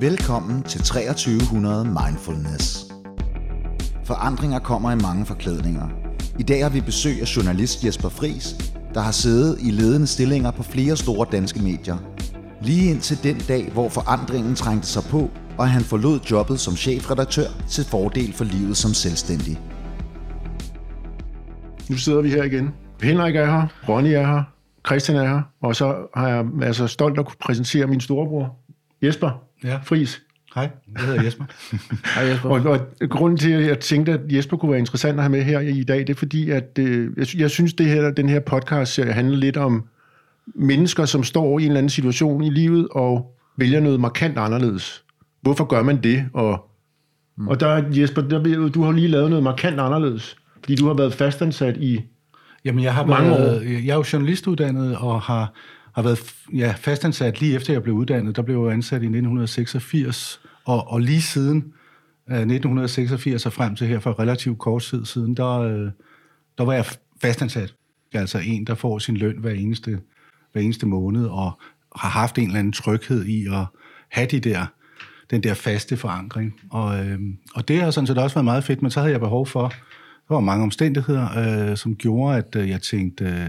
Velkommen 0.00 0.62
til 0.62 0.80
2300 0.80 1.84
Mindfulness. 1.84 2.86
Forandringer 4.04 4.58
kommer 4.58 4.92
i 4.92 4.96
mange 4.96 5.26
forklædninger. 5.26 5.88
I 6.38 6.42
dag 6.42 6.62
har 6.62 6.70
vi 6.70 6.80
besøg 6.80 7.20
af 7.20 7.36
journalist 7.36 7.84
Jesper 7.84 8.08
Fris, 8.08 8.54
der 8.94 9.00
har 9.00 9.10
siddet 9.12 9.58
i 9.60 9.70
ledende 9.70 10.06
stillinger 10.06 10.50
på 10.50 10.62
flere 10.62 10.96
store 10.96 11.26
danske 11.32 11.62
medier. 11.62 11.96
Lige 12.62 12.90
indtil 12.90 13.22
den 13.22 13.36
dag, 13.48 13.70
hvor 13.72 13.88
forandringen 13.88 14.54
trængte 14.54 14.86
sig 14.86 15.02
på, 15.10 15.30
og 15.58 15.68
han 15.68 15.82
forlod 15.82 16.20
jobbet 16.30 16.60
som 16.60 16.74
chefredaktør 16.76 17.48
til 17.68 17.84
fordel 17.84 18.32
for 18.32 18.44
livet 18.44 18.76
som 18.76 18.94
selvstændig. 18.94 19.60
Nu 21.90 21.96
sidder 21.96 22.22
vi 22.22 22.30
her 22.30 22.42
igen. 22.42 22.74
Henrik 23.02 23.36
er 23.36 23.46
her, 23.46 23.66
Ronny 23.88 24.08
er 24.08 24.26
her, 24.26 24.42
Christian 24.86 25.18
er 25.18 25.28
her, 25.28 25.42
og 25.62 25.76
så 25.76 26.08
har 26.14 26.28
jeg 26.28 26.44
altså 26.62 26.86
stolt 26.86 27.18
at 27.18 27.26
kunne 27.26 27.40
præsentere 27.40 27.86
min 27.86 28.00
storebror, 28.00 28.56
Jesper 29.02 29.45
Ja. 29.64 29.78
Fris. 29.84 30.22
Hej, 30.54 30.70
jeg 30.94 31.06
hedder 31.06 31.22
Jesper. 31.22 31.44
Hej 32.14 32.24
Jesper. 32.24 32.48
Og, 32.48 32.60
og 33.00 33.08
grunden 33.10 33.38
til, 33.38 33.50
at 33.50 33.66
jeg 33.66 33.78
tænkte, 33.78 34.12
at 34.12 34.20
Jesper 34.28 34.56
kunne 34.56 34.70
være 34.70 34.78
interessant 34.78 35.18
at 35.18 35.22
have 35.22 35.30
med 35.30 35.42
her 35.42 35.60
i 35.60 35.82
dag, 35.82 35.98
det 35.98 36.10
er 36.10 36.14
fordi, 36.14 36.50
at 36.50 36.78
øh, 36.78 37.10
jeg, 37.16 37.26
sy- 37.26 37.36
jeg 37.36 37.50
synes, 37.50 37.74
det 37.74 37.86
her, 37.86 38.10
den 38.10 38.28
her 38.28 38.40
podcast 38.40 39.02
handler 39.02 39.36
lidt 39.36 39.56
om 39.56 39.84
mennesker, 40.54 41.04
som 41.04 41.24
står 41.24 41.58
i 41.58 41.62
en 41.62 41.68
eller 41.68 41.78
anden 41.78 41.90
situation 41.90 42.44
i 42.44 42.50
livet 42.50 42.88
og 42.90 43.36
vælger 43.56 43.80
noget 43.80 44.00
markant 44.00 44.38
anderledes. 44.38 45.02
Hvorfor 45.40 45.64
gør 45.64 45.82
man 45.82 46.02
det? 46.02 46.24
Og, 46.32 46.70
mm. 47.36 47.48
og 47.48 47.60
der, 47.60 47.84
Jesper, 47.92 48.22
der, 48.22 48.68
du 48.68 48.82
har 48.82 48.92
lige 48.92 49.08
lavet 49.08 49.30
noget 49.30 49.42
markant 49.42 49.80
anderledes, 49.80 50.36
fordi 50.60 50.76
du 50.76 50.86
har 50.86 50.94
været 50.94 51.14
fastansat 51.14 51.76
i... 51.76 52.00
Jamen, 52.64 52.84
jeg 52.84 52.94
har 52.94 53.06
Mange 53.06 53.30
været, 53.30 53.84
jeg 53.84 53.92
er 53.92 53.96
jo 53.96 54.04
journalistuddannet 54.12 54.96
og 54.96 55.20
har, 55.20 55.52
har 55.96 56.02
været 56.02 56.34
ja, 56.54 56.74
fastansat 56.78 57.40
lige 57.40 57.54
efter 57.54 57.72
jeg 57.72 57.82
blev 57.82 57.94
uddannet. 57.94 58.36
Der 58.36 58.42
blev 58.42 58.64
jeg 58.64 58.72
ansat 58.72 59.02
i 59.02 59.06
1986, 59.06 60.40
og, 60.64 60.88
og 60.88 61.00
lige 61.00 61.22
siden 61.22 61.56
øh, 62.30 62.36
1986 62.36 63.46
og 63.46 63.52
frem 63.52 63.76
til 63.76 63.86
her 63.86 64.00
for 64.00 64.20
relativt 64.20 64.58
kort 64.58 64.82
tid 64.82 65.04
siden, 65.04 65.36
der, 65.36 65.58
øh, 65.58 65.90
der 66.58 66.64
var 66.64 66.72
jeg 66.72 66.84
fastansat. 67.22 67.74
Altså 68.12 68.38
en, 68.38 68.66
der 68.66 68.74
får 68.74 68.98
sin 68.98 69.16
løn 69.16 69.38
hver 69.38 69.50
eneste, 69.50 70.00
hver 70.52 70.62
eneste 70.62 70.86
måned, 70.86 71.26
og 71.26 71.60
har 71.96 72.08
haft 72.08 72.38
en 72.38 72.46
eller 72.46 72.58
anden 72.58 72.72
tryghed 72.72 73.24
i 73.24 73.46
at 73.46 73.66
have 74.08 74.26
de 74.26 74.40
der, 74.40 74.66
den 75.30 75.42
der 75.42 75.54
faste 75.54 75.96
forankring. 75.96 76.60
Og, 76.70 77.06
øh, 77.06 77.18
og 77.54 77.68
det 77.68 77.80
har 77.80 77.90
sådan 77.90 78.06
set 78.06 78.18
også 78.18 78.34
været 78.34 78.44
meget 78.44 78.64
fedt, 78.64 78.82
men 78.82 78.90
så 78.90 79.00
havde 79.00 79.12
jeg 79.12 79.20
behov 79.20 79.46
for, 79.46 79.68
der 80.28 80.34
var 80.34 80.40
mange 80.40 80.62
omstændigheder, 80.62 81.70
øh, 81.70 81.76
som 81.76 81.96
gjorde, 81.96 82.36
at 82.38 82.56
øh, 82.56 82.68
jeg 82.68 82.82
tænkte, 82.82 83.24
øh, 83.24 83.48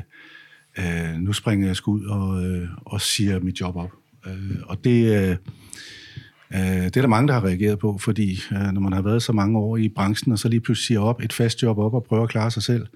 øh, 0.80 1.20
nu 1.20 1.33
springer 1.33 1.67
jeg 1.67 1.75
sgu 1.75 1.92
ud 1.92 2.06
og, 2.06 2.45
øh, 2.45 2.70
og 2.86 3.02
siger 3.02 3.39
mit 3.39 3.61
job 3.61 3.75
op. 3.75 3.92
Øh, 4.28 4.58
og 4.64 4.83
det, 4.83 5.16
øh, 5.16 5.36
øh, 6.53 6.83
det 6.86 6.97
er 6.97 7.02
der 7.02 7.08
mange, 7.08 7.28
der 7.28 7.33
har 7.33 7.45
reageret 7.45 7.80
på, 7.80 7.97
fordi 7.97 8.39
øh, 8.52 8.72
når 8.73 8.81
man 8.81 8.94
har 8.94 9.02
været 9.02 9.23
så 9.23 9.33
mange 9.33 9.59
år 9.59 9.78
i 9.78 9.89
branchen, 9.89 10.31
og 10.31 10.39
så 10.39 10.50
lige 10.50 10.59
pludselig 10.59 10.88
siger 10.88 11.00
op 11.00 11.22
et 11.22 11.33
fast 11.33 11.64
job 11.64 11.78
op 11.78 11.94
og 11.94 12.03
prøver 12.03 12.23
at 12.23 12.30
klare 12.30 12.52
sig 12.52 12.64
selv, 12.64 12.81
øh, 12.81 12.88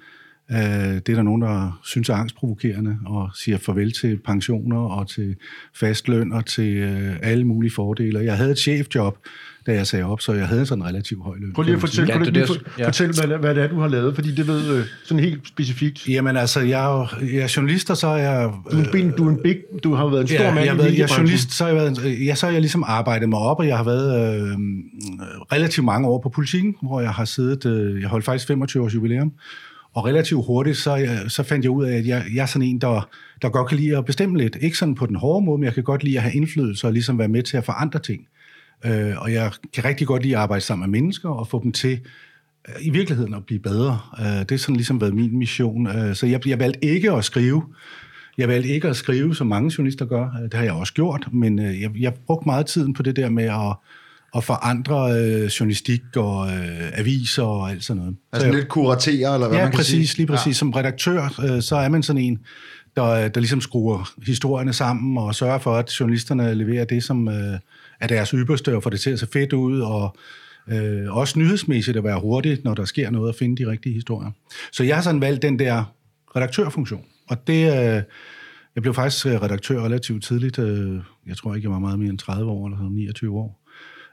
det 0.51 1.09
er 1.09 1.15
der 1.15 1.21
nogen, 1.21 1.41
der 1.41 1.79
synes 1.83 2.09
er 2.09 2.13
angstprovokerende 2.13 2.97
og 3.05 3.29
siger 3.35 3.57
farvel 3.57 3.91
til 3.91 4.19
pensioner 4.25 4.79
og 4.79 5.07
til 5.07 5.35
fast 5.75 6.07
løn 6.07 6.31
og 6.31 6.45
til 6.45 6.75
øh, 6.75 7.15
alle 7.21 7.43
mulige 7.43 7.71
fordele. 7.71 8.19
Jeg 8.19 8.37
havde 8.37 8.51
et 8.51 8.57
chefjob, 8.57 9.17
da 9.65 9.73
jeg 9.73 9.87
sagde 9.87 10.05
op, 10.05 10.21
så 10.21 10.33
jeg 10.33 10.47
havde 10.47 10.65
sådan 10.65 10.81
en 10.81 10.87
relativt 10.87 11.23
høj 11.23 11.35
løn. 11.39 11.53
Prøv 11.53 11.63
lige 11.63 11.75
at 11.75 11.79
fortælle, 11.79 12.13
Ja, 12.13 12.19
det 12.19 12.33
lige 12.33 12.41
det, 12.41 12.47
for, 12.47 12.79
ja. 12.79 12.87
fortæl 12.87 13.11
hvad, 13.11 13.37
hvad 13.37 13.55
det 13.55 13.63
er, 13.63 13.67
du 13.67 13.79
har 13.79 13.87
lavet, 13.87 14.15
fordi 14.15 14.35
det 14.35 14.47
ved 14.47 14.77
øh, 14.77 14.85
sådan 15.05 15.23
helt 15.23 15.47
specifikt. 15.47 16.09
Jamen 16.09 16.37
altså, 16.37 16.59
jeg 16.59 16.85
er, 16.85 16.99
jo, 16.99 17.27
jeg 17.27 17.41
er 17.41 17.53
journalist, 17.57 17.89
og 17.89 17.97
så 17.97 18.07
er 18.07 18.17
jeg... 18.17 18.51
Du 18.71 18.77
er 18.77 18.95
en, 18.95 19.11
du 19.17 19.25
er 19.25 19.29
en 19.29 19.39
big, 19.43 19.57
du 19.83 19.93
har 19.93 20.07
været 20.07 20.21
en 20.21 20.27
stor 20.27 20.43
ja, 20.43 20.53
mand 20.53 20.65
jeg, 20.65 20.77
været, 20.77 20.97
jeg 20.97 21.03
er 21.03 21.15
journalist, 21.17 21.51
så 21.51 21.63
har 21.63 21.71
jeg, 21.71 21.81
været, 21.81 22.25
ja, 22.25 22.35
så 22.35 22.45
har 22.45 22.51
jeg 22.53 22.61
ligesom 22.61 22.83
arbejdet 22.87 23.29
mig 23.29 23.39
op, 23.39 23.59
og 23.59 23.67
jeg 23.67 23.77
har 23.77 23.83
været 23.83 24.35
øh, 24.35 24.57
relativt 25.51 25.85
mange 25.85 26.07
år 26.07 26.21
på 26.21 26.29
politikken, 26.29 26.75
hvor 26.81 27.01
jeg 27.01 27.11
har 27.11 27.25
siddet, 27.25 27.65
øh, 27.65 28.01
jeg 28.01 28.09
holdt 28.09 28.25
faktisk 28.25 28.47
25 28.47 28.83
års 28.83 28.95
jubilæum, 28.95 29.31
og 29.93 30.05
relativt 30.05 30.45
hurtigt, 30.45 30.77
så, 30.77 30.95
jeg, 30.95 31.19
så 31.27 31.43
fandt 31.43 31.65
jeg 31.65 31.71
ud 31.71 31.85
af, 31.85 31.97
at 31.97 32.07
jeg, 32.07 32.23
jeg 32.33 32.41
er 32.41 32.45
sådan 32.45 32.67
en, 32.67 32.81
der, 32.81 33.09
der 33.41 33.49
godt 33.49 33.69
kan 33.69 33.77
lide 33.77 33.97
at 33.97 34.05
bestemme 34.05 34.37
lidt. 34.37 34.57
Ikke 34.61 34.77
sådan 34.77 34.95
på 34.95 35.05
den 35.05 35.15
hårde 35.15 35.45
måde, 35.45 35.57
men 35.57 35.65
jeg 35.65 35.73
kan 35.73 35.83
godt 35.83 36.03
lide 36.03 36.17
at 36.17 36.23
have 36.23 36.33
indflydelse 36.35 36.87
og 36.87 36.93
ligesom 36.93 37.19
være 37.19 37.27
med 37.27 37.43
til 37.43 37.57
at 37.57 37.65
forandre 37.65 37.99
ting. 37.99 38.27
Øh, 38.85 39.21
og 39.21 39.33
jeg 39.33 39.51
kan 39.73 39.85
rigtig 39.85 40.07
godt 40.07 40.23
lide 40.23 40.35
at 40.35 40.41
arbejde 40.41 40.63
sammen 40.63 40.91
med 40.91 41.01
mennesker 41.01 41.29
og 41.29 41.47
få 41.47 41.63
dem 41.63 41.71
til 41.71 41.99
øh, 42.67 42.75
i 42.81 42.89
virkeligheden 42.89 43.33
at 43.33 43.45
blive 43.45 43.59
bedre. 43.59 43.99
Øh, 44.19 44.39
det 44.39 44.51
har 44.51 44.57
sådan 44.57 44.75
ligesom 44.75 45.01
været 45.01 45.13
min 45.13 45.37
mission. 45.37 45.87
Øh, 45.87 46.15
så 46.15 46.25
jeg, 46.25 46.47
jeg 46.47 46.59
valgte 46.59 46.85
ikke 46.85 47.11
at 47.11 47.25
skrive. 47.25 47.63
Jeg 48.37 48.47
valgte 48.47 48.69
ikke 48.69 48.87
at 48.87 48.95
skrive, 48.95 49.35
som 49.35 49.47
mange 49.47 49.73
journalister 49.77 50.05
gør. 50.05 50.23
Øh, 50.23 50.43
det 50.43 50.53
har 50.53 50.63
jeg 50.63 50.73
også 50.73 50.93
gjort, 50.93 51.27
men 51.33 51.59
øh, 51.59 51.81
jeg, 51.81 51.91
jeg 51.99 52.13
brugte 52.13 52.45
meget 52.45 52.65
tiden 52.65 52.93
på 52.93 53.03
det 53.03 53.15
der 53.15 53.29
med 53.29 53.43
at, 53.43 53.75
at 54.35 54.43
forandre 54.43 55.11
øh, 55.11 55.45
journalistik 55.45 56.01
og 56.15 56.47
øh, 56.47 56.99
aviser 56.99 57.43
og 57.43 57.71
alt 57.71 57.83
sådan 57.83 58.01
noget. 58.01 58.15
Altså 58.33 58.47
jeg, 58.47 58.55
lidt 58.55 58.67
kuratere, 58.67 59.33
eller 59.33 59.47
hvad 59.47 59.57
ja, 59.57 59.63
man 59.63 59.71
kan 59.71 59.77
præcis, 59.77 60.09
sige. 60.09 60.17
lige 60.17 60.27
præcis. 60.27 60.47
Ja. 60.47 60.53
Som 60.53 60.71
redaktør, 60.71 61.41
øh, 61.43 61.61
så 61.61 61.75
er 61.75 61.89
man 61.89 62.03
sådan 62.03 62.21
en, 62.21 62.39
der, 62.95 63.27
der 63.27 63.39
ligesom 63.39 63.61
skruer 63.61 64.13
historierne 64.25 64.73
sammen 64.73 65.17
og 65.17 65.35
sørger 65.35 65.57
for, 65.57 65.75
at 65.75 65.99
journalisterne 65.99 66.53
leverer 66.53 66.85
det, 66.85 67.03
som 67.03 67.27
øh, 67.27 67.59
er 67.99 68.07
deres 68.07 68.29
ypperste, 68.29 68.75
og 68.75 68.83
får 68.83 68.89
det 68.89 68.99
til 68.99 69.09
at 69.09 69.19
se 69.19 69.27
fedt 69.33 69.53
ud, 69.53 69.79
og 69.79 70.15
øh, 70.67 71.17
også 71.17 71.39
nyhedsmæssigt 71.39 71.97
at 71.97 72.03
være 72.03 72.19
hurtigt, 72.19 72.63
når 72.63 72.73
der 72.73 72.85
sker 72.85 73.09
noget, 73.09 73.29
at 73.29 73.35
finde 73.35 73.63
de 73.63 73.71
rigtige 73.71 73.93
historier. 73.93 74.31
Så 74.71 74.83
jeg 74.83 74.95
har 74.95 75.03
sådan 75.03 75.21
valgt 75.21 75.41
den 75.41 75.59
der 75.59 75.93
redaktørfunktion, 76.35 77.05
og 77.29 77.47
det... 77.47 77.95
Øh, 77.95 78.01
jeg 78.75 78.81
blev 78.81 78.93
faktisk 78.93 79.25
redaktør 79.25 79.81
relativt 79.81 80.23
tidligt. 80.23 80.59
Øh, 80.59 80.99
jeg 81.27 81.37
tror 81.37 81.55
ikke, 81.55 81.65
jeg 81.65 81.71
var 81.71 81.79
meget 81.79 81.99
mere 81.99 82.09
end 82.09 82.17
30 82.17 82.51
år, 82.51 82.67
eller 82.67 82.77
sådan 82.77 82.91
29 82.91 83.37
år 83.37 83.60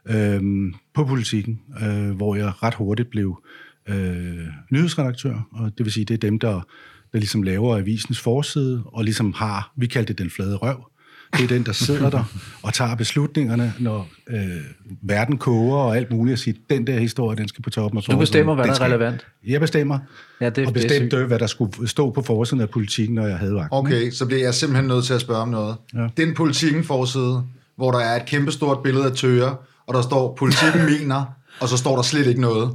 øhm, 0.07 0.75
på 0.95 1.05
politikken, 1.05 1.61
øh, 1.83 2.11
hvor 2.11 2.37
jeg 2.37 2.63
ret 2.63 2.75
hurtigt 2.75 3.11
blev 3.11 3.43
øh, 3.89 4.47
nyhedsredaktør, 4.71 5.49
og 5.53 5.79
det 5.79 5.87
vil 5.87 5.93
sige, 5.93 6.05
det 6.05 6.15
er 6.15 6.19
dem, 6.19 6.39
der, 6.39 6.67
der 7.13 7.19
ligesom 7.19 7.43
laver 7.43 7.77
avisens 7.77 8.21
forside, 8.21 8.83
og 8.87 9.05
ligesom 9.05 9.33
har, 9.33 9.73
vi 9.77 9.87
kaldte 9.87 10.13
det 10.13 10.19
den 10.19 10.31
flade 10.31 10.57
røv, 10.57 10.91
det 11.33 11.45
er 11.45 11.49
den, 11.49 11.63
der 11.63 11.73
sidder 11.73 12.11
der 12.11 12.25
og 12.63 12.75
tager 12.75 12.95
beslutningerne, 12.95 13.75
når 13.79 14.09
øh, 14.31 14.39
verden 15.03 15.39
koger 15.39 15.77
og 15.77 15.97
alt 15.97 16.11
muligt, 16.11 16.33
og 16.33 16.39
siger, 16.39 16.57
den 16.71 16.87
der 16.87 16.99
historie, 16.99 17.37
den 17.37 17.49
skal 17.49 17.63
på 17.63 17.71
toppen 17.71 17.99
af 17.99 18.03
Du 18.03 18.19
bestemmer, 18.19 18.55
hvad 18.55 18.65
der 18.65 18.73
er 18.73 18.81
relevant. 18.81 19.27
Jeg 19.47 19.61
bestemmer, 19.61 19.99
Ja, 20.41 20.51
det, 20.51 20.67
og 20.67 20.75
det 20.75 20.85
er 20.85 20.89
bestemte, 20.89 21.25
hvad 21.25 21.39
der 21.39 21.47
skulle 21.47 21.89
stå 21.89 22.11
på 22.11 22.23
forsiden 22.23 22.61
af 22.61 22.71
politikken, 22.71 23.15
når 23.15 23.27
jeg 23.27 23.39
havde 23.39 23.55
vagt. 23.55 23.69
Okay, 23.71 24.11
så 24.11 24.27
bliver 24.27 24.43
jeg 24.43 24.55
simpelthen 24.55 24.89
nødt 24.89 25.05
til 25.05 25.15
at 25.15 25.21
spørge 25.21 25.41
om 25.41 25.49
noget. 25.49 25.77
Ja. 25.95 26.09
Den 26.17 26.35
politikken 26.35 26.85
forside, 26.85 27.43
hvor 27.77 27.91
der 27.91 27.99
er 27.99 28.17
et 28.17 28.27
kæmpestort 28.27 28.83
billede 28.83 29.05
af 29.05 29.13
tøger, 29.13 29.55
og 29.89 29.95
der 29.95 30.03
står, 30.03 30.35
politikken 30.39 30.85
mener, 30.85 31.25
og 31.61 31.69
så 31.69 31.77
står 31.77 31.95
der 31.97 32.03
slet 32.03 32.27
ikke 32.27 32.41
noget. 32.41 32.71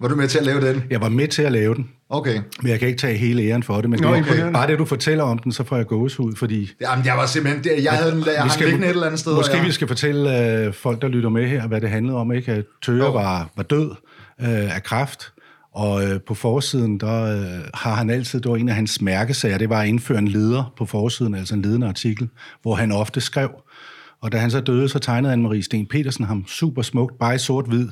Var 0.00 0.08
du 0.08 0.16
med 0.16 0.28
til 0.28 0.38
at 0.38 0.44
lave 0.44 0.60
den? 0.68 0.82
Jeg 0.90 1.00
var 1.00 1.08
med 1.08 1.28
til 1.28 1.42
at 1.42 1.52
lave 1.52 1.74
den, 1.74 1.88
Okay. 2.08 2.40
men 2.62 2.70
jeg 2.70 2.78
kan 2.78 2.88
ikke 2.88 3.00
tage 3.00 3.16
hele 3.18 3.42
æren 3.42 3.62
for 3.62 3.80
det. 3.80 3.90
Men 3.90 4.00
Nå, 4.00 4.10
det, 4.12 4.18
imponerende. 4.18 4.52
bare 4.52 4.66
det, 4.66 4.78
du 4.78 4.84
fortæller 4.84 5.24
om 5.24 5.38
den, 5.38 5.52
så 5.52 5.64
får 5.64 5.76
jeg 5.76 5.86
gåsehud, 5.86 6.36
fordi 6.36 6.70
Jamen, 6.80 7.04
jeg 7.06 7.16
var 7.16 7.26
simpelthen... 7.26 7.64
det- 7.64 7.84
Jeg 7.84 7.92
havde 7.92 8.10
den, 8.12 8.24
jeg 8.26 8.50
liggende 8.60 8.86
et 8.86 8.90
eller 8.90 9.06
andet 9.06 9.20
sted. 9.20 9.34
Måske 9.34 9.56
jeg, 9.56 9.66
vi 9.66 9.72
skal 9.72 9.88
fortælle 9.88 10.48
øh, 10.66 10.72
folk, 10.74 11.02
der 11.02 11.08
lytter 11.08 11.28
med 11.28 11.48
her, 11.48 11.66
hvad 11.66 11.80
det 11.80 11.90
handlede 11.90 12.16
om. 12.18 12.32
Ikke? 12.32 12.52
At 12.52 12.64
Tøger 12.82 13.04
Jo. 13.04 13.12
var, 13.12 13.50
var 13.56 13.62
død 13.62 13.90
øh, 14.40 14.76
af 14.76 14.82
kræft, 14.82 15.32
og 15.74 16.04
øh, 16.04 16.20
på 16.28 16.34
forsiden, 16.34 17.00
der 17.00 17.22
øh, 17.24 17.60
har 17.74 17.94
han 17.94 18.10
altid, 18.10 18.40
det 18.40 18.50
var 18.50 18.56
en 18.56 18.68
af 18.68 18.74
hans 18.74 19.00
mærkesager, 19.00 19.58
det 19.58 19.68
var 19.68 19.80
at 19.80 19.88
indføre 19.88 20.18
en 20.18 20.28
leder 20.28 20.72
på 20.78 20.86
forsiden, 20.86 21.34
altså 21.34 21.54
en 21.54 21.62
ledende 21.62 21.86
artikel, 21.86 22.28
hvor 22.62 22.74
han 22.74 22.92
ofte 22.92 23.20
skrev. 23.20 23.50
Og 24.22 24.32
da 24.32 24.38
han 24.38 24.50
så 24.50 24.60
døde, 24.60 24.88
så 24.88 24.98
tegnede 24.98 25.34
Anne-Marie 25.34 25.62
Sten 25.62 25.86
Petersen 25.86 26.24
ham 26.24 26.46
super 26.46 26.82
smukt, 26.82 27.18
bare 27.18 27.34
i 27.34 27.38
sort-hvid, 27.38 27.88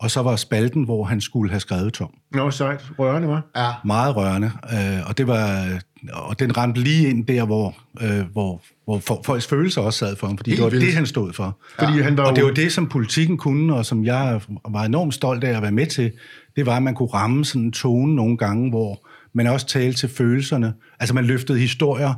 og 0.00 0.10
så 0.10 0.22
var 0.22 0.36
spalten, 0.36 0.84
hvor 0.84 1.04
han 1.04 1.20
skulle 1.20 1.50
have 1.50 1.60
skrevet 1.60 1.92
tom. 1.92 2.10
Nå, 2.32 2.50
sejt. 2.50 2.90
Rørende, 2.98 3.28
var. 3.28 3.42
ja. 3.56 3.70
Meget 3.84 4.16
rørende, 4.16 4.50
øh, 4.72 5.08
og 5.08 5.18
det 5.18 5.26
var 5.26 5.68
og 6.12 6.38
den 6.38 6.56
ramte 6.56 6.80
lige 6.80 7.08
ind 7.10 7.26
der, 7.26 7.46
hvor, 7.46 7.76
øh, 8.00 8.20
hvor, 8.32 8.62
hvor 8.84 8.98
for, 8.98 9.22
folks 9.24 9.46
følelser 9.46 9.80
også 9.80 9.98
sad 9.98 10.16
for 10.16 10.26
ham, 10.26 10.36
fordi 10.36 10.50
Helt 10.50 10.58
det 10.58 10.64
var 10.64 10.70
vildt. 10.70 10.86
det, 10.86 10.94
han 10.94 11.06
stod 11.06 11.32
for. 11.32 11.58
Fordi 11.78 12.00
han 12.00 12.16
var 12.16 12.24
Og 12.24 12.36
det 12.36 12.44
var 12.44 12.50
det, 12.50 12.72
som 12.72 12.88
politikken 12.88 13.36
kunne, 13.36 13.74
og 13.74 13.86
som 13.86 14.04
jeg 14.04 14.40
var 14.68 14.84
enormt 14.84 15.14
stolt 15.14 15.44
af 15.44 15.56
at 15.56 15.62
være 15.62 15.72
med 15.72 15.86
til, 15.86 16.12
det 16.56 16.66
var, 16.66 16.76
at 16.76 16.82
man 16.82 16.94
kunne 16.94 17.08
ramme 17.08 17.44
sådan 17.44 17.62
en 17.62 17.72
tone 17.72 18.14
nogle 18.14 18.36
gange, 18.36 18.70
hvor 18.70 19.06
man 19.32 19.46
også 19.46 19.66
talte 19.66 19.98
til 19.98 20.08
følelserne. 20.08 20.74
Altså 21.00 21.14
man 21.14 21.24
løftede 21.24 21.58
historier 21.58 22.14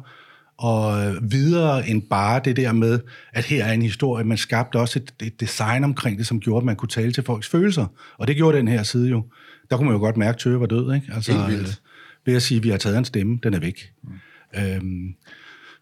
og 0.61 1.15
videre 1.23 1.89
end 1.89 2.03
bare 2.11 2.41
det 2.45 2.57
der 2.57 2.73
med, 2.73 3.01
at 3.33 3.45
her 3.45 3.65
er 3.65 3.73
en 3.73 3.83
historie. 3.83 4.25
Man 4.25 4.39
skabte 4.39 4.77
også 4.77 4.99
et, 4.99 5.27
et 5.27 5.41
design 5.41 5.85
omkring 5.85 6.19
det, 6.19 6.27
som 6.27 6.41
gjorde, 6.41 6.59
at 6.59 6.65
man 6.65 6.77
kunne 6.77 6.89
tale 6.89 7.13
til 7.13 7.25
folks 7.25 7.49
følelser. 7.49 7.87
Og 8.19 8.29
det 8.29 8.37
gjorde 8.37 8.59
den 8.59 8.69
her 8.69 8.83
side 8.83 9.09
jo. 9.11 9.25
Der 9.71 9.77
kunne 9.77 9.87
man 9.87 9.95
jo 9.95 10.01
godt 10.01 10.17
mærke, 10.17 10.35
at 10.37 10.41
Tøge 10.41 10.61
var 10.61 10.67
død, 10.67 10.95
ikke? 10.95 11.07
Altså, 11.15 11.33
Helt 11.33 11.47
vildt. 11.49 11.69
øh, 11.69 11.75
ved 12.27 12.35
at 12.37 12.43
sige, 12.43 12.59
at 12.59 12.65
vi 12.65 12.69
har 12.69 12.77
taget 12.79 12.99
en 12.99 13.05
stemme, 13.05 13.39
den 13.43 13.55
er 13.55 13.61
væk. 13.61 13.93
Mm. 14.05 14.11
Øhm, 14.61 15.15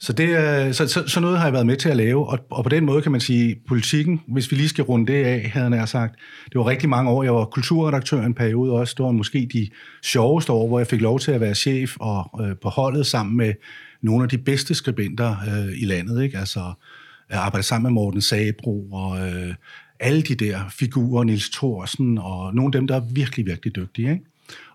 så, 0.00 0.12
det, 0.12 0.30
er- 0.32 0.72
så, 0.72 0.86
så, 0.88 1.06
så 1.06 1.20
noget 1.20 1.38
har 1.38 1.44
jeg 1.44 1.52
været 1.52 1.66
med 1.66 1.76
til 1.76 1.88
at 1.88 1.96
lave, 1.96 2.28
og, 2.28 2.38
og 2.50 2.62
på 2.64 2.68
den 2.68 2.84
måde 2.84 3.02
kan 3.02 3.12
man 3.12 3.20
sige, 3.20 3.56
politikken, 3.68 4.20
hvis 4.28 4.50
vi 4.50 4.56
lige 4.56 4.68
skal 4.68 4.84
runde 4.84 5.12
det 5.12 5.24
af, 5.24 5.50
havde 5.54 5.74
jeg 5.76 5.88
sagt, 5.88 6.14
det 6.44 6.54
var 6.58 6.66
rigtig 6.66 6.88
mange 6.88 7.10
år, 7.10 7.22
jeg 7.22 7.34
var 7.34 7.44
kulturredaktør 7.44 8.22
en 8.22 8.34
periode 8.34 8.72
også, 8.72 8.94
det 8.98 9.04
var 9.04 9.10
måske 9.12 9.48
de 9.52 9.68
sjoveste 10.04 10.52
år, 10.52 10.68
hvor 10.68 10.78
jeg 10.78 10.86
fik 10.86 11.00
lov 11.00 11.18
til 11.20 11.32
at 11.32 11.40
være 11.40 11.54
chef 11.54 11.96
og 12.00 12.40
øh, 12.46 12.56
på 12.62 12.68
holdet 12.68 13.06
sammen 13.06 13.36
med 13.36 13.52
nogle 14.02 14.22
af 14.22 14.28
de 14.28 14.38
bedste 14.38 14.74
skribenter 14.74 15.36
øh, 15.48 15.82
i 15.82 15.84
landet, 15.84 16.22
ikke? 16.22 16.38
Altså 16.38 16.72
Jeg 17.30 17.38
arbejdede 17.38 17.66
sammen 17.66 17.82
med 17.82 17.94
Morten 17.94 18.20
Sabro 18.20 18.90
og 18.92 19.28
øh, 19.28 19.54
alle 20.00 20.22
de 20.22 20.34
der 20.34 20.60
figurer, 20.70 21.24
Nils 21.24 21.50
Thorsen 21.50 22.18
og 22.18 22.54
nogle 22.54 22.68
af 22.68 22.72
dem, 22.72 22.86
der 22.86 22.96
er 22.96 23.00
virkelig, 23.00 23.46
virkelig 23.46 23.76
dygtige. 23.76 24.10
Ikke? 24.10 24.24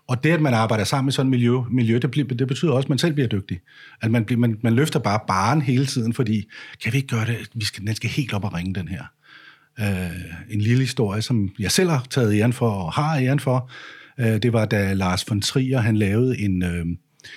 Og 0.06 0.24
det, 0.24 0.30
at 0.30 0.40
man 0.40 0.54
arbejder 0.54 0.84
sammen 0.84 1.06
med 1.06 1.12
sådan 1.12 1.26
et 1.26 1.30
miljø, 1.30 1.58
miljø 1.70 1.98
det, 1.98 2.10
bliver, 2.10 2.26
det 2.26 2.48
betyder 2.48 2.72
også, 2.72 2.86
at 2.86 2.88
man 2.88 2.98
selv 2.98 3.12
bliver 3.12 3.28
dygtig. 3.28 3.60
At 4.00 4.10
man, 4.10 4.24
bliver, 4.24 4.38
man, 4.38 4.58
man 4.62 4.72
løfter 4.72 4.98
bare 4.98 5.20
baren 5.28 5.62
hele 5.62 5.86
tiden, 5.86 6.12
fordi 6.12 6.48
kan 6.82 6.92
vi 6.92 6.96
ikke 6.96 7.08
gøre 7.08 7.26
det? 7.26 7.50
Vi 7.54 7.64
skal, 7.64 7.86
den 7.86 7.94
skal 7.94 8.10
helt 8.10 8.34
op 8.34 8.44
og 8.44 8.54
ringe, 8.54 8.74
den 8.74 8.88
her. 8.88 9.04
Øh, 9.80 10.10
en 10.50 10.60
lille 10.60 10.80
historie, 10.80 11.22
som 11.22 11.50
jeg 11.58 11.70
selv 11.70 11.90
har 11.90 12.06
taget 12.10 12.40
æren 12.40 12.52
for, 12.52 12.70
og 12.70 12.92
har 12.92 13.18
æren 13.18 13.40
for, 13.40 13.70
øh, 14.18 14.42
det 14.42 14.52
var, 14.52 14.64
da 14.64 14.92
Lars 14.92 15.30
von 15.30 15.40
Trier, 15.40 15.80
han 15.80 15.96
lavede 15.96 16.38
en... 16.38 16.62
Øh, 16.62 16.86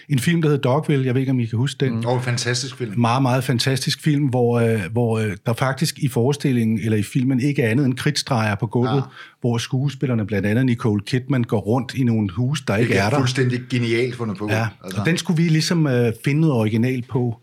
en 0.09 0.19
film, 0.19 0.41
der 0.41 0.49
hedder 0.49 0.61
Dogville. 0.61 1.05
Jeg 1.05 1.13
ved 1.13 1.21
ikke, 1.21 1.31
om 1.31 1.39
I 1.39 1.45
kan 1.45 1.59
huske 1.59 1.85
den. 1.85 1.95
Mm. 1.95 2.05
Oh, 2.05 2.21
fantastisk 2.21 2.75
film. 2.75 2.99
Meget, 2.99 3.21
meget 3.21 3.43
fantastisk 3.43 4.03
film, 4.03 4.25
hvor, 4.25 4.59
øh, 4.59 4.81
hvor 4.91 5.19
øh, 5.19 5.37
der 5.45 5.53
faktisk 5.53 5.99
i 5.99 6.07
forestillingen, 6.07 6.79
eller 6.79 6.97
i 6.97 7.03
filmen, 7.03 7.39
ikke 7.39 7.61
er 7.61 7.69
andet 7.69 7.85
end 7.85 7.93
kridtstreger 7.93 8.55
på 8.55 8.67
gulvet, 8.67 8.95
ja. 8.95 9.01
hvor 9.41 9.57
skuespillerne, 9.57 10.25
blandt 10.25 10.47
andet 10.47 10.65
Nicole 10.65 11.01
Kidman, 11.01 11.43
går 11.43 11.59
rundt 11.59 11.93
i 11.95 12.03
nogle 12.03 12.31
hus, 12.31 12.61
der 12.61 12.75
ikke 12.75 12.93
er, 12.93 12.97
er 12.97 13.03
der. 13.03 13.09
Det 13.09 13.15
er 13.15 13.19
fuldstændig 13.19 13.61
genialt 13.69 14.15
fundet 14.15 14.37
på. 14.37 14.47
Ja, 14.49 14.67
altså. 14.83 14.99
og 14.99 15.05
den 15.05 15.17
skulle 15.17 15.43
vi 15.43 15.49
ligesom 15.49 15.87
øh, 15.87 16.13
finde 16.25 16.41
noget 16.41 16.55
original 16.55 17.03
på. 17.09 17.41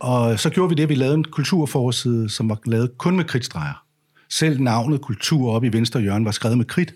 Og 0.00 0.40
så 0.40 0.50
gjorde 0.50 0.68
vi 0.68 0.74
det, 0.74 0.82
at 0.82 0.88
vi 0.88 0.94
lavede 0.94 1.14
en 1.14 1.24
kulturforside, 1.24 2.30
som 2.30 2.48
var 2.48 2.58
lavet 2.66 2.98
kun 2.98 3.16
med 3.16 3.24
kridtstreger. 3.24 3.82
Selv 4.30 4.60
navnet 4.60 5.00
kultur 5.00 5.52
op 5.52 5.64
i 5.64 5.68
venstre 5.68 6.00
hjørne 6.00 6.24
var 6.24 6.30
skrevet 6.30 6.58
med 6.58 6.64
kridt. 6.64 6.94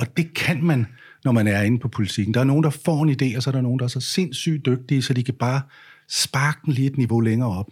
Og 0.00 0.16
det 0.16 0.34
kan 0.34 0.64
man 0.64 0.86
når 1.28 1.32
man 1.32 1.46
er 1.46 1.62
inde 1.62 1.78
på 1.78 1.88
politikken. 1.88 2.34
Der 2.34 2.40
er 2.40 2.44
nogen, 2.44 2.62
der 2.62 2.70
får 2.70 3.02
en 3.02 3.10
idé, 3.10 3.36
og 3.36 3.42
så 3.42 3.50
er 3.50 3.52
der 3.52 3.60
nogen, 3.60 3.78
der 3.78 3.84
er 3.84 3.88
så 3.88 4.00
sindssygt 4.00 4.66
dygtige, 4.66 5.02
så 5.02 5.14
de 5.14 5.22
kan 5.24 5.34
bare 5.34 5.60
sparke 6.08 6.58
den 6.64 6.72
lige 6.72 6.86
et 6.86 6.98
niveau 6.98 7.20
længere 7.20 7.58
op. 7.58 7.66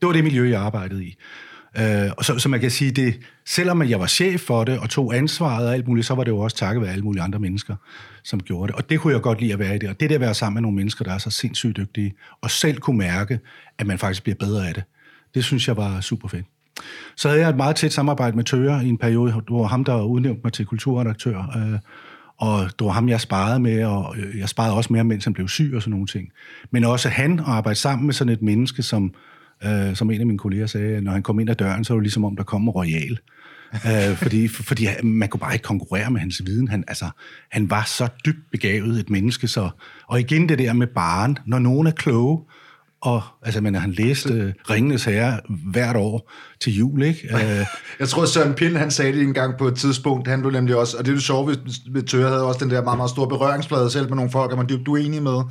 Det 0.00 0.06
var 0.06 0.12
det 0.12 0.24
miljø, 0.24 0.50
jeg 0.50 0.60
arbejdede 0.60 1.04
i. 1.04 1.16
Øh, 1.78 2.10
og 2.16 2.24
så, 2.24 2.38
så 2.38 2.48
man 2.48 2.60
kan 2.60 2.70
sige, 2.70 2.90
det, 2.90 3.20
selvom 3.46 3.82
jeg 3.82 4.00
var 4.00 4.06
chef 4.06 4.40
for 4.40 4.64
det 4.64 4.78
og 4.78 4.90
tog 4.90 5.16
ansvaret 5.16 5.66
og 5.66 5.74
alt 5.74 5.88
muligt, 5.88 6.06
så 6.06 6.14
var 6.14 6.24
det 6.24 6.30
jo 6.30 6.38
også 6.38 6.56
takket 6.56 6.82
være 6.82 6.92
alle 6.92 7.04
mulige 7.04 7.22
andre 7.22 7.38
mennesker, 7.38 7.76
som 8.24 8.40
gjorde 8.40 8.72
det. 8.72 8.76
Og 8.76 8.90
det 8.90 9.00
kunne 9.00 9.12
jeg 9.12 9.22
godt 9.22 9.40
lide 9.40 9.52
at 9.52 9.58
være 9.58 9.74
i 9.74 9.78
det. 9.78 9.88
Og 9.88 10.00
det 10.00 10.10
der 10.10 10.14
at 10.14 10.20
være 10.20 10.34
sammen 10.34 10.54
med 10.54 10.62
nogle 10.62 10.76
mennesker, 10.76 11.04
der 11.04 11.12
er 11.12 11.18
så 11.18 11.30
sindssygt 11.30 11.76
dygtige, 11.76 12.14
og 12.40 12.50
selv 12.50 12.78
kunne 12.78 12.98
mærke, 12.98 13.40
at 13.78 13.86
man 13.86 13.98
faktisk 13.98 14.22
bliver 14.22 14.36
bedre 14.36 14.68
af 14.68 14.74
det, 14.74 14.82
det 15.34 15.44
synes 15.44 15.68
jeg 15.68 15.76
var 15.76 16.00
super 16.00 16.28
fedt. 16.28 16.46
Så 17.16 17.28
havde 17.28 17.40
jeg 17.40 17.50
et 17.50 17.56
meget 17.56 17.76
tæt 17.76 17.92
samarbejde 17.92 18.36
med 18.36 18.44
Tøre 18.44 18.84
i 18.84 18.88
en 18.88 18.98
periode, 18.98 19.32
hvor 19.32 19.66
ham, 19.66 19.84
der 19.84 20.02
udnævnte 20.02 20.40
mig 20.44 20.52
til 20.52 20.66
kulturredaktør, 20.66 21.38
øh, 21.56 21.78
og 22.42 22.70
det 22.78 22.84
var 22.84 22.90
ham, 22.90 23.08
jeg 23.08 23.20
sparede 23.20 23.60
med, 23.60 23.84
og 23.84 24.16
øh, 24.18 24.38
jeg 24.38 24.48
sparede 24.48 24.74
også 24.74 24.92
mere, 24.92 25.04
mens 25.04 25.24
han 25.24 25.32
blev 25.32 25.48
syg 25.48 25.72
og 25.74 25.82
sådan 25.82 25.90
nogle 25.90 26.06
ting. 26.06 26.28
Men 26.70 26.84
også 26.84 27.08
han 27.08 27.38
at 27.38 27.44
arbejde 27.46 27.78
sammen 27.78 28.06
med 28.06 28.14
sådan 28.14 28.32
et 28.32 28.42
menneske, 28.42 28.82
som, 28.82 29.14
øh, 29.64 29.96
som 29.96 30.10
en 30.10 30.20
af 30.20 30.26
mine 30.26 30.38
kolleger 30.38 30.66
sagde, 30.66 31.00
når 31.00 31.12
han 31.12 31.22
kom 31.22 31.40
ind 31.40 31.50
ad 31.50 31.54
døren, 31.54 31.84
så 31.84 31.92
var 31.92 31.98
det 31.98 32.04
ligesom 32.04 32.24
om, 32.24 32.36
der 32.36 32.42
kom 32.42 32.62
en 32.62 32.68
royal. 32.68 33.18
øh, 33.74 34.16
fordi, 34.22 34.48
fordi 34.48 34.86
man 35.02 35.28
kunne 35.28 35.40
bare 35.40 35.52
ikke 35.52 35.62
konkurrere 35.62 36.10
med 36.10 36.20
hans 36.20 36.42
viden. 36.46 36.68
Han, 36.68 36.84
altså, 36.88 37.10
han 37.50 37.70
var 37.70 37.84
så 37.86 38.08
dybt 38.26 38.50
begavet 38.50 39.00
et 39.00 39.10
menneske. 39.10 39.48
Så, 39.48 39.70
og 40.08 40.20
igen 40.20 40.48
det 40.48 40.58
der 40.58 40.72
med 40.72 40.86
barn, 40.86 41.36
når 41.46 41.58
nogen 41.58 41.86
er 41.86 41.90
kloge, 41.90 42.40
og 43.02 43.22
altså, 43.42 43.60
men 43.60 43.74
han 43.74 43.92
læste 43.92 44.28
uh, 44.28 44.70
Ringenes 44.70 45.04
Herre 45.04 45.40
hvert 45.70 45.96
år 45.96 46.30
til 46.60 46.76
jul, 46.76 47.02
ikke? 47.02 47.28
Uh, 47.34 47.40
jeg 48.00 48.08
tror, 48.08 48.24
Søren 48.24 48.54
Pind, 48.54 48.76
han 48.76 48.90
sagde 48.90 49.12
det 49.12 49.22
en 49.22 49.34
gang 49.34 49.58
på 49.58 49.68
et 49.68 49.74
tidspunkt, 49.74 50.28
han 50.28 50.40
blev 50.40 50.52
nemlig 50.52 50.76
også, 50.76 50.96
og 50.96 51.04
det 51.04 51.10
er 51.10 51.14
det 51.14 51.24
sjove 51.24 51.46
ved, 51.48 51.56
ved 51.92 52.02
Tøre, 52.02 52.28
havde 52.28 52.46
også 52.46 52.64
den 52.64 52.70
der 52.70 52.82
meget, 52.82 52.96
meget 52.96 53.10
store 53.10 53.28
berøringsflade 53.28 53.90
selv 53.90 54.08
med 54.08 54.16
nogle 54.16 54.30
folk, 54.30 54.50
der 54.50 54.56
man 54.56 54.68
dybt 54.68 54.88
uenig 54.88 55.22
med. 55.22 55.42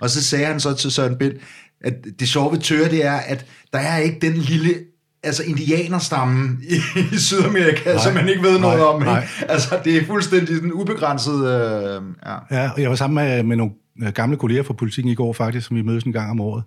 Og 0.00 0.10
så 0.10 0.24
sagde 0.24 0.46
han 0.46 0.60
så 0.60 0.74
til 0.74 0.90
Søren 0.90 1.18
Pind, 1.18 1.32
at 1.80 1.94
det 2.18 2.28
sjove 2.28 2.52
ved 2.52 2.60
Tøre, 2.60 2.88
det 2.90 3.04
er, 3.06 3.16
at 3.16 3.46
der 3.72 3.78
er 3.78 3.98
ikke 3.98 4.18
den 4.20 4.32
lille 4.32 4.74
altså 5.22 5.42
indianerstamme 5.42 6.58
i, 6.68 6.74
i 7.14 7.18
Sydamerika, 7.18 7.92
nej, 7.92 8.02
som 8.02 8.14
man 8.14 8.28
ikke 8.28 8.42
ved 8.42 8.58
noget 8.58 8.78
nej, 8.78 8.86
om. 8.86 9.02
Nej. 9.02 9.26
Altså, 9.48 9.78
det 9.84 9.96
er 9.96 10.06
fuldstændig 10.06 10.56
sådan 10.56 10.72
ubegrænset... 10.72 11.34
Øh, 11.34 12.02
ja. 12.26 12.62
ja, 12.62 12.70
jeg 12.78 12.90
var 12.90 12.96
sammen 12.96 13.24
med, 13.24 13.42
med 13.42 13.56
nogle 13.56 13.72
gamle 14.14 14.36
kolleger 14.36 14.62
fra 14.62 14.74
politikken 14.74 15.12
i 15.12 15.14
går 15.14 15.32
faktisk, 15.32 15.66
som 15.66 15.76
vi 15.76 15.82
mødes 15.82 16.04
en 16.04 16.12
gang 16.12 16.30
om 16.30 16.40
året. 16.40 16.64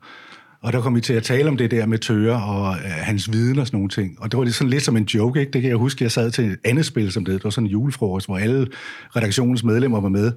Og 0.61 0.73
der 0.73 0.81
kom 0.81 0.95
vi 0.95 1.01
til 1.01 1.13
at 1.13 1.23
tale 1.23 1.49
om 1.49 1.57
det 1.57 1.71
der 1.71 1.85
med 1.85 1.99
Tøre 1.99 2.43
og 2.43 2.75
øh, 2.75 2.91
hans 2.91 3.31
viden 3.31 3.59
og 3.59 3.67
sådan 3.67 3.77
nogle 3.77 3.89
ting. 3.89 4.21
Og 4.21 4.31
det 4.31 4.37
var 4.37 4.43
lidt 4.43 4.55
sådan 4.55 4.69
lidt 4.69 4.83
som 4.83 4.97
en 4.97 5.03
joke, 5.03 5.39
ikke? 5.39 5.51
Det 5.51 5.61
kan 5.61 5.69
jeg 5.69 5.77
huske, 5.77 6.03
jeg 6.03 6.11
sad 6.11 6.31
til 6.31 6.45
et 6.45 6.57
andet 6.65 6.85
spil 6.85 7.11
som 7.11 7.25
det. 7.25 7.33
Det 7.33 7.43
var 7.43 7.49
sådan 7.49 7.67
en 7.67 7.71
julefrokost, 7.71 8.25
hvor 8.27 8.37
alle 8.37 8.67
redaktionens 9.15 9.63
medlemmer 9.63 10.01
var 10.01 10.09
med. 10.09 10.31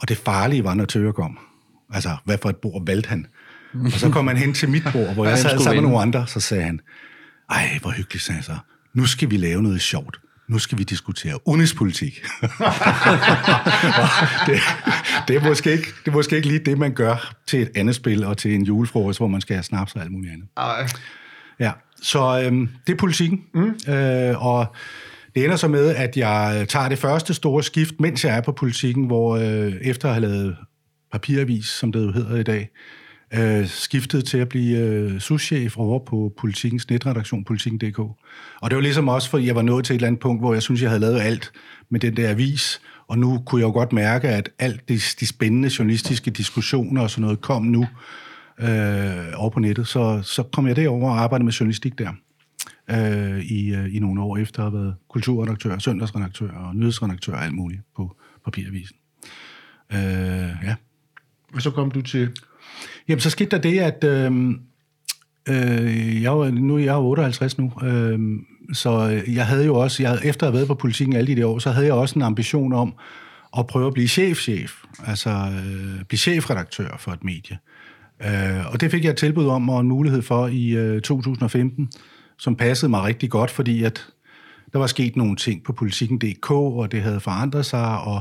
Og 0.00 0.08
det 0.08 0.16
farlige 0.16 0.64
var, 0.64 0.74
når 0.74 0.84
Tøre 0.84 1.12
kom. 1.12 1.38
Altså, 1.92 2.16
hvad 2.24 2.38
for 2.42 2.48
et 2.48 2.56
bord 2.56 2.86
valgte 2.86 3.08
han? 3.08 3.26
Og 3.74 3.92
så 3.92 4.10
kom 4.10 4.26
han 4.26 4.36
hen 4.36 4.54
til 4.54 4.68
mit 4.68 4.82
bord, 4.92 5.14
hvor 5.14 5.26
jeg 5.28 5.38
sad 5.38 5.58
sammen 5.58 5.82
med 5.82 5.90
nogle 5.90 6.02
andre, 6.02 6.26
så 6.26 6.40
sagde 6.40 6.64
han, 6.64 6.80
ej, 7.50 7.78
hvor 7.80 7.90
hyggeligt, 7.90 8.24
sagde 8.24 8.36
jeg 8.36 8.44
så. 8.44 8.56
Nu 8.94 9.06
skal 9.06 9.30
vi 9.30 9.36
lave 9.36 9.62
noget 9.62 9.80
sjovt 9.80 10.20
nu 10.48 10.58
skal 10.58 10.78
vi 10.78 10.84
diskutere 10.84 11.48
udenrigspolitik. 11.48 12.12
det, 14.46 14.60
det, 15.28 15.36
er 15.36 15.48
måske 15.48 15.72
ikke, 15.72 15.86
det 16.04 16.10
er 16.10 16.12
måske 16.12 16.36
ikke 16.36 16.48
lige 16.48 16.58
det, 16.58 16.78
man 16.78 16.92
gør 16.94 17.34
til 17.46 17.62
et 17.62 17.70
andet 17.74 17.94
spil 17.94 18.24
og 18.24 18.36
til 18.36 18.54
en 18.54 18.62
julefrokost, 18.62 19.18
hvor 19.18 19.28
man 19.28 19.40
skal 19.40 19.56
have 19.56 19.62
snaps 19.62 19.94
og 19.94 20.02
alt 20.02 20.12
muligt 20.12 20.32
andet. 20.32 20.48
Ej. 20.56 20.88
Ja, 21.60 21.72
så 22.02 22.42
øhm, 22.44 22.68
det 22.86 22.92
er 22.92 22.96
politikken. 22.96 23.40
Mm. 23.54 23.92
Øh, 23.92 24.46
og 24.46 24.66
det 25.34 25.44
ender 25.44 25.56
så 25.56 25.68
med, 25.68 25.94
at 25.94 26.16
jeg 26.16 26.66
tager 26.68 26.88
det 26.88 26.98
første 26.98 27.34
store 27.34 27.62
skift, 27.62 27.94
mens 28.00 28.24
jeg 28.24 28.36
er 28.36 28.40
på 28.40 28.52
politikken, 28.52 29.04
hvor 29.06 29.36
øh, 29.36 29.72
efter 29.82 30.08
at 30.08 30.14
have 30.14 30.28
lavet 30.28 30.56
papiravis, 31.12 31.64
som 31.64 31.92
det 31.92 32.06
jo 32.06 32.12
hedder 32.12 32.36
i 32.36 32.42
dag, 32.42 32.68
øh, 33.34 33.66
skiftede 33.66 34.22
til 34.22 34.38
at 34.38 34.48
blive 34.48 34.78
øh, 34.78 35.20
souschef 35.20 35.76
over 35.76 35.98
på 35.98 36.32
politikens 36.38 36.90
netredaktion, 36.90 37.44
politikken.dk. 37.44 37.98
Og 37.98 38.70
det 38.70 38.74
var 38.76 38.82
ligesom 38.82 39.08
også, 39.08 39.30
fordi 39.30 39.46
jeg 39.46 39.54
var 39.54 39.62
nået 39.62 39.84
til 39.84 39.94
et 39.94 39.96
eller 39.96 40.06
andet 40.06 40.20
punkt, 40.20 40.42
hvor 40.42 40.52
jeg 40.52 40.62
synes, 40.62 40.82
jeg 40.82 40.90
havde 40.90 41.00
lavet 41.00 41.20
alt 41.20 41.52
med 41.90 42.00
den 42.00 42.16
der 42.16 42.30
avis, 42.30 42.80
og 43.08 43.18
nu 43.18 43.42
kunne 43.46 43.60
jeg 43.60 43.66
jo 43.66 43.72
godt 43.72 43.92
mærke, 43.92 44.28
at 44.28 44.50
alt 44.58 44.88
de, 44.88 44.94
de 45.20 45.26
spændende 45.26 45.70
journalistiske 45.78 46.30
diskussioner 46.30 47.02
og 47.02 47.10
sådan 47.10 47.22
noget 47.22 47.40
kom 47.40 47.62
nu 47.62 47.86
øh, 48.60 49.32
over 49.36 49.50
på 49.50 49.60
nettet. 49.60 49.88
Så, 49.88 50.20
så 50.22 50.42
kom 50.42 50.66
jeg 50.66 50.76
derover 50.76 51.10
og 51.10 51.20
arbejdede 51.20 51.44
med 51.44 51.52
journalistik 51.52 51.98
der 51.98 52.12
øh, 52.90 53.40
i, 53.40 53.74
øh, 53.74 53.94
i 53.94 53.98
nogle 53.98 54.22
år 54.22 54.36
efter 54.36 54.64
at 54.64 54.70
have 54.70 54.82
været 54.82 54.94
kulturredaktør, 55.08 55.78
søndagsredaktør 55.78 56.50
og 56.50 56.76
nyhedsredaktør 56.76 57.32
og 57.32 57.44
alt 57.44 57.54
muligt 57.54 57.80
på 57.96 58.16
papiravisen. 58.44 58.96
Øh, 59.92 59.98
ja. 60.64 60.74
Og 61.54 61.62
så 61.62 61.70
kom 61.70 61.90
du 61.90 62.02
til 62.02 62.30
Jamen, 63.08 63.20
så 63.20 63.30
skete 63.30 63.50
der 63.50 63.58
det, 63.58 63.78
at 63.78 64.04
øh, 64.04 64.50
øh, 65.48 66.22
jeg 66.22 66.38
var, 66.38 66.50
nu 66.50 66.78
jeg 66.78 66.94
er 66.94 66.98
58 66.98 67.58
nu, 67.58 67.72
øh, 67.82 68.18
så 68.72 69.22
jeg 69.28 69.46
havde 69.46 69.66
jo 69.66 69.74
også, 69.74 70.02
jeg, 70.02 70.18
efter 70.24 70.46
at 70.46 70.52
have 70.52 70.56
været 70.56 70.68
på 70.68 70.74
politikken 70.74 71.16
alle 71.16 71.36
de 71.36 71.46
år, 71.46 71.58
så 71.58 71.70
havde 71.70 71.86
jeg 71.86 71.94
også 71.94 72.18
en 72.18 72.22
ambition 72.22 72.72
om 72.72 72.94
at 73.58 73.66
prøve 73.66 73.86
at 73.86 73.94
blive 73.94 74.08
chefchef, 74.08 74.72
altså 75.06 75.30
øh, 75.30 76.04
blive 76.04 76.18
chefredaktør 76.18 76.96
for 76.98 77.12
et 77.12 77.24
medie. 77.24 77.58
Øh, 78.24 78.72
og 78.72 78.80
det 78.80 78.90
fik 78.90 79.04
jeg 79.04 79.10
et 79.10 79.16
tilbud 79.16 79.46
om 79.46 79.68
og 79.68 79.80
en 79.80 79.88
mulighed 79.88 80.22
for 80.22 80.46
i 80.46 80.70
øh, 80.70 81.00
2015, 81.00 81.90
som 82.38 82.56
passede 82.56 82.90
mig 82.90 83.02
rigtig 83.02 83.30
godt, 83.30 83.50
fordi 83.50 83.84
at 83.84 84.06
der 84.72 84.78
var 84.78 84.86
sket 84.86 85.16
nogle 85.16 85.36
ting 85.36 85.64
på 85.64 85.72
politikken.dk, 85.72 86.50
og 86.50 86.92
det 86.92 87.02
havde 87.02 87.20
forandret 87.20 87.66
sig, 87.66 88.00
og 88.00 88.20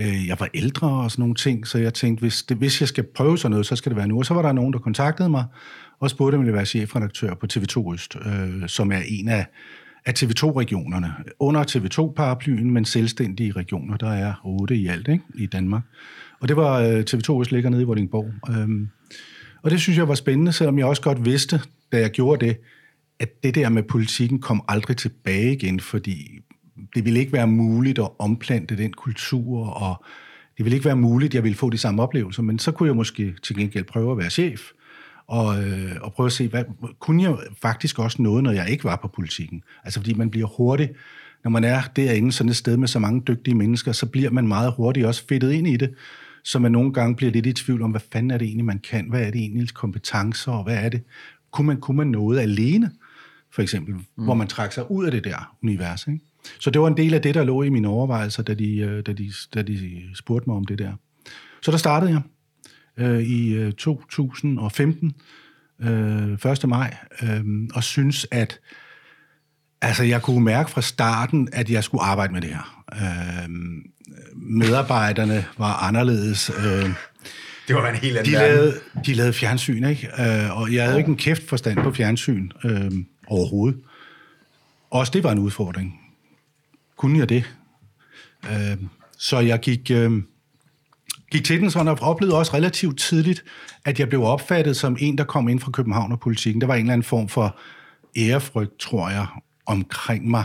Øh, 0.00 0.26
jeg 0.26 0.36
var 0.40 0.48
ældre 0.54 0.88
og 0.88 1.10
sådan 1.10 1.22
nogle 1.22 1.34
ting, 1.34 1.66
så 1.66 1.78
jeg 1.78 1.94
tænkte, 1.94 2.20
hvis, 2.20 2.42
det, 2.42 2.56
hvis 2.56 2.80
jeg 2.80 2.88
skal 2.88 3.04
prøve 3.14 3.38
sådan 3.38 3.50
noget, 3.50 3.66
så 3.66 3.76
skal 3.76 3.90
det 3.90 3.96
være 3.96 4.08
nu. 4.08 4.18
Og 4.18 4.26
så 4.26 4.34
var 4.34 4.42
der 4.42 4.52
nogen, 4.52 4.72
der 4.72 4.78
kontaktede 4.78 5.28
mig 5.28 5.44
og 6.00 6.10
spurgte, 6.10 6.34
om 6.34 6.40
jeg 6.40 6.46
ville 6.46 6.56
være 6.56 6.66
chefredaktør 6.66 7.34
på 7.34 7.46
TV2 7.52 7.92
Øst, 7.94 8.16
øh, 8.26 8.68
som 8.68 8.92
er 8.92 9.00
en 9.08 9.28
af, 9.28 9.46
af 10.06 10.12
TV2-regionerne. 10.22 11.14
Under 11.38 11.64
TV2-paraplyen, 11.64 12.70
men 12.70 12.84
selvstændige 12.84 13.52
regioner. 13.52 13.96
Der 13.96 14.10
er 14.10 14.34
otte 14.44 14.76
i 14.76 14.86
alt 14.86 15.08
ikke? 15.08 15.24
i 15.34 15.46
Danmark. 15.46 15.82
Og 16.40 16.48
det 16.48 16.56
var 16.56 16.80
øh, 16.80 17.04
TV2 17.10 17.40
Øst 17.40 17.52
ligger 17.52 17.70
nede 17.70 17.82
i 17.82 17.84
Vordingborg. 17.84 18.32
Øh, 18.50 18.68
og 19.62 19.70
det 19.70 19.80
synes 19.80 19.98
jeg 19.98 20.08
var 20.08 20.14
spændende, 20.14 20.52
selvom 20.52 20.78
jeg 20.78 20.86
også 20.86 21.02
godt 21.02 21.24
vidste, 21.24 21.60
da 21.92 21.98
jeg 22.00 22.10
gjorde 22.10 22.46
det, 22.46 22.56
at 23.20 23.42
det 23.42 23.54
der 23.54 23.68
med 23.68 23.82
politikken 23.82 24.40
kom 24.40 24.64
aldrig 24.68 24.96
tilbage 24.96 25.52
igen, 25.52 25.80
fordi 25.80 26.40
det 26.94 27.04
ville 27.04 27.20
ikke 27.20 27.32
være 27.32 27.46
muligt 27.46 27.98
at 27.98 28.08
omplante 28.18 28.76
den 28.76 28.92
kultur, 28.92 29.66
og 29.66 30.04
det 30.56 30.64
ville 30.64 30.76
ikke 30.76 30.86
være 30.86 30.96
muligt, 30.96 31.30
at 31.30 31.34
jeg 31.34 31.44
ville 31.44 31.56
få 31.56 31.70
de 31.70 31.78
samme 31.78 32.02
oplevelser, 32.02 32.42
men 32.42 32.58
så 32.58 32.72
kunne 32.72 32.86
jeg 32.86 32.96
måske 32.96 33.34
til 33.42 33.56
gengæld 33.56 33.84
prøve 33.84 34.12
at 34.12 34.18
være 34.18 34.30
chef, 34.30 34.60
og, 35.26 35.62
øh, 35.62 35.92
og 36.00 36.12
prøve 36.12 36.26
at 36.26 36.32
se, 36.32 36.48
hvad, 36.48 36.64
kunne 36.98 37.22
jeg 37.22 37.36
faktisk 37.62 37.98
også 37.98 38.22
noget, 38.22 38.44
når 38.44 38.50
jeg 38.50 38.70
ikke 38.70 38.84
var 38.84 38.98
på 39.02 39.08
politikken? 39.08 39.62
Altså 39.84 40.00
fordi 40.00 40.14
man 40.14 40.30
bliver 40.30 40.46
hurtigt, 40.46 40.92
når 41.44 41.50
man 41.50 41.64
er 41.64 41.82
derinde 41.96 42.32
sådan 42.32 42.50
et 42.50 42.56
sted 42.56 42.76
med 42.76 42.88
så 42.88 42.98
mange 42.98 43.22
dygtige 43.28 43.54
mennesker, 43.54 43.92
så 43.92 44.06
bliver 44.06 44.30
man 44.30 44.48
meget 44.48 44.72
hurtigt 44.76 45.06
også 45.06 45.26
fedtet 45.28 45.52
ind 45.52 45.66
i 45.66 45.76
det, 45.76 45.94
så 46.44 46.58
man 46.58 46.72
nogle 46.72 46.92
gange 46.92 47.16
bliver 47.16 47.32
lidt 47.32 47.46
i 47.46 47.52
tvivl 47.52 47.82
om, 47.82 47.90
hvad 47.90 48.00
fanden 48.12 48.30
er 48.30 48.38
det 48.38 48.46
egentlig, 48.46 48.64
man 48.64 48.78
kan? 48.78 49.10
Hvad 49.10 49.20
er 49.20 49.30
det 49.30 49.40
egentlig 49.40 49.74
kompetencer, 49.74 50.52
og 50.52 50.64
hvad 50.64 50.76
er 50.76 50.88
det? 50.88 51.02
Kunne 51.50 51.66
man, 51.66 51.80
kunne 51.80 51.96
man 51.96 52.06
noget 52.06 52.38
alene, 52.38 52.90
for 53.52 53.62
eksempel, 53.62 53.94
mm. 53.94 54.24
hvor 54.24 54.34
man 54.34 54.46
trækker 54.46 54.74
sig 54.74 54.90
ud 54.90 55.04
af 55.04 55.10
det 55.10 55.24
der 55.24 55.56
univers, 55.62 56.06
ikke? 56.06 56.20
Så 56.58 56.70
det 56.70 56.80
var 56.80 56.88
en 56.88 56.96
del 56.96 57.14
af 57.14 57.22
det, 57.22 57.34
der 57.34 57.44
lå 57.44 57.62
i 57.62 57.68
mine 57.68 57.88
overvejelser, 57.88 58.42
da 58.42 58.54
de, 58.54 58.76
øh, 58.76 59.02
da 59.06 59.12
de, 59.12 59.32
da 59.54 59.62
de 59.62 60.02
spurgte 60.14 60.50
mig 60.50 60.56
om 60.56 60.64
det 60.64 60.78
der. 60.78 60.92
Så 61.62 61.70
der 61.70 61.76
startede 61.76 62.10
jeg 62.10 62.22
øh, 63.06 63.22
i 63.22 63.72
2015, 63.72 65.14
øh, 65.82 66.52
1. 66.52 66.68
maj, 66.68 66.96
øh, 67.22 67.44
og 67.74 67.84
synes, 67.84 68.26
at 68.30 68.60
altså, 69.82 70.02
jeg 70.02 70.22
kunne 70.22 70.44
mærke 70.44 70.70
fra 70.70 70.82
starten, 70.82 71.48
at 71.52 71.70
jeg 71.70 71.84
skulle 71.84 72.04
arbejde 72.04 72.32
med 72.32 72.40
det 72.40 72.50
her. 72.50 72.84
Øh, 72.92 73.48
medarbejderne 74.34 75.44
var 75.58 75.72
anderledes. 75.72 76.50
Øh, 76.58 76.90
det 77.68 77.76
var 77.76 77.88
en 77.88 77.96
helt 77.96 78.16
anden 78.18 78.32
de 78.32 78.38
lavede, 78.38 78.74
de 79.06 79.14
lavede 79.14 79.32
fjernsyn, 79.32 79.84
ikke? 79.84 80.08
Øh, 80.18 80.60
og 80.60 80.74
jeg 80.74 80.84
havde 80.84 80.98
ikke 80.98 81.08
en 81.08 81.16
kæft 81.16 81.48
forstand 81.48 81.82
på 81.82 81.92
fjernsyn 81.92 82.50
øh, 82.64 82.90
overhovedet. 83.26 83.80
Også 84.90 85.12
det 85.14 85.24
var 85.24 85.32
en 85.32 85.38
udfordring. 85.38 86.00
Kunne 87.00 87.18
jeg 87.18 87.28
det? 87.28 87.56
Øh, 88.50 88.76
så 89.18 89.38
jeg 89.38 89.60
gik, 89.60 89.90
øh, 89.90 90.22
gik 91.30 91.44
til 91.44 91.60
den 91.60 91.70
sådan 91.70 91.88
og 91.88 91.98
oplevede 92.00 92.38
også 92.38 92.54
relativt 92.54 92.98
tidligt, 92.98 93.44
at 93.84 94.00
jeg 94.00 94.08
blev 94.08 94.22
opfattet 94.22 94.76
som 94.76 94.96
en, 95.00 95.18
der 95.18 95.24
kom 95.24 95.48
ind 95.48 95.60
fra 95.60 95.70
København 95.70 96.12
og 96.12 96.20
politikken. 96.20 96.60
Der 96.60 96.66
var 96.66 96.74
en 96.74 96.80
eller 96.80 96.92
anden 96.92 97.04
form 97.04 97.28
for 97.28 97.58
ærefrygt, 98.16 98.78
tror 98.78 99.10
jeg, 99.10 99.26
omkring 99.66 100.30
mig. 100.30 100.44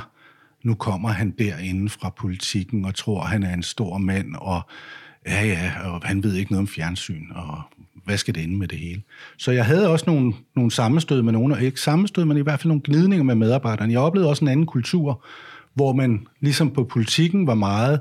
Nu 0.64 0.76
kommer 0.76 1.10
han 1.10 1.32
derinde 1.40 1.90
fra 1.90 2.10
politikken 2.10 2.86
og 2.86 2.96
tror, 2.96 3.22
han 3.22 3.44
er 3.44 3.54
en 3.54 3.64
stor 3.64 3.98
mand, 3.98 4.36
og 4.36 4.62
ja, 5.28 5.46
ja, 5.46 5.72
og 5.84 6.02
han 6.04 6.24
ved 6.24 6.36
ikke 6.36 6.52
noget 6.52 6.62
om 6.62 6.68
fjernsyn, 6.68 7.32
og 7.32 7.62
hvad 8.06 8.18
skal 8.18 8.36
det 8.36 8.44
ende 8.44 8.58
med 8.58 8.68
det 8.68 8.80
hele? 8.80 9.02
Så 9.38 9.52
jeg 9.52 9.66
havde 9.66 9.90
også 9.90 10.06
nogle, 10.08 10.34
nogle 10.56 10.72
sammenstød 10.72 11.22
med 11.22 11.34
nogen, 11.34 11.62
ikke 11.62 11.82
sammenstød, 11.82 12.26
men 12.26 12.38
i 12.38 12.42
hvert 12.42 12.60
fald 12.60 12.68
nogle 12.68 12.82
gnidninger 12.86 13.24
med 13.24 13.36
medarbejderne. 13.36 13.94
Jeg 13.94 14.00
oplevede 14.00 14.30
også 14.30 14.46
en 14.46 14.50
anden 14.50 14.66
kultur, 14.66 15.26
hvor 15.76 15.94
man 15.94 16.28
ligesom 16.42 16.74
på 16.74 16.84
politikken 16.84 17.48
var 17.48 17.56
meget 17.56 18.00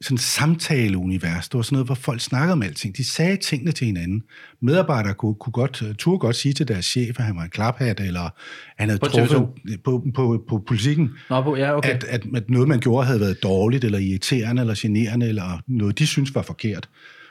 sådan 0.00 0.18
samtaleunivers. 0.18 1.48
Det 1.48 1.56
var 1.56 1.62
sådan 1.62 1.74
noget, 1.74 1.88
hvor 1.88 1.94
folk 1.94 2.20
snakkede 2.20 2.52
om 2.52 2.62
alting. 2.62 2.96
De 2.96 3.04
sagde 3.04 3.36
tingene 3.36 3.72
til 3.72 3.86
hinanden. 3.86 4.22
Medarbejdere 4.60 5.14
kunne, 5.14 5.34
kunne 5.34 5.52
godt, 5.52 5.82
turde 5.98 6.18
godt 6.18 6.36
sige 6.36 6.52
til 6.52 6.68
deres 6.68 6.84
chef, 6.84 7.18
at 7.18 7.24
han 7.24 7.36
var 7.36 7.42
en 7.42 7.50
klaphat, 7.50 8.00
eller 8.00 8.30
han 8.76 8.88
havde 8.88 8.98
på 8.98 9.06
truffet 9.06 9.48
på, 9.84 10.04
på, 10.14 10.44
på 10.48 10.64
politikken, 10.66 11.10
Nå, 11.30 11.42
på, 11.42 11.56
ja, 11.56 11.76
okay. 11.76 11.90
at, 11.90 12.04
at, 12.04 12.22
at 12.34 12.50
noget, 12.50 12.68
man 12.68 12.80
gjorde, 12.80 13.06
havde 13.06 13.20
været 13.20 13.42
dårligt, 13.42 13.84
eller 13.84 13.98
irriterende, 13.98 14.62
eller 14.62 14.74
generende, 14.78 15.28
eller 15.28 15.62
noget, 15.66 15.98
de 15.98 16.06
synes 16.06 16.34
var 16.34 16.42
forkert. 16.42 16.88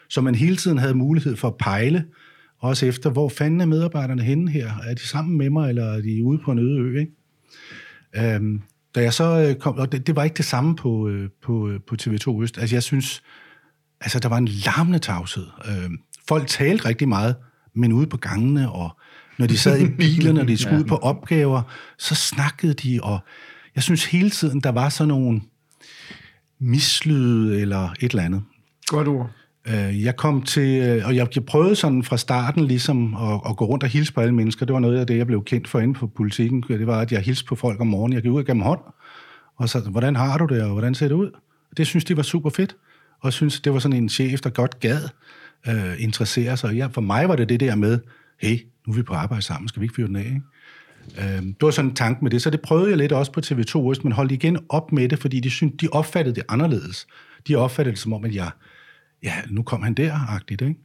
Så 0.09 0.21
man 0.21 0.35
hele 0.35 0.55
tiden 0.55 0.77
havde 0.77 0.93
mulighed 0.93 1.35
for 1.35 1.47
at 1.47 1.57
pejle, 1.59 2.05
også 2.59 2.85
efter, 2.85 3.09
hvor 3.09 3.29
fanden 3.29 3.61
er 3.61 3.65
medarbejderne 3.65 4.23
henne 4.23 4.51
her? 4.51 4.71
Er 4.87 4.93
de 4.93 5.07
sammen 5.07 5.37
med 5.37 5.49
mig, 5.49 5.69
eller 5.69 5.85
er 5.85 6.01
de 6.01 6.23
ude 6.23 6.39
på 6.45 6.51
en 6.51 6.59
øde 6.59 6.79
ø? 6.79 6.99
Ikke? 6.99 7.11
Øhm, 8.35 8.61
da 8.95 9.01
jeg 9.01 9.13
så 9.13 9.47
øh, 9.49 9.55
kom, 9.55 9.77
og 9.77 9.91
det, 9.91 10.07
det 10.07 10.15
var 10.15 10.23
ikke 10.23 10.37
det 10.37 10.45
samme 10.45 10.75
på, 10.75 11.07
øh, 11.07 11.29
på, 11.43 11.69
øh, 11.69 11.79
på 11.87 11.95
TV2 12.01 12.41
Øst. 12.43 12.57
Altså 12.57 12.75
jeg 12.75 12.83
synes, 12.83 13.23
altså 14.01 14.19
der 14.19 14.29
var 14.29 14.37
en 14.37 14.47
larmende 14.47 14.99
tavshed. 14.99 15.47
Folk 16.27 16.47
talte 16.47 16.85
rigtig 16.85 17.07
meget, 17.07 17.35
men 17.75 17.91
ude 17.91 18.07
på 18.07 18.17
gangene, 18.17 18.71
og 18.71 18.97
når 19.37 19.47
de 19.47 19.57
sad 19.57 19.79
i 19.79 19.87
bilerne, 19.99 20.41
og 20.41 20.47
de 20.47 20.57
skulle 20.57 20.79
ud 20.79 20.83
på 20.83 20.95
opgaver, 20.95 21.61
så 21.97 22.15
snakkede 22.15 22.73
de, 22.73 22.99
og 23.03 23.19
jeg 23.75 23.83
synes 23.83 24.05
hele 24.05 24.29
tiden, 24.29 24.59
der 24.59 24.69
var 24.69 24.89
sådan 24.89 25.07
nogle 25.07 25.41
mislyde 26.59 27.61
eller 27.61 27.89
et 27.99 28.11
eller 28.11 28.23
andet. 28.23 28.43
Godt 28.87 29.07
ord. 29.07 29.29
Øh, 29.67 30.03
jeg 30.03 30.15
kom 30.15 30.41
til, 30.41 30.81
øh, 30.81 31.07
og 31.07 31.15
jeg, 31.15 31.27
jeg 31.35 31.45
prøvede 31.45 31.75
sådan 31.75 32.03
fra 32.03 32.17
starten 32.17 32.65
ligesom 32.65 33.15
at, 33.15 33.41
at 33.49 33.57
gå 33.57 33.65
rundt 33.65 33.83
og 33.83 33.89
hilse 33.89 34.13
på 34.13 34.21
alle 34.21 34.35
mennesker. 34.35 34.65
Det 34.65 34.73
var 34.73 34.79
noget 34.79 34.99
af 34.99 35.07
det, 35.07 35.17
jeg 35.17 35.27
blev 35.27 35.43
kendt 35.43 35.67
for 35.67 35.79
inde 35.79 35.93
på 35.93 36.07
politikken. 36.07 36.63
Det 36.67 36.87
var, 36.87 36.99
at 36.99 37.11
jeg 37.11 37.21
hilste 37.21 37.45
på 37.45 37.55
folk 37.55 37.81
om 37.81 37.87
morgenen. 37.87 38.13
Jeg 38.13 38.21
gik 38.21 38.31
ud 38.31 38.39
og 38.39 38.45
gav 38.45 38.53
dem 38.53 38.61
hånd, 38.61 38.79
og 39.57 39.69
så, 39.69 39.79
hvordan 39.79 40.15
har 40.15 40.37
du 40.37 40.45
det, 40.45 40.63
og 40.63 40.69
hvordan 40.69 40.95
ser 40.95 41.07
det 41.07 41.15
ud? 41.15 41.31
Det 41.77 41.87
synes 41.87 42.05
de 42.05 42.17
var 42.17 42.23
super 42.23 42.49
fedt, 42.49 42.75
og 43.19 43.25
jeg 43.25 43.33
synes, 43.33 43.61
det 43.61 43.73
var 43.73 43.79
sådan 43.79 43.97
en 43.97 44.09
chef, 44.09 44.41
der 44.41 44.49
godt 44.49 44.79
gad 44.79 45.09
øh, 45.67 46.03
interessere 46.03 46.57
sig. 46.57 46.73
Ja, 46.73 46.87
for 46.87 47.01
mig 47.01 47.29
var 47.29 47.35
det 47.35 47.49
det 47.49 47.59
der 47.59 47.75
med, 47.75 47.99
hey, 48.41 48.59
nu 48.87 48.93
er 48.93 48.97
vi 48.97 49.03
på 49.03 49.13
arbejde 49.13 49.41
sammen, 49.41 49.67
skal 49.67 49.79
vi 49.79 49.85
ikke 49.85 49.95
fyre 49.95 50.07
den 50.07 50.15
af, 50.15 50.25
ikke? 50.25 50.41
Øh, 51.19 51.43
det 51.43 51.61
var 51.61 51.71
sådan 51.71 51.89
en 51.89 51.95
tanke 51.95 52.23
med 52.23 52.31
det, 52.31 52.41
så 52.41 52.49
det 52.49 52.61
prøvede 52.61 52.89
jeg 52.89 52.97
lidt 52.97 53.11
også 53.11 53.31
på 53.31 53.39
TV2 53.39 53.91
Øst, 53.91 54.03
men 54.03 54.11
holdt 54.11 54.31
igen 54.31 54.57
op 54.69 54.91
med 54.91 55.09
det, 55.09 55.19
fordi 55.19 55.39
de, 55.39 55.49
synes, 55.49 55.73
de 55.81 55.87
opfattede 55.91 56.35
det 56.35 56.43
anderledes. 56.49 57.07
De 57.47 57.55
opfattede 57.55 57.95
det 57.95 57.99
som 57.99 58.13
om, 58.13 58.25
at 58.25 58.35
jeg 58.35 58.49
ja, 59.23 59.33
nu 59.49 59.63
kom 59.63 59.83
han 59.83 59.93
der-agtigt, 59.93 60.61
ikke? 60.61 60.75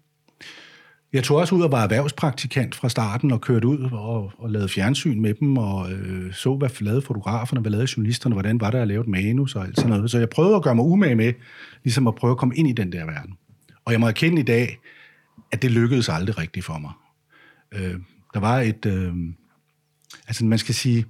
Jeg 1.13 1.25
tog 1.25 1.37
også 1.37 1.55
ud 1.55 1.63
og 1.63 1.73
var 1.73 1.83
erhvervspraktikant 1.83 2.75
fra 2.75 2.89
starten 2.89 3.31
og 3.31 3.41
kørte 3.41 3.67
ud 3.67 3.79
og, 3.93 4.33
og 4.39 4.51
lavede 4.51 4.69
fjernsyn 4.69 5.21
med 5.21 5.35
dem 5.35 5.57
og 5.57 5.93
øh, 5.93 6.35
så, 6.35 6.55
hvad 6.55 6.81
lavede 6.81 7.03
fotograferne, 7.03 7.61
hvad 7.61 7.71
lavede 7.71 7.89
journalisterne, 7.97 8.35
hvordan 8.35 8.61
var 8.61 8.71
det 8.71 8.79
at 8.79 8.89
lave 8.89 9.01
et 9.01 9.09
manus 9.09 9.57
og 9.57 9.65
alt 9.65 9.77
sådan 9.77 9.91
noget. 9.91 10.11
Så 10.11 10.19
jeg 10.19 10.31
prøvede 10.31 10.57
at 10.57 10.63
gøre 10.63 10.75
mig 10.75 10.85
umage 10.85 11.15
med, 11.15 11.33
ligesom 11.85 12.07
at 12.07 12.15
prøve 12.15 12.31
at 12.31 12.39
komme 12.39 12.57
ind 12.57 12.69
i 12.69 12.73
den 12.73 12.93
der 12.93 13.07
verden. 13.07 13.35
Og 13.85 13.93
jeg 13.93 14.01
må 14.01 14.09
erkende 14.09 14.41
i 14.41 14.45
dag, 14.45 14.79
at 15.53 15.63
det 15.63 15.71
lykkedes 15.71 16.09
aldrig 16.09 16.39
rigtigt 16.39 16.65
for 16.65 16.79
mig. 16.79 16.93
Øh, 17.73 17.97
der 18.35 18.41
var 18.41 18.61
et... 18.61 18.87
Øh, 18.87 19.15
altså 20.29 20.45
man 20.45 20.59
skal 20.59 20.75
sige, 20.75 21.05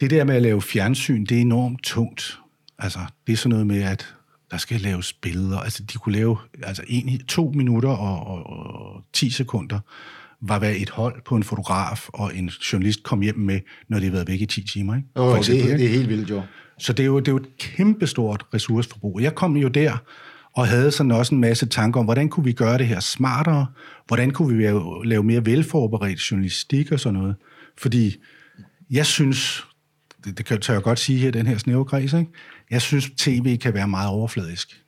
det 0.00 0.10
der 0.10 0.24
med 0.24 0.34
at 0.34 0.42
lave 0.42 0.62
fjernsyn, 0.62 1.24
det 1.24 1.36
er 1.36 1.40
enormt 1.40 1.82
tungt. 1.82 2.38
Altså, 2.78 2.98
det 3.26 3.32
er 3.32 3.36
sådan 3.36 3.50
noget 3.50 3.66
med, 3.66 3.82
at 3.82 4.15
der 4.50 4.56
skal 4.56 4.80
laves 4.80 5.12
billeder. 5.12 5.58
Altså, 5.58 5.82
de 5.82 5.98
kunne 5.98 6.14
lave 6.14 6.36
altså, 6.62 6.82
en, 6.86 7.18
to 7.18 7.52
minutter 7.54 7.88
og, 7.88 8.26
og, 8.26 8.46
og 8.46 9.02
10 9.12 9.30
sekunder 9.30 9.80
var 10.40 10.58
hvad 10.58 10.74
et 10.76 10.90
hold 10.90 11.22
på 11.24 11.36
en 11.36 11.42
fotograf 11.42 12.08
og 12.08 12.36
en 12.36 12.48
journalist 12.48 13.02
kom 13.02 13.20
hjem 13.20 13.38
med, 13.38 13.60
når 13.88 13.98
de 13.98 14.04
havde 14.04 14.12
været 14.12 14.28
væk 14.28 14.40
i 14.40 14.46
10 14.46 14.66
timer. 14.66 14.96
Ikke? 14.96 15.08
Oh, 15.14 15.38
eksempel, 15.38 15.70
det, 15.70 15.78
det 15.78 15.86
er 15.86 15.90
helt 15.90 16.08
vildt, 16.08 16.30
jo. 16.30 16.42
Så 16.78 16.92
det 16.92 17.02
er 17.02 17.06
jo, 17.06 17.18
det 17.18 17.28
er 17.28 17.32
jo 17.32 17.38
et 17.38 17.56
kæmpestort 17.58 18.46
ressourceforbrug. 18.54 19.20
Jeg 19.20 19.34
kom 19.34 19.56
jo 19.56 19.68
der 19.68 19.96
og 20.56 20.66
havde 20.66 20.90
sådan 20.90 21.12
også 21.12 21.34
en 21.34 21.40
masse 21.40 21.66
tanker 21.66 22.00
om, 22.00 22.06
hvordan 22.06 22.28
kunne 22.28 22.44
vi 22.44 22.52
gøre 22.52 22.78
det 22.78 22.86
her 22.86 23.00
smartere? 23.00 23.66
Hvordan 24.06 24.30
kunne 24.30 24.56
vi 24.56 24.62
lave, 24.62 25.06
lave 25.06 25.22
mere 25.22 25.46
velforberedt 25.46 26.30
journalistik 26.30 26.92
og 26.92 27.00
sådan 27.00 27.18
noget? 27.18 27.36
Fordi 27.78 28.16
jeg 28.90 29.06
synes, 29.06 29.66
det, 30.26 30.38
det 30.38 30.46
kan 30.46 30.60
jeg 30.68 30.82
godt 30.82 30.98
sige 30.98 31.18
her, 31.18 31.30
den 31.30 31.46
her 31.46 31.58
snævre 31.58 31.84
kreds, 31.84 32.12
ikke? 32.12 32.30
jeg 32.70 32.82
synes, 32.82 33.10
tv 33.16 33.56
kan 33.56 33.74
være 33.74 33.88
meget 33.88 34.10
overfladisk. 34.10 34.82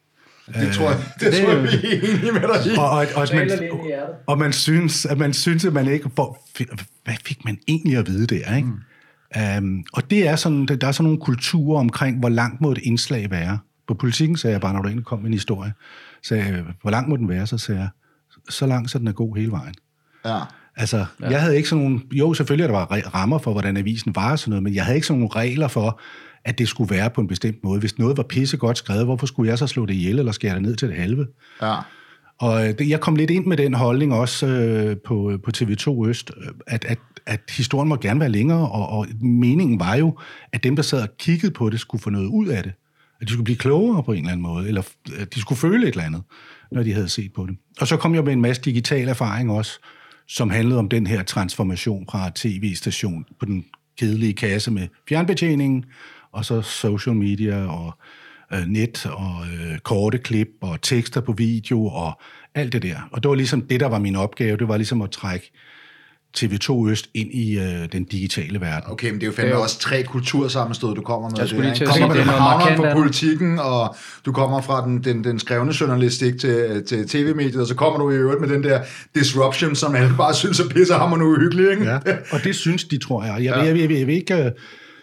Det 0.54 0.72
tror 0.72 0.90
jeg, 0.90 0.98
det, 1.20 1.32
det 1.32 1.42
tror 1.42 1.52
jeg, 1.52 1.62
vi 1.62 1.68
er 1.68 2.12
enige 2.12 2.32
med 2.32 2.40
dig 2.40 2.72
i. 2.72 2.76
Og, 2.78 2.90
og, 2.90 3.06
og, 3.16 3.28
man, 3.34 3.50
og 4.26 4.38
man 4.38 4.52
synes, 4.52 5.06
at 5.06 5.18
man 5.18 5.32
synes, 5.32 5.64
at 5.64 5.72
man 5.72 5.88
ikke 5.88 6.10
får, 6.16 6.48
hvad 7.04 7.14
fik 7.26 7.44
man 7.44 7.58
egentlig 7.68 7.96
at 7.96 8.06
vide 8.06 8.26
der, 8.26 8.56
ikke? 8.56 8.68
Mm. 8.68 9.58
Um, 9.58 9.84
og 9.92 10.10
det 10.10 10.28
er 10.28 10.36
sådan, 10.36 10.66
der 10.66 10.86
er 10.86 10.92
sådan 10.92 11.04
nogle 11.04 11.20
kulturer 11.20 11.80
omkring, 11.80 12.18
hvor 12.18 12.28
langt 12.28 12.60
må 12.60 12.72
et 12.72 12.78
indslag 12.82 13.30
være. 13.30 13.58
På 13.88 13.94
politikken 13.94 14.36
sagde 14.36 14.52
jeg 14.52 14.60
bare, 14.60 14.72
når 14.72 14.82
du 14.82 14.88
egentlig 14.88 15.06
kom 15.06 15.18
med 15.18 15.26
en 15.26 15.32
historie, 15.32 15.72
sagde 16.22 16.44
jeg, 16.44 16.64
hvor 16.82 16.90
langt 16.90 17.08
må 17.08 17.16
den 17.16 17.28
være, 17.28 17.46
så 17.46 17.58
sagde 17.58 17.80
jeg, 17.80 17.88
så 18.48 18.66
langt, 18.66 18.90
så 18.90 18.98
den 18.98 19.08
er 19.08 19.12
god 19.12 19.36
hele 19.36 19.50
vejen. 19.50 19.74
Ja. 20.24 20.40
Altså, 20.78 21.06
ja. 21.20 21.30
jeg 21.30 21.40
havde 21.40 21.56
ikke 21.56 21.68
sådan 21.68 21.84
nogle... 21.84 22.00
Jo, 22.12 22.34
selvfølgelig 22.34 22.68
der 22.68 22.74
var 22.74 22.86
rammer 23.14 23.38
for, 23.38 23.52
hvordan 23.52 23.76
avisen 23.76 24.14
var 24.14 24.32
og 24.32 24.38
sådan 24.38 24.50
noget, 24.50 24.62
men 24.62 24.74
jeg 24.74 24.84
havde 24.84 24.96
ikke 24.96 25.06
sådan 25.06 25.20
nogle 25.20 25.34
regler 25.34 25.68
for, 25.68 26.00
at 26.44 26.58
det 26.58 26.68
skulle 26.68 26.94
være 26.96 27.10
på 27.10 27.20
en 27.20 27.26
bestemt 27.26 27.64
måde. 27.64 27.80
Hvis 27.80 27.98
noget 27.98 28.16
var 28.16 28.22
pissegodt 28.22 28.78
skrevet, 28.78 29.04
hvorfor 29.04 29.26
skulle 29.26 29.50
jeg 29.50 29.58
så 29.58 29.66
slå 29.66 29.86
det 29.86 29.94
ihjel 29.94 30.18
eller 30.18 30.32
skære 30.32 30.54
det 30.54 30.62
ned 30.62 30.76
til 30.76 30.88
det 30.88 30.96
halve? 30.96 31.26
Ja. 31.62 31.76
Og 32.40 32.62
det, 32.78 32.88
jeg 32.88 33.00
kom 33.00 33.16
lidt 33.16 33.30
ind 33.30 33.46
med 33.46 33.56
den 33.56 33.74
holdning 33.74 34.14
også 34.14 34.46
øh, 34.46 34.96
på, 35.06 35.38
på 35.44 35.50
TV2 35.56 36.08
Øst, 36.08 36.30
at, 36.66 36.84
at, 36.84 36.98
at 37.26 37.40
historien 37.50 37.88
må 37.88 37.96
gerne 37.96 38.20
være 38.20 38.28
længere, 38.28 38.70
og, 38.70 38.88
og 38.88 39.06
meningen 39.20 39.80
var 39.80 39.94
jo, 39.94 40.18
at 40.52 40.64
dem, 40.64 40.76
der 40.76 40.82
sad 40.82 41.02
og 41.02 41.08
kiggede 41.18 41.52
på 41.52 41.70
det, 41.70 41.80
skulle 41.80 42.02
få 42.02 42.10
noget 42.10 42.26
ud 42.26 42.46
af 42.46 42.62
det. 42.62 42.72
At 43.20 43.28
de 43.28 43.32
skulle 43.32 43.44
blive 43.44 43.56
klogere 43.56 44.02
på 44.02 44.12
en 44.12 44.18
eller 44.18 44.32
anden 44.32 44.42
måde, 44.42 44.68
eller 44.68 44.82
at 45.18 45.34
de 45.34 45.40
skulle 45.40 45.58
føle 45.58 45.88
et 45.88 45.92
eller 45.92 46.04
andet, 46.04 46.22
når 46.72 46.82
de 46.82 46.92
havde 46.92 47.08
set 47.08 47.32
på 47.32 47.46
det. 47.46 47.56
Og 47.80 47.86
så 47.86 47.96
kom 47.96 48.14
jeg 48.14 48.24
med 48.24 48.32
en 48.32 48.40
masse 48.40 48.62
digital 48.62 49.08
erfaring 49.08 49.50
også, 49.50 49.80
som 50.28 50.50
handlede 50.50 50.78
om 50.78 50.88
den 50.88 51.06
her 51.06 51.22
transformation 51.22 52.06
fra 52.10 52.30
tv-station 52.34 53.26
på 53.40 53.46
den 53.46 53.64
kedelige 53.98 54.32
kasse 54.32 54.70
med 54.70 54.88
fjernbetjeningen, 55.08 55.84
og 56.32 56.44
så 56.44 56.62
social 56.62 57.16
media 57.16 57.66
og 57.66 57.98
øh, 58.52 58.66
net 58.66 59.06
og 59.06 59.46
øh, 59.46 59.78
korte 59.78 60.18
klip 60.18 60.48
og 60.60 60.82
tekster 60.82 61.20
på 61.20 61.32
video 61.32 61.86
og 61.86 62.20
alt 62.54 62.72
det 62.72 62.82
der. 62.82 63.08
Og 63.12 63.22
det 63.22 63.28
var 63.28 63.34
ligesom 63.34 63.62
det, 63.62 63.80
der 63.80 63.86
var 63.86 63.98
min 63.98 64.16
opgave. 64.16 64.56
Det 64.56 64.68
var 64.68 64.76
ligesom 64.76 65.02
at 65.02 65.10
trække 65.10 65.52
TV2 66.36 66.88
Øst 66.88 67.08
ind 67.14 67.34
i 67.34 67.58
øh, 67.58 67.92
den 67.92 68.04
digitale 68.04 68.60
verden. 68.60 68.92
Okay, 68.92 69.10
men 69.10 69.14
det 69.14 69.22
er 69.22 69.26
jo 69.26 69.32
fandme 69.32 69.50
det 69.50 69.58
er 69.58 69.62
også 69.62 69.78
tre 69.78 70.02
kultursammenstød, 70.02 70.94
du 70.94 71.02
kommer 71.02 71.30
med. 71.30 71.38
Jeg 71.38 71.48
skulle 71.48 71.64
lige 71.64 71.74
til 71.74 71.84
at 71.84 71.94
sige, 71.94 72.08
det 72.08 72.20
er 72.20 72.24
noget 72.24 72.76
fra 72.76 72.94
politikken, 72.94 73.58
og 73.58 73.96
du 74.26 74.32
kommer 74.32 74.60
fra 74.60 74.84
den, 74.84 75.04
den, 75.04 75.24
den 75.24 75.38
skrevne 75.38 75.72
journalistik 75.80 76.40
til, 76.40 76.84
til 76.86 77.08
tv-mediet, 77.08 77.60
og 77.60 77.66
så 77.66 77.74
kommer 77.74 77.98
du 77.98 78.10
i 78.10 78.14
øvrigt 78.14 78.40
med 78.40 78.48
den 78.48 78.62
der 78.62 78.80
disruption, 79.14 79.74
som 79.74 79.94
alle 79.94 80.14
bare 80.16 80.34
synes 80.34 80.60
er 80.60 80.68
pissehammerende 80.68 81.26
uhyggeligt, 81.26 81.70
ikke? 81.70 81.84
Ja, 81.84 81.98
og 82.30 82.44
det 82.44 82.56
synes 82.56 82.84
de, 82.84 82.98
tror 82.98 83.24
jeg. 83.24 83.32
Jeg, 83.32 83.42
ja. 83.42 83.58
jeg, 83.58 83.66
jeg, 83.66 83.76
jeg, 83.76 83.90
jeg, 83.90 83.98
jeg 83.98 84.06
vil 84.06 84.14
ikke... 84.14 84.34
Øh, 84.34 84.50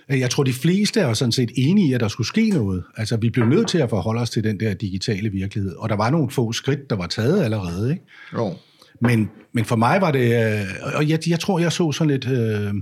jeg 0.09 0.29
tror, 0.29 0.43
de 0.43 0.53
fleste 0.53 0.99
er 0.99 1.13
sådan 1.13 1.31
set 1.31 1.51
enige 1.55 1.89
i, 1.89 1.93
at 1.93 1.99
der 1.99 2.07
skulle 2.07 2.27
ske 2.27 2.49
noget. 2.49 2.83
Altså, 2.97 3.17
vi 3.17 3.29
blev 3.29 3.45
nødt 3.45 3.67
til 3.67 3.77
at 3.77 3.89
forholde 3.89 4.21
os 4.21 4.29
til 4.29 4.43
den 4.43 4.59
der 4.59 4.73
digitale 4.73 5.29
virkelighed. 5.29 5.75
Og 5.75 5.89
der 5.89 5.95
var 5.95 6.09
nogle 6.09 6.31
få 6.31 6.51
skridt, 6.51 6.89
der 6.89 6.95
var 6.95 7.07
taget 7.07 7.43
allerede. 7.43 7.91
Ikke? 7.91 8.03
Jo. 8.33 8.53
Men, 9.01 9.29
men 9.53 9.65
for 9.65 9.75
mig 9.75 10.01
var 10.01 10.11
det... 10.11 10.59
Øh, 10.59 10.67
og 10.95 11.09
jeg, 11.09 11.19
jeg 11.27 11.39
tror, 11.39 11.59
jeg 11.59 11.71
så 11.71 11.91
sådan 11.91 12.11
lidt 12.11 12.27
øh, 12.27 12.73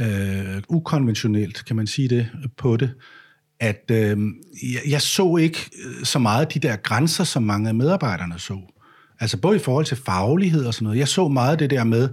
øh, 0.00 0.62
ukonventionelt, 0.68 1.64
kan 1.64 1.76
man 1.76 1.86
sige 1.86 2.08
det, 2.08 2.28
på 2.56 2.76
det. 2.76 2.90
At 3.60 3.90
øh, 3.90 4.18
jeg, 4.62 4.80
jeg 4.88 5.02
så 5.02 5.36
ikke 5.36 5.70
øh, 5.84 6.04
så 6.04 6.18
meget 6.18 6.54
de 6.54 6.58
der 6.58 6.76
grænser, 6.76 7.24
som 7.24 7.42
mange 7.42 7.68
af 7.68 7.74
medarbejderne 7.74 8.38
så. 8.38 8.58
Altså 9.20 9.36
både 9.36 9.56
i 9.56 9.60
forhold 9.60 9.84
til 9.84 9.96
faglighed 9.96 10.64
og 10.64 10.74
sådan 10.74 10.84
noget. 10.84 10.98
Jeg 10.98 11.08
så 11.08 11.28
meget 11.28 11.58
det 11.58 11.70
der 11.70 11.84
med, 11.84 12.08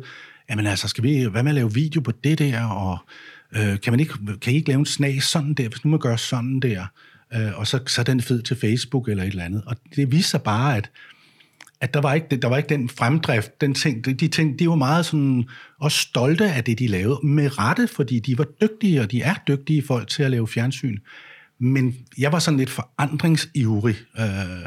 jamen 0.49 0.67
altså, 0.67 0.87
skal 0.87 1.03
vi, 1.03 1.23
hvad 1.23 1.43
med 1.43 1.51
at 1.51 1.55
lave 1.55 1.73
video 1.73 2.01
på 2.01 2.11
det 2.23 2.39
der, 2.39 2.65
og 2.65 2.97
øh, 3.55 3.79
kan, 3.79 3.93
man 3.93 3.99
ikke, 3.99 4.13
kan 4.41 4.53
I 4.53 4.55
ikke 4.55 4.67
lave 4.67 4.79
en 4.79 4.85
snas 4.85 5.23
sådan 5.23 5.53
der, 5.53 5.69
hvis 5.69 5.85
nu 5.85 5.91
man 5.91 5.99
gør 5.99 6.15
sådan 6.15 6.59
der, 6.59 6.85
øh, 7.33 7.59
og 7.59 7.67
så, 7.67 7.79
så 7.87 8.01
er 8.01 8.05
den 8.05 8.21
fed 8.21 8.41
til 8.41 8.57
Facebook 8.57 9.09
eller 9.09 9.23
et 9.23 9.29
eller 9.29 9.43
andet. 9.43 9.63
Og 9.65 9.75
det 9.95 10.11
viser 10.11 10.37
bare, 10.37 10.77
at 10.77 10.89
at 11.81 11.93
der 11.93 12.01
var 12.01 12.13
ikke, 12.13 12.37
der 12.37 12.47
var 12.47 12.57
ikke 12.57 12.69
den 12.69 12.89
fremdrift, 12.89 13.61
den 13.61 13.73
ting, 13.73 14.05
de 14.05 14.27
ting, 14.27 14.59
de 14.59 14.69
var 14.69 14.75
meget 14.75 15.05
sådan, 15.05 15.49
også 15.79 15.97
stolte 15.97 16.51
af 16.51 16.63
det, 16.63 16.79
de 16.79 16.87
lavede, 16.87 17.19
med 17.23 17.59
rette, 17.59 17.87
fordi 17.87 18.19
de 18.19 18.37
var 18.37 18.45
dygtige, 18.61 19.01
og 19.01 19.11
de 19.11 19.21
er 19.21 19.33
dygtige 19.47 19.83
folk 19.87 20.07
til 20.07 20.23
at 20.23 20.31
lave 20.31 20.47
fjernsyn. 20.47 20.97
Men 21.59 21.95
jeg 22.17 22.31
var 22.31 22.39
sådan 22.39 22.57
lidt 22.57 22.69
forandringsivrig, 22.69 23.95
øh, 24.19 24.25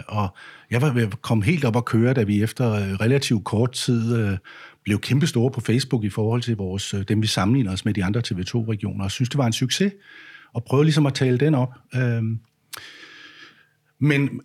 og 0.09 0.37
jeg 0.71 0.83
var 0.83 0.93
ved 0.93 1.03
at 1.03 1.23
komme 1.23 1.45
helt 1.45 1.65
op 1.65 1.77
og 1.77 1.85
køre, 1.85 2.15
da 2.15 2.23
vi 2.23 2.43
efter 2.43 2.73
øh, 2.73 2.93
relativt 2.93 3.45
kort 3.45 3.73
tid 3.73 4.17
øh, 4.17 4.39
blev 4.85 5.01
kæmpestore 5.01 5.51
på 5.51 5.61
Facebook 5.61 6.05
i 6.05 6.11
forhold 6.11 6.43
til 6.43 6.57
vores, 6.57 6.95
øh, 6.95 7.03
dem, 7.09 7.23
vi 7.23 7.27
sammenligner 7.27 7.73
os 7.73 7.85
med 7.85 7.95
de 7.95 8.05
andre 8.05 8.23
TV2-regioner, 8.27 9.05
og 9.05 9.11
synes, 9.11 9.29
det 9.29 9.39
var 9.39 9.47
en 9.47 9.53
succes, 9.53 9.93
og 10.53 10.65
prøvede 10.65 10.85
ligesom 10.85 11.07
at 11.07 11.15
tale 11.15 11.39
den 11.39 11.55
op. 11.55 11.73
Øh, 11.95 12.23
men 14.01 14.41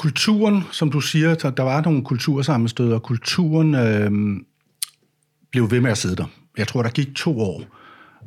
kulturen, 0.00 0.62
som 0.72 0.90
du 0.90 1.00
siger, 1.00 1.34
der 1.34 1.62
var 1.62 1.80
nogle 1.80 2.04
kultursammenstød, 2.04 2.92
og 2.92 3.02
kulturen 3.02 3.74
øh, 3.74 4.10
blev 5.50 5.70
ved 5.70 5.80
med 5.80 5.90
at 5.90 5.98
sidde 5.98 6.16
der. 6.16 6.26
Jeg 6.58 6.68
tror, 6.68 6.82
der 6.82 6.90
gik 6.90 7.14
to 7.14 7.40
år. 7.40 7.62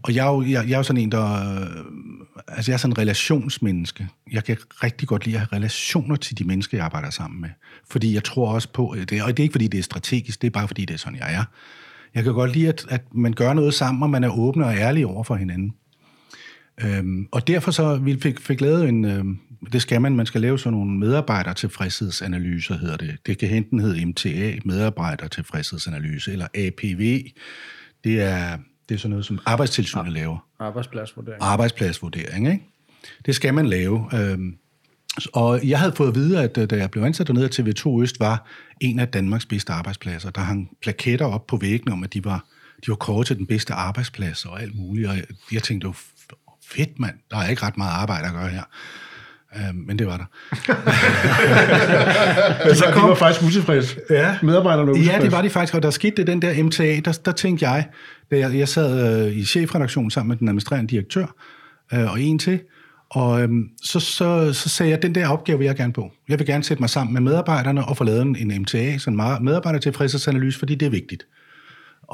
Og 0.03 0.15
jeg 0.15 0.27
er 0.27 0.31
jo, 0.31 0.41
jeg, 0.41 0.51
jeg 0.51 0.73
er 0.73 0.77
jo 0.77 0.83
sådan 0.83 1.01
en, 1.01 1.11
der... 1.11 1.33
Øh, 1.33 1.67
altså, 2.47 2.71
jeg 2.71 2.73
er 2.73 2.77
sådan 2.77 2.91
en 2.91 2.97
relationsmenneske. 2.97 4.07
Jeg 4.31 4.43
kan 4.43 4.57
rigtig 4.83 5.07
godt 5.07 5.25
lide 5.25 5.35
at 5.35 5.39
have 5.39 5.57
relationer 5.57 6.15
til 6.15 6.37
de 6.37 6.43
mennesker, 6.43 6.77
jeg 6.77 6.85
arbejder 6.85 7.09
sammen 7.09 7.41
med. 7.41 7.49
Fordi 7.89 8.13
jeg 8.13 8.23
tror 8.23 8.53
også 8.53 8.69
på... 8.73 8.95
Øh, 8.97 9.03
det, 9.09 9.23
og 9.23 9.27
det 9.27 9.39
er 9.39 9.43
ikke, 9.43 9.53
fordi 9.53 9.67
det 9.67 9.77
er 9.77 9.83
strategisk, 9.83 10.41
det 10.41 10.47
er 10.47 10.51
bare, 10.51 10.67
fordi 10.67 10.85
det 10.85 10.93
er 10.93 10.97
sådan, 10.97 11.19
jeg 11.19 11.33
er. 11.33 11.43
Jeg 12.15 12.23
kan 12.23 12.33
godt 12.33 12.53
lide, 12.53 12.67
at, 12.67 12.85
at 12.89 13.01
man 13.11 13.33
gør 13.33 13.53
noget 13.53 13.73
sammen, 13.73 14.03
og 14.03 14.09
man 14.09 14.23
er 14.23 14.37
åben 14.37 14.63
og 14.63 14.73
ærlig 14.73 15.05
over 15.05 15.23
for 15.23 15.35
hinanden. 15.35 15.73
Øhm, 16.81 17.27
og 17.31 17.47
derfor 17.47 17.71
så 17.71 17.95
vi 17.95 18.19
fik, 18.19 18.39
fik 18.39 18.61
lavet 18.61 18.89
en, 18.89 19.05
øhm, 19.05 19.39
det 19.71 19.81
skal 19.81 20.01
man, 20.01 20.15
man 20.15 20.25
skal 20.25 20.41
lave 20.41 20.59
sådan 20.59 20.77
nogle 20.77 20.99
medarbejdertilfredshedsanalyser, 20.99 22.77
hedder 22.77 22.97
det. 22.97 23.17
Det 23.25 23.37
kan 23.37 23.49
enten 23.49 23.79
hedde 23.79 24.05
MTA, 24.05 24.57
medarbejdertilfredshedsanalyse, 24.65 26.31
eller 26.31 26.47
APV. 26.55 27.23
Det 28.03 28.21
er, 28.21 28.57
det 28.89 28.95
er 28.95 28.99
sådan 28.99 29.09
noget, 29.09 29.25
som 29.25 29.39
arbejdstilsynet 29.45 30.05
ja. 30.05 30.09
laver. 30.09 30.47
Arbejdspladsvurdering. 30.59 31.43
Arbejdspladsvurdering, 31.43 32.51
ikke? 32.51 32.63
Det 33.25 33.35
skal 33.35 33.53
man 33.53 33.65
lave. 33.65 34.09
Øhm, 34.13 34.57
og 35.33 35.67
jeg 35.67 35.79
havde 35.79 35.93
fået 35.95 36.07
at 36.07 36.15
vide, 36.15 36.43
at 36.43 36.55
da 36.55 36.75
jeg 36.75 36.91
blev 36.91 37.03
ansat 37.03 37.27
dernede, 37.27 37.45
at 37.45 37.59
TV2 37.59 38.01
Øst 38.01 38.19
var 38.19 38.47
en 38.81 38.99
af 38.99 39.07
Danmarks 39.07 39.45
bedste 39.45 39.73
arbejdspladser. 39.73 40.29
Der 40.29 40.41
hang 40.41 40.69
plaketter 40.81 41.25
op 41.25 41.47
på 41.47 41.57
væggene 41.57 41.93
om, 41.93 42.03
at 42.03 42.13
de 42.13 42.25
var, 42.25 42.45
de 42.85 42.89
var 42.89 42.95
kåret 42.95 43.27
til 43.27 43.37
den 43.37 43.47
bedste 43.47 43.73
arbejdsplads 43.73 44.45
og 44.45 44.61
alt 44.61 44.75
muligt. 44.75 45.07
Og 45.07 45.15
jeg, 45.15 45.23
jeg 45.51 45.63
tænkte, 45.63 45.87
fedt 46.75 46.99
mand, 46.99 47.15
der 47.31 47.37
er 47.37 47.49
ikke 47.49 47.65
ret 47.65 47.77
meget 47.77 47.91
arbejde 47.91 48.27
at 48.27 48.33
gøre 48.33 48.49
her. 48.49 48.63
Uh, 49.55 49.75
men 49.87 49.99
det 49.99 50.07
var 50.07 50.17
der. 50.17 50.25
men 52.67 52.75
så 52.75 52.85
kom, 52.93 53.01
de 53.03 53.09
var 53.09 53.15
faktisk 53.15 53.45
utilfredse. 53.45 53.99
Ja. 54.09 54.37
Medarbejderne 54.43 54.91
var 54.91 54.97
Ja, 54.97 55.19
det 55.21 55.31
var 55.31 55.41
de 55.41 55.49
faktisk, 55.49 55.75
og 55.75 55.83
der 55.83 55.89
skete 55.89 56.15
det 56.15 56.27
den 56.27 56.41
der 56.41 56.63
MTA, 56.63 56.99
der, 57.05 57.19
der 57.25 57.31
tænkte 57.31 57.69
jeg, 57.69 57.87
da 58.31 58.37
jeg, 58.37 58.57
jeg 58.57 58.67
sad 58.67 59.25
uh, 59.25 59.37
i 59.37 59.45
chefredaktionen 59.45 60.11
sammen 60.11 60.29
med 60.29 60.37
den 60.37 60.47
administrerende 60.47 60.89
direktør, 60.89 61.25
uh, 61.93 62.11
og 62.11 62.21
en 62.21 62.39
til, 62.39 62.59
og 63.09 63.43
um, 63.43 63.69
så, 63.83 63.99
så, 63.99 64.53
så 64.53 64.69
sagde 64.69 64.89
jeg, 64.89 65.01
den 65.01 65.15
der 65.15 65.27
opgave 65.27 65.57
vil 65.57 65.65
jeg 65.65 65.75
gerne 65.75 65.93
på. 65.93 66.11
Jeg 66.29 66.39
vil 66.39 66.47
gerne 66.47 66.63
sætte 66.63 66.81
mig 66.83 66.89
sammen 66.89 67.13
med 67.13 67.21
medarbejderne 67.21 67.85
og 67.85 67.97
få 67.97 68.03
lavet 68.03 68.21
en, 68.21 68.35
en 68.35 68.61
MTA, 68.61 68.97
sådan 68.97 69.19
en 69.19 69.45
medarbejdertilfredshedsanalyse, 69.45 70.59
fordi 70.59 70.75
det 70.75 70.85
er 70.85 70.89
vigtigt. 70.89 71.25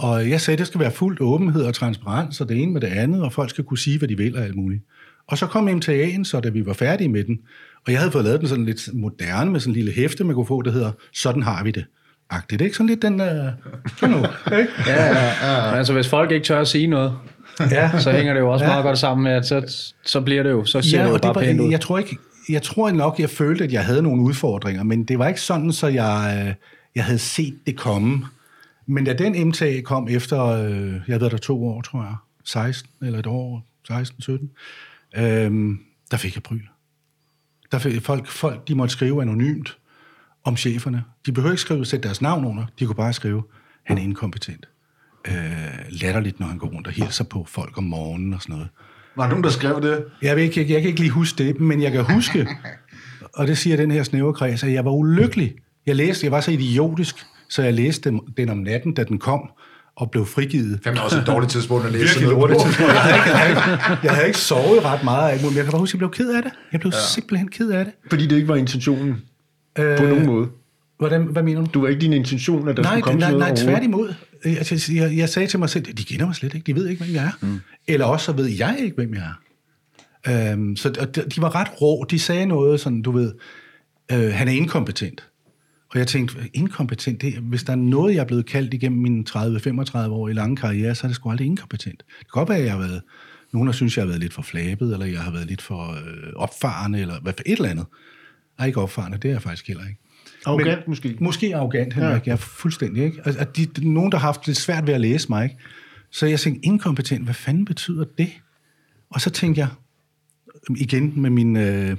Og 0.01 0.29
jeg 0.29 0.41
sagde, 0.41 0.55
at 0.55 0.59
det 0.59 0.67
skal 0.67 0.79
være 0.79 0.91
fuldt 0.91 1.21
åbenhed 1.21 1.63
og 1.63 1.73
transparens, 1.73 2.41
og 2.41 2.49
det 2.49 2.57
ene 2.57 2.71
med 2.71 2.81
det 2.81 2.87
andet, 2.87 3.23
og 3.23 3.33
folk 3.33 3.49
skal 3.49 3.63
kunne 3.63 3.77
sige, 3.77 3.97
hvad 3.97 4.07
de 4.07 4.17
vil 4.17 4.37
og 4.37 4.43
alt 4.43 4.55
muligt. 4.55 4.83
Og 5.27 5.37
så 5.37 5.47
kom 5.47 5.67
MTA'en, 5.67 6.23
så 6.23 6.39
da 6.43 6.49
vi 6.49 6.65
var 6.65 6.73
færdige 6.73 7.09
med 7.09 7.23
den, 7.23 7.39
og 7.85 7.91
jeg 7.91 7.99
havde 7.99 8.11
fået 8.11 8.23
lavet 8.23 8.39
den 8.39 8.47
sådan 8.47 8.65
lidt 8.65 8.89
moderne, 8.93 9.51
med 9.51 9.59
sådan 9.59 9.71
en 9.71 9.75
lille 9.75 9.91
hæfte, 9.91 10.23
man 10.23 10.35
kunne 10.35 10.45
få, 10.45 10.61
der 10.61 10.71
hedder, 10.71 10.91
sådan 11.13 11.43
har 11.43 11.63
vi 11.63 11.71
det. 11.71 11.85
Agtigt, 12.29 12.61
ikke? 12.61 12.75
Sådan 12.75 12.87
lidt 12.87 13.01
den, 13.01 13.21
uh, 13.21 13.27
sådan 13.97 14.15
nu, 14.15 14.17
ikke? 14.59 14.71
ja, 14.87 15.05
ja, 15.05 15.25
ja. 15.25 15.77
Altså, 15.77 15.93
hvis 15.93 16.07
folk 16.07 16.31
ikke 16.31 16.45
tør 16.45 16.61
at 16.61 16.67
sige 16.67 16.87
noget, 16.87 17.13
ja. 17.59 17.99
så 17.99 18.11
hænger 18.11 18.33
det 18.33 18.39
jo 18.39 18.51
også 18.51 18.65
ja. 18.65 18.71
meget 18.71 18.83
godt 18.83 18.97
sammen 18.97 19.23
med, 19.23 19.31
at 19.31 19.45
så, 19.45 19.85
så 20.05 20.21
bliver 20.21 20.43
det 20.43 20.49
jo, 20.49 20.65
så 20.65 20.81
ser 20.81 20.97
ja, 20.97 21.05
det 21.05 21.11
jo 21.11 21.17
bare 21.17 21.33
det 21.33 21.35
var, 21.35 21.41
pænt 21.41 21.61
ud. 21.61 21.71
Jeg 21.71 21.81
tror 21.81 21.97
ikke, 21.97 22.17
jeg 22.49 22.61
tror 22.61 22.91
nok, 22.91 23.19
jeg 23.19 23.29
følte, 23.29 23.63
at 23.63 23.73
jeg 23.73 23.85
havde 23.85 24.01
nogle 24.01 24.21
udfordringer, 24.21 24.83
men 24.83 25.03
det 25.03 25.19
var 25.19 25.27
ikke 25.27 25.41
sådan, 25.41 25.71
så 25.71 25.87
jeg, 25.87 26.45
øh, 26.47 26.53
jeg 26.95 27.03
havde 27.03 27.19
set 27.19 27.55
det 27.65 27.77
komme. 27.77 28.25
Men 28.89 29.05
da 29.05 29.13
den 29.13 29.47
MTA 29.47 29.81
kom 29.81 30.07
efter, 30.07 30.45
øh, 30.45 30.91
jeg 30.91 31.01
havde 31.07 31.21
været 31.21 31.31
der 31.31 31.37
to 31.37 31.67
år, 31.67 31.81
tror 31.81 32.03
jeg, 32.03 32.15
16 32.43 32.89
eller 33.01 33.19
et 33.19 33.27
år, 33.27 33.65
16, 33.87 34.21
17, 34.21 34.51
øh, 35.17 35.21
der 36.11 36.17
fik 36.17 36.35
jeg 36.35 36.43
bryl. 36.43 36.61
Der 37.71 37.79
fik, 37.79 38.01
folk, 38.01 38.27
folk, 38.27 38.67
de 38.67 38.75
måtte 38.75 38.91
skrive 38.91 39.21
anonymt 39.21 39.77
om 40.43 40.57
cheferne. 40.57 41.03
De 41.25 41.31
behøver 41.31 41.51
ikke 41.51 41.61
skrive, 41.61 41.85
sætte 41.85 42.03
deres 42.03 42.21
navn 42.21 42.45
under. 42.45 42.65
De 42.79 42.85
kunne 42.85 42.95
bare 42.95 43.13
skrive, 43.13 43.43
han 43.83 43.97
er 43.97 44.01
inkompetent. 44.01 44.67
Øh, 45.27 45.33
latterligt, 45.89 46.39
når 46.39 46.47
han 46.47 46.57
går 46.57 46.67
rundt 46.67 46.87
og 46.87 46.93
hilser 46.93 47.23
på 47.23 47.45
folk 47.47 47.77
om 47.77 47.83
morgenen 47.83 48.33
og 48.33 48.41
sådan 48.41 48.55
noget. 48.55 48.69
Var 49.15 49.23
der 49.23 49.29
nogen, 49.29 49.43
der 49.43 49.49
skrev 49.49 49.81
det? 49.81 50.05
Jeg, 50.21 50.35
ved 50.35 50.43
ikke, 50.43 50.61
jeg, 50.61 50.69
jeg 50.69 50.81
kan 50.81 50.89
ikke 50.89 50.99
lige 50.99 51.11
huske 51.11 51.43
det, 51.43 51.59
men 51.59 51.81
jeg 51.81 51.91
kan 51.91 52.13
huske, 52.13 52.47
og 53.37 53.47
det 53.47 53.57
siger 53.57 53.77
den 53.77 53.91
her 53.91 54.03
snæverkreds, 54.03 54.63
at 54.63 54.73
jeg 54.73 54.85
var 54.85 54.91
ulykkelig. 54.91 55.55
Jeg 55.85 55.95
læste, 55.95 56.25
jeg 56.25 56.31
var 56.31 56.41
så 56.41 56.51
idiotisk, 56.51 57.25
så 57.49 57.63
jeg 57.63 57.73
læste 57.73 58.09
den, 58.09 58.21
den 58.37 58.49
om 58.49 58.57
natten, 58.57 58.93
da 58.93 59.03
den 59.03 59.19
kom, 59.19 59.49
og 59.95 60.11
blev 60.11 60.25
frigivet. 60.25 60.79
Fem 60.83 60.97
også 61.03 61.17
et 61.17 61.27
dårligt 61.27 61.51
tidspunkt 61.51 61.85
at 61.85 61.91
læse. 61.91 62.03
Virkelig 62.03 62.29
dårligt 62.29 62.61
tidspunkt. 62.61 62.93
Jeg 62.93 63.01
havde, 63.01 63.17
ikke, 63.17 63.29
jeg, 63.29 63.37
havde 63.37 63.49
ikke, 63.49 63.99
jeg 64.03 64.13
havde 64.13 64.27
ikke 64.27 64.39
sovet 64.39 64.85
ret 64.85 65.03
meget, 65.03 65.43
men 65.43 65.55
jeg 65.55 65.63
kan 65.63 65.71
bare 65.71 65.79
huske, 65.79 65.95
at 65.95 66.01
jeg 66.01 66.09
blev 66.09 66.25
ked 66.25 66.35
af 66.35 66.43
det. 66.43 66.51
Jeg 66.71 66.79
blev 66.79 66.91
ja. 66.95 66.99
simpelthen 67.13 67.47
ked 67.47 67.69
af 67.69 67.85
det. 67.85 67.93
Fordi 68.09 68.27
det 68.27 68.35
ikke 68.35 68.47
var 68.47 68.55
intentionen 68.55 69.15
øh, 69.79 69.97
på 69.97 70.03
nogen 70.03 70.25
måde. 70.25 70.47
Hvordan, 70.97 71.23
hvad 71.23 71.43
mener 71.43 71.61
du? 71.61 71.67
Du 71.73 71.81
var 71.81 71.87
ikke 71.87 72.01
din 72.01 72.13
intention, 72.13 72.67
at 72.67 72.77
der 72.77 72.83
nej, 72.83 72.91
skulle 72.91 73.03
komme 73.03 73.19
nej, 73.19 73.31
noget 73.31 73.47
Nej, 73.47 73.55
tværtimod. 73.55 74.13
Jeg, 74.45 74.65
jeg, 74.89 75.17
jeg 75.17 75.29
sagde 75.29 75.47
til 75.47 75.59
mig 75.59 75.69
selv, 75.69 75.85
de 75.85 76.03
kender 76.03 76.25
mig 76.25 76.35
slet 76.35 76.53
ikke, 76.53 76.65
de 76.65 76.75
ved 76.75 76.87
ikke, 76.87 77.03
hvem 77.03 77.15
jeg 77.15 77.25
er. 77.25 77.31
Mm. 77.41 77.59
Eller 77.87 78.05
også 78.05 78.25
så 78.25 78.31
ved 78.31 78.45
jeg 78.45 78.77
ikke, 78.79 78.95
hvem 78.95 79.13
jeg 79.13 79.23
er. 79.23 80.51
Øhm, 80.51 80.75
så 80.75 80.89
de, 80.89 81.05
de 81.35 81.41
var 81.41 81.55
ret 81.55 81.81
rå. 81.81 82.03
De 82.03 82.19
sagde 82.19 82.45
noget 82.45 82.79
sådan, 82.79 83.01
du 83.01 83.11
ved, 83.11 83.33
øh, 84.11 84.33
han 84.33 84.47
er 84.47 84.51
inkompetent. 84.51 85.27
Og 85.91 85.99
jeg 85.99 86.07
tænkte, 86.07 86.49
inkompetent, 86.53 87.21
det, 87.21 87.33
hvis 87.33 87.63
der 87.63 87.71
er 87.71 87.77
noget, 87.77 88.15
jeg 88.15 88.21
er 88.21 88.25
blevet 88.25 88.45
kaldt 88.45 88.73
igennem 88.73 89.01
min 89.01 89.27
30-35 89.29 89.97
år 89.97 90.29
i 90.29 90.33
lange 90.33 90.55
karriere, 90.55 90.95
så 90.95 91.07
er 91.07 91.07
det 91.07 91.15
sgu 91.15 91.29
aldrig 91.29 91.45
inkompetent. 91.47 91.97
Det 91.97 92.17
kan 92.17 92.29
godt 92.29 92.49
være, 92.49 92.57
at 92.57 92.63
jeg 92.63 92.71
har 92.71 92.79
været, 92.79 93.01
nogen 93.53 93.67
har 93.67 93.73
synes, 93.73 93.97
jeg 93.97 94.03
har 94.03 94.07
været 94.07 94.19
lidt 94.19 94.33
for 94.33 94.41
flabet, 94.41 94.93
eller 94.93 95.05
jeg 95.05 95.19
har 95.19 95.31
været 95.31 95.47
lidt 95.47 95.61
for 95.61 95.91
øh, 95.91 96.33
opfarende, 96.35 96.99
eller 96.99 97.19
hvad 97.19 97.33
for 97.33 97.43
et 97.45 97.51
eller 97.51 97.69
andet. 97.69 97.85
Nej, 98.57 98.67
ikke 98.67 98.81
opfarende, 98.81 99.17
det 99.17 99.25
er 99.25 99.31
jeg 99.31 99.41
faktisk 99.41 99.67
heller 99.67 99.83
ikke. 99.83 99.99
Arrogant 100.45 100.79
Men, 100.79 100.83
måske? 100.87 101.17
Måske 101.19 101.55
arrogant, 101.55 101.93
Henrik. 101.93 102.11
Ja. 102.11 102.21
Jeg 102.25 102.31
er 102.31 102.37
fuldstændig, 102.37 103.03
ikke? 103.03 103.21
Altså, 103.25 103.41
at 103.41 103.57
de, 103.57 103.89
nogen, 103.89 104.11
der 104.11 104.17
har 104.17 104.27
haft 104.27 104.47
lidt 104.47 104.57
svært 104.57 104.87
ved 104.87 104.93
at 104.93 105.01
læse 105.01 105.29
mig, 105.29 105.43
ikke? 105.43 105.57
Så 106.11 106.25
jeg 106.25 106.39
tænkte, 106.39 106.65
inkompetent, 106.65 107.23
hvad 107.23 107.33
fanden 107.33 107.65
betyder 107.65 108.05
det? 108.17 108.29
Og 109.09 109.21
så 109.21 109.29
tænkte 109.29 109.59
jeg, 109.59 109.67
igen 110.77 111.13
med 111.15 111.29
min... 111.29 111.57
Øh, 111.57 111.97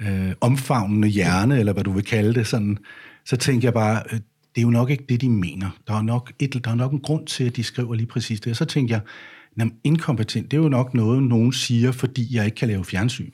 øh, 0.00 0.32
omfavnende 0.40 1.08
hjerne, 1.08 1.58
eller 1.58 1.72
hvad 1.72 1.84
du 1.84 1.92
vil 1.92 2.04
kalde 2.04 2.34
det, 2.34 2.46
sådan, 2.46 2.78
så 3.24 3.36
tænkte 3.36 3.64
jeg 3.64 3.74
bare, 3.74 4.02
øh, 4.12 4.20
det 4.54 4.62
er 4.62 4.62
jo 4.62 4.70
nok 4.70 4.90
ikke 4.90 5.04
det, 5.08 5.20
de 5.20 5.30
mener. 5.30 5.70
Der 5.88 5.94
er 5.94 6.02
nok, 6.02 6.32
et, 6.38 6.64
der 6.64 6.70
er 6.70 6.74
nok 6.74 6.92
en 6.92 7.00
grund 7.00 7.26
til, 7.26 7.44
at 7.44 7.56
de 7.56 7.62
skriver 7.62 7.94
lige 7.94 8.06
præcis 8.06 8.40
det. 8.40 8.50
Og 8.50 8.56
så 8.56 8.64
tænkte 8.64 8.92
jeg, 8.92 9.00
jamen, 9.58 9.74
inkompetent, 9.84 10.50
det 10.50 10.56
er 10.56 10.62
jo 10.62 10.68
nok 10.68 10.94
noget, 10.94 11.22
nogen 11.22 11.52
siger, 11.52 11.92
fordi 11.92 12.36
jeg 12.36 12.44
ikke 12.44 12.54
kan 12.54 12.68
lave 12.68 12.84
fjernsyn. 12.84 13.30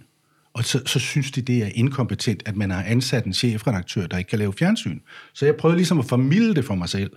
Og 0.55 0.65
så, 0.65 0.83
så 0.87 0.99
synes 0.99 1.31
de, 1.31 1.43
det 1.43 1.63
er 1.63 1.69
inkompetent, 1.75 2.43
at 2.47 2.57
man 2.57 2.71
har 2.71 2.83
ansat 2.83 3.25
en 3.25 3.33
chefredaktør, 3.33 4.07
der 4.07 4.19
ikke 4.19 4.29
kan 4.29 4.39
lave 4.39 4.53
fjernsyn. 4.53 5.01
Så 5.35 5.47
jeg 5.47 5.57
prøvede 5.57 5.77
ligesom 5.77 5.99
at 5.99 6.05
formidle 6.05 6.55
det 6.55 6.65
for 6.65 6.75
mig 6.75 6.89
selv. 6.89 7.11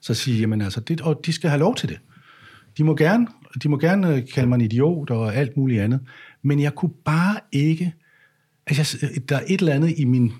Så 0.00 0.14
sige, 0.14 0.40
jamen 0.40 0.60
altså, 0.60 0.80
det, 0.80 1.00
og 1.00 1.20
de 1.26 1.32
skal 1.32 1.50
have 1.50 1.60
lov 1.60 1.74
til 1.74 1.88
det. 1.88 1.98
De 2.78 2.84
må 2.84 2.96
gerne, 2.96 3.26
de 3.62 3.68
må 3.68 3.78
gerne 3.78 4.16
øh, 4.16 4.22
kalde 4.34 4.48
mig 4.48 4.54
en 4.54 4.60
idiot 4.60 5.10
og 5.10 5.34
alt 5.34 5.56
muligt 5.56 5.80
andet. 5.80 6.00
Men 6.42 6.60
jeg 6.60 6.74
kunne 6.74 6.92
bare 7.04 7.36
ikke 7.52 7.94
Altså, 8.66 8.98
jeg, 9.02 9.28
der 9.28 9.36
er 9.36 9.44
et 9.46 9.60
eller 9.60 9.74
andet 9.74 9.94
i 9.98 10.04
min 10.04 10.32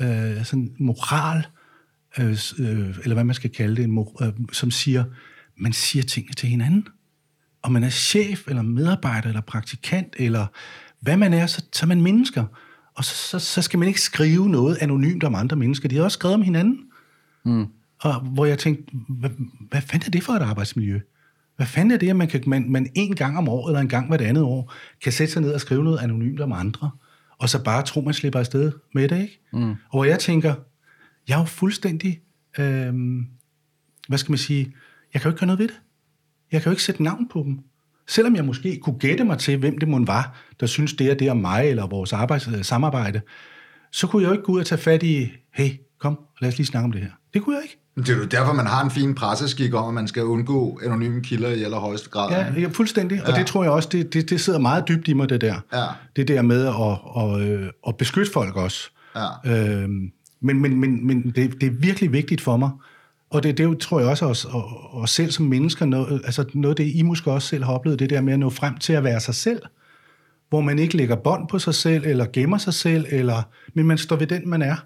øh, 0.00 0.44
sådan 0.44 0.74
moral, 0.78 1.46
øh, 2.18 2.38
øh, 2.58 2.98
eller 3.02 3.14
hvad 3.14 3.24
man 3.24 3.34
skal 3.34 3.50
kalde 3.50 3.76
det, 3.76 3.90
mor, 3.90 4.22
øh, 4.22 4.32
som 4.52 4.70
siger, 4.70 5.04
man 5.56 5.72
siger 5.72 6.02
tingene 6.02 6.34
til 6.34 6.48
hinanden. 6.48 6.88
Og 7.62 7.72
man 7.72 7.84
er 7.84 7.90
chef, 7.90 8.48
eller 8.48 8.62
medarbejder, 8.62 9.28
eller 9.28 9.40
praktikant, 9.40 10.16
eller 10.18 10.46
hvad 11.00 11.16
man 11.16 11.34
er, 11.34 11.46
så, 11.46 11.64
så 11.72 11.86
er 11.86 11.88
man 11.88 12.02
mennesker. 12.02 12.44
Og 12.94 13.04
så, 13.04 13.14
så, 13.14 13.38
så 13.38 13.62
skal 13.62 13.78
man 13.78 13.88
ikke 13.88 14.00
skrive 14.00 14.48
noget 14.48 14.76
anonymt 14.80 15.24
om 15.24 15.34
andre 15.34 15.56
mennesker. 15.56 15.88
De 15.88 15.96
har 15.96 16.04
også 16.04 16.16
skrevet 16.16 16.34
om 16.34 16.42
hinanden. 16.42 16.78
Mm. 17.44 17.66
Og 18.00 18.20
hvor 18.20 18.44
jeg 18.44 18.58
tænkte, 18.58 18.96
hvad, 19.08 19.30
hvad 19.70 19.80
fanden 19.80 20.06
er 20.06 20.10
det 20.10 20.22
for 20.22 20.32
et 20.32 20.42
arbejdsmiljø? 20.42 21.00
Hvad 21.56 21.66
fanden 21.66 21.90
er 21.90 21.96
det, 21.96 22.10
at 22.10 22.16
man, 22.16 22.28
kan, 22.28 22.42
man, 22.46 22.70
man 22.70 22.90
en 22.94 23.16
gang 23.16 23.38
om 23.38 23.48
året, 23.48 23.70
eller 23.70 23.80
en 23.80 23.88
gang 23.88 24.08
hvert 24.08 24.20
andet 24.20 24.42
år, 24.42 24.72
kan 25.02 25.12
sætte 25.12 25.32
sig 25.32 25.42
ned 25.42 25.52
og 25.52 25.60
skrive 25.60 25.84
noget 25.84 25.98
anonymt 25.98 26.40
om 26.40 26.52
andre? 26.52 26.90
Og 27.42 27.48
så 27.48 27.62
bare 27.62 27.82
tro, 27.82 28.00
man 28.00 28.14
slipper 28.14 28.38
afsted 28.38 28.72
med 28.94 29.08
det, 29.08 29.22
ikke? 29.22 29.40
Mm. 29.52 29.70
Og 29.70 29.76
hvor 29.90 30.04
jeg 30.04 30.18
tænker, 30.18 30.54
jeg 31.28 31.34
er 31.34 31.38
jo 31.38 31.44
fuldstændig, 31.44 32.20
øh, 32.58 32.94
hvad 34.08 34.18
skal 34.18 34.32
man 34.32 34.38
sige, 34.38 34.74
jeg 35.12 35.22
kan 35.22 35.28
jo 35.28 35.32
ikke 35.32 35.40
gøre 35.40 35.46
noget 35.46 35.58
ved 35.58 35.68
det. 35.68 35.80
Jeg 36.52 36.62
kan 36.62 36.70
jo 36.70 36.72
ikke 36.72 36.82
sætte 36.82 37.02
navn 37.02 37.28
på 37.28 37.42
dem. 37.42 37.58
Selvom 38.08 38.36
jeg 38.36 38.44
måske 38.44 38.78
kunne 38.82 38.98
gætte 38.98 39.24
mig 39.24 39.38
til, 39.38 39.58
hvem 39.58 39.78
det 39.78 39.88
må 39.88 40.04
var, 40.04 40.42
der 40.60 40.66
synes 40.66 40.92
det 40.92 41.10
er 41.10 41.14
det 41.14 41.30
om 41.30 41.36
mig 41.36 41.68
eller 41.68 41.86
vores 41.86 42.12
arbejds, 42.12 42.48
øh, 42.48 42.64
samarbejde, 42.64 43.20
så 43.92 44.06
kunne 44.06 44.22
jeg 44.22 44.28
jo 44.28 44.32
ikke 44.32 44.44
gå 44.44 44.52
ud 44.52 44.60
og 44.60 44.66
tage 44.66 44.80
fat 44.80 45.02
i, 45.02 45.30
hey, 45.54 45.70
kom, 45.98 46.18
lad 46.40 46.48
os 46.48 46.56
lige 46.56 46.66
snakke 46.66 46.84
om 46.84 46.92
det 46.92 47.00
her. 47.00 47.10
Det 47.34 47.42
kunne 47.42 47.56
jeg 47.56 47.62
ikke. 47.62 47.81
Det 47.96 48.08
er 48.08 48.16
jo 48.16 48.24
derfor, 48.24 48.52
man 48.52 48.66
har 48.66 48.84
en 48.84 48.90
fin 48.90 49.14
presseskik 49.14 49.74
om, 49.74 49.88
at 49.88 49.94
man 49.94 50.08
skal 50.08 50.24
undgå 50.24 50.80
anonyme 50.84 51.22
kilder 51.22 51.48
i 51.48 51.62
allerhøjeste 51.62 52.10
grad. 52.10 52.30
Ja, 52.30 52.60
ja 52.60 52.68
fuldstændig. 52.68 53.16
Ja. 53.26 53.32
Og 53.32 53.38
det 53.38 53.46
tror 53.46 53.62
jeg 53.62 53.72
også, 53.72 53.88
det, 53.92 54.14
det, 54.14 54.30
det 54.30 54.40
sidder 54.40 54.58
meget 54.58 54.88
dybt 54.88 55.08
i 55.08 55.12
mig, 55.12 55.28
det 55.28 55.40
der. 55.40 55.54
Ja. 55.72 55.84
Det 56.16 56.28
der 56.28 56.42
med 56.42 56.66
at, 56.66 56.74
at, 57.22 57.72
at, 57.88 57.96
beskytte 57.96 58.32
folk 58.32 58.56
også. 58.56 58.90
Ja. 59.16 59.56
Øhm, 59.56 60.12
men 60.40 60.60
men, 60.60 60.80
men, 60.80 61.06
men 61.06 61.22
det, 61.22 61.60
det 61.60 61.66
er 61.66 61.70
virkelig 61.70 62.12
vigtigt 62.12 62.40
for 62.40 62.56
mig. 62.56 62.70
Og 63.30 63.42
det, 63.42 63.58
det 63.58 63.78
tror 63.78 64.00
jeg 64.00 64.08
også, 64.08 64.26
os, 64.26 64.44
og, 64.44 64.94
og 64.94 65.08
selv 65.08 65.30
som 65.30 65.46
mennesker, 65.46 65.86
noget, 65.86 66.22
altså 66.24 66.44
noget 66.54 66.78
det, 66.78 66.84
I 66.94 67.02
måske 67.02 67.32
også 67.32 67.48
selv 67.48 67.64
har 67.64 67.72
oplevet, 67.72 67.98
det 67.98 68.10
der 68.10 68.20
med 68.20 68.32
at 68.32 68.38
nå 68.38 68.50
frem 68.50 68.78
til 68.78 68.92
at 68.92 69.04
være 69.04 69.20
sig 69.20 69.34
selv. 69.34 69.62
Hvor 70.48 70.60
man 70.60 70.78
ikke 70.78 70.96
lægger 70.96 71.16
bånd 71.16 71.48
på 71.48 71.58
sig 71.58 71.74
selv, 71.74 72.06
eller 72.06 72.26
gemmer 72.32 72.58
sig 72.58 72.74
selv, 72.74 73.06
eller, 73.08 73.42
men 73.74 73.86
man 73.86 73.98
står 73.98 74.16
ved 74.16 74.26
den, 74.26 74.48
man 74.48 74.62
er 74.62 74.76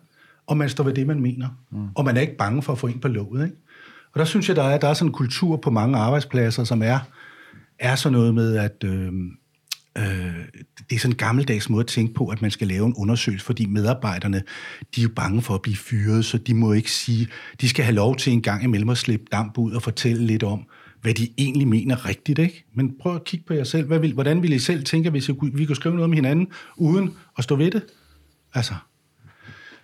og 0.47 0.57
man 0.57 0.69
står 0.69 0.85
ved 0.85 0.95
det, 0.95 1.07
man 1.07 1.21
mener. 1.21 1.49
Mm. 1.73 1.89
Og 1.95 2.05
man 2.05 2.17
er 2.17 2.21
ikke 2.21 2.37
bange 2.37 2.63
for 2.63 2.73
at 2.73 2.79
få 2.79 2.87
ind 2.87 3.01
på 3.01 3.09
låget. 3.09 3.45
Ikke? 3.45 3.57
Og 4.13 4.19
der 4.19 4.25
synes 4.25 4.49
jeg, 4.49 4.57
der 4.57 4.63
er, 4.63 4.79
der 4.79 4.89
er 4.89 4.95
sådan 4.95 5.09
en 5.09 5.13
kultur 5.13 5.57
på 5.57 5.71
mange 5.71 5.99
arbejdspladser, 5.99 6.65
som 6.65 6.83
er, 6.83 6.99
er 7.79 7.95
sådan 7.95 8.19
noget 8.19 8.35
med, 8.35 8.57
at 8.57 8.85
øh, 8.85 9.13
øh, 9.99 10.35
det 10.91 10.97
er 10.97 10.99
sådan 10.99 11.13
en 11.13 11.17
gammeldags 11.17 11.71
måde 11.71 11.81
at 11.81 11.87
tænke 11.87 12.15
på, 12.15 12.29
at 12.29 12.43
man 12.43 12.51
skal 12.51 12.69
lave 12.69 12.87
en 12.87 12.95
undersøgelse, 12.97 13.47
fordi 13.47 13.67
medarbejderne, 13.67 14.43
de 14.95 15.01
er 15.01 15.03
jo 15.03 15.09
bange 15.17 15.43
for 15.43 15.55
at 15.55 15.63
blive 15.63 15.77
fyret, 15.77 16.25
så 16.25 16.39
de 16.39 16.55
må 16.55 16.73
ikke 16.73 16.91
sige, 16.91 17.29
de 17.61 17.69
skal 17.69 17.85
have 17.85 17.95
lov 17.95 18.17
til 18.17 18.33
en 18.33 18.43
gang 18.43 18.65
imellem 18.65 18.89
at 18.89 18.99
slippe 18.99 19.27
damp 19.33 19.59
ud 19.59 19.73
og 19.73 19.83
fortælle 19.83 20.27
lidt 20.27 20.43
om, 20.43 20.67
hvad 21.03 21.15
de 21.15 21.29
egentlig 21.39 21.69
mener 21.69 22.07
rigtigt. 22.07 22.39
Ikke? 22.39 22.65
Men 22.75 22.95
prøv 23.01 23.15
at 23.15 23.25
kigge 23.25 23.47
på 23.47 23.55
jer 23.55 23.65
selv. 23.65 23.87
Hvad 23.87 23.99
vil, 23.99 24.13
hvordan 24.13 24.43
ville 24.43 24.57
I 24.57 24.59
selv 24.59 24.85
tænke, 24.85 25.11
hvis 25.11 25.31
vi 25.53 25.65
kunne 25.65 25.77
skrive 25.77 25.95
noget 25.95 26.05
om 26.05 26.13
hinanden, 26.13 26.49
uden 26.77 27.15
at 27.39 27.45
stå 27.45 27.57
ved 27.57 27.71
det? 27.71 27.83
Altså, 28.55 28.75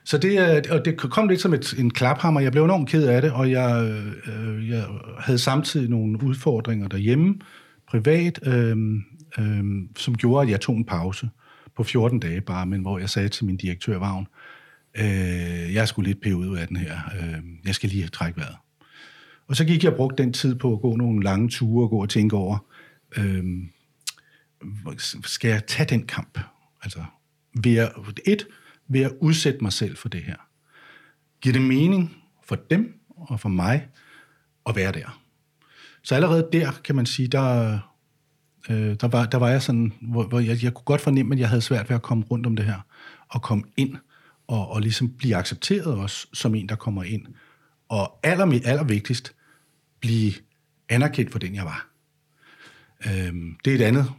så 0.04 0.18
det, 0.18 0.66
og 0.66 0.84
det 0.84 0.96
kom 0.96 1.28
lidt 1.28 1.40
som 1.40 1.54
et, 1.54 1.74
en 1.78 1.90
klaphammer. 1.90 2.40
Jeg 2.40 2.52
blev 2.52 2.64
enormt 2.64 2.88
ked 2.88 3.06
af 3.06 3.22
det, 3.22 3.32
og 3.32 3.50
jeg, 3.50 3.84
øh, 4.26 4.68
jeg 4.68 4.84
havde 5.18 5.38
samtidig 5.38 5.90
nogle 5.90 6.22
udfordringer 6.22 6.88
derhjemme, 6.88 7.34
privat, 7.88 8.46
øh, 8.46 8.76
øh, 9.38 9.64
som 9.96 10.16
gjorde, 10.16 10.42
at 10.42 10.50
jeg 10.50 10.60
tog 10.60 10.76
en 10.76 10.84
pause 10.84 11.30
på 11.76 11.82
14 11.82 12.20
dage 12.20 12.40
bare, 12.40 12.66
men 12.66 12.80
hvor 12.80 12.98
jeg 12.98 13.10
sagde 13.10 13.28
til 13.28 13.44
min 13.44 13.56
direktør 13.56 13.98
Vagn, 13.98 14.26
øh, 14.96 15.74
jeg 15.74 15.88
skulle 15.88 16.08
lidt 16.08 16.22
pæve 16.22 16.36
ud 16.36 16.56
af 16.56 16.68
den 16.68 16.76
her. 16.76 16.98
Øh, 17.20 17.42
jeg 17.64 17.74
skal 17.74 17.88
lige 17.88 18.08
trække 18.08 18.40
vejret. 18.40 18.56
Og 19.48 19.56
så 19.56 19.64
gik 19.64 19.84
jeg 19.84 19.92
og 19.92 19.96
brugte 19.96 20.22
den 20.22 20.32
tid 20.32 20.54
på 20.54 20.72
at 20.72 20.80
gå 20.80 20.96
nogle 20.96 21.22
lange 21.22 21.48
ture 21.48 21.84
og 21.84 21.90
gå 21.90 22.02
og 22.02 22.08
tænke 22.08 22.36
over, 22.36 22.58
øh, 23.16 23.44
skal 25.24 25.48
jeg 25.48 25.66
tage 25.66 25.86
den 25.88 26.06
kamp? 26.06 26.38
Altså, 26.82 27.04
ved 27.64 27.76
at, 27.76 27.92
et, 28.26 28.46
ved 28.88 29.01
at 29.01 29.12
udsætte 29.21 29.59
mig 29.62 29.73
selv 29.73 29.97
for 29.97 30.09
det 30.09 30.23
her? 30.23 30.37
Giver 31.40 31.53
det 31.53 31.62
mening 31.62 32.16
for 32.45 32.57
dem 32.57 33.01
og 33.09 33.40
for 33.40 33.49
mig 33.49 33.88
at 34.66 34.77
være 34.77 34.92
der? 34.92 35.23
Så 36.03 36.14
allerede 36.14 36.49
der, 36.53 36.73
kan 36.85 36.97
man 36.97 37.07
sige, 37.07 37.29
der, 37.29 37.79
øh, 38.71 38.97
der, 39.01 39.09
var, 39.09 39.27
der 39.27 39.38
var 39.38 39.49
jeg 39.49 39.62
sådan, 39.62 39.92
hvor, 40.01 40.25
hvor 40.25 40.40
jeg, 40.40 40.64
jeg 40.64 40.75
kunne 40.75 40.85
godt 40.85 41.01
fornemme, 41.01 41.35
at 41.35 41.40
jeg 41.40 41.49
havde 41.49 41.62
svært 41.62 41.88
ved 41.88 41.97
at 41.97 42.03
komme 42.03 42.25
rundt 42.31 42.47
om 42.47 42.57
det 42.57 42.64
her, 42.64 42.81
og 43.29 43.42
komme 43.42 43.64
ind, 43.77 43.97
og, 44.47 44.71
og 44.71 44.81
ligesom 44.81 45.09
blive 45.09 45.37
accepteret 45.37 45.95
også 45.95 46.27
som 46.33 46.55
en, 46.55 46.68
der 46.68 46.75
kommer 46.75 47.03
ind. 47.03 47.27
Og 47.88 48.18
aller, 48.23 48.61
aller 48.64 48.85
vigtigst, 48.85 49.35
blive 50.01 50.33
anerkendt 50.88 51.33
for 51.33 51.38
den, 51.38 51.55
jeg 51.55 51.64
var. 51.64 51.88
Øh, 53.07 53.35
det 53.64 53.71
er 53.71 53.75
et 53.75 53.83
andet 53.83 54.12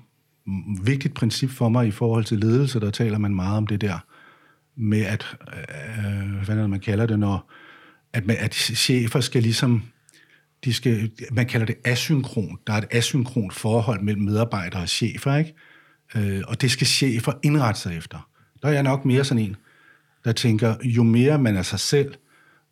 vigtigt 0.84 1.14
princip 1.14 1.50
for 1.50 1.70
mig 1.70 1.88
i 1.88 1.92
forhold 1.92 2.24
til 2.24 2.40
ledelse, 2.40 2.80
der 2.80 2.92
taler 2.92 3.18
man 3.18 3.36
meget 3.36 3.58
om 3.58 3.68
det 3.68 3.82
der 3.82 4.00
med, 4.76 5.02
at, 5.06 5.38
øh, 5.42 6.46
hvad 6.46 6.56
er 6.58 6.62
det, 6.62 6.70
man 6.70 6.80
kalder 6.80 7.06
det, 7.06 7.20
når, 7.20 7.52
at, 8.14 8.26
man, 8.26 8.38
at 8.40 8.54
chefer 8.54 9.20
skal 9.20 9.44
ligesom, 9.44 9.84
de 10.64 10.74
skal, 10.74 11.12
man 11.32 11.46
kalder 11.46 11.66
det 11.66 11.76
asynkron. 11.84 12.58
Der 12.68 12.74
er 12.74 12.78
et 12.78 12.88
asynkront 12.92 13.54
forhold 13.54 14.02
mellem 14.02 14.24
medarbejdere 14.24 14.82
og 14.82 14.90
chefer, 14.90 15.36
ikke? 15.36 15.54
Øh, 16.16 16.42
og 16.48 16.62
det 16.62 16.72
skal 16.72 16.88
chefer 16.88 17.32
indrette 17.44 17.82
sig 17.82 17.98
efter. 17.98 18.30
Der 18.62 18.68
er 18.68 18.74
jeg 18.74 18.84
nok 18.84 19.06
mere 19.06 19.24
sådan 19.24 19.44
en, 19.44 19.56
der 20.26 20.32
tænker, 20.32 20.76
jo 20.84 21.04
mere 21.04 21.40
man 21.40 21.56
er 21.56 21.62
sig 21.62 21.80
selv, 21.80 22.14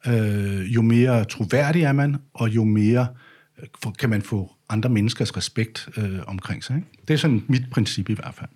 øh, 0.07 0.75
jo 0.75 0.81
mere 0.81 1.25
troværdig 1.25 1.83
er 1.83 1.91
man, 1.91 2.17
og 2.33 2.49
jo 2.49 2.63
mere 2.63 3.07
øh, 3.61 3.93
kan 3.99 4.09
man 4.09 4.21
få 4.21 4.51
andre 4.69 4.89
menneskers 4.89 5.37
respekt 5.37 5.89
øh, 5.97 6.19
omkring 6.27 6.63
sig. 6.63 6.75
Ikke? 6.75 6.87
Det 7.07 7.13
er 7.13 7.17
sådan 7.17 7.43
mit 7.47 7.63
princip 7.71 8.09
i 8.09 8.13
hvert 8.13 8.35
fald. 8.35 8.49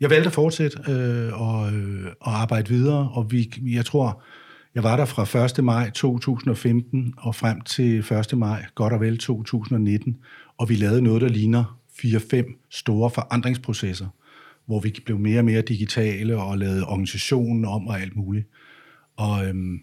Jeg 0.00 0.10
valgte 0.10 0.26
at 0.26 0.32
fortsætte 0.32 0.78
øh, 0.92 1.40
og, 1.40 1.72
øh, 1.72 2.06
og 2.20 2.40
arbejde 2.40 2.68
videre, 2.68 3.10
og 3.14 3.32
vi, 3.32 3.52
jeg 3.62 3.84
tror, 3.84 4.22
jeg 4.74 4.82
var 4.82 4.96
der 4.96 5.04
fra 5.04 5.44
1. 5.58 5.64
maj 5.64 5.90
2015 5.90 7.14
og 7.18 7.34
frem 7.34 7.60
til 7.60 7.98
1. 7.98 8.38
maj, 8.38 8.64
godt 8.74 8.92
og 8.92 9.00
vel 9.00 9.18
2019, 9.18 10.16
og 10.58 10.68
vi 10.68 10.74
lavede 10.74 11.02
noget, 11.02 11.22
der 11.22 11.28
ligner 11.28 11.78
4-5 11.92 12.68
store 12.70 13.10
forandringsprocesser, 13.10 14.06
hvor 14.66 14.80
vi 14.80 14.94
blev 15.04 15.18
mere 15.18 15.38
og 15.38 15.44
mere 15.44 15.62
digitale 15.62 16.36
og 16.36 16.58
lavede 16.58 16.86
organisationen 16.86 17.64
om 17.64 17.86
og 17.86 18.00
alt 18.00 18.16
muligt. 18.16 18.46
Og 19.16 19.46
øhm, 19.46 19.80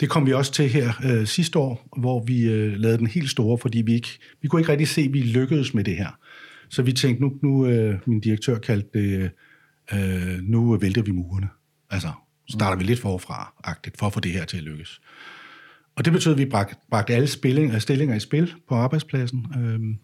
det 0.00 0.10
kom 0.10 0.26
vi 0.26 0.32
også 0.32 0.52
til 0.52 0.68
her 0.68 0.92
øh, 1.04 1.26
sidste 1.26 1.58
år, 1.58 1.88
hvor 1.96 2.24
vi 2.24 2.42
øh, 2.42 2.76
lavede 2.76 2.98
den 2.98 3.06
helt 3.06 3.30
store, 3.30 3.58
fordi 3.58 3.82
vi, 3.82 3.94
ikke, 3.94 4.18
vi 4.42 4.48
kunne 4.48 4.60
ikke 4.60 4.72
rigtig 4.72 4.88
se, 4.88 5.00
at 5.00 5.12
vi 5.12 5.20
lykkedes 5.20 5.74
med 5.74 5.84
det 5.84 5.96
her. 5.96 6.18
Så 6.68 6.82
vi 6.82 6.92
tænkte, 6.92 7.22
nu, 7.22 7.32
nu 7.42 7.66
øh, 7.66 7.98
min 8.06 8.20
direktør 8.20 8.58
kaldte 8.58 8.88
det, 8.98 9.30
øh, 9.94 10.42
nu 10.42 10.76
vælter 10.76 11.02
vi 11.02 11.10
murene. 11.10 11.48
Altså, 11.90 12.08
starter 12.48 12.76
vi 12.76 12.84
lidt 12.84 13.00
forfra-agtigt, 13.00 13.98
for 13.98 14.06
at 14.06 14.12
få 14.12 14.20
det 14.20 14.32
her 14.32 14.44
til 14.44 14.56
at 14.56 14.62
lykkes. 14.62 15.00
Og 15.96 16.04
det 16.04 16.12
betød, 16.12 16.32
at 16.32 16.38
vi 16.38 16.44
bragte, 16.44 16.76
bragte 16.90 17.14
alle 17.14 17.28
spilling, 17.28 17.74
øh, 17.74 17.80
stillinger 17.80 18.14
i 18.14 18.20
spil 18.20 18.54
på 18.68 18.74
arbejdspladsen. 18.74 19.46
Øhm, 19.58 19.98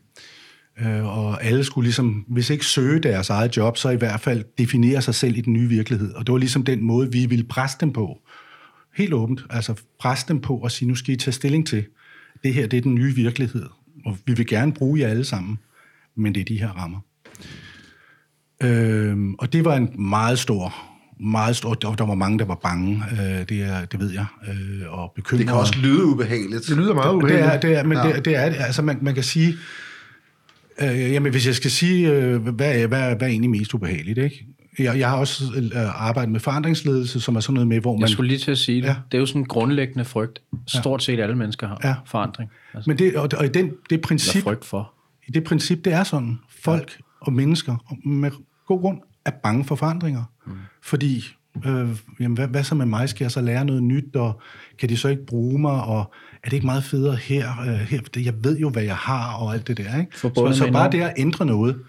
øh, 0.81 1.19
og 1.19 1.45
alle 1.45 1.65
skulle 1.65 1.87
ligesom, 1.87 2.25
hvis 2.29 2.51
ikke 2.51 2.67
søge 2.67 3.01
deres 3.01 3.31
eget 3.31 3.57
job, 3.57 3.77
så 3.77 3.91
i 3.91 3.97
hvert 3.97 4.21
fald 4.21 4.45
definere 4.59 5.03
sig 5.03 5.15
selv 5.15 5.37
i 5.37 5.41
den 5.41 5.53
nye 5.53 5.69
virkelighed. 5.69 6.13
Og 6.13 6.27
det 6.27 6.33
var 6.33 6.39
ligesom 6.39 6.65
den 6.65 6.83
måde, 6.83 7.13
vi 7.13 7.27
ville 7.27 7.45
presse 7.45 7.77
dem 7.81 7.93
på. 7.93 8.21
Helt 8.97 9.13
åbent. 9.13 9.47
Altså 9.51 9.75
presse 10.01 10.29
dem 10.29 10.41
på 10.41 10.57
og 10.57 10.71
sige, 10.71 10.89
nu 10.89 10.95
skal 10.95 11.15
I 11.15 11.17
tage 11.17 11.33
stilling 11.33 11.67
til, 11.67 11.87
det 12.43 12.55
her 12.55 12.67
det 12.67 12.77
er 12.77 12.81
den 12.81 12.95
nye 12.95 13.15
virkelighed. 13.15 13.67
Og 14.05 14.19
vi 14.27 14.35
vil 14.35 14.47
gerne 14.47 14.73
bruge 14.73 15.01
jer 15.01 15.09
alle 15.09 15.25
sammen 15.25 15.59
men 16.17 16.35
det 16.35 16.41
er 16.41 16.45
de 16.45 16.59
her 16.59 16.69
rammer. 16.69 17.01
Øh, 18.63 19.17
og 19.39 19.53
det 19.53 19.65
var 19.65 19.77
en 19.77 19.91
meget 19.99 20.39
stor, 20.39 20.75
meget 21.21 21.57
stor, 21.57 21.75
der, 21.75 21.95
der 21.95 22.07
var 22.07 22.15
mange, 22.15 22.39
der 22.39 22.45
var 22.45 22.55
bange, 22.63 23.03
øh, 23.13 23.49
det, 23.49 23.63
er, 23.63 23.85
det 23.85 24.01
ved 24.01 24.11
jeg, 24.11 24.27
øh, 24.49 24.99
og 24.99 25.13
bekymrede. 25.17 25.39
Det 25.39 25.49
kan 25.49 25.61
også 25.61 25.79
lyde 25.79 26.05
ubehageligt. 26.05 26.67
Det 26.69 26.77
lyder 26.77 26.95
meget 26.95 27.15
ubehageligt. 27.15 27.63
Det 27.63 27.73
er, 27.73 27.75
det 27.75 27.79
er, 27.79 27.85
men 27.85 27.99
ja. 27.99 28.13
det, 28.13 28.25
det 28.25 28.37
er 28.37 28.41
altså 28.41 28.83
man, 28.83 28.99
man 29.03 29.15
kan 29.15 29.23
sige, 29.23 29.55
øh, 30.81 31.13
jamen 31.13 31.33
hvis 31.33 31.47
jeg 31.47 31.55
skal 31.55 31.71
sige, 31.71 32.13
øh, 32.13 32.43
hvad, 32.43 32.53
hvad, 32.53 32.89
hvad 32.89 33.23
er 33.23 33.27
egentlig 33.27 33.51
mest 33.51 33.75
ubehageligt, 33.75 34.19
ikke? 34.19 34.47
Jeg, 34.79 34.99
jeg 34.99 35.11
har 35.11 35.17
også 35.17 35.45
øh, 35.57 36.07
arbejdet 36.07 36.33
med 36.33 36.41
forandringsledelse, 36.41 37.21
som 37.21 37.37
er 37.37 37.41
sådan 37.41 37.55
noget 37.55 37.69
med, 37.69 37.81
hvor 37.81 37.93
man... 37.93 38.01
Jeg 38.01 38.09
skulle 38.09 38.29
lige 38.29 38.39
til 38.39 38.51
at 38.51 38.59
sige 38.59 38.83
det. 38.83 38.89
Ja. 38.89 38.95
Det 39.13 39.19
er 39.19 39.21
jo 39.21 39.27
sådan 39.27 39.43
en 39.43 39.47
grundlæggende 39.47 40.05
frygt. 40.05 40.43
Stort 40.67 41.03
set 41.03 41.21
alle 41.21 41.35
mennesker 41.35 41.69
har 41.69 41.81
ja. 41.85 41.95
forandring. 42.07 42.51
Altså. 42.75 42.91
Men 42.91 42.99
det, 42.99 43.17
og, 43.17 43.29
og 43.37 43.45
i 43.45 43.49
den, 43.49 43.71
det 43.91 44.01
princip... 44.01 44.35
Eller 44.35 44.51
frygt 44.51 44.65
for 44.65 44.93
det 45.35 45.45
princip, 45.45 45.85
det 45.85 45.93
er 45.93 46.05
sådan. 46.05 46.39
Folk 46.49 46.97
ja. 46.99 47.03
og 47.21 47.33
mennesker 47.33 47.77
med 48.09 48.31
god 48.67 48.81
grund 48.81 48.99
er 49.25 49.31
bange 49.43 49.65
for 49.65 49.75
forandringer. 49.75 50.25
Mm. 50.47 50.53
Fordi, 50.83 51.25
øh, 51.67 51.89
jamen, 52.21 52.35
hvad, 52.35 52.49
hvad 52.49 52.65
så 52.65 52.75
med 52.75 52.87
mig? 52.87 53.09
Skal 53.09 53.25
jeg 53.25 53.31
så 53.31 53.41
lære 53.41 53.65
noget 53.65 53.83
nyt? 53.83 54.17
Og 54.17 54.41
kan 54.79 54.89
de 54.89 54.97
så 54.97 55.09
ikke 55.09 55.27
bruge 55.27 55.59
mig? 55.59 55.85
Og 55.85 56.13
er 56.45 56.49
det 56.49 56.53
ikke 56.53 56.67
meget 56.67 56.85
federe 56.85 57.17
her? 57.17 57.61
Øh, 57.61 57.75
her? 57.75 58.01
Jeg 58.17 58.35
ved 58.45 58.59
jo, 58.59 58.71
hvad 58.71 58.83
jeg 58.83 58.97
har 58.97 59.35
og 59.35 59.55
alt 59.55 59.69
det 59.69 59.77
der. 59.77 60.01
Ikke? 60.01 60.19
Så, 60.19 60.53
så 60.55 60.71
bare 60.73 60.91
det 60.91 61.01
at 61.01 61.15
ændre 61.19 61.47
noget, 61.47 61.83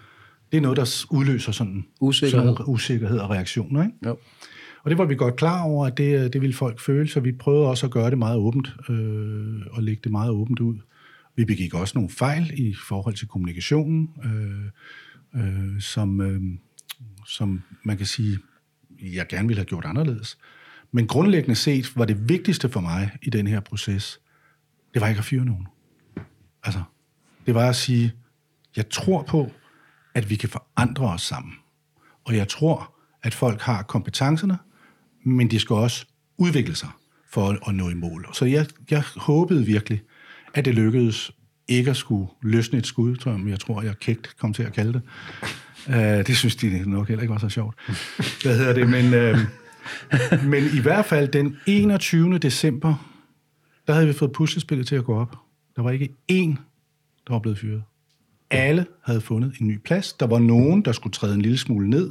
det 0.52 0.58
er 0.58 0.62
noget, 0.62 0.76
der 0.76 1.04
udløser 1.10 1.52
sådan 1.52 1.84
usikkerhed, 2.00 2.56
sådan 2.56 2.64
usikkerhed 2.66 3.18
og 3.18 3.30
reaktioner. 3.30 3.82
Ikke? 3.82 3.96
Jo. 4.06 4.16
Og 4.84 4.90
det 4.90 4.98
var 4.98 5.04
vi 5.04 5.14
godt 5.14 5.36
klar 5.36 5.62
over, 5.62 5.86
at 5.86 5.98
det, 5.98 6.32
det 6.32 6.40
ville 6.40 6.54
folk 6.54 6.80
føle, 6.80 7.08
så 7.08 7.20
vi 7.20 7.32
prøvede 7.32 7.68
også 7.68 7.86
at 7.86 7.92
gøre 7.92 8.10
det 8.10 8.18
meget 8.18 8.36
åbent, 8.36 8.76
øh, 8.88 9.60
og 9.70 9.82
lægge 9.82 10.00
det 10.04 10.12
meget 10.12 10.30
åbent 10.30 10.60
ud. 10.60 10.76
Vi 11.36 11.44
begik 11.44 11.74
også 11.74 11.92
nogle 11.98 12.10
fejl 12.10 12.50
i 12.54 12.74
forhold 12.74 13.14
til 13.14 13.28
kommunikationen, 13.28 14.10
øh, 14.24 15.42
øh, 15.42 15.80
som, 15.80 16.20
øh, 16.20 16.42
som 17.26 17.62
man 17.82 17.96
kan 17.96 18.06
sige, 18.06 18.38
jeg 19.00 19.28
gerne 19.28 19.48
ville 19.48 19.58
have 19.58 19.66
gjort 19.66 19.84
anderledes. 19.84 20.38
Men 20.92 21.06
grundlæggende 21.06 21.54
set 21.54 21.96
var 21.96 22.04
det 22.04 22.28
vigtigste 22.28 22.68
for 22.68 22.80
mig 22.80 23.10
i 23.22 23.30
den 23.30 23.46
her 23.46 23.60
proces, 23.60 24.20
det 24.94 25.02
var 25.02 25.08
ikke 25.08 25.18
at 25.18 25.24
fyre 25.24 25.44
nogen. 25.44 25.66
Altså, 26.64 26.82
det 27.46 27.54
var 27.54 27.68
at 27.68 27.76
sige, 27.76 28.12
jeg 28.76 28.90
tror 28.90 29.22
på, 29.22 29.52
at 30.14 30.30
vi 30.30 30.36
kan 30.36 30.48
forandre 30.48 31.12
os 31.12 31.22
sammen. 31.22 31.54
Og 32.24 32.36
jeg 32.36 32.48
tror, 32.48 32.94
at 33.22 33.34
folk 33.34 33.60
har 33.60 33.82
kompetencerne, 33.82 34.58
men 35.24 35.50
de 35.50 35.58
skal 35.58 35.76
også 35.76 36.06
udvikle 36.36 36.74
sig 36.74 36.88
for 37.30 37.48
at, 37.48 37.58
at 37.68 37.74
nå 37.74 37.88
i 37.88 37.94
mål. 37.94 38.28
Så 38.32 38.44
jeg, 38.44 38.66
jeg 38.90 39.02
håbede 39.16 39.66
virkelig, 39.66 40.02
at 40.54 40.64
det 40.64 40.74
lykkedes 40.74 41.32
ikke 41.68 41.90
at 41.90 41.96
skulle 41.96 42.28
løsne 42.42 42.78
et 42.78 42.86
skud, 42.86 43.16
som 43.16 43.48
jeg 43.48 43.60
tror, 43.60 43.82
jeg 43.82 43.98
kægt 43.98 44.36
kom 44.38 44.52
til 44.52 44.62
at 44.62 44.72
kalde 44.72 44.92
det. 44.92 45.02
Uh, 45.86 45.94
det 46.26 46.36
synes 46.36 46.56
de 46.56 46.90
nok 46.90 47.08
heller 47.08 47.22
ikke 47.22 47.32
var 47.32 47.38
så 47.38 47.48
sjovt. 47.48 47.74
Hvad 48.42 48.58
hedder 48.58 48.72
det? 48.72 48.88
Men, 48.88 49.06
uh, 49.06 49.38
men 50.50 50.64
i 50.74 50.80
hvert 50.80 51.04
fald 51.04 51.28
den 51.28 51.56
21. 51.66 52.38
december, 52.38 53.08
der 53.86 53.92
havde 53.92 54.06
vi 54.06 54.12
fået 54.12 54.32
puslespillet 54.32 54.86
til 54.86 54.96
at 54.96 55.04
gå 55.04 55.16
op. 55.16 55.36
Der 55.76 55.82
var 55.82 55.90
ikke 55.90 56.08
én, 56.32 56.56
der 57.26 57.32
var 57.32 57.38
blevet 57.38 57.58
fyret. 57.58 57.82
Alle 58.50 58.86
havde 59.04 59.20
fundet 59.20 59.54
en 59.60 59.68
ny 59.68 59.78
plads. 59.78 60.12
Der 60.12 60.26
var 60.26 60.38
nogen, 60.38 60.84
der 60.84 60.92
skulle 60.92 61.12
træde 61.12 61.34
en 61.34 61.42
lille 61.42 61.58
smule 61.58 61.90
ned 61.90 62.10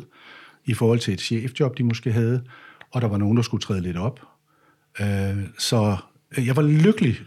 i 0.65 0.73
forhold 0.73 0.99
til 0.99 1.13
et 1.13 1.21
chefjob, 1.21 1.77
de 1.77 1.83
måske 1.83 2.11
havde, 2.11 2.43
og 2.91 3.01
der 3.01 3.07
var 3.07 3.17
nogen, 3.17 3.37
der 3.37 3.43
skulle 3.43 3.61
træde 3.61 3.81
lidt 3.81 3.97
op. 3.97 4.19
Uh, 4.99 5.05
så 5.57 5.97
jeg 6.37 6.55
var 6.55 6.61
lykkelig, 6.61 7.19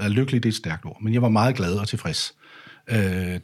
uh, 0.00 0.06
lykkelig 0.06 0.42
det 0.42 0.48
er 0.48 0.52
et 0.52 0.56
stærkt 0.56 0.84
ord, 0.84 1.02
men 1.02 1.14
jeg 1.14 1.22
var 1.22 1.28
meget 1.28 1.56
glad 1.56 1.74
og 1.74 1.88
tilfreds, 1.88 2.34
uh, 2.90 2.96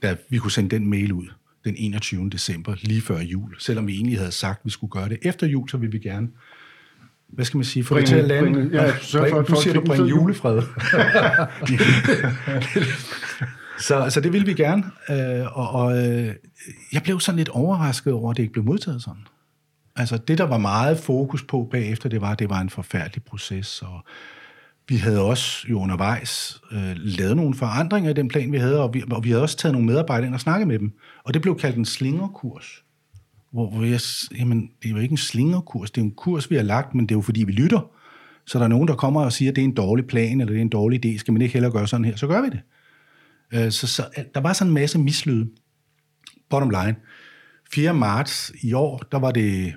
da 0.02 0.16
vi 0.31 0.38
kunne 0.38 0.52
sende 0.52 0.76
den 0.76 0.90
mail 0.90 1.12
ud 1.12 1.26
den 1.64 1.74
21. 1.78 2.31
december, 2.31 2.74
lige 2.83 3.00
før 3.00 3.20
jul. 3.20 3.57
Selvom 3.59 3.87
vi 3.87 3.94
egentlig 3.94 4.18
havde 4.18 4.33
sagt, 4.33 4.61
at 4.61 4.64
vi 4.64 4.70
skulle 4.70 4.90
gøre 4.90 5.09
det 5.09 5.18
efter 5.22 5.46
jul, 5.46 5.68
så 5.68 5.76
ville 5.76 5.92
vi 5.92 5.98
gerne 5.98 6.28
hvad 7.28 7.44
skal 7.44 7.59
man 7.59 7.64
sige, 7.64 7.85
få 7.85 7.98
det 7.98 8.07
til 8.07 8.16
at 8.16 8.24
lande. 8.24 8.52
Bring, 8.52 8.72
ja, 8.72 8.98
så 8.98 9.26
for, 9.31 9.44
for, 9.48 9.57
siger 9.57 9.74
du, 9.74 9.81
bringe 9.81 10.09
julefred. 10.09 10.62
så, 13.88 14.11
så 14.11 14.20
det 14.20 14.33
ville 14.33 14.46
vi 14.46 14.54
gerne. 14.54 14.85
Øh, 15.11 15.59
og, 15.59 15.70
og 15.70 16.07
øh, 16.07 16.35
jeg 16.92 17.02
blev 17.02 17.20
sådan 17.20 17.37
lidt 17.37 17.48
overrasket 17.48 18.12
over, 18.12 18.31
at 18.31 18.37
det 18.37 18.42
ikke 18.42 18.52
blev 18.52 18.64
modtaget 18.64 19.02
sådan. 19.02 19.26
Altså 19.96 20.16
det, 20.16 20.38
der 20.38 20.44
var 20.44 20.59
meget 20.59 20.98
fokus 20.98 21.42
på 21.42 21.68
bagefter, 21.70 22.09
det 22.09 22.20
var, 22.20 22.33
at 22.33 22.38
det 22.38 22.50
var 22.50 22.61
en 22.61 22.70
forfærdelig 22.70 23.24
proces, 23.24 23.83
og 23.83 24.04
vi 24.88 24.96
havde 24.96 25.22
også 25.22 25.66
jo 25.70 25.81
undervejs 25.81 26.61
øh, 26.72 26.96
lavet 26.96 27.37
nogle 27.37 27.55
forandringer 27.55 28.11
i 28.11 28.14
den 28.14 28.29
plan, 28.29 28.53
vi 28.53 28.59
havde, 28.59 28.83
og 28.83 28.94
vi, 28.94 29.03
og 29.11 29.24
vi 29.24 29.31
havde 29.31 29.42
også 29.42 29.57
taget 29.57 29.72
nogle 29.72 29.87
medarbejdere 29.87 30.27
ind 30.27 30.35
og 30.35 30.40
snakket 30.40 30.68
med 30.68 30.79
dem. 30.79 30.92
Og 31.24 31.35
det 31.35 31.42
blev 31.42 31.59
kaldt 31.59 31.77
en 31.77 31.85
slingerkurs. 31.85 32.85
Hvor, 33.53 33.70
hvor 33.70 33.85
jeg, 33.85 34.01
jamen, 34.38 34.70
det 34.83 34.88
er 34.88 34.92
jo 34.92 34.98
ikke 34.98 35.12
en 35.12 35.18
slingerkurs, 35.18 35.90
det 35.90 36.01
er 36.01 36.05
en 36.05 36.11
kurs, 36.14 36.51
vi 36.51 36.57
har 36.57 36.62
lagt, 36.62 36.94
men 36.94 37.07
det 37.07 37.14
er 37.14 37.16
jo 37.16 37.22
fordi, 37.22 37.44
vi 37.44 37.53
lytter. 37.53 37.90
Så 38.46 38.59
der 38.59 38.64
er 38.64 38.68
nogen, 38.68 38.88
der 38.88 38.94
kommer 38.94 39.24
og 39.24 39.33
siger, 39.33 39.51
at 39.51 39.57
det 39.57 39.62
er 39.62 39.66
en 39.66 39.74
dårlig 39.74 40.07
plan, 40.07 40.40
eller 40.40 40.53
det 40.53 40.59
er 40.59 40.62
en 40.62 40.68
dårlig 40.68 41.07
idé, 41.07 41.18
skal 41.18 41.33
man 41.33 41.42
ikke 41.42 41.53
heller 41.53 41.70
gøre 41.70 41.88
sådan 41.88 42.05
her, 42.05 42.16
så 42.16 42.27
gør 42.27 42.40
vi 42.42 42.48
det. 42.48 42.61
Øh, 43.55 43.70
så, 43.70 43.87
så 43.87 44.09
øh, 44.18 44.24
der 44.35 44.40
var 44.40 44.53
sådan 44.53 44.70
en 44.70 44.74
masse 44.74 44.98
mislyde. 44.98 45.51
Bottom 46.51 46.70
line. 46.70 46.96
4. 47.72 47.94
marts 47.94 48.53
i 48.62 48.72
år, 48.72 49.03
der 49.12 49.18
var 49.18 49.31
det 49.31 49.74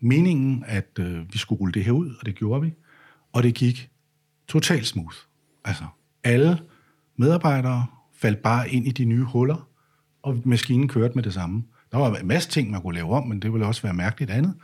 meningen, 0.00 0.64
at 0.66 0.90
øh, 0.98 1.32
vi 1.32 1.38
skulle 1.38 1.60
rulle 1.60 1.72
det 1.72 1.84
her 1.84 1.92
ud, 1.92 2.14
og 2.20 2.26
det 2.26 2.34
gjorde 2.34 2.62
vi. 2.62 2.72
Og 3.32 3.42
det 3.42 3.54
gik 3.54 3.90
totalt 4.50 4.86
smooth. 4.86 5.16
Altså, 5.64 5.84
alle 6.24 6.58
medarbejdere 7.16 7.86
faldt 8.14 8.42
bare 8.42 8.70
ind 8.70 8.86
i 8.86 8.90
de 8.90 9.04
nye 9.04 9.24
huller, 9.24 9.68
og 10.22 10.42
maskinen 10.44 10.88
kørte 10.88 11.14
med 11.14 11.22
det 11.22 11.34
samme. 11.34 11.64
Der 11.92 11.98
var 11.98 12.16
en 12.16 12.26
masse 12.26 12.48
ting, 12.48 12.70
man 12.70 12.82
kunne 12.82 12.94
lave 12.94 13.10
om, 13.10 13.28
men 13.28 13.42
det 13.42 13.52
ville 13.52 13.66
også 13.66 13.82
være 13.82 13.94
mærkeligt 13.94 14.30
andet 14.30 14.54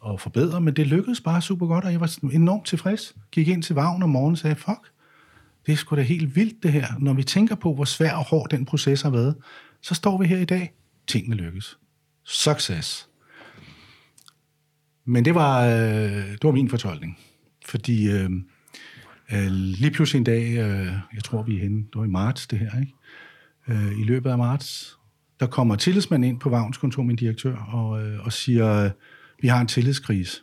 og 0.00 0.20
forbedre, 0.20 0.60
men 0.60 0.76
det 0.76 0.86
lykkedes 0.86 1.20
bare 1.20 1.42
super 1.42 1.66
godt, 1.66 1.84
og 1.84 1.92
jeg 1.92 2.00
var 2.00 2.18
enormt 2.32 2.66
tilfreds. 2.66 3.16
Gik 3.30 3.48
ind 3.48 3.62
til 3.62 3.74
Vagn 3.74 4.02
om 4.02 4.10
morgenen 4.10 4.32
og 4.32 4.38
sagde, 4.38 4.56
fuck, 4.56 4.92
det 5.66 5.72
er 5.72 5.76
sgu 5.76 5.96
da 5.96 6.02
helt 6.02 6.36
vildt 6.36 6.62
det 6.62 6.72
her. 6.72 6.86
Når 6.98 7.12
vi 7.12 7.22
tænker 7.22 7.54
på, 7.54 7.74
hvor 7.74 7.84
svær 7.84 8.14
og 8.14 8.24
hård 8.24 8.50
den 8.50 8.64
proces 8.64 9.02
har 9.02 9.10
været, 9.10 9.36
så 9.82 9.94
står 9.94 10.18
vi 10.18 10.26
her 10.26 10.38
i 10.38 10.44
dag. 10.44 10.72
Tingene 11.06 11.36
lykkes. 11.36 11.78
Success. 12.24 13.08
Men 15.04 15.24
det 15.24 15.34
var, 15.34 15.64
øh, 15.64 16.32
det 16.32 16.44
var 16.44 16.52
min 16.52 16.68
fortolkning. 16.68 17.18
Fordi 17.64 18.10
øh, 18.10 18.30
øh, 19.32 19.46
lige 19.52 19.90
pludselig 19.90 20.18
en 20.18 20.24
dag, 20.24 20.42
øh, 20.42 20.92
jeg 21.14 21.24
tror 21.24 21.42
vi 21.42 21.56
er 21.56 21.60
henne, 21.60 21.78
det 21.78 21.94
var 21.94 22.04
i 22.04 22.08
marts 22.08 22.46
det 22.46 22.58
her, 22.58 22.80
ikke? 22.80 22.94
Øh, 23.68 24.00
i 24.00 24.04
løbet 24.04 24.30
af 24.30 24.38
marts, 24.38 24.98
der 25.40 25.46
kommer 25.46 25.76
tillidsmanden 25.76 26.30
ind 26.30 26.40
på 26.40 26.50
Vagns 26.50 26.78
kontor, 26.78 27.02
min 27.02 27.16
direktør, 27.16 27.56
og, 27.56 28.06
øh, 28.06 28.24
og 28.24 28.32
siger, 28.32 28.84
øh, 28.84 28.90
vi 29.40 29.48
har 29.48 29.60
en 29.60 29.66
tillidskrise. 29.66 30.42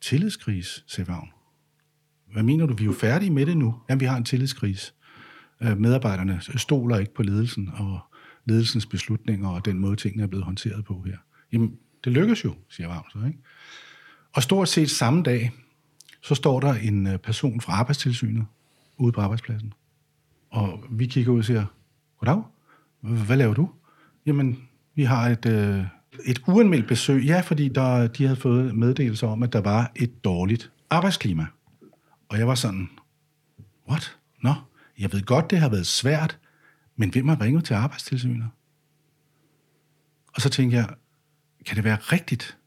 Tillidskrise, 0.00 0.82
siger 0.86 1.06
Vagn. 1.06 1.28
Hvad 2.32 2.42
mener 2.42 2.66
du? 2.66 2.74
Vi 2.74 2.82
er 2.82 2.86
jo 2.86 2.92
færdige 2.92 3.30
med 3.30 3.46
det 3.46 3.56
nu. 3.56 3.74
Jamen, 3.88 4.00
vi 4.00 4.06
har 4.06 4.16
en 4.16 4.24
tillidskrise. 4.24 4.92
Øh, 5.62 5.78
medarbejderne 5.78 6.40
stoler 6.56 6.98
ikke 6.98 7.14
på 7.14 7.22
ledelsen 7.22 7.70
og 7.74 8.00
ledelsens 8.44 8.86
beslutninger 8.86 9.48
og 9.48 9.64
den 9.64 9.78
måde, 9.78 9.96
tingene 9.96 10.22
er 10.22 10.26
blevet 10.26 10.44
håndteret 10.44 10.84
på 10.84 11.02
her. 11.06 11.16
Jamen, 11.52 11.76
det 12.04 12.12
lykkes 12.12 12.44
jo, 12.44 12.54
siger 12.70 12.88
Vagn 12.88 13.04
så, 13.12 13.18
ikke? 13.26 13.38
Og 14.32 14.42
stort 14.42 14.68
set 14.68 14.90
samme 14.90 15.22
dag, 15.22 15.50
så 16.22 16.34
står 16.34 16.60
der 16.60 16.74
en 16.74 17.06
øh, 17.06 17.18
person 17.18 17.60
fra 17.60 17.72
arbejdstilsynet 17.72 18.46
ude 18.96 19.12
på 19.12 19.20
arbejdspladsen. 19.20 19.72
Og 20.50 20.84
vi 20.90 21.06
kigger 21.06 21.32
ud 21.32 21.38
og 21.38 21.44
siger, 21.44 21.64
goddag, 22.18 22.42
hvad 23.00 23.36
laver 23.36 23.54
du? 23.54 23.70
Jamen, 24.26 24.68
vi 24.94 25.04
har 25.04 25.28
et, 25.28 25.46
øh, 25.46 25.84
et 26.24 26.42
uanmeldt 26.46 26.88
besøg. 26.88 27.24
Ja, 27.24 27.40
fordi 27.40 27.68
der, 27.68 28.06
de 28.06 28.24
havde 28.24 28.36
fået 28.36 28.74
meddelelse 28.74 29.26
om, 29.26 29.42
at 29.42 29.52
der 29.52 29.60
var 29.60 29.92
et 29.96 30.24
dårligt 30.24 30.72
arbejdsklima. 30.90 31.46
Og 32.28 32.38
jeg 32.38 32.48
var 32.48 32.54
sådan, 32.54 32.88
what? 33.88 34.18
Nå, 34.42 34.54
jeg 34.98 35.12
ved 35.12 35.22
godt, 35.22 35.50
det 35.50 35.58
har 35.58 35.68
været 35.68 35.86
svært, 35.86 36.38
men 36.96 37.10
hvem 37.10 37.28
har 37.28 37.40
ringet 37.40 37.64
til 37.64 37.74
arbejdstilsynet? 37.74 38.48
Og 40.34 40.40
så 40.40 40.48
tænkte 40.48 40.76
jeg, 40.76 40.88
kan 41.66 41.76
det 41.76 41.84
være 41.84 41.96
rigtigt, 41.96 42.58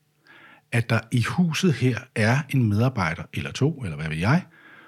at 0.76 0.90
der 0.90 1.00
i 1.12 1.24
huset 1.24 1.74
her 1.74 2.00
er 2.16 2.40
en 2.50 2.70
medarbejder, 2.70 3.24
eller 3.34 3.52
to, 3.52 3.84
eller 3.84 3.98
hvad 3.98 4.10
ved 4.10 4.18
jeg, 4.18 4.44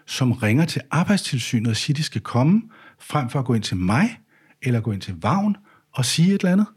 som 0.05 0.31
ringer 0.31 0.65
til 0.65 0.81
arbejdstilsynet 0.91 1.69
og 1.69 1.75
siger, 1.75 1.93
at 1.93 1.97
de 1.97 2.03
skal 2.03 2.21
komme, 2.21 2.61
frem 2.99 3.29
for 3.29 3.39
at 3.39 3.45
gå 3.45 3.53
ind 3.53 3.63
til 3.63 3.77
mig, 3.77 4.19
eller 4.61 4.79
gå 4.79 4.91
ind 4.91 5.01
til 5.01 5.15
Vagn 5.21 5.55
og 5.93 6.05
sige 6.05 6.33
et 6.33 6.41
eller 6.41 6.51
andet. 6.51 6.67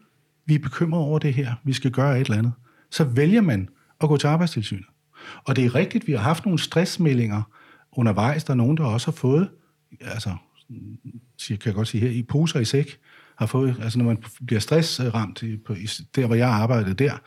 Vi 0.46 0.54
er 0.54 0.58
bekymrede 0.58 1.04
over 1.04 1.18
det 1.18 1.34
her, 1.34 1.54
vi 1.64 1.72
skal 1.72 1.90
gøre 1.90 2.20
et 2.20 2.24
eller 2.24 2.38
andet. 2.38 2.52
Så 2.90 3.04
vælger 3.04 3.40
man 3.40 3.68
at 4.00 4.08
gå 4.08 4.16
til 4.16 4.26
arbejdstilsynet. 4.26 4.86
Og 5.44 5.56
det 5.56 5.64
er 5.64 5.74
rigtigt, 5.74 6.06
vi 6.06 6.12
har 6.12 6.18
haft 6.18 6.44
nogle 6.44 6.58
stressmeldinger 6.58 7.42
undervejs. 7.92 8.44
Der 8.44 8.50
er 8.50 8.56
nogen, 8.56 8.76
der 8.76 8.84
også 8.84 9.06
har 9.06 9.16
fået, 9.16 9.50
altså, 10.00 10.36
kan 11.48 11.58
jeg 11.64 11.74
godt 11.74 11.88
sige 11.88 12.00
her, 12.00 12.10
i 12.10 12.22
poser 12.22 12.60
i 12.60 12.64
sæk, 12.64 12.98
har 13.36 13.46
fået, 13.46 13.76
altså 13.82 13.98
når 13.98 14.04
man 14.04 14.22
bliver 14.46 14.60
stressramt, 14.60 15.44
på, 15.66 15.74
der 16.14 16.26
hvor 16.26 16.34
jeg 16.34 16.48
arbejdede 16.48 16.94
der, 16.94 17.18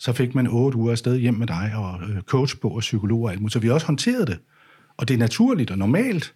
så 0.00 0.12
fik 0.12 0.34
man 0.34 0.46
otte 0.46 0.78
uger 0.78 0.90
afsted 0.90 1.18
hjem 1.18 1.34
med 1.34 1.46
dig, 1.46 1.72
og 1.76 2.00
øh, 2.02 2.22
coach 2.22 2.60
på, 2.60 2.68
og 2.68 2.80
psykolog 2.80 3.22
og 3.22 3.30
alt 3.30 3.40
muligt. 3.40 3.52
Så 3.52 3.58
vi 3.58 3.70
også 3.70 3.86
håndteret 3.86 4.28
det. 4.28 4.38
Og 4.96 5.08
det 5.08 5.14
er 5.14 5.18
naturligt 5.18 5.70
og 5.70 5.78
normalt, 5.78 6.34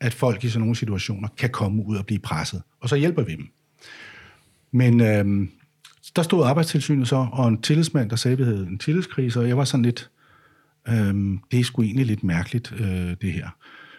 at 0.00 0.14
folk 0.14 0.44
i 0.44 0.48
sådan 0.48 0.60
nogle 0.60 0.76
situationer 0.76 1.28
kan 1.38 1.50
komme 1.50 1.86
ud 1.86 1.96
og 1.96 2.06
blive 2.06 2.18
presset. 2.18 2.62
Og 2.80 2.88
så 2.88 2.96
hjælper 2.96 3.22
vi 3.22 3.36
dem. 3.36 3.48
Men 4.72 5.00
øh, 5.00 5.48
der 6.16 6.22
stod 6.22 6.46
arbejdstilsynet 6.46 7.08
så, 7.08 7.26
og 7.32 7.48
en 7.48 7.62
tillidsmand, 7.62 8.10
der 8.10 8.16
sagde, 8.16 8.32
at 8.32 8.38
vi 8.38 8.44
havde 8.44 8.66
en 8.66 8.78
tillidskrise, 8.78 9.40
og 9.40 9.48
jeg 9.48 9.56
var 9.56 9.64
sådan 9.64 9.84
lidt, 9.84 10.10
øh, 10.88 11.14
det 11.50 11.60
er 11.60 11.64
sgu 11.64 11.82
egentlig 11.82 12.06
lidt 12.06 12.24
mærkeligt, 12.24 12.74
øh, 12.78 13.16
det 13.20 13.32
her. 13.32 13.48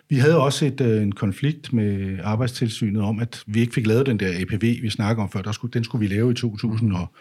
Vi 0.10 0.16
havde 0.16 0.42
også 0.42 0.66
et, 0.66 0.82
øh, 0.82 1.02
en 1.02 1.12
konflikt 1.12 1.74
med 1.74 2.20
arbejdstilsynet 2.24 3.02
om, 3.02 3.20
at 3.20 3.44
vi 3.48 3.60
ikke 3.60 3.74
fik 3.74 3.88
lavet 3.88 4.06
den 4.06 4.20
der 4.20 4.42
APV, 4.42 4.62
vi 4.82 4.90
snakker 4.90 5.24
om 5.24 5.30
før. 5.30 5.42
Der 5.42 5.52
skulle, 5.52 5.74
den 5.74 5.84
skulle 5.84 6.10
vi 6.10 6.16
lave 6.16 6.32
i 6.32 6.34
2000 6.34 6.94
og 6.94 7.14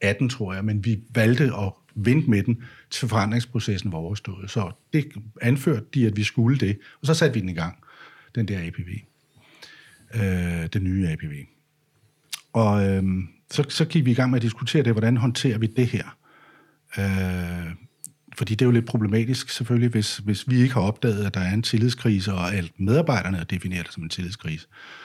18, 0.00 0.28
tror 0.28 0.54
jeg, 0.54 0.64
men 0.64 0.84
vi 0.84 1.00
valgte 1.14 1.44
at 1.44 1.72
vente 1.94 2.30
med 2.30 2.42
den, 2.42 2.62
til 2.90 3.08
forandringsprocessen 3.08 3.92
var 3.92 3.98
overstået. 3.98 4.50
Så 4.50 4.70
det 4.92 5.12
anførte 5.42 5.84
de, 5.94 6.06
at 6.06 6.16
vi 6.16 6.22
skulle 6.24 6.58
det, 6.58 6.78
og 7.00 7.06
så 7.06 7.14
satte 7.14 7.34
vi 7.34 7.40
den 7.40 7.48
i 7.48 7.54
gang, 7.54 7.76
den 8.34 8.48
der 8.48 8.66
APV. 8.66 8.88
Øh, 10.14 10.66
den 10.72 10.84
nye 10.84 11.08
APV. 11.08 11.32
Og 12.52 12.88
øh, 12.88 13.02
så, 13.50 13.64
så 13.68 13.84
gik 13.84 14.04
vi 14.04 14.10
i 14.10 14.14
gang 14.14 14.30
med 14.30 14.38
at 14.38 14.42
diskutere 14.42 14.82
det, 14.82 14.92
hvordan 14.92 15.16
håndterer 15.16 15.58
vi 15.58 15.66
det 15.66 15.86
her? 15.86 16.16
Øh, 16.98 17.74
fordi 18.36 18.54
det 18.54 18.62
er 18.62 18.66
jo 18.66 18.72
lidt 18.72 18.86
problematisk 18.86 19.50
selvfølgelig, 19.50 19.90
hvis, 19.90 20.16
hvis 20.16 20.48
vi 20.48 20.62
ikke 20.62 20.74
har 20.74 20.80
opdaget, 20.80 21.26
at 21.26 21.34
der 21.34 21.40
er 21.40 21.54
en 21.54 21.62
tillidskrise, 21.62 22.32
og 22.32 22.54
alt 22.54 22.80
medarbejderne 22.80 23.38
er 23.38 23.44
defineret 23.44 23.92
som 23.92 24.02
en 24.02 24.08
tillidskrise. 24.08 24.66
Øh, 24.70 25.03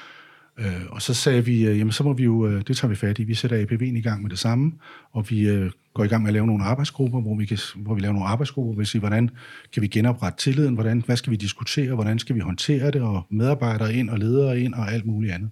Øh, 0.59 0.85
og 0.89 1.01
så 1.01 1.13
sagde 1.13 1.45
vi, 1.45 1.65
øh, 1.65 1.79
jamen 1.79 1.91
så 1.91 2.03
må 2.03 2.13
vi 2.13 2.23
jo, 2.23 2.47
øh, 2.47 2.61
det 2.67 2.77
tager 2.77 2.89
vi 2.89 2.95
fat 2.95 3.19
i, 3.19 3.23
vi 3.23 3.33
sætter 3.33 3.65
APV'en 3.65 3.97
i 3.97 4.01
gang 4.01 4.21
med 4.21 4.29
det 4.29 4.39
samme, 4.39 4.71
og 5.11 5.29
vi 5.29 5.49
øh, 5.49 5.71
går 5.93 6.03
i 6.03 6.07
gang 6.07 6.23
med 6.23 6.29
at 6.29 6.33
lave 6.33 6.47
nogle 6.47 6.63
arbejdsgrupper, 6.63 7.21
hvor 7.21 7.35
vi, 7.35 7.45
kan, 7.45 7.57
hvor 7.75 7.95
vi 7.95 8.01
laver 8.01 8.13
nogle 8.13 8.27
arbejdsgrupper, 8.27 8.73
hvor 8.73 8.81
vi 8.81 8.85
siger, 8.85 8.99
hvordan 8.99 9.29
kan 9.73 9.81
vi 9.81 9.87
genoprette 9.87 10.39
tilliden, 10.39 10.73
hvordan, 10.73 11.03
hvad 11.05 11.17
skal 11.17 11.31
vi 11.31 11.35
diskutere, 11.35 11.95
hvordan 11.95 12.19
skal 12.19 12.35
vi 12.35 12.39
håndtere 12.39 12.91
det, 12.91 13.01
og 13.01 13.25
medarbejdere 13.29 13.93
ind, 13.93 14.09
og 14.09 14.19
ledere 14.19 14.59
ind, 14.59 14.73
og 14.73 14.91
alt 14.91 15.05
muligt 15.05 15.33
andet. 15.33 15.49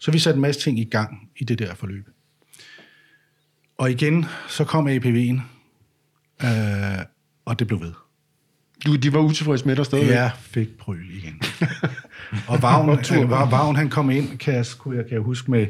Så 0.00 0.10
vi 0.10 0.18
satte 0.18 0.36
en 0.36 0.42
masse 0.42 0.60
ting 0.60 0.78
i 0.78 0.84
gang 0.84 1.30
i 1.36 1.44
det 1.44 1.58
der 1.58 1.74
forløb. 1.74 2.08
Og 3.78 3.90
igen, 3.90 4.24
så 4.48 4.64
kom 4.64 4.88
APV'en, 4.88 5.40
øh, 6.46 7.04
og 7.44 7.58
det 7.58 7.66
blev 7.66 7.80
ved. 7.80 7.92
Du, 8.86 8.96
de 8.96 9.12
var 9.12 9.20
utilfredse 9.20 9.66
med 9.66 9.76
dig 9.76 9.86
stadig? 9.86 10.08
Jeg 10.08 10.30
fik 10.40 10.78
prøl 10.78 11.06
igen. 11.10 11.42
og 12.48 12.62
Vagn, 12.62 12.90
øh, 12.90 13.30
Vagn, 13.30 13.76
han 13.76 13.90
kom 13.90 14.10
ind, 14.10 14.38
kan 14.38 14.54
jeg, 14.54 14.66
kan 14.84 15.06
jeg 15.10 15.20
huske, 15.20 15.50
med 15.50 15.66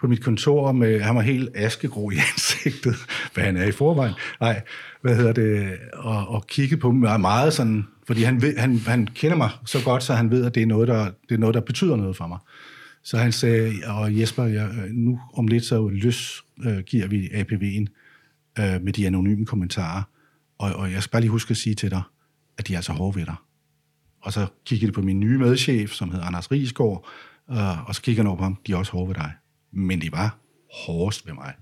på 0.00 0.08
mit 0.08 0.22
kontor, 0.22 0.72
med, 0.72 1.00
han 1.00 1.16
var 1.16 1.20
helt 1.20 1.48
askegrå 1.54 2.10
i 2.10 2.14
ansigtet, 2.14 2.94
hvad 3.34 3.44
han 3.44 3.56
er 3.56 3.64
i 3.64 3.72
forvejen. 3.72 4.14
Nej, 4.40 4.62
hvad 5.02 5.16
hedder 5.16 5.32
det, 5.32 5.78
og, 5.92 6.28
og 6.28 6.46
kiggede 6.46 6.80
på 6.80 6.90
mig 6.90 7.20
meget 7.20 7.52
sådan, 7.52 7.86
fordi 8.06 8.22
han, 8.22 8.42
ved, 8.42 8.56
han, 8.56 8.78
han 8.78 9.08
kender 9.14 9.36
mig 9.36 9.50
så 9.66 9.84
godt, 9.84 10.02
så 10.02 10.14
han 10.14 10.30
ved, 10.30 10.44
at 10.44 10.54
det 10.54 10.62
er 10.62 10.66
noget, 10.66 10.88
der, 10.88 11.10
det 11.28 11.34
er 11.34 11.38
noget, 11.38 11.54
der 11.54 11.60
betyder 11.60 11.96
noget 11.96 12.16
for 12.16 12.26
mig. 12.26 12.38
Så 13.02 13.18
han 13.18 13.32
sagde, 13.32 13.72
og 13.86 14.18
Jesper, 14.20 14.44
jeg, 14.44 14.68
nu 14.92 15.20
om 15.34 15.46
lidt 15.46 15.64
så 15.64 15.88
løs 15.88 16.42
øh, 16.64 16.78
giver 16.78 17.06
vi 17.06 17.26
APV'en 17.26 17.86
øh, 18.62 18.82
med 18.82 18.92
de 18.92 19.06
anonyme 19.06 19.46
kommentarer, 19.46 20.02
og, 20.58 20.72
og 20.72 20.92
jeg 20.92 21.02
skal 21.02 21.10
bare 21.10 21.20
lige 21.20 21.30
huske 21.30 21.50
at 21.50 21.56
sige 21.56 21.74
til 21.74 21.90
dig, 21.90 22.02
at 22.58 22.68
de 22.68 22.72
er 22.72 22.78
altså 22.78 22.92
hårde 22.92 23.18
ved 23.18 23.26
dig. 23.26 23.34
Og 24.20 24.32
så 24.32 24.46
kiggede 24.66 24.86
det 24.86 24.94
på 24.94 25.02
min 25.02 25.20
nye 25.20 25.38
medchef, 25.38 25.90
som 25.90 26.10
hedder 26.10 26.26
Anders 26.26 26.52
Riesgaard, 26.52 27.06
øh, 27.50 27.88
og 27.88 27.94
så 27.94 28.02
kiggede 28.02 28.22
han 28.22 28.26
over 28.26 28.36
på 28.36 28.42
ham, 28.42 28.56
de 28.66 28.72
er 28.72 28.76
også 28.76 28.92
hårde 28.92 29.08
ved 29.08 29.14
dig. 29.14 29.32
Men 29.72 30.00
de 30.00 30.12
var 30.12 30.38
hårdest 30.86 31.26
ved 31.26 31.34
mig. 31.34 31.52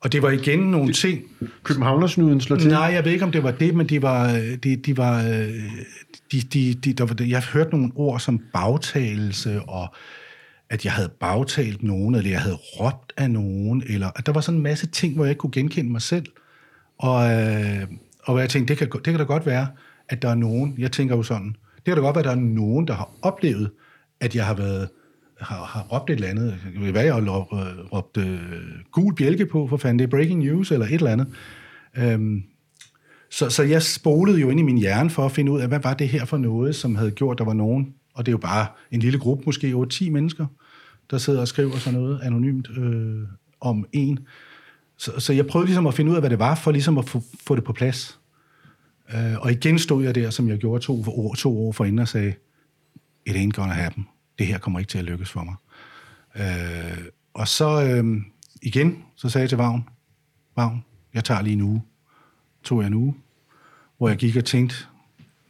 Og 0.00 0.12
det 0.12 0.22
var 0.22 0.30
igen 0.30 0.58
nogle 0.58 0.86
det, 0.86 0.96
ting... 0.96 1.22
Københavnersnuden 1.62 2.40
slår 2.40 2.56
til? 2.56 2.70
Nej, 2.70 2.80
jeg 2.80 3.04
ved 3.04 3.12
ikke, 3.12 3.24
om 3.24 3.32
det 3.32 3.42
var 3.42 3.50
det, 3.50 3.74
men 3.74 3.88
de 3.88 4.02
var... 4.02 4.28
De, 4.64 4.76
de 4.76 4.96
var 4.96 5.22
de, 6.32 6.40
de, 6.40 6.74
de, 6.74 6.92
der 6.92 7.04
var, 7.04 7.16
jeg 7.24 7.38
har 7.38 7.52
hørt 7.52 7.72
nogle 7.72 7.92
ord 7.94 8.20
som 8.20 8.40
bagtagelse, 8.52 9.62
og 9.62 9.94
at 10.70 10.84
jeg 10.84 10.92
havde 10.92 11.08
bagtalt 11.20 11.82
nogen, 11.82 12.14
eller 12.14 12.30
jeg 12.30 12.40
havde 12.40 12.56
råbt 12.56 13.12
af 13.16 13.30
nogen, 13.30 13.82
eller 13.86 14.10
at 14.16 14.26
der 14.26 14.32
var 14.32 14.40
sådan 14.40 14.58
en 14.58 14.62
masse 14.62 14.86
ting, 14.86 15.14
hvor 15.14 15.24
jeg 15.24 15.30
ikke 15.30 15.40
kunne 15.40 15.52
genkende 15.52 15.92
mig 15.92 16.02
selv. 16.02 16.26
Og, 16.98 17.30
øh, 17.30 17.82
og 18.22 18.40
jeg 18.40 18.50
tænkte, 18.50 18.74
det 18.74 18.78
kan, 18.78 19.00
det 19.04 19.04
kan 19.04 19.18
da 19.18 19.24
godt 19.24 19.46
være, 19.46 19.66
at 20.08 20.22
der 20.22 20.28
er 20.28 20.34
nogen, 20.34 20.74
jeg 20.78 20.92
tænker 20.92 21.16
jo 21.16 21.22
sådan, 21.22 21.56
det 21.76 21.84
kan 21.84 21.96
da 21.96 22.00
godt 22.00 22.16
være, 22.16 22.24
at 22.24 22.24
der 22.24 22.30
er 22.30 22.40
nogen, 22.40 22.86
der 22.86 22.94
har 22.94 23.10
oplevet, 23.22 23.70
at 24.20 24.36
jeg 24.36 24.46
har 24.46 24.54
været 24.54 24.88
har, 25.42 25.64
har 25.64 25.82
råbt 25.92 26.10
et 26.10 26.14
eller 26.14 26.28
andet. 26.28 26.52
Hvad 26.92 27.04
jeg 27.04 27.14
har 27.14 27.20
øh, 27.20 27.92
råbt 27.92 28.16
øh, 28.16 28.40
gul 28.92 29.14
bjælke 29.14 29.46
på, 29.46 29.66
for 29.66 29.76
fanden, 29.76 29.98
det 29.98 30.04
er 30.04 30.10
breaking 30.10 30.44
news, 30.44 30.70
eller 30.70 30.86
et 30.86 30.92
eller 30.92 31.10
andet. 31.10 31.26
Øhm, 31.96 32.42
så, 33.30 33.50
så 33.50 33.62
jeg 33.62 33.82
spolede 33.82 34.40
jo 34.40 34.50
ind 34.50 34.60
i 34.60 34.62
min 34.62 34.78
hjerne 34.78 35.10
for 35.10 35.24
at 35.24 35.32
finde 35.32 35.52
ud 35.52 35.60
af, 35.60 35.68
hvad 35.68 35.80
var 35.80 35.94
det 35.94 36.08
her 36.08 36.24
for 36.24 36.36
noget, 36.36 36.76
som 36.76 36.96
havde 36.96 37.10
gjort, 37.10 37.38
der 37.38 37.44
var 37.44 37.52
nogen, 37.52 37.94
og 38.14 38.26
det 38.26 38.30
er 38.32 38.34
jo 38.34 38.38
bare 38.38 38.66
en 38.90 39.00
lille 39.00 39.18
gruppe, 39.18 39.42
måske 39.46 39.74
over 39.74 39.84
10 39.84 40.10
mennesker, 40.10 40.46
der 41.10 41.18
sidder 41.18 41.40
og 41.40 41.48
skriver 41.48 41.72
sådan 41.72 42.00
noget 42.00 42.20
anonymt 42.22 42.68
øh, 42.78 43.22
om 43.60 43.86
en. 43.92 44.18
Så, 44.96 45.20
så 45.20 45.32
jeg 45.32 45.46
prøvede 45.46 45.66
ligesom 45.66 45.86
at 45.86 45.94
finde 45.94 46.10
ud 46.10 46.16
af, 46.16 46.22
hvad 46.22 46.30
det 46.30 46.38
var, 46.38 46.54
for 46.54 46.72
ligesom 46.72 46.98
at 46.98 47.08
få, 47.08 47.22
få 47.46 47.56
det 47.56 47.64
på 47.64 47.72
plads. 47.72 48.18
Uh, 49.14 49.40
og 49.40 49.52
igen 49.52 49.78
stod 49.78 50.04
jeg 50.04 50.14
der, 50.14 50.30
som 50.30 50.48
jeg 50.48 50.58
gjorde 50.58 50.84
to, 50.84 51.04
år, 51.06 51.34
to 51.34 51.66
år 51.66 51.72
forinden, 51.72 51.98
og 51.98 52.08
sagde, 52.08 52.34
it 53.26 53.36
ain't 53.36 53.50
gonna 53.50 53.74
happen 53.74 54.06
det 54.38 54.46
her 54.46 54.58
kommer 54.58 54.78
ikke 54.78 54.90
til 54.90 54.98
at 54.98 55.04
lykkes 55.04 55.30
for 55.30 55.42
mig. 55.42 55.54
Øh, 56.36 57.04
og 57.34 57.48
så 57.48 57.82
øh, 57.84 58.22
igen, 58.62 59.04
så 59.16 59.28
sagde 59.28 59.42
jeg 59.42 59.48
til 59.48 59.58
Vagn, 59.58 59.88
Vagn, 60.56 60.84
jeg 61.14 61.24
tager 61.24 61.42
lige 61.42 61.52
en 61.52 61.60
uge. 61.60 61.82
Tog 62.64 62.80
jeg 62.80 62.86
en 62.86 62.94
uge, 62.94 63.14
hvor 63.98 64.08
jeg 64.08 64.18
gik 64.18 64.36
og 64.36 64.44
tænkte, 64.44 64.76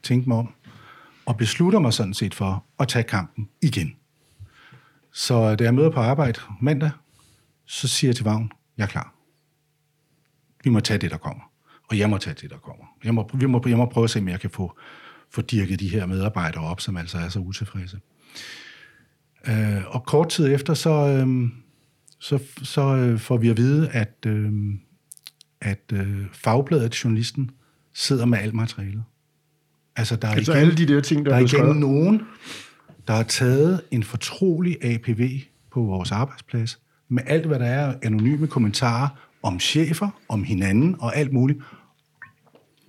tænkte 0.03 0.29
mig 0.29 0.39
om, 0.39 0.55
og 1.27 1.37
beslutter 1.37 1.79
mig 1.79 1.93
sådan 1.93 2.15
set 2.15 2.35
for 2.35 2.65
at 2.79 2.89
tage 2.89 3.03
kampen 3.03 3.49
igen. 3.63 3.97
Så 5.13 5.55
da 5.55 5.65
jeg 5.65 5.75
møder 5.75 5.91
på 5.91 6.01
arbejde 6.01 6.41
mandag, 6.61 6.91
så 7.67 7.89
siger 7.89 8.09
jeg 8.09 8.17
til 8.17 8.25
Vagn, 8.25 8.53
jeg 8.77 8.85
er 8.85 8.89
klar. 8.89 9.12
Vi 10.65 10.71
må 10.71 10.81
tage 10.81 10.99
det, 10.99 11.11
der 11.11 11.17
kommer. 11.17 11.43
Og 11.91 11.99
jeg 11.99 12.11
må 12.11 12.19
tage 12.19 12.37
det, 12.41 12.51
der 12.51 12.57
kommer. 12.57 12.85
Jeg 13.05 13.15
må, 13.15 13.31
vi 13.35 13.47
må, 13.47 13.63
jeg 13.67 13.77
må 13.77 13.87
prøve 13.87 14.05
at 14.05 14.11
se, 14.11 14.19
om 14.19 14.29
jeg 14.29 14.41
kan 14.41 14.51
få, 14.51 14.79
få 15.31 15.43
dirket 15.43 15.81
de 15.81 15.89
her 15.89 16.07
medarbejdere 16.07 16.65
op, 16.65 16.81
som 16.81 16.97
altså 16.97 17.19
er 17.19 17.29
så 17.29 17.39
utilfredse. 17.39 18.01
Øh, 19.49 19.83
og 19.87 20.05
kort 20.07 20.29
tid 20.29 20.55
efter, 20.55 20.75
så, 20.75 20.91
øh, 20.91 21.49
så, 22.21 22.39
så 22.63 22.97
øh, 22.97 23.19
får 23.19 23.37
vi 23.37 23.49
at 23.49 23.57
vide, 23.57 23.89
at, 23.89 24.17
øh, 24.27 24.53
at 25.61 25.93
øh, 25.93 26.27
fagbladet, 26.33 27.05
journalisten, 27.05 27.51
sidder 27.95 28.25
med 28.25 28.39
alt 28.39 28.55
materialet. 28.55 29.05
Altså, 29.97 30.17
der 30.17 30.29
er 30.29 30.33
altså 30.33 30.53
igen, 30.53 30.61
alle 30.61 30.77
de 30.77 30.87
der 30.87 31.01
ting, 31.01 31.27
der, 31.27 31.33
der 31.33 31.39
er 31.39 31.65
igen 31.65 31.81
nogen, 31.81 32.23
der 33.07 33.15
har 33.15 33.23
taget 33.23 33.83
en 33.91 34.03
fortrolig 34.03 34.85
APV 34.85 35.31
på 35.71 35.81
vores 35.81 36.13
arbejdsplads, 36.13 36.81
med 37.09 37.23
alt, 37.27 37.47
hvad 37.47 37.59
der 37.59 37.67
er 37.67 37.95
anonyme 38.03 38.47
kommentarer 38.47 39.09
om 39.43 39.61
chefer, 39.61 40.09
om 40.29 40.45
hinanden 40.45 40.97
og 41.01 41.17
alt 41.17 41.33
muligt, 41.33 41.59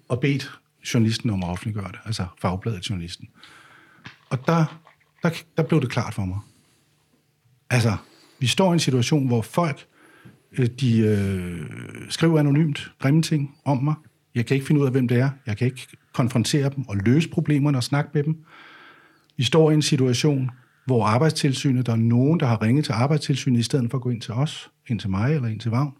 og 0.09 0.19
bedt 0.19 0.51
journalisten 0.93 1.29
om 1.29 1.43
at 1.43 1.49
offentliggøre 1.49 1.91
det, 1.91 1.99
altså 2.05 2.25
fagbladet 2.41 2.89
journalisten. 2.89 3.29
Og 4.29 4.47
der 4.47 4.83
der, 5.23 5.29
der 5.57 5.63
blev 5.63 5.81
det 5.81 5.89
klart 5.89 6.13
for 6.13 6.25
mig. 6.25 6.39
Altså, 7.69 7.97
vi 8.39 8.47
står 8.47 8.71
i 8.71 8.73
en 8.73 8.79
situation, 8.79 9.27
hvor 9.27 9.41
folk, 9.41 9.85
øh, 10.57 10.67
de 10.79 10.99
øh, 10.99 11.65
skriver 12.09 12.39
anonymt 12.39 12.91
grimme 12.99 13.21
ting 13.21 13.55
om 13.65 13.83
mig. 13.83 13.95
Jeg 14.35 14.45
kan 14.45 14.55
ikke 14.55 14.67
finde 14.67 14.81
ud 14.81 14.85
af, 14.85 14.91
hvem 14.91 15.07
det 15.07 15.19
er. 15.19 15.29
Jeg 15.45 15.57
kan 15.57 15.67
ikke 15.67 15.87
konfrontere 16.13 16.69
dem 16.75 16.87
og 16.87 16.97
løse 16.97 17.29
problemerne 17.29 17.77
og 17.77 17.83
snakke 17.83 18.11
med 18.13 18.23
dem. 18.23 18.37
Vi 19.37 19.43
står 19.43 19.71
i 19.71 19.73
en 19.73 19.81
situation, 19.81 20.51
hvor 20.85 21.05
arbejdstilsynet, 21.05 21.85
der 21.85 21.91
er 21.91 21.97
nogen, 21.97 22.39
der 22.39 22.45
har 22.45 22.61
ringet 22.61 22.85
til 22.85 22.91
arbejdstilsynet, 22.91 23.59
i 23.59 23.63
stedet 23.63 23.91
for 23.91 23.97
at 23.97 24.01
gå 24.01 24.09
ind 24.09 24.21
til 24.21 24.33
os, 24.33 24.71
ind 24.87 24.99
til 24.99 25.09
mig 25.09 25.35
eller 25.35 25.47
ind 25.47 25.59
til 25.59 25.71
Vagn. 25.71 25.93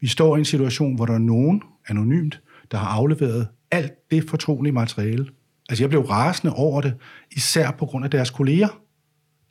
Vi 0.00 0.06
står 0.06 0.36
i 0.36 0.38
en 0.38 0.44
situation, 0.44 0.94
hvor 0.96 1.06
der 1.06 1.14
er 1.14 1.18
nogen, 1.18 1.62
anonymt, 1.88 2.40
der 2.70 2.78
har 2.78 2.88
afleveret 2.88 3.48
alt 3.70 3.92
det 4.10 4.30
fortrolige 4.30 4.72
materiale, 4.72 5.26
Altså, 5.68 5.82
jeg 5.82 5.90
blev 5.90 6.02
rasende 6.02 6.54
over 6.54 6.80
det, 6.80 6.94
især 7.32 7.70
på 7.70 7.86
grund 7.86 8.04
af 8.04 8.10
deres 8.10 8.30
kolleger. 8.30 8.68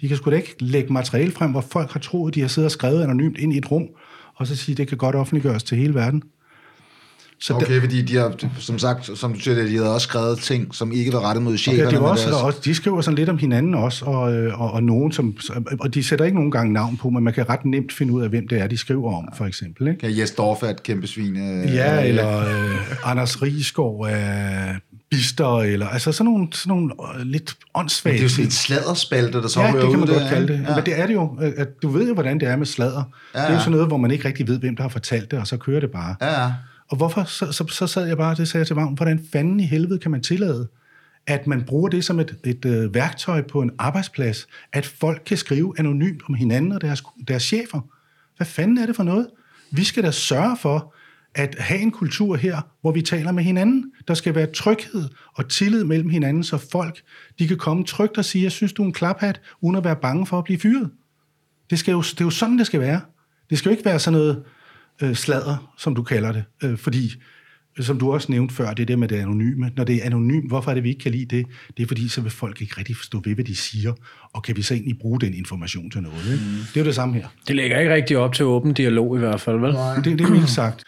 De 0.01 0.07
kan 0.07 0.17
sgu 0.17 0.31
da 0.31 0.35
ikke 0.35 0.55
lægge 0.59 0.93
materiale 0.93 1.31
frem, 1.31 1.51
hvor 1.51 1.61
folk 1.61 1.91
har 1.91 1.99
troet, 1.99 2.35
de 2.35 2.41
har 2.41 2.47
siddet 2.47 2.65
og 2.65 2.71
skrevet 2.71 3.03
anonymt 3.03 3.37
ind 3.37 3.53
i 3.53 3.57
et 3.57 3.71
rum, 3.71 3.87
og 4.35 4.47
så 4.47 4.55
sige, 4.55 4.75
det 4.75 4.87
kan 4.87 4.97
godt 4.97 5.15
offentliggøres 5.15 5.63
til 5.63 5.77
hele 5.77 5.95
verden. 5.95 6.23
Så 7.39 7.53
okay, 7.53 7.73
der, 7.73 7.79
fordi 7.79 8.01
de 8.01 8.15
har, 8.15 8.33
som 8.59 8.79
sagt, 8.79 9.17
som 9.17 9.33
du 9.33 9.39
siger, 9.39 9.65
de 9.65 9.75
havde 9.75 9.93
også 9.93 10.07
skrevet 10.07 10.39
ting, 10.39 10.75
som 10.75 10.91
ikke 10.91 11.13
var 11.13 11.19
rettet 11.19 11.43
mod 11.43 11.57
cheferne. 11.57 11.83
Okay, 11.83 11.95
det 11.95 12.03
var 12.03 12.09
også, 12.09 12.29
deres... 12.29 12.41
også, 12.41 12.59
de 12.65 12.75
skriver 12.75 13.01
sådan 13.01 13.15
lidt 13.15 13.29
om 13.29 13.37
hinanden 13.37 13.73
også, 13.73 14.05
og, 14.05 14.21
og, 14.53 14.71
og, 14.71 14.83
nogen, 14.83 15.11
som, 15.11 15.37
og 15.79 15.93
de 15.93 16.03
sætter 16.03 16.25
ikke 16.25 16.35
nogen 16.35 16.51
gange 16.51 16.73
navn 16.73 16.97
på, 16.97 17.09
men 17.09 17.23
man 17.23 17.33
kan 17.33 17.49
ret 17.49 17.65
nemt 17.65 17.93
finde 17.93 18.13
ud 18.13 18.21
af, 18.21 18.29
hvem 18.29 18.47
det 18.47 18.59
er, 18.59 18.67
de 18.67 18.77
skriver 18.77 19.17
om, 19.17 19.29
for 19.37 19.45
eksempel. 19.45 19.87
Ikke? 19.87 20.07
Ja, 20.07 20.21
Jes 20.21 20.31
Dorf 20.31 20.63
er 20.63 20.67
et 20.67 20.83
kæmpe 20.83 21.07
svin. 21.07 21.37
Øh, 21.37 21.75
ja, 21.75 22.07
eller 22.07 22.39
øh, 22.39 23.11
Anders 23.11 23.41
Riesgaard 23.41 24.07
er 24.09 24.73
bister, 25.11 25.59
eller 25.59 25.87
altså 25.87 26.11
sådan 26.11 26.31
nogle, 26.31 26.47
sådan 26.51 26.69
nogle 26.69 26.93
øh, 27.19 27.25
lidt 27.25 27.55
åndssvage 27.73 28.13
Det 28.13 28.19
er 28.19 28.23
jo 28.23 28.29
sådan 28.29 28.45
et 28.45 28.53
sladderspalte, 28.53 29.41
der 29.41 29.47
så 29.47 29.61
ja, 29.61 29.67
det 29.67 29.89
kan 29.89 29.99
man 29.99 30.07
godt 30.07 30.29
kalde 30.29 30.47
det. 30.47 30.65
Ja. 30.67 30.75
Men 30.75 30.85
det 30.85 30.99
er 30.99 31.07
det 31.07 31.13
jo. 31.13 31.37
At 31.57 31.67
du 31.81 31.89
ved 31.89 32.07
jo, 32.07 32.13
hvordan 32.13 32.39
det 32.39 32.47
er 32.47 32.55
med 32.55 32.65
sladder. 32.65 33.03
Ja, 33.35 33.39
ja. 33.39 33.45
Det 33.45 33.49
er 33.49 33.53
jo 33.53 33.59
sådan 33.59 33.71
noget, 33.71 33.87
hvor 33.87 33.97
man 33.97 34.11
ikke 34.11 34.27
rigtig 34.27 34.47
ved, 34.47 34.59
hvem 34.59 34.75
der 34.75 34.83
har 34.83 34.89
fortalt 34.89 35.31
det, 35.31 35.39
og 35.39 35.47
så 35.47 35.57
kører 35.57 35.79
det 35.79 35.91
bare. 35.91 36.15
Ja, 36.21 36.43
ja. 36.43 36.51
Og 36.89 36.97
hvorfor, 36.97 37.23
så, 37.23 37.51
så, 37.51 37.67
så 37.67 37.87
sad 37.87 38.07
jeg 38.07 38.17
bare, 38.17 38.35
det 38.35 38.47
sagde 38.47 38.61
jeg 38.61 38.67
til 38.67 38.75
Vagn, 38.75 38.93
hvordan 38.93 39.27
fanden 39.31 39.59
i 39.59 39.63
helvede 39.63 39.99
kan 39.99 40.11
man 40.11 40.21
tillade, 40.21 40.67
at 41.27 41.47
man 41.47 41.63
bruger 41.63 41.89
det 41.89 42.05
som 42.05 42.19
et, 42.19 42.35
et 42.45 42.65
øh, 42.65 42.93
værktøj 42.93 43.41
på 43.41 43.61
en 43.61 43.71
arbejdsplads, 43.77 44.47
at 44.73 44.85
folk 44.85 45.21
kan 45.25 45.37
skrive 45.37 45.73
anonymt 45.79 46.21
om 46.29 46.33
hinanden 46.33 46.71
og 46.71 46.81
deres, 46.81 47.03
deres 47.27 47.43
chefer. 47.43 47.81
Hvad 48.37 48.47
fanden 48.47 48.77
er 48.77 48.85
det 48.85 48.95
for 48.95 49.03
noget? 49.03 49.27
Vi 49.71 49.83
skal 49.83 50.03
da 50.03 50.11
sørge 50.11 50.57
for, 50.57 50.93
at 51.35 51.55
have 51.59 51.79
en 51.79 51.91
kultur 51.91 52.35
her, 52.35 52.61
hvor 52.81 52.91
vi 52.91 53.01
taler 53.01 53.31
med 53.31 53.43
hinanden. 53.43 53.91
Der 54.07 54.13
skal 54.13 54.35
være 54.35 54.45
tryghed 54.45 55.09
og 55.33 55.49
tillid 55.49 55.83
mellem 55.83 56.09
hinanden, 56.09 56.43
så 56.43 56.57
folk 56.71 57.01
de 57.39 57.47
kan 57.47 57.57
komme 57.57 57.83
trygt 57.83 58.17
og 58.17 58.25
sige, 58.25 58.43
jeg 58.43 58.51
synes, 58.51 58.73
du 58.73 58.81
er 58.81 58.85
en 58.85 58.93
klaphat, 58.93 59.41
uden 59.61 59.75
at 59.75 59.83
være 59.83 59.95
bange 59.95 60.25
for 60.25 60.37
at 60.37 60.43
blive 60.43 60.59
fyret. 60.59 60.89
Det, 61.69 61.79
skal 61.79 61.91
jo, 61.91 62.01
det 62.01 62.21
er 62.21 62.25
jo 62.25 62.29
sådan, 62.29 62.57
det 62.57 62.65
skal 62.65 62.79
være. 62.79 63.01
Det 63.49 63.57
skal 63.57 63.69
jo 63.69 63.71
ikke 63.71 63.85
være 63.85 63.99
sådan 63.99 64.19
noget 64.19 64.43
øh, 65.01 65.15
sladder, 65.15 65.73
som 65.77 65.95
du 65.95 66.03
kalder 66.03 66.31
det, 66.31 66.43
øh, 66.63 66.77
fordi 66.77 67.11
som 67.79 67.99
du 67.99 68.13
også 68.13 68.31
nævnte 68.31 68.55
før, 68.55 68.73
det 68.73 68.81
er 68.81 68.85
det 68.85 68.99
med 68.99 69.07
det 69.07 69.15
anonyme. 69.15 69.71
Når 69.75 69.83
det 69.83 69.95
er 69.95 70.05
anonymt, 70.05 70.47
hvorfor 70.47 70.71
er 70.71 70.75
det, 70.75 70.83
vi 70.83 70.89
ikke 70.89 71.01
kan 71.01 71.11
lide 71.11 71.37
det? 71.37 71.45
Det 71.77 71.83
er 71.83 71.87
fordi, 71.87 72.07
så 72.07 72.21
vil 72.21 72.31
folk 72.31 72.61
ikke 72.61 72.73
rigtig 72.77 72.95
forstå 72.95 73.21
ved, 73.25 73.35
hvad 73.35 73.45
de 73.45 73.55
siger, 73.55 73.93
og 74.33 74.43
kan 74.43 74.57
vi 74.57 74.61
så 74.61 74.73
egentlig 74.73 74.99
bruge 74.99 75.19
den 75.19 75.33
information 75.33 75.89
til 75.91 76.01
noget? 76.01 76.31
Ikke? 76.33 76.43
Mm. 76.45 76.51
Det 76.51 76.77
er 76.77 76.81
jo 76.81 76.85
det 76.85 76.95
samme 76.95 77.15
her. 77.15 77.27
Det 77.47 77.55
lægger 77.55 77.79
ikke 77.79 77.93
rigtig 77.93 78.17
op 78.17 78.33
til 78.33 78.45
åben 78.45 78.73
dialog 78.73 79.15
i 79.15 79.19
hvert 79.19 79.41
fald, 79.41 79.59
vel? 79.59 79.73
Nej. 79.73 79.95
Det, 79.95 80.05
det 80.05 80.21
er 80.21 80.29
mildt 80.29 80.49
sagt. 80.49 80.83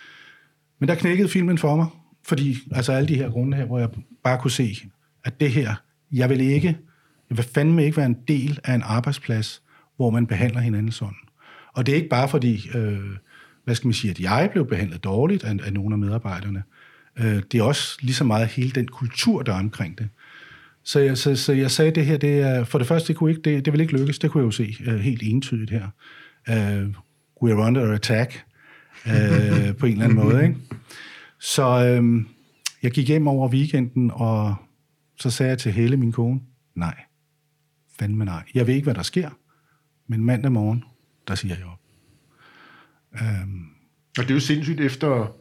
Men 0.80 0.90
der 0.90 0.96
knækkede 0.96 1.30
filmen 1.30 1.58
for 1.58 1.76
mig, 1.76 1.88
fordi 2.26 2.58
altså 2.72 2.92
alle 2.92 3.08
de 3.08 3.16
her 3.16 3.30
grunde 3.30 3.58
her, 3.58 3.66
hvor 3.66 3.80
jeg 3.80 3.90
bare 4.24 4.40
kunne 4.42 4.52
se, 4.52 4.78
at 5.26 5.40
det 5.40 5.52
her, 5.52 5.76
jeg 6.12 6.30
vil 6.30 6.42
ikke, 6.42 6.78
jeg 7.30 7.38
vil 7.38 7.46
fandme 7.54 7.86
ikke 7.86 7.98
være 7.98 8.06
en 8.06 8.18
del 8.28 8.60
af 8.64 8.74
en 8.74 8.82
arbejdsplads, 8.86 9.62
hvor 9.96 10.10
man 10.10 10.28
behandler 10.28 10.60
hinanden 10.60 10.92
sådan. 10.92 11.16
Og 11.74 11.86
det 11.86 11.92
er 11.92 11.96
ikke 11.96 12.10
bare 12.10 12.30
fordi, 12.30 12.70
øh, 12.76 13.00
hvad 13.68 13.76
skal 13.76 13.88
man 13.88 13.94
sige, 13.94 14.12
at 14.12 14.20
jeg 14.20 14.50
blev 14.52 14.68
behandlet 14.68 15.04
dårligt 15.04 15.44
af, 15.44 15.56
af 15.64 15.74
nogle 15.74 15.94
af 15.96 16.00
medarbejderne. 16.00 16.64
Øh, 17.20 17.42
det 17.52 17.60
er 17.60 17.64
også 17.64 17.98
lige 18.02 18.14
så 18.14 18.24
meget 18.24 18.48
hele 18.48 18.72
den 18.72 18.88
kultur, 18.88 19.42
der 19.42 19.54
er 19.54 19.60
omkring 19.60 19.98
det. 19.98 20.10
Så 20.84 21.00
jeg, 21.00 21.18
så, 21.18 21.36
så 21.36 21.54
jeg 21.54 21.72
sagde, 21.72 21.92
det 21.92 22.06
her, 22.06 22.18
det 22.18 22.40
er, 22.40 22.64
for 22.64 22.78
det 22.78 22.88
første, 22.88 23.08
det, 23.08 23.16
kunne 23.16 23.30
ikke, 23.30 23.42
det, 23.42 23.66
det 23.66 23.74
ville 23.74 23.84
ikke 23.84 23.98
lykkes, 23.98 24.20
det 24.20 24.32
kunne 24.32 24.42
jeg 24.42 24.46
jo 24.46 24.52
se 24.52 24.76
uh, 24.88 24.94
helt 24.94 25.24
entydigt 25.24 25.72
her. 25.72 25.88
Øh, 26.50 26.88
uh, 27.36 27.50
we're 27.50 27.68
under 27.68 27.94
attack 27.94 28.46
uh, 29.06 29.12
på 29.80 29.86
en 29.86 29.92
eller 29.92 30.04
anden 30.04 30.16
måde. 30.16 30.44
Ikke? 30.44 30.56
Så 31.40 31.98
uh, 32.02 32.22
jeg 32.84 32.92
gik 32.92 33.08
hjem 33.08 33.28
over 33.28 33.50
weekenden, 33.50 34.12
og 34.14 34.56
så 35.20 35.30
sagde 35.30 35.50
jeg 35.50 35.60
til 35.60 35.72
Helle, 35.72 35.98
min 35.98 36.12
kone, 36.12 36.40
nej, 36.76 36.96
fandme 38.00 38.26
nej. 38.26 38.44
Jeg 38.54 38.68
ved 38.68 38.74
ikke, 38.74 38.86
hvad 38.86 38.96
der 38.96 39.04
sker, 39.04 39.30
men 40.08 40.24
mandag 40.24 40.52
morgen, 40.52 40.84
der 41.28 41.36
siger 41.36 41.56
jeg 41.56 41.66
op. 41.66 41.87
Øhm. 43.22 43.64
Og 44.18 44.24
det 44.24 44.30
er 44.30 44.34
jo 44.34 44.40
sindssygt 44.40 44.82
efter 44.82 45.34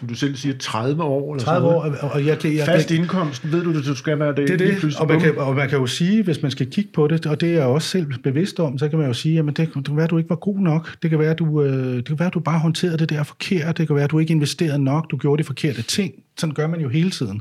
som 0.00 0.08
du 0.08 0.14
selv 0.14 0.36
siger, 0.36 0.54
30 0.58 1.02
år? 1.02 1.34
Eller 1.34 1.44
30 1.44 1.68
år, 1.68 1.82
og 2.02 2.26
jeg, 2.26 2.46
jeg, 2.46 2.66
Fast 2.66 2.90
indkomst, 2.90 3.52
ved 3.52 3.64
du, 3.64 3.70
at 3.70 3.84
du 3.84 3.94
skal 3.94 4.18
være 4.18 4.28
det? 4.28 4.48
Det 4.48 4.50
er 4.50 4.80
det, 4.80 4.96
og 5.00 5.08
man, 5.08 5.20
kan, 5.20 5.38
og 5.38 5.54
man 5.54 5.68
kan 5.68 5.78
jo 5.78 5.86
sige, 5.86 6.22
hvis 6.22 6.42
man 6.42 6.50
skal 6.50 6.70
kigge 6.70 6.90
på 6.94 7.06
det, 7.06 7.26
og 7.26 7.40
det 7.40 7.48
er 7.48 7.52
jeg 7.52 7.64
også 7.64 7.88
selv 7.88 8.06
bevidst 8.22 8.60
om, 8.60 8.78
så 8.78 8.88
kan 8.88 8.98
man 8.98 9.08
jo 9.08 9.12
sige, 9.12 9.38
at 9.38 9.44
det, 9.46 9.56
det 9.56 9.84
kan 9.86 9.96
være, 9.96 10.04
at 10.04 10.10
du 10.10 10.18
ikke 10.18 10.30
var 10.30 10.36
god 10.36 10.58
nok. 10.58 11.02
Det 11.02 11.10
kan 11.10 11.18
være, 11.18 11.30
at 11.30 11.38
du, 11.38 11.62
øh, 11.62 11.96
det 11.96 12.04
kan 12.04 12.18
være, 12.18 12.26
at 12.26 12.34
du 12.34 12.40
bare 12.40 12.58
håndterede 12.58 12.98
det 12.98 13.10
der 13.10 13.22
forkert. 13.22 13.78
Det 13.78 13.86
kan 13.86 13.96
være, 13.96 14.04
at 14.04 14.10
du 14.10 14.18
ikke 14.18 14.32
investerede 14.32 14.84
nok. 14.84 15.10
Du 15.10 15.16
gjorde 15.16 15.42
de 15.42 15.46
forkerte 15.46 15.82
ting. 15.82 16.12
Sådan 16.38 16.54
gør 16.54 16.66
man 16.66 16.80
jo 16.80 16.88
hele 16.88 17.10
tiden. 17.10 17.40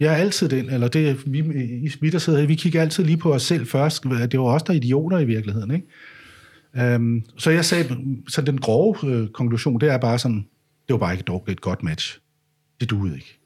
Jeg 0.00 0.12
er 0.12 0.16
altid 0.16 0.48
den, 0.48 0.70
eller 0.70 0.88
det 0.88 1.22
vi, 1.26 1.40
vi 2.00 2.10
der 2.10 2.18
sidder 2.18 2.38
her, 2.38 2.46
vi 2.46 2.54
kigger 2.54 2.80
altid 2.80 3.04
lige 3.04 3.16
på 3.16 3.34
os 3.34 3.42
selv 3.42 3.66
først. 3.66 4.04
Det 4.04 4.40
var 4.40 4.46
os, 4.46 4.62
der 4.62 4.72
er 4.72 4.76
idioter 4.76 5.18
i 5.18 5.24
virkeligheden, 5.24 5.70
ikke? 5.70 5.86
Øhm, 6.76 7.22
så 7.36 7.50
jeg 7.50 7.64
sagde, 7.64 7.96
så 8.28 8.42
den 8.42 8.60
grove 8.60 8.96
øh, 9.06 9.28
konklusion, 9.28 9.80
det 9.80 9.92
er 9.92 9.98
bare 9.98 10.18
sådan, 10.18 10.46
det 10.88 10.92
var 10.92 10.98
bare 10.98 11.12
ikke 11.12 11.32
et, 11.46 11.52
et 11.52 11.60
godt 11.60 11.82
match. 11.82 12.18
Det 12.80 12.90
duede 12.90 13.14
ikke. 13.14 13.40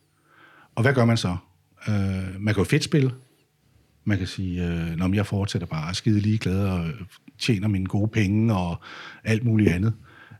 Og 0.75 0.83
hvad 0.83 0.95
gør 0.95 1.05
man 1.05 1.16
så? 1.16 1.37
Øh, 1.89 2.41
man 2.41 2.55
kan 2.55 2.61
jo 2.61 2.64
fedt 2.64 2.85
spille. 2.85 3.11
Man 4.05 4.18
kan 4.18 4.27
sige, 4.27 4.66
øh, 4.66 4.97
når 4.97 5.14
jeg 5.14 5.27
fortsætter 5.27 5.66
bare 5.66 5.95
skide 5.95 6.21
ligeglad 6.21 6.68
og 6.68 6.87
øh, 6.87 6.95
tjener 7.39 7.68
mine 7.68 7.87
gode 7.87 8.09
penge 8.09 8.55
og 8.55 8.81
alt 9.25 9.45
muligt 9.45 9.71
andet. 9.71 9.93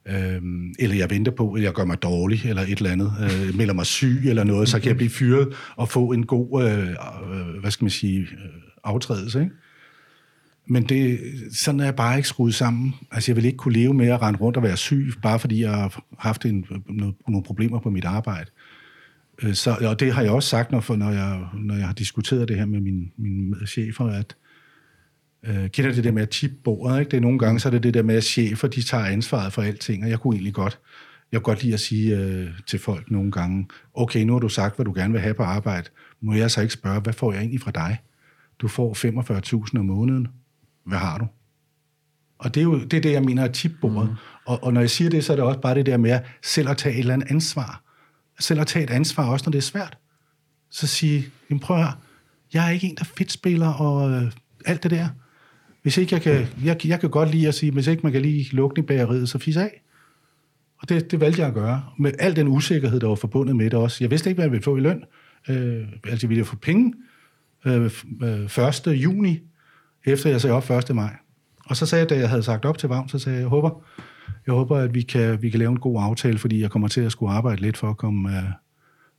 Øhm, 0.09 0.75
eller 0.79 0.97
jeg 0.97 1.11
venter 1.11 1.33
på, 1.33 1.53
at 1.53 1.63
jeg 1.63 1.73
gør 1.73 1.85
mig 1.85 2.03
dårlig, 2.03 2.45
eller 2.45 2.63
et 2.63 2.79
eller 2.79 2.91
andet, 2.91 3.13
øh, 3.23 3.57
melder 3.57 3.75
mig 3.75 3.87
syg 3.87 4.21
eller 4.25 4.45
noget, 4.45 4.69
så 4.69 4.81
kan 4.81 4.89
jeg 4.89 4.97
blive 4.97 5.11
fyret 5.11 5.55
og 5.77 5.89
få 5.89 6.13
en 6.13 6.27
god, 6.27 6.65
øh, 6.65 6.89
øh, 6.89 7.61
hvad 7.61 7.71
skal 7.71 7.85
man 7.85 7.91
sige, 7.91 8.21
øh, 8.21 8.63
aftrædelse, 8.85 9.41
ikke? 9.41 9.53
Men 10.71 10.83
det, 10.83 11.21
sådan 11.53 11.81
er 11.81 11.85
jeg 11.85 11.97
bare 11.97 12.17
ikke 12.17 12.29
skruet 12.29 12.55
sammen. 12.55 12.95
Altså, 13.11 13.31
jeg 13.31 13.37
vil 13.37 13.45
ikke 13.45 13.57
kunne 13.57 13.75
leve 13.75 13.95
med 13.95 14.09
at 14.09 14.23
rende 14.23 14.41
rundt 14.41 14.57
og 14.57 14.63
være 14.63 14.77
syg, 14.77 15.13
bare 15.23 15.39
fordi 15.39 15.63
jeg 15.63 15.71
har 15.71 16.05
haft 16.19 16.45
en, 16.45 16.67
noget, 16.89 17.15
nogle 17.29 17.43
problemer 17.43 17.81
på 17.81 17.91
mit 17.91 18.05
arbejde. 18.05 18.51
Øh, 19.43 19.55
så, 19.55 19.77
og 19.81 20.01
det 20.01 20.13
har 20.13 20.23
jeg 20.23 20.31
også 20.31 20.49
sagt, 20.49 20.71
når, 20.73 20.97
når, 20.97 21.11
jeg, 21.11 21.41
når 21.55 21.75
jeg 21.75 21.87
har 21.87 21.93
diskuteret 21.93 22.49
det 22.49 22.57
her 22.57 22.67
med 22.67 22.81
mine, 22.81 23.07
mine 23.17 23.67
chefer, 23.67 24.05
at 24.05 24.37
øh, 25.47 25.69
kender 25.71 25.93
det 25.93 26.05
der 26.05 26.13
med 26.13 26.23
at 26.23 26.31
tippe 26.31 26.57
bordet, 26.65 27.01
ikke? 27.01 27.11
Det 27.11 27.17
er 27.17 27.21
nogle 27.21 27.39
gange, 27.39 27.61
så 27.61 27.69
er 27.69 27.71
det 27.71 27.83
det 27.83 27.95
der 27.95 28.03
med, 28.03 28.17
at 28.17 28.25
chefer, 28.25 28.69
de 28.69 28.83
tager 28.83 29.05
ansvaret 29.05 29.53
for 29.53 29.63
alting, 29.63 30.05
og 30.05 30.11
jeg 30.11 30.21
kunne 30.21 30.35
egentlig 30.35 30.55
godt, 30.55 30.79
jeg 31.33 31.41
kunne 31.41 31.55
godt 31.55 31.63
lide 31.63 31.75
at 31.75 31.81
sige 31.81 32.19
øh, 32.19 32.49
til 32.67 32.79
folk 32.79 33.11
nogle 33.11 33.33
gange, 33.33 33.69
okay, 33.95 34.23
nu 34.25 34.33
har 34.33 34.41
du 34.41 34.49
sagt, 34.49 34.77
hvad 34.77 34.85
du 34.85 34.93
gerne 34.93 35.13
vil 35.13 35.23
have 35.23 35.35
på 35.35 35.43
arbejde, 35.43 35.89
må 36.21 36.35
jeg 36.35 36.51
så 36.51 36.61
ikke 36.61 36.75
spørge, 36.75 37.01
hvad 37.01 37.13
får 37.13 37.33
jeg 37.33 37.41
egentlig 37.41 37.61
fra 37.61 37.71
dig? 37.71 37.99
Du 38.59 38.69
får 38.69 38.95
45.000 39.67 39.79
om 39.79 39.85
måneden. 39.87 40.29
Hvad 40.85 40.99
har 40.99 41.19
du? 41.19 41.27
Og 42.39 42.55
det 42.55 42.61
er 42.61 42.65
jo 42.65 42.81
det, 42.81 42.95
er 42.95 43.01
det 43.01 43.13
jeg 43.13 43.23
mener 43.23 43.45
er 43.45 43.53
tipbordet. 43.53 44.11
Mm. 44.11 44.17
Og, 44.47 44.65
og 44.65 44.73
når 44.73 44.81
jeg 44.81 44.91
siger 44.91 45.11
det, 45.11 45.25
så 45.25 45.33
er 45.33 45.37
det 45.37 45.45
også 45.45 45.61
bare 45.61 45.75
det 45.75 45.87
der 45.87 45.97
med 45.97 46.19
selv 46.43 46.69
at 46.69 46.77
tage 46.77 46.95
et 46.95 46.99
eller 46.99 47.15
andet 47.15 47.31
ansvar. 47.31 47.83
Selv 48.39 48.61
at 48.61 48.67
tage 48.67 48.85
et 48.85 48.91
ansvar, 48.91 49.31
også 49.31 49.45
når 49.47 49.51
det 49.51 49.59
er 49.59 49.63
svært. 49.63 49.99
Så 50.71 50.87
sige, 50.87 51.27
jamen 51.51 51.61
prøv 51.61 51.77
at 51.77 51.83
høre, 51.83 51.93
jeg 52.55 52.67
er 52.67 52.71
ikke 52.71 52.87
en, 52.87 52.97
der 52.97 53.05
fedt 53.05 53.33
spiller 53.33 53.69
og 53.69 54.11
øh, 54.11 54.33
alt 54.67 54.83
det 54.83 54.91
der. 54.91 55.09
Hvis 55.83 55.97
ikke 55.97 56.15
jeg 56.15 56.23
kan, 56.23 56.47
jeg, 56.65 56.87
jeg 56.87 57.01
kan 57.01 57.11
godt 57.11 57.31
lide 57.31 57.49
at 57.49 57.55
sige, 57.55 57.73
hvis 57.73 57.87
ikke 57.87 58.03
man 58.03 58.13
kan 58.13 58.23
lide 58.23 58.45
lugten 58.53 58.85
i 58.85 58.87
bageriet, 58.87 59.29
så 59.29 59.39
fis 59.39 59.57
af. 59.57 59.83
Og 60.83 60.89
det, 60.89 61.11
det 61.11 61.21
valgte 61.21 61.41
jeg 61.41 61.49
at 61.49 61.55
gøre. 61.55 61.85
Med 61.99 62.13
al 62.19 62.37
den 62.37 62.49
usikkerhed, 62.49 63.01
der 63.01 63.09
var 63.09 63.15
forbundet 63.15 63.57
med 63.57 63.65
det 63.65 63.75
også. 63.75 64.05
Jeg 64.05 64.11
vidste 64.11 64.31
ikke, 64.31 64.37
hvad 64.37 64.45
jeg 64.45 64.53
ville 64.53 64.63
få 64.63 64.77
i 64.77 64.81
løn. 64.81 65.05
Øh, 65.49 65.89
altså, 66.05 66.27
jeg 66.27 66.29
ville 66.29 66.45
få 66.45 66.57
penge 66.57 66.95
øh, 67.65 67.85
1. 67.85 68.87
Øh, 68.87 69.03
juni, 69.03 69.39
efter 70.05 70.31
jeg 70.31 70.41
sagde 70.41 70.57
op 70.57 70.71
1. 70.71 70.95
maj. 70.95 71.17
Og 71.67 71.77
så 71.77 71.87
sagde 71.87 72.01
jeg, 72.01 72.11
da 72.11 72.19
jeg 72.19 72.29
havde 72.29 72.43
sagt 72.43 72.65
op 72.65 72.79
til 72.79 72.89
Vagn, 72.89 73.09
så 73.09 73.19
sagde 73.19 73.37
jeg, 73.37 73.43
jeg 73.43 73.49
håber, 73.49 73.83
jeg 74.47 74.55
håber 74.55 74.77
at 74.77 74.95
vi 74.95 75.03
kan, 75.03 75.43
vi 75.43 75.51
kan 75.51 75.59
lave 75.59 75.71
en 75.71 75.81
god 75.81 76.03
aftale, 76.03 76.39
fordi 76.39 76.61
jeg 76.61 76.71
kommer 76.71 76.89
til 76.89 77.01
at 77.01 77.13
skulle 77.13 77.33
arbejde 77.33 77.63
lidt 77.63 77.77
for 77.77 77.91
at 77.91 77.97
komme, 77.97 78.29
uh, 78.29 78.45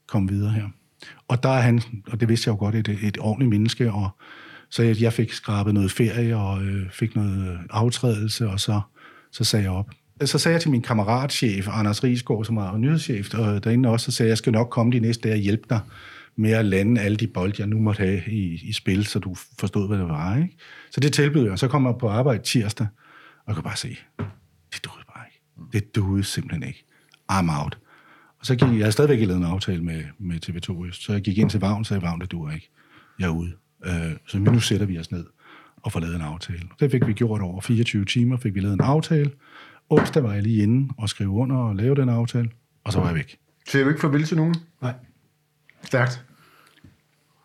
komme 0.07 0.29
videre 0.29 0.51
her. 0.51 0.65
Og 1.27 1.43
der 1.43 1.49
er 1.49 1.61
han, 1.61 1.81
og 2.07 2.19
det 2.19 2.29
vidste 2.29 2.47
jeg 2.47 2.53
jo 2.53 2.59
godt, 2.59 2.75
et, 2.75 2.89
et 3.03 3.17
ordentligt 3.19 3.49
menneske, 3.49 3.91
og 3.91 4.09
så 4.69 4.83
jeg, 4.83 5.01
jeg 5.01 5.13
fik 5.13 5.33
skrabet 5.33 5.73
noget 5.73 5.91
ferie 5.91 6.37
og 6.37 6.63
øh, 6.63 6.89
fik 6.91 7.15
noget 7.15 7.59
aftrædelse, 7.69 8.49
og 8.49 8.59
så, 8.59 8.81
så 9.31 9.43
sagde 9.43 9.63
jeg 9.63 9.71
op. 9.71 9.89
Så 10.25 10.37
sagde 10.37 10.53
jeg 10.53 10.61
til 10.61 10.71
min 10.71 10.81
kammeratchef, 10.81 11.67
Anders 11.71 12.03
Riesgaard, 12.03 12.45
som 12.45 12.57
er 12.57 12.77
nyhedschef 12.77 13.33
og 13.33 13.63
derinde 13.63 13.89
også, 13.89 14.05
så 14.05 14.17
sagde 14.17 14.27
jeg, 14.27 14.29
jeg 14.29 14.37
skal 14.37 14.53
nok 14.53 14.69
komme 14.69 14.91
de 14.91 14.99
næste 14.99 15.23
dage 15.23 15.35
og 15.35 15.39
hjælpe 15.39 15.63
dig 15.69 15.79
med 16.41 16.51
at 16.51 16.65
lande 16.65 17.01
alle 17.01 17.17
de 17.17 17.27
bolde, 17.27 17.55
jeg 17.59 17.67
nu 17.67 17.79
måtte 17.79 17.99
have 17.99 18.21
i, 18.27 18.61
i 18.63 18.73
spil, 18.73 19.05
så 19.05 19.19
du 19.19 19.35
forstod, 19.59 19.87
hvad 19.87 19.97
det 19.97 20.07
var. 20.07 20.37
Ikke? 20.37 20.57
Så 20.91 20.99
det 20.99 21.13
tilbød 21.13 21.47
jeg. 21.49 21.59
Så 21.59 21.67
kom 21.67 21.85
jeg 21.85 21.95
på 21.99 22.09
arbejde 22.09 22.43
tirsdag, 22.43 22.87
og 23.37 23.43
jeg 23.47 23.55
kunne 23.55 23.63
bare 23.63 23.77
se, 23.77 23.97
det 24.73 24.85
duede 24.85 25.05
bare 25.15 25.25
ikke. 25.27 25.41
Det 25.73 25.95
duede 25.95 26.23
simpelthen 26.23 26.63
ikke. 26.63 26.85
I'm 27.31 27.61
out. 27.61 27.77
Og 28.39 28.45
så 28.45 28.55
gik 28.55 28.67
jeg, 28.67 28.79
jeg 28.79 28.93
stadigvæk 28.93 29.27
lavet 29.27 29.37
en 29.37 29.45
aftale 29.45 29.83
med, 29.83 30.03
med 30.19 30.49
TV2 30.49 30.85
Øst, 30.85 31.03
så 31.03 31.13
jeg 31.13 31.21
gik 31.21 31.37
ind 31.37 31.49
til 31.49 31.59
Vagn 31.59 31.79
og 31.79 31.85
sagde, 31.85 32.01
Vagn, 32.01 32.21
det 32.21 32.31
duer 32.31 32.51
ikke. 32.51 32.69
Jeg 33.19 33.25
er 33.25 33.31
ude. 33.31 33.51
Øh, 33.85 34.11
så 34.27 34.39
nu 34.39 34.59
sætter 34.59 34.85
vi 34.85 34.99
os 34.99 35.11
ned 35.11 35.25
og 35.83 35.91
får 35.91 35.99
lavet 35.99 36.15
en 36.15 36.21
aftale. 36.21 36.61
Det 36.79 36.91
fik 36.91 37.07
vi 37.07 37.13
gjort 37.13 37.41
over 37.41 37.61
24 37.61 38.05
timer, 38.05 38.37
fik 38.37 38.55
vi 38.55 38.59
lavet 38.59 38.73
en 38.73 38.81
aftale. 38.81 39.31
Onsdag 39.89 40.23
var 40.23 40.33
jeg 40.33 40.43
lige 40.43 40.63
inde 40.63 40.93
og 40.97 41.09
skrev 41.09 41.29
under 41.29 41.55
og 41.55 41.75
lave 41.75 41.95
den 41.95 42.09
aftale, 42.09 42.49
og 42.83 42.93
så 42.93 42.99
var 42.99 43.07
jeg 43.07 43.15
væk. 43.15 43.37
Ser 43.67 43.83
du 43.83 43.89
ikke 43.89 44.01
farvel 44.01 44.23
til 44.23 44.37
nogen? 44.37 44.55
Nej. 44.81 44.93
Stærkt. 45.83 46.25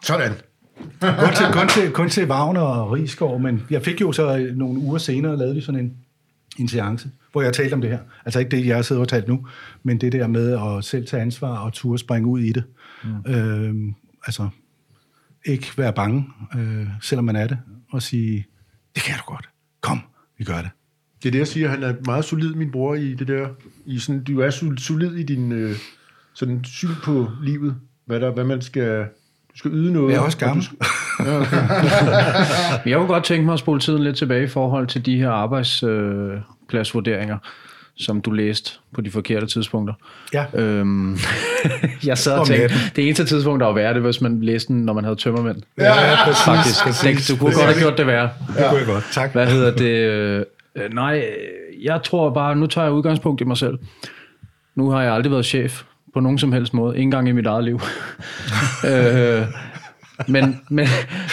Sådan. 0.07 0.33
kun, 1.01 1.35
til, 1.37 1.47
kun, 1.53 1.69
til, 1.69 1.93
kun 1.93 2.09
til 2.09 2.31
Wagner 2.31 2.61
og 2.61 2.93
Rigskov, 2.93 3.41
men 3.41 3.63
jeg 3.71 3.83
fik 3.83 4.01
jo 4.01 4.13
så 4.13 4.53
nogle 4.55 4.79
uger 4.79 4.99
senere 4.99 5.37
lavet 5.37 5.65
sådan 5.65 5.81
en, 5.81 5.97
en 6.59 6.69
seance, 6.69 7.11
hvor 7.33 7.43
jeg 7.43 7.53
talte 7.53 7.75
om 7.75 7.81
det 7.81 7.91
her. 7.91 7.99
Altså 8.25 8.39
ikke 8.39 8.57
det, 8.57 8.67
jeg 8.67 8.85
sidder 8.85 9.03
og 9.03 9.09
talt 9.09 9.29
nu, 9.29 9.47
men 9.83 10.01
det 10.01 10.13
der 10.13 10.27
med 10.27 10.53
at 10.53 10.85
selv 10.85 11.07
tage 11.07 11.23
ansvar 11.23 11.59
og 11.59 11.73
turde 11.73 11.99
springe 11.99 12.29
ud 12.29 12.41
i 12.41 12.53
det. 12.53 12.65
Mm. 13.05 13.33
Øh, 13.33 13.75
altså, 14.27 14.49
ikke 15.47 15.67
være 15.77 15.93
bange, 15.93 16.29
øh, 16.59 16.87
selvom 17.03 17.25
man 17.25 17.37
er 17.37 17.47
det, 17.47 17.59
og 17.93 18.03
sige, 18.03 18.47
det 18.95 19.03
kan 19.03 19.15
du 19.19 19.33
godt. 19.33 19.49
Kom, 19.81 20.01
vi 20.39 20.45
gør 20.45 20.61
det. 20.61 20.71
Det 21.23 21.29
er 21.29 21.33
det, 21.33 21.39
jeg 21.39 21.49
siger. 21.49 21.69
Han 21.69 21.83
er 21.83 21.95
meget 22.07 22.25
solid, 22.25 22.55
min 22.55 22.71
bror, 22.71 22.95
i 22.95 23.15
det 23.15 23.29
der. 23.29 23.49
I 23.87 23.99
sådan, 23.99 24.25
du 24.25 24.41
er 24.41 24.51
solid 24.77 25.15
i 25.15 25.23
din 25.23 25.53
øh, 25.53 25.77
sådan 26.35 26.65
syn 26.65 26.95
på 27.05 27.31
livet. 27.43 27.77
Hvad, 28.05 28.21
der, 28.21 28.33
hvad 28.33 28.45
man 28.45 28.63
skal... 28.63 29.07
Du 29.57 29.59
skal 29.59 29.71
yde 29.71 29.93
noget. 29.93 30.13
Jeg 30.13 30.19
er 30.19 30.23
også 30.23 30.39
gammel. 30.39 30.65
Skal, 30.65 30.77
ja, 31.27 31.41
okay. 31.41 31.69
jeg 32.91 32.99
kunne 32.99 33.09
godt 33.09 33.25
tænke 33.25 33.45
mig 33.45 33.53
at 33.53 33.59
spole 33.59 33.81
tiden 33.81 34.03
lidt 34.03 34.17
tilbage 34.17 34.45
i 34.45 34.49
forhold 34.49 34.87
til 34.87 35.07
de 35.07 35.17
her 35.17 35.31
arbejdspladsvurderinger. 35.31 37.37
Øh, 37.37 37.41
som 37.99 38.21
du 38.21 38.31
læste 38.31 38.73
på 38.95 39.01
de 39.01 39.11
forkerte 39.11 39.47
tidspunkter. 39.47 39.95
Ja. 40.35 40.45
Øhm, 40.55 41.19
jeg 42.07 42.19
sad 42.19 42.39
og 42.39 42.47
tænkte, 42.47 42.75
det 42.97 43.05
eneste 43.05 43.25
tidspunkt, 43.25 43.61
der 43.61 43.67
var 43.67 43.75
værre, 43.75 43.95
det 43.95 44.03
var, 44.03 44.07
hvis 44.07 44.21
man 44.21 44.41
læste 44.41 44.73
den, 44.73 44.85
når 44.85 44.93
man 44.93 45.05
havde 45.05 45.17
tømmermænd. 45.17 45.57
Ja, 45.79 45.85
ja, 45.85 46.17
præcis. 46.25 46.45
Faktisk. 46.45 46.85
præcis. 46.85 47.27
Du 47.27 47.37
kunne 47.37 47.55
godt 47.55 47.67
have 47.67 47.79
gjort 47.79 47.99
det 47.99 48.07
værre. 48.07 48.31
Ja. 48.57 48.63
Det 48.63 48.69
kunne 48.69 48.79
jeg 48.79 48.87
godt, 48.87 49.05
tak. 49.13 49.33
Hvad 49.33 49.47
hedder 49.47 49.77
det? 49.77 50.45
Øh, 50.77 50.95
nej, 50.95 51.25
jeg 51.83 52.01
tror 52.05 52.31
bare, 52.31 52.57
nu 52.57 52.67
tager 52.67 52.85
jeg 52.85 52.95
udgangspunkt 52.95 53.41
i 53.41 53.45
mig 53.45 53.57
selv. 53.57 53.79
Nu 54.75 54.91
har 54.91 55.03
jeg 55.03 55.13
aldrig 55.13 55.33
været 55.33 55.47
chef 55.47 55.83
på 56.17 56.21
nogen 56.21 56.39
som 56.39 56.53
helst 56.53 56.75
måde. 56.75 56.97
Ikke 56.97 57.03
engang 57.03 57.29
i 57.29 57.33
mit 57.33 57.47
eget 57.47 57.65
liv. 57.65 57.81
øh, 58.91 59.43
men, 60.29 60.61
men, 60.71 60.87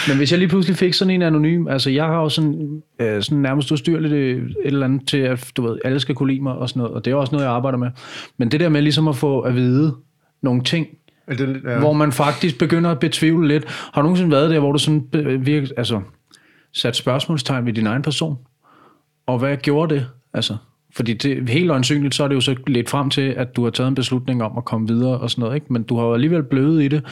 men 0.08 0.16
hvis 0.16 0.30
jeg 0.30 0.38
lige 0.38 0.48
pludselig 0.48 0.76
fik 0.76 0.94
sådan 0.94 1.14
en 1.14 1.22
anonym, 1.22 1.68
altså 1.68 1.90
jeg 1.90 2.04
har 2.04 2.20
jo 2.20 2.28
sådan, 2.28 2.82
øh, 2.98 3.22
sådan 3.22 3.38
nærmest 3.38 3.72
ustyrligt 3.72 4.12
et, 4.12 4.36
et 4.36 4.54
eller 4.64 4.84
andet 4.84 5.08
til, 5.08 5.18
at 5.18 5.52
du 5.56 5.62
ved, 5.62 5.78
alle 5.84 6.00
skal 6.00 6.14
kunne 6.14 6.32
lide 6.32 6.42
mig 6.42 6.52
og 6.52 6.68
sådan 6.68 6.80
noget, 6.80 6.94
og 6.94 7.04
det 7.04 7.10
er 7.10 7.14
også 7.14 7.32
noget, 7.32 7.44
jeg 7.44 7.52
arbejder 7.52 7.78
med. 7.78 7.90
Men 8.36 8.50
det 8.50 8.60
der 8.60 8.68
med 8.68 8.82
ligesom 8.82 9.08
at 9.08 9.16
få 9.16 9.40
at 9.40 9.54
vide 9.54 9.94
nogle 10.42 10.62
ting, 10.62 10.86
det, 11.28 11.60
ja. 11.64 11.78
hvor 11.78 11.92
man 11.92 12.12
faktisk 12.12 12.58
begynder 12.58 12.90
at 12.90 12.98
betvivle 12.98 13.48
lidt. 13.48 13.64
Har 13.68 14.02
du 14.02 14.02
nogensinde 14.02 14.30
været 14.30 14.50
der, 14.50 14.60
hvor 14.60 14.72
du 14.72 14.78
sådan 14.78 15.08
virke, 15.46 15.68
altså, 15.76 16.00
sat 16.72 16.96
spørgsmålstegn 16.96 17.66
ved 17.66 17.72
din 17.72 17.86
egen 17.86 18.02
person? 18.02 18.36
Og 19.26 19.38
hvad 19.38 19.56
gjorde 19.56 19.94
det? 19.94 20.06
Altså, 20.34 20.56
fordi 20.96 21.14
det, 21.14 21.48
helt 21.48 21.70
øjensynligt, 21.70 22.14
så 22.14 22.24
er 22.24 22.28
det 22.28 22.34
jo 22.34 22.40
så 22.40 22.56
lidt 22.66 22.90
frem 22.90 23.10
til, 23.10 23.20
at 23.20 23.56
du 23.56 23.64
har 23.64 23.70
taget 23.70 23.88
en 23.88 23.94
beslutning 23.94 24.42
om 24.42 24.58
at 24.58 24.64
komme 24.64 24.88
videre 24.88 25.18
og 25.18 25.30
sådan 25.30 25.42
noget, 25.42 25.54
ikke? 25.54 25.72
men 25.72 25.82
du 25.82 25.96
har 25.96 26.04
jo 26.04 26.14
alligevel 26.14 26.42
blødet 26.42 26.82
i 26.82 26.88
det. 26.88 27.02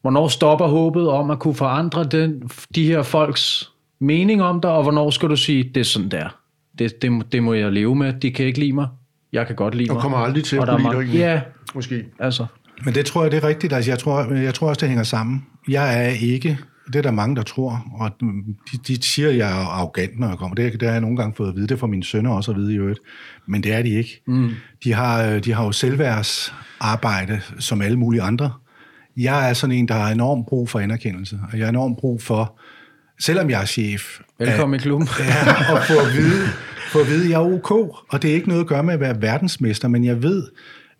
Hvornår 0.00 0.28
stopper 0.28 0.66
håbet 0.66 1.08
om 1.08 1.30
at 1.30 1.38
kunne 1.38 1.54
forandre 1.54 2.04
den, 2.04 2.42
de 2.74 2.86
her 2.86 3.02
folks 3.02 3.70
mening 4.00 4.42
om 4.42 4.60
dig, 4.60 4.70
og 4.70 4.82
hvornår 4.82 5.10
skal 5.10 5.28
du 5.28 5.36
sige, 5.36 5.64
det 5.74 5.80
er 5.80 5.84
sådan 5.84 6.08
der. 6.08 6.38
Det, 6.78 7.02
det, 7.02 7.32
det 7.32 7.42
må 7.42 7.52
jeg 7.52 7.72
leve 7.72 7.94
med. 7.94 8.12
De 8.12 8.30
kan 8.30 8.46
ikke 8.46 8.58
lide 8.58 8.72
mig. 8.72 8.86
Jeg 9.32 9.46
kan 9.46 9.56
godt 9.56 9.74
lide 9.74 9.88
mig. 9.88 9.96
Og 9.96 10.02
kommer 10.02 10.18
aldrig 10.18 10.44
til 10.44 10.56
at 10.56 10.68
kunne 10.68 11.04
lide 11.04 11.12
dig 11.12 11.18
Ja, 11.18 11.40
måske. 11.74 12.04
Altså. 12.18 12.46
Men 12.84 12.94
det 12.94 13.06
tror 13.06 13.22
jeg, 13.22 13.30
det 13.30 13.44
er 13.44 13.48
rigtigt. 13.48 13.72
Altså, 13.72 13.90
jeg, 13.90 13.98
tror, 13.98 14.34
jeg 14.34 14.54
tror 14.54 14.68
også, 14.68 14.80
det 14.80 14.88
hænger 14.88 15.04
sammen. 15.04 15.46
Jeg 15.68 16.04
er 16.04 16.08
ikke, 16.08 16.58
det 16.86 16.96
er 16.96 17.02
der 17.02 17.10
mange, 17.10 17.36
der 17.36 17.42
tror, 17.42 17.86
og 18.00 18.10
de, 18.20 18.76
de 18.86 19.02
siger, 19.02 19.28
at 19.28 19.36
jeg 19.36 19.50
er 19.50 19.66
arrogant, 19.66 20.18
når 20.18 20.28
jeg 20.28 20.38
kommer. 20.38 20.54
Det, 20.54 20.72
det 20.72 20.82
har 20.82 20.92
jeg 20.92 21.00
nogle 21.00 21.16
gange 21.16 21.34
fået 21.36 21.48
at 21.48 21.56
vide. 21.56 21.66
Det 21.66 21.78
får 21.78 21.86
mine 21.86 22.04
sønner 22.04 22.30
også 22.30 22.50
at 22.50 22.56
vide 22.56 22.74
i 22.74 22.76
øvrigt. 22.76 23.00
Men 23.46 23.62
det 23.62 23.72
er 23.72 23.82
de 23.82 23.90
ikke. 23.90 24.22
Mm. 24.26 24.50
De, 24.84 24.92
har, 24.92 25.38
de 25.38 25.52
har 25.52 25.64
jo 25.64 25.72
selvværdsarbejde, 25.72 27.40
som 27.58 27.82
alle 27.82 27.98
mulige 27.98 28.22
andre 28.22 28.50
jeg 29.16 29.50
er 29.50 29.52
sådan 29.52 29.76
en, 29.76 29.88
der 29.88 29.94
har 29.94 30.10
enormt 30.10 30.46
brug 30.46 30.68
for 30.68 30.78
anerkendelse, 30.78 31.38
og 31.52 31.58
jeg 31.58 31.66
har 31.66 31.70
enormt 31.70 31.98
brug 31.98 32.22
for, 32.22 32.58
selvom 33.20 33.50
jeg 33.50 33.60
er 33.60 33.64
chef... 33.64 34.20
Velkommen 34.38 34.74
at, 34.74 34.80
i 34.80 34.82
klubben. 34.82 35.08
ja, 35.18 35.76
at 35.76 35.84
få 35.86 35.92
at 35.92 36.12
vide, 36.16 36.46
få 36.92 36.98
at 36.98 37.06
vide, 37.06 37.24
at 37.24 37.30
jeg 37.30 37.36
er 37.36 37.54
ok, 37.54 37.70
og 38.08 38.22
det 38.22 38.30
er 38.30 38.34
ikke 38.34 38.48
noget 38.48 38.60
at 38.60 38.66
gøre 38.66 38.82
med 38.82 38.94
at 38.94 39.00
være 39.00 39.22
verdensmester, 39.22 39.88
men 39.88 40.04
jeg 40.04 40.22
ved, 40.22 40.48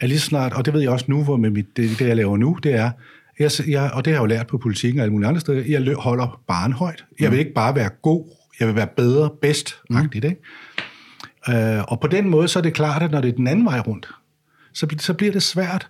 at 0.01 0.09
lige 0.09 0.21
snart, 0.21 0.53
og 0.53 0.65
det 0.65 0.75
ved 0.75 0.81
jeg 0.81 0.91
også 0.91 1.05
nu, 1.09 1.25
hvor 1.25 1.37
med 1.37 1.51
mit, 1.51 1.77
det, 1.77 1.99
det, 1.99 2.09
jeg 2.09 2.17
laver 2.17 2.37
nu, 2.37 2.59
det 2.63 2.75
er, 2.75 2.91
jeg, 3.43 3.69
jeg, 3.69 3.91
og 3.93 4.05
det 4.05 4.13
har 4.13 4.17
jeg 4.17 4.23
jo 4.23 4.27
lært 4.27 4.47
på 4.47 4.59
politikken 4.59 5.01
og 5.01 5.03
alle 5.03 5.13
mulige 5.13 5.29
andre 5.29 5.41
steder, 5.41 5.63
jeg 5.69 5.95
holder 5.95 6.41
barn 6.49 6.73
højt. 6.73 7.05
Jeg 7.21 7.31
vil 7.31 7.39
ikke 7.39 7.55
bare 7.55 7.75
være 7.75 7.91
god, 8.03 8.25
jeg 8.61 8.69
vil 8.69 8.77
være 8.77 8.89
bedre, 8.97 9.31
bedst, 9.43 9.77
mm. 9.91 9.97
ikke? 10.15 10.37
Øh, 11.49 11.85
og 11.89 12.01
på 12.01 12.07
den 12.07 12.31
måde, 12.31 12.49
så 12.49 12.59
er 12.59 12.63
det 12.63 12.75
klart, 12.75 13.03
at 13.03 13.11
når 13.11 13.21
det 13.21 13.29
er 13.29 13.37
den 13.37 13.47
anden 13.47 13.65
vej 13.65 13.79
rundt, 13.79 14.09
så, 14.75 14.87
så 14.99 15.15
bliver 15.15 15.33
det 15.33 15.43
svært 15.43 15.89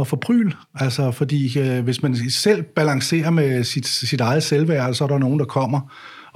at 0.00 0.06
forbryde. 0.06 0.52
Altså, 0.74 1.10
fordi 1.10 1.58
øh, 1.58 1.84
hvis 1.84 2.02
man 2.02 2.30
selv 2.30 2.62
balancerer 2.62 3.30
med 3.30 3.64
sit, 3.64 3.86
sit 3.86 4.20
eget 4.20 4.42
selvværd, 4.42 4.94
så 4.94 5.04
er 5.04 5.08
der 5.08 5.18
nogen, 5.18 5.38
der 5.38 5.44
kommer 5.44 5.80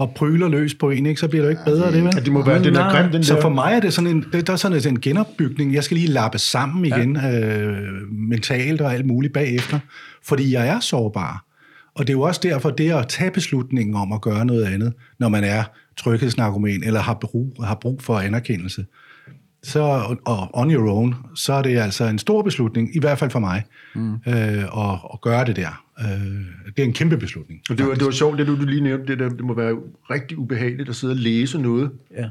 og 0.01 0.13
pryler 0.15 0.49
løs 0.49 0.75
på 0.75 0.91
en, 0.91 1.07
ikke? 1.07 1.21
så 1.21 1.29
bliver 1.29 1.43
det 1.43 1.47
jo 1.47 1.51
ikke 1.51 1.65
bedre, 1.65 1.93
det, 1.93 2.05
vel? 2.05 2.11
Ja, 2.15 2.21
det 2.21 2.33
må 2.33 2.45
være 2.45 2.65
den 2.65 2.75
der 2.75 2.91
grim, 2.91 3.11
den 3.13 3.25
Så 3.25 3.35
der... 3.35 3.41
for 3.41 3.49
mig 3.49 3.73
er 3.73 3.81
det 3.81 3.93
sådan 3.93 4.11
en, 4.11 4.25
det, 4.33 4.47
der 4.47 4.53
er 4.53 4.57
sådan 4.57 4.87
en 4.87 5.01
genopbygning. 5.01 5.75
Jeg 5.75 5.85
skal 5.85 5.97
lige 5.97 6.07
lappe 6.07 6.39
sammen 6.39 6.85
igen, 6.85 7.17
ja. 7.17 7.59
øh, 7.59 8.13
mentalt 8.13 8.81
og 8.81 8.95
alt 8.95 9.07
muligt 9.07 9.33
bagefter, 9.33 9.79
fordi 10.25 10.53
jeg 10.53 10.69
er 10.69 10.81
sårbar. 10.81 11.45
Og 11.95 12.07
det 12.07 12.13
er 12.13 12.17
jo 12.17 12.21
også 12.21 12.41
derfor, 12.43 12.71
det 12.71 12.93
at 12.93 13.09
tage 13.09 13.31
beslutningen 13.31 13.95
om 13.97 14.13
at 14.13 14.21
gøre 14.21 14.45
noget 14.45 14.65
andet, 14.65 14.93
når 15.19 15.29
man 15.29 15.45
er 15.45 15.65
tryghedsnarkoman 15.97 16.83
eller 16.85 17.01
har 17.01 17.19
brug, 17.21 17.57
har 17.65 17.75
brug 17.75 18.03
for 18.03 18.19
anerkendelse, 18.19 18.85
så, 19.63 19.81
og 20.25 20.49
on 20.53 20.71
your 20.71 20.91
own, 20.91 21.15
så 21.35 21.53
er 21.53 21.63
det 21.63 21.79
altså 21.79 22.05
en 22.05 22.19
stor 22.19 22.43
beslutning, 22.43 22.97
i 22.97 22.99
hvert 22.99 23.19
fald 23.19 23.31
for 23.31 23.39
mig, 23.39 23.65
mm. 23.95 24.15
øh, 24.15 24.63
at, 24.63 24.99
at 25.13 25.21
gøre 25.21 25.45
det 25.45 25.57
der. 25.57 25.85
Øh, 26.01 26.07
det 26.67 26.83
er 26.83 26.85
en 26.85 26.93
kæmpe 26.93 27.17
beslutning. 27.17 27.61
Og 27.71 27.79
det 27.79 27.87
var, 27.87 27.95
det 27.95 28.05
var 28.05 28.11
sjovt, 28.11 28.39
det 28.39 28.47
du, 28.47 28.55
lige 28.55 28.81
nævnte, 28.81 29.07
det, 29.07 29.19
der, 29.19 29.29
det 29.29 29.45
må 29.45 29.55
være 29.55 29.77
rigtig 30.11 30.39
ubehageligt 30.39 30.89
at 30.89 30.97
sidde 30.97 31.13
og 31.13 31.17
læse 31.17 31.59
noget, 31.59 31.91
ja. 32.19 32.29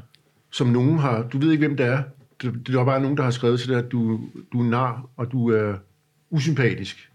som 0.52 0.66
nogen 0.66 0.98
har, 0.98 1.22
du 1.22 1.38
ved 1.38 1.52
ikke, 1.52 1.66
hvem 1.66 1.76
det 1.76 1.86
er, 1.86 2.02
det, 2.42 2.66
det 2.66 2.74
er 2.74 2.84
bare 2.84 3.00
nogen, 3.00 3.16
der 3.16 3.22
har 3.22 3.30
skrevet 3.30 3.60
til 3.60 3.68
dig, 3.68 3.78
at 3.78 3.92
du, 3.92 4.20
du 4.52 4.60
er 4.60 4.70
nar, 4.70 5.04
og 5.16 5.32
du 5.32 5.50
er 5.50 5.74
usympatisk. 6.30 7.08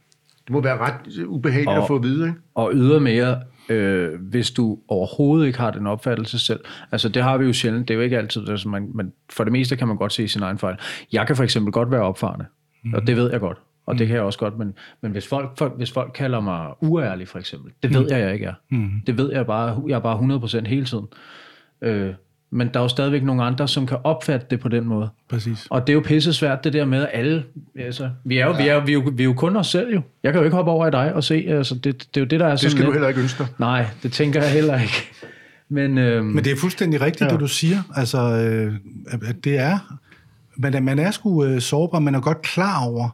Det 0.46 0.54
må 0.54 0.62
være 0.62 0.78
ret 0.78 1.26
ubehageligt 1.26 1.70
og, 1.70 1.82
at 1.82 1.88
få 1.88 1.96
at 1.96 2.04
vide, 2.04 2.28
ikke? 2.28 2.40
Og 2.56 2.72
ydermere, 2.74 3.42
øh, 3.70 4.22
hvis 4.22 4.52
du 4.52 4.80
overhovedet 4.88 5.48
ikke 5.48 5.60
har 5.60 5.72
den 5.72 5.88
opfattelse 5.88 6.40
selv. 6.40 6.60
Altså 6.92 7.10
det 7.10 7.24
har 7.24 7.38
vi 7.38 7.46
jo 7.46 7.54
sjældent, 7.54 7.88
det 7.88 7.94
er 7.94 7.96
jo 7.96 8.02
ikke 8.02 8.18
altid, 8.18 8.50
altså 8.50 8.70
man, 8.70 8.92
men 8.94 9.14
for 9.30 9.44
det 9.44 9.54
meste 9.54 9.76
kan 9.76 9.88
man 9.88 9.98
godt 9.98 10.14
se 10.14 10.28
sin 10.28 10.44
egen 10.44 10.58
fejl. 10.58 10.76
Jeg 11.14 11.28
kan 11.28 11.36
for 11.36 11.44
eksempel 11.44 11.72
godt 11.72 11.92
være 11.92 12.02
opfarende, 12.02 12.46
mm. 12.84 12.94
og 12.94 13.08
det 13.08 13.16
ved 13.16 13.32
jeg 13.32 13.40
godt, 13.40 13.58
og 13.86 13.94
mm. 13.94 13.98
det 13.98 14.08
kan 14.08 14.16
jeg 14.16 14.24
også 14.24 14.40
godt, 14.40 14.58
men, 14.58 14.74
men 15.02 15.12
hvis, 15.12 15.28
folk, 15.28 15.58
folk, 15.58 15.78
hvis 15.78 15.92
folk 15.92 16.12
kalder 16.16 16.40
mig 16.40 16.74
uærlig 16.82 17.28
for 17.28 17.40
eksempel, 17.40 17.72
det 17.84 17.94
ved 17.94 18.02
mm. 18.02 18.10
jeg, 18.10 18.20
jeg 18.20 18.34
ikke 18.34 18.46
er. 18.46 18.54
Mm. 18.70 18.90
Det 19.08 19.18
ved 19.18 19.32
jeg 19.32 19.46
bare, 19.46 19.84
jeg 19.88 19.96
er 19.96 20.00
bare 20.00 20.62
100% 20.64 20.68
hele 20.68 20.86
tiden. 20.86 21.08
Øh, 21.82 22.14
men 22.56 22.68
der 22.74 22.80
er 22.80 22.84
jo 22.84 22.88
stadigvæk 22.88 23.24
nogle 23.24 23.44
andre, 23.44 23.68
som 23.68 23.88
kan 23.88 23.98
opfatte 24.04 24.48
det 24.50 24.60
på 24.60 24.70
den 24.70 24.86
måde. 24.86 25.10
Præcis. 25.30 25.68
Og 25.70 25.88
det 25.88 25.94
er 25.94 25.94
jo 25.94 26.02
pisse 26.06 26.34
svært, 26.34 26.64
det 26.64 26.74
der 26.74 26.86
med 26.86 27.02
at 27.02 27.10
alle, 27.14 27.44
altså, 27.80 28.10
vi 28.24 28.38
er 28.38 28.46
jo, 28.46 28.52
ja. 28.52 28.58
vi 28.58 28.68
er, 28.68 28.86
vi 28.86 28.92
er, 28.92 28.94
jo, 28.94 29.12
vi 29.16 29.24
er 29.24 29.26
jo 29.26 29.34
kun 29.34 29.56
os 29.56 29.68
selv 29.68 29.94
jo. 29.94 30.02
Jeg 30.24 30.34
kan 30.34 30.40
jo 30.40 30.46
ikke 30.46 30.56
hoppe 30.56 30.72
over 30.72 30.88
i 30.88 30.92
dig 30.92 31.14
og 31.14 31.24
se, 31.24 31.46
altså, 31.48 31.76
det, 31.76 31.84
det 31.84 32.18
er 32.18 32.22
jo 32.22 32.26
det, 32.26 32.40
der 32.40 32.46
er 32.46 32.50
Det 32.50 32.60
skal 32.60 32.76
lidt, 32.76 32.86
du 32.86 32.92
heller 32.92 33.08
ikke 33.08 33.22
ønske 33.22 33.44
dig. 33.44 33.48
Nej, 33.58 33.86
det 34.04 34.12
tænker 34.12 34.42
jeg 34.42 34.52
heller 34.52 34.82
ikke. 34.82 35.12
Men, 35.70 35.98
øhm, 35.98 36.26
Men 36.26 36.44
det 36.44 36.52
er 36.52 36.58
fuldstændig 36.58 37.02
rigtigt, 37.02 37.22
ja. 37.22 37.34
det 37.34 37.40
du 37.40 37.48
siger. 37.48 37.82
Altså, 37.96 38.18
øh, 38.18 38.74
at 39.30 39.36
det 39.44 39.60
er, 39.60 39.98
man, 40.58 40.84
man 40.84 41.00
er 41.00 41.12
sgu 41.12 41.46
øh, 41.46 41.62
sårbar, 41.62 42.00
man 42.00 42.16
er 42.16 42.20
godt 42.20 42.42
klar 42.42 42.86
over, 42.86 43.10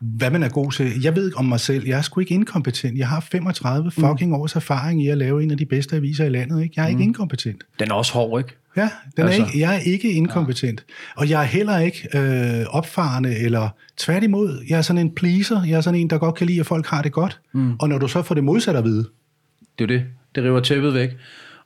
hvad 0.00 0.30
man 0.30 0.42
er 0.42 0.48
god 0.48 0.72
til. 0.72 1.02
Jeg 1.02 1.16
ved 1.16 1.32
om 1.36 1.44
mig 1.44 1.60
selv, 1.60 1.86
jeg 1.86 1.98
er 1.98 2.02
sgu 2.02 2.20
ikke 2.20 2.34
inkompetent. 2.34 2.98
Jeg 2.98 3.08
har 3.08 3.20
35 3.20 3.84
mm. 3.84 3.90
fucking 3.90 4.34
års 4.34 4.56
erfaring 4.56 5.04
i 5.04 5.08
at 5.08 5.18
lave 5.18 5.42
en 5.42 5.50
af 5.50 5.58
de 5.58 5.66
bedste 5.66 5.96
aviser 5.96 6.24
i 6.24 6.28
landet. 6.28 6.62
Ikke? 6.62 6.74
Jeg 6.76 6.82
er 6.82 6.88
mm. 6.88 6.92
ikke 6.92 7.04
inkompetent. 7.04 7.62
Den 7.78 7.90
er 7.90 7.94
også 7.94 8.12
hård, 8.12 8.40
ikke? 8.40 8.56
Ja, 8.76 8.90
den 9.16 9.24
altså. 9.24 9.42
er 9.42 9.46
ikke, 9.46 9.60
jeg 9.60 9.74
er 9.74 9.78
ikke 9.78 10.12
inkompetent. 10.12 10.84
Ja. 10.88 11.20
Og 11.20 11.30
jeg 11.30 11.40
er 11.42 11.46
heller 11.46 11.78
ikke 11.78 12.08
øh, 12.14 12.66
opfarende, 12.70 13.38
eller 13.38 13.68
tværtimod, 13.96 14.64
jeg 14.68 14.78
er 14.78 14.82
sådan 14.82 15.06
en 15.06 15.14
pleaser. 15.14 15.62
Jeg 15.64 15.76
er 15.76 15.80
sådan 15.80 16.00
en, 16.00 16.10
der 16.10 16.18
godt 16.18 16.34
kan 16.34 16.46
lide, 16.46 16.60
at 16.60 16.66
folk 16.66 16.86
har 16.86 17.02
det 17.02 17.12
godt. 17.12 17.40
Mm. 17.52 17.74
Og 17.80 17.88
når 17.88 17.98
du 17.98 18.08
så 18.08 18.22
får 18.22 18.34
det 18.34 18.44
modsatte 18.44 18.78
at 18.78 18.84
vide. 18.84 19.08
Det 19.78 19.84
er 19.84 19.88
det. 19.88 20.04
Det 20.34 20.44
river 20.44 20.60
tæppet 20.60 20.94
væk. 20.94 21.10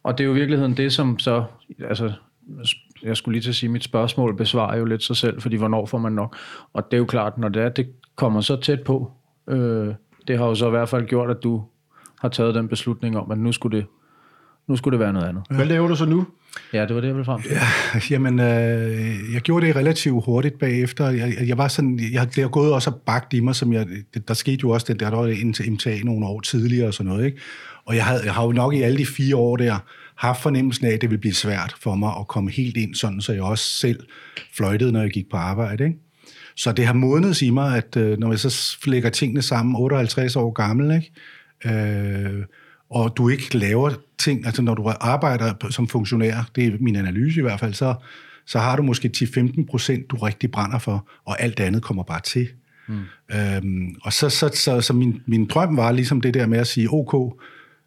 Og 0.02 0.18
det 0.18 0.24
er 0.24 0.28
jo 0.28 0.34
i 0.34 0.38
virkeligheden 0.38 0.76
det, 0.76 0.92
som 0.92 1.18
så... 1.18 1.44
Altså, 1.88 2.12
jeg 3.04 3.16
skulle 3.16 3.34
lige 3.34 3.42
til 3.42 3.48
at 3.48 3.54
sige, 3.54 3.68
at 3.68 3.72
mit 3.72 3.84
spørgsmål 3.84 4.36
besvarer 4.36 4.78
jo 4.78 4.84
lidt 4.84 5.02
sig 5.02 5.16
selv, 5.16 5.40
fordi 5.40 5.56
hvornår 5.56 5.86
får 5.86 5.98
man 5.98 6.12
nok? 6.12 6.36
Og 6.72 6.90
det 6.90 6.96
er 6.96 6.98
jo 6.98 7.04
klart, 7.04 7.38
når 7.38 7.48
det 7.48 7.62
er, 7.62 7.68
det 7.68 7.86
kommer 8.16 8.40
så 8.40 8.56
tæt 8.56 8.80
på. 8.80 9.12
Øh, 9.48 9.94
det 10.28 10.38
har 10.38 10.46
jo 10.46 10.54
så 10.54 10.66
i 10.66 10.70
hvert 10.70 10.88
fald 10.88 11.06
gjort, 11.06 11.30
at 11.30 11.36
du 11.42 11.62
har 12.20 12.28
taget 12.28 12.54
den 12.54 12.68
beslutning 12.68 13.18
om, 13.18 13.30
at 13.30 13.38
nu 13.38 13.52
skulle 13.52 13.76
det, 13.76 13.86
nu 14.66 14.76
skulle 14.76 14.92
det 14.92 15.00
være 15.00 15.12
noget 15.12 15.26
andet. 15.26 15.42
Hvad 15.50 15.66
laver 15.66 15.88
du 15.88 15.96
så 15.96 16.04
nu? 16.04 16.26
Ja, 16.72 16.86
det 16.86 16.94
var 16.94 17.00
det, 17.00 17.08
jeg 17.08 17.14
ville 17.14 17.24
frem 17.24 17.42
til. 17.42 17.50
Ja, 17.50 18.00
jamen, 18.10 18.40
øh, 18.40 19.32
jeg 19.34 19.40
gjorde 19.42 19.66
det 19.66 19.76
relativt 19.76 20.24
hurtigt 20.24 20.58
bagefter. 20.58 21.10
Jeg, 21.10 21.34
jeg 21.46 21.58
var 21.58 21.68
sådan, 21.68 22.00
jeg, 22.12 22.26
det 22.34 22.42
har 22.42 22.48
gået 22.48 22.72
også 22.72 22.90
bagt 22.90 23.32
i 23.32 23.40
mig, 23.40 23.54
som 23.54 23.72
jeg, 23.72 23.86
der 24.28 24.34
skete 24.34 24.60
jo 24.62 24.70
også 24.70 24.86
den 24.88 25.00
der, 25.00 25.10
der 25.10 25.16
var 25.16 25.26
ind 25.26 25.54
til 25.54 25.72
MTA 25.72 25.98
nogle 26.04 26.26
år 26.26 26.40
tidligere 26.40 26.86
og 26.86 26.94
sådan 26.94 27.12
noget, 27.12 27.26
ikke? 27.26 27.38
Og 27.84 27.96
jeg, 27.96 28.04
havde, 28.04 28.20
jeg 28.24 28.34
har 28.34 28.44
jo 28.44 28.52
nok 28.52 28.74
i 28.74 28.82
alle 28.82 28.98
de 28.98 29.06
fire 29.06 29.36
år 29.36 29.56
der 29.56 29.78
haft 30.16 30.42
fornemmelsen 30.42 30.86
af, 30.86 30.90
at 30.90 31.00
det 31.00 31.10
ville 31.10 31.20
blive 31.20 31.34
svært 31.34 31.74
for 31.80 31.94
mig 31.94 32.12
at 32.20 32.28
komme 32.28 32.50
helt 32.50 32.76
ind 32.76 32.94
sådan, 32.94 33.20
så 33.20 33.32
jeg 33.32 33.42
også 33.42 33.64
selv 33.64 34.06
fløjtede, 34.56 34.92
når 34.92 35.00
jeg 35.00 35.10
gik 35.10 35.30
på 35.30 35.36
arbejde, 35.36 35.84
ikke? 35.84 35.98
Så 36.56 36.72
det 36.72 36.86
har 36.86 36.94
modnet 36.94 37.42
i 37.42 37.50
mig, 37.50 37.76
at 37.76 37.96
øh, 37.96 38.18
når 38.18 38.30
jeg 38.30 38.38
så 38.38 38.76
lægger 38.86 39.10
tingene 39.10 39.42
sammen, 39.42 39.76
58 39.76 40.36
år 40.36 40.50
gammel, 40.50 40.96
ikke? 40.96 41.12
Øh, 41.78 42.44
og 42.90 43.12
du 43.16 43.28
ikke 43.28 43.58
laver 43.58 43.90
ting, 44.18 44.46
altså 44.46 44.62
når 44.62 44.74
du 44.74 44.92
arbejder 45.00 45.54
som 45.70 45.88
funktionær, 45.88 46.50
det 46.56 46.66
er 46.66 46.70
min 46.80 46.96
analyse 46.96 47.40
i 47.40 47.42
hvert 47.42 47.60
fald, 47.60 47.74
så, 47.74 47.94
så 48.46 48.58
har 48.58 48.76
du 48.76 48.82
måske 48.82 49.10
10-15 49.16 49.66
procent, 49.70 50.10
du 50.10 50.16
rigtig 50.16 50.50
brænder 50.50 50.78
for, 50.78 51.08
og 51.24 51.42
alt 51.42 51.60
andet 51.60 51.82
kommer 51.82 52.02
bare 52.02 52.20
til. 52.20 52.48
Mm. 52.88 53.00
Øhm, 53.32 53.94
og 54.02 54.12
så, 54.12 54.28
så, 54.28 54.50
så, 54.54 54.80
så 54.80 54.92
min, 54.92 55.20
min 55.26 55.46
drøm 55.46 55.76
var 55.76 55.92
ligesom 55.92 56.20
det 56.20 56.34
der 56.34 56.46
med 56.46 56.58
at 56.58 56.66
sige, 56.66 56.88
ok, 56.90 57.38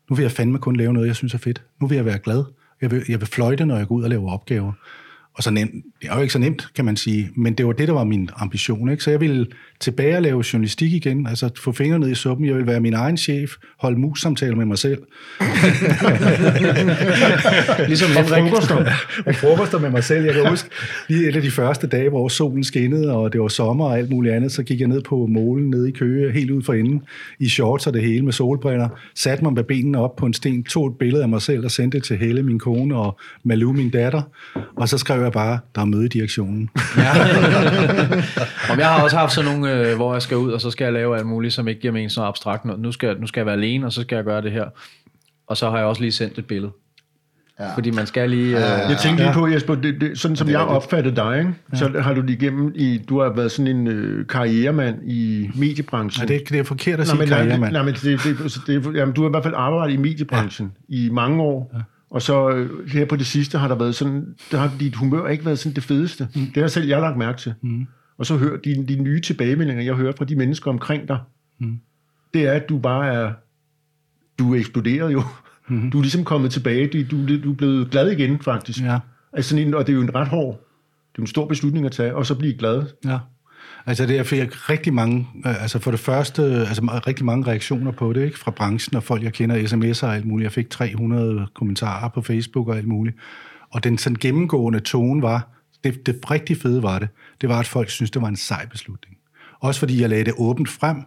nu 0.09 0.15
vil 0.15 0.23
jeg 0.23 0.31
fandme 0.31 0.59
kun 0.59 0.75
lave 0.75 0.93
noget, 0.93 1.07
jeg 1.07 1.15
synes 1.15 1.33
er 1.33 1.37
fedt. 1.37 1.63
Nu 1.81 1.87
vil 1.87 1.95
jeg 1.95 2.05
være 2.05 2.19
glad. 2.19 2.43
Jeg 2.81 2.91
vil, 2.91 3.03
jeg 3.09 3.19
vil 3.19 3.27
fløjte, 3.27 3.65
når 3.65 3.77
jeg 3.77 3.87
går 3.87 3.95
ud 3.95 4.03
og 4.03 4.09
laver 4.09 4.31
opgaver. 4.31 4.71
Og 5.37 5.43
så 5.43 5.51
nemt, 5.51 5.71
det 6.01 6.09
er 6.09 6.15
jo 6.15 6.21
ikke 6.21 6.33
så 6.33 6.39
nemt, 6.39 6.67
kan 6.75 6.85
man 6.85 6.97
sige, 6.97 7.29
men 7.35 7.53
det 7.53 7.65
var 7.65 7.71
det, 7.71 7.87
der 7.87 7.93
var 7.93 8.03
min 8.03 8.29
ambition. 8.35 8.89
Ikke? 8.91 9.03
Så 9.03 9.11
jeg 9.11 9.21
ville 9.21 9.47
tilbage 9.79 10.15
og 10.15 10.21
lave 10.21 10.43
journalistik 10.53 10.93
igen, 10.93 11.27
altså 11.27 11.49
få 11.57 11.71
fingrene 11.71 12.05
ned 12.05 12.11
i 12.11 12.15
suppen. 12.15 12.45
Jeg 12.45 12.55
ville 12.55 12.67
være 12.67 12.79
min 12.79 12.93
egen 12.93 13.17
chef, 13.17 13.51
holde 13.79 13.99
mus-samtaler 13.99 14.55
med 14.55 14.65
mig 14.65 14.77
selv. 14.77 14.97
ligesom 17.87 18.09
Henrik. 18.09 18.51
Frokoster. 18.51 18.85
og 19.25 19.35
frokoster 19.35 19.79
med 19.79 19.89
mig 19.89 20.03
selv. 20.03 20.25
Jeg 20.25 20.33
kan 20.33 20.49
huske, 20.49 20.69
lige 21.07 21.29
et 21.29 21.35
af 21.35 21.41
de 21.41 21.51
første 21.51 21.87
dage, 21.87 22.09
hvor 22.09 22.27
solen 22.27 22.63
skinnede, 22.63 23.11
og 23.11 23.33
det 23.33 23.41
var 23.41 23.47
sommer 23.47 23.85
og 23.85 23.97
alt 23.97 24.09
muligt 24.09 24.35
andet, 24.35 24.51
så 24.51 24.63
gik 24.63 24.79
jeg 24.79 24.87
ned 24.87 25.01
på 25.01 25.27
målen 25.27 25.69
nede 25.69 25.89
i 25.89 25.91
Køge, 25.91 26.31
helt 26.31 26.51
ud 26.51 26.63
for 26.63 26.73
inden, 26.73 27.01
i 27.39 27.49
shorts 27.49 27.87
og 27.87 27.93
det 27.93 28.01
hele 28.01 28.25
med 28.25 28.33
solbriller, 28.33 28.89
satte 29.15 29.43
mig 29.43 29.53
med 29.53 29.63
benene 29.63 29.97
op 29.97 30.15
på 30.15 30.25
en 30.25 30.33
sten, 30.33 30.63
tog 30.63 30.87
et 30.87 30.97
billede 30.99 31.23
af 31.23 31.29
mig 31.29 31.41
selv 31.41 31.65
og 31.65 31.71
sendte 31.71 31.97
det 31.97 32.05
til 32.05 32.17
Helle, 32.17 32.43
min 32.43 32.59
kone, 32.59 32.95
og 32.95 33.19
Malou, 33.43 33.73
min 33.73 33.89
datter, 33.89 34.21
og 34.75 34.89
så 34.89 34.97
skrev 34.97 35.26
jeg 35.27 35.33
bare, 35.33 35.59
der 35.75 35.81
er 35.81 35.85
møde 35.85 36.05
i 36.05 36.07
direktionen. 36.07 36.69
Ja. 36.97 37.11
Om 38.71 38.79
jeg 38.79 38.87
har 38.87 39.03
også 39.03 39.17
haft 39.17 39.33
sådan 39.33 39.51
nogle, 39.51 39.73
øh, 39.73 39.95
hvor 39.95 40.13
jeg 40.13 40.21
skal 40.21 40.37
ud, 40.37 40.51
og 40.51 40.61
så 40.61 40.71
skal 40.71 40.85
jeg 40.85 40.93
lave 40.93 41.17
alt 41.17 41.25
muligt, 41.25 41.53
som 41.53 41.67
ikke 41.67 41.81
giver 41.81 41.93
mening 41.93 42.11
så 42.11 42.23
abstrakt 42.23 42.65
noget. 42.65 42.81
Nu 42.81 42.91
skal, 42.91 43.19
nu 43.19 43.27
skal 43.27 43.39
jeg 43.39 43.45
være 43.45 43.55
alene, 43.55 43.85
og 43.85 43.93
så 43.93 44.01
skal 44.01 44.15
jeg 44.15 44.25
gøre 44.25 44.41
det 44.41 44.51
her. 44.51 44.65
Og 45.47 45.57
så 45.57 45.69
har 45.69 45.77
jeg 45.77 45.85
også 45.85 46.01
lige 46.01 46.11
sendt 46.11 46.37
et 46.37 46.45
billede. 46.45 46.71
Ja. 47.59 47.73
Fordi 47.75 47.91
man 47.91 48.05
skal 48.05 48.29
lige... 48.29 48.55
Øh, 48.55 48.89
jeg 48.89 48.97
tænkte 49.01 49.23
lige 49.23 49.33
på, 49.33 49.47
Jesper, 49.47 49.75
det, 49.75 50.01
det, 50.01 50.19
sådan 50.19 50.37
som 50.37 50.49
jeg 50.49 50.59
opfattede 50.59 51.15
dig, 51.15 51.37
ikke? 51.39 51.53
Ja. 51.71 51.77
så 51.77 51.91
har 51.99 52.13
du 52.13 52.21
lige 52.21 52.37
igennem 52.37 52.71
i, 52.75 53.01
du 53.09 53.21
har 53.21 53.29
været 53.29 53.51
sådan 53.51 53.77
en 53.77 53.87
øh, 53.87 54.27
karrieremand 54.27 54.95
i 55.05 55.49
mediebranchen. 55.55 56.27
Nej, 56.27 56.37
det, 56.37 56.49
det 56.49 56.59
er 56.59 56.63
forkert 56.63 56.99
at 56.99 57.07
sige 57.07 57.17
nej, 57.17 57.27
karrieremand. 57.27 57.73
Nej, 57.73 57.83
men 57.83 57.93
det, 57.93 58.03
det, 58.03 58.37
det, 58.67 58.83
det, 58.85 58.95
jamen, 58.95 59.15
du 59.15 59.21
har 59.21 59.29
i 59.29 59.31
hvert 59.31 59.43
fald 59.43 59.53
arbejdet 59.57 59.93
i 59.93 59.97
mediebranchen 59.97 60.71
ja. 60.89 60.95
i 60.95 61.09
mange 61.09 61.41
år. 61.41 61.71
Ja. 61.73 61.79
Og 62.09 62.21
så 62.21 62.49
øh, 62.49 62.89
her 62.89 63.05
på 63.05 63.15
det 63.15 63.25
sidste 63.25 63.57
har 63.57 63.67
der 63.67 63.75
været 63.75 63.95
sådan, 63.95 64.35
der 64.51 64.57
har 64.57 64.71
dit 64.79 64.95
humør 64.95 65.27
ikke 65.27 65.45
været 65.45 65.59
sådan 65.59 65.75
det 65.75 65.83
fedeste. 65.83 66.27
Mm. 66.35 66.45
Det 66.45 66.63
har 66.63 66.67
selv 66.67 66.87
jeg 66.87 67.01
lagt 67.01 67.17
mærke 67.17 67.39
til. 67.39 67.53
Mm. 67.61 67.87
Og 68.17 68.25
så 68.25 68.37
hør 68.37 68.57
de, 68.57 68.87
de 68.87 69.03
nye 69.03 69.21
tilbagemeldinger, 69.21 69.83
jeg 69.83 69.95
hører 69.95 70.13
fra 70.17 70.25
de 70.25 70.35
mennesker 70.35 70.71
omkring 70.71 71.07
dig, 71.07 71.19
mm. 71.59 71.79
det 72.33 72.47
er, 72.47 72.51
at 72.51 72.69
du 72.69 72.77
bare 72.77 73.13
er, 73.13 73.33
du 74.39 74.53
er 74.53 74.59
eksploderet 74.59 75.13
jo. 75.13 75.23
Mm. 75.69 75.91
Du 75.91 75.97
er 75.97 76.01
ligesom 76.01 76.23
kommet 76.23 76.51
tilbage, 76.51 76.87
du, 76.87 77.25
du, 77.27 77.43
du 77.43 77.51
er 77.51 77.55
blevet 77.55 77.91
glad 77.91 78.11
igen 78.11 78.39
faktisk. 78.39 78.81
Ja. 78.81 78.99
Altså 79.33 79.49
sådan 79.49 79.67
en, 79.67 79.73
og 79.73 79.87
det 79.87 79.93
er 79.93 79.97
jo 79.97 80.01
en 80.01 80.15
ret 80.15 80.27
hård, 80.27 80.67
det 81.11 81.17
er 81.17 81.23
en 81.23 81.27
stor 81.27 81.47
beslutning 81.47 81.85
at 81.85 81.91
tage, 81.91 82.15
og 82.15 82.25
så 82.25 82.35
blive 82.35 82.53
glad. 82.53 82.85
Ja. 83.05 83.19
Altså 83.87 84.05
det 84.05 84.17
er 84.17 84.23
fik 84.23 84.69
rigtig 84.69 84.93
mange, 84.93 85.27
øh, 85.45 85.61
altså 85.61 85.79
for 85.79 85.91
det 85.91 85.99
første, 85.99 86.43
altså 86.43 87.01
rigtig 87.07 87.25
mange 87.25 87.47
reaktioner 87.47 87.91
på 87.91 88.13
det, 88.13 88.25
ikke? 88.25 88.39
Fra 88.39 88.51
branchen 88.51 88.95
og 88.97 89.03
folk, 89.03 89.23
jeg 89.23 89.33
kender, 89.33 89.55
sms'er 89.55 90.05
og 90.07 90.15
alt 90.15 90.25
muligt. 90.25 90.43
Jeg 90.43 90.51
fik 90.51 90.69
300 90.69 91.47
kommentarer 91.53 92.09
på 92.09 92.21
Facebook 92.21 92.67
og 92.67 92.77
alt 92.77 92.87
muligt. 92.87 93.17
Og 93.69 93.83
den 93.83 93.97
sådan 93.97 94.17
gennemgående 94.21 94.79
tone 94.79 95.21
var, 95.21 95.49
det, 95.83 96.05
det 96.05 96.31
rigtig 96.31 96.57
fede 96.57 96.83
var 96.83 96.99
det, 96.99 97.07
det 97.41 97.49
var, 97.49 97.59
at 97.59 97.67
folk 97.67 97.89
synes 97.89 98.11
det 98.11 98.21
var 98.21 98.27
en 98.27 98.35
sej 98.35 98.65
beslutning. 98.65 99.17
Også 99.59 99.79
fordi 99.79 100.01
jeg 100.01 100.09
lagde 100.09 100.25
det 100.25 100.33
åbent 100.37 100.69
frem, 100.69 100.97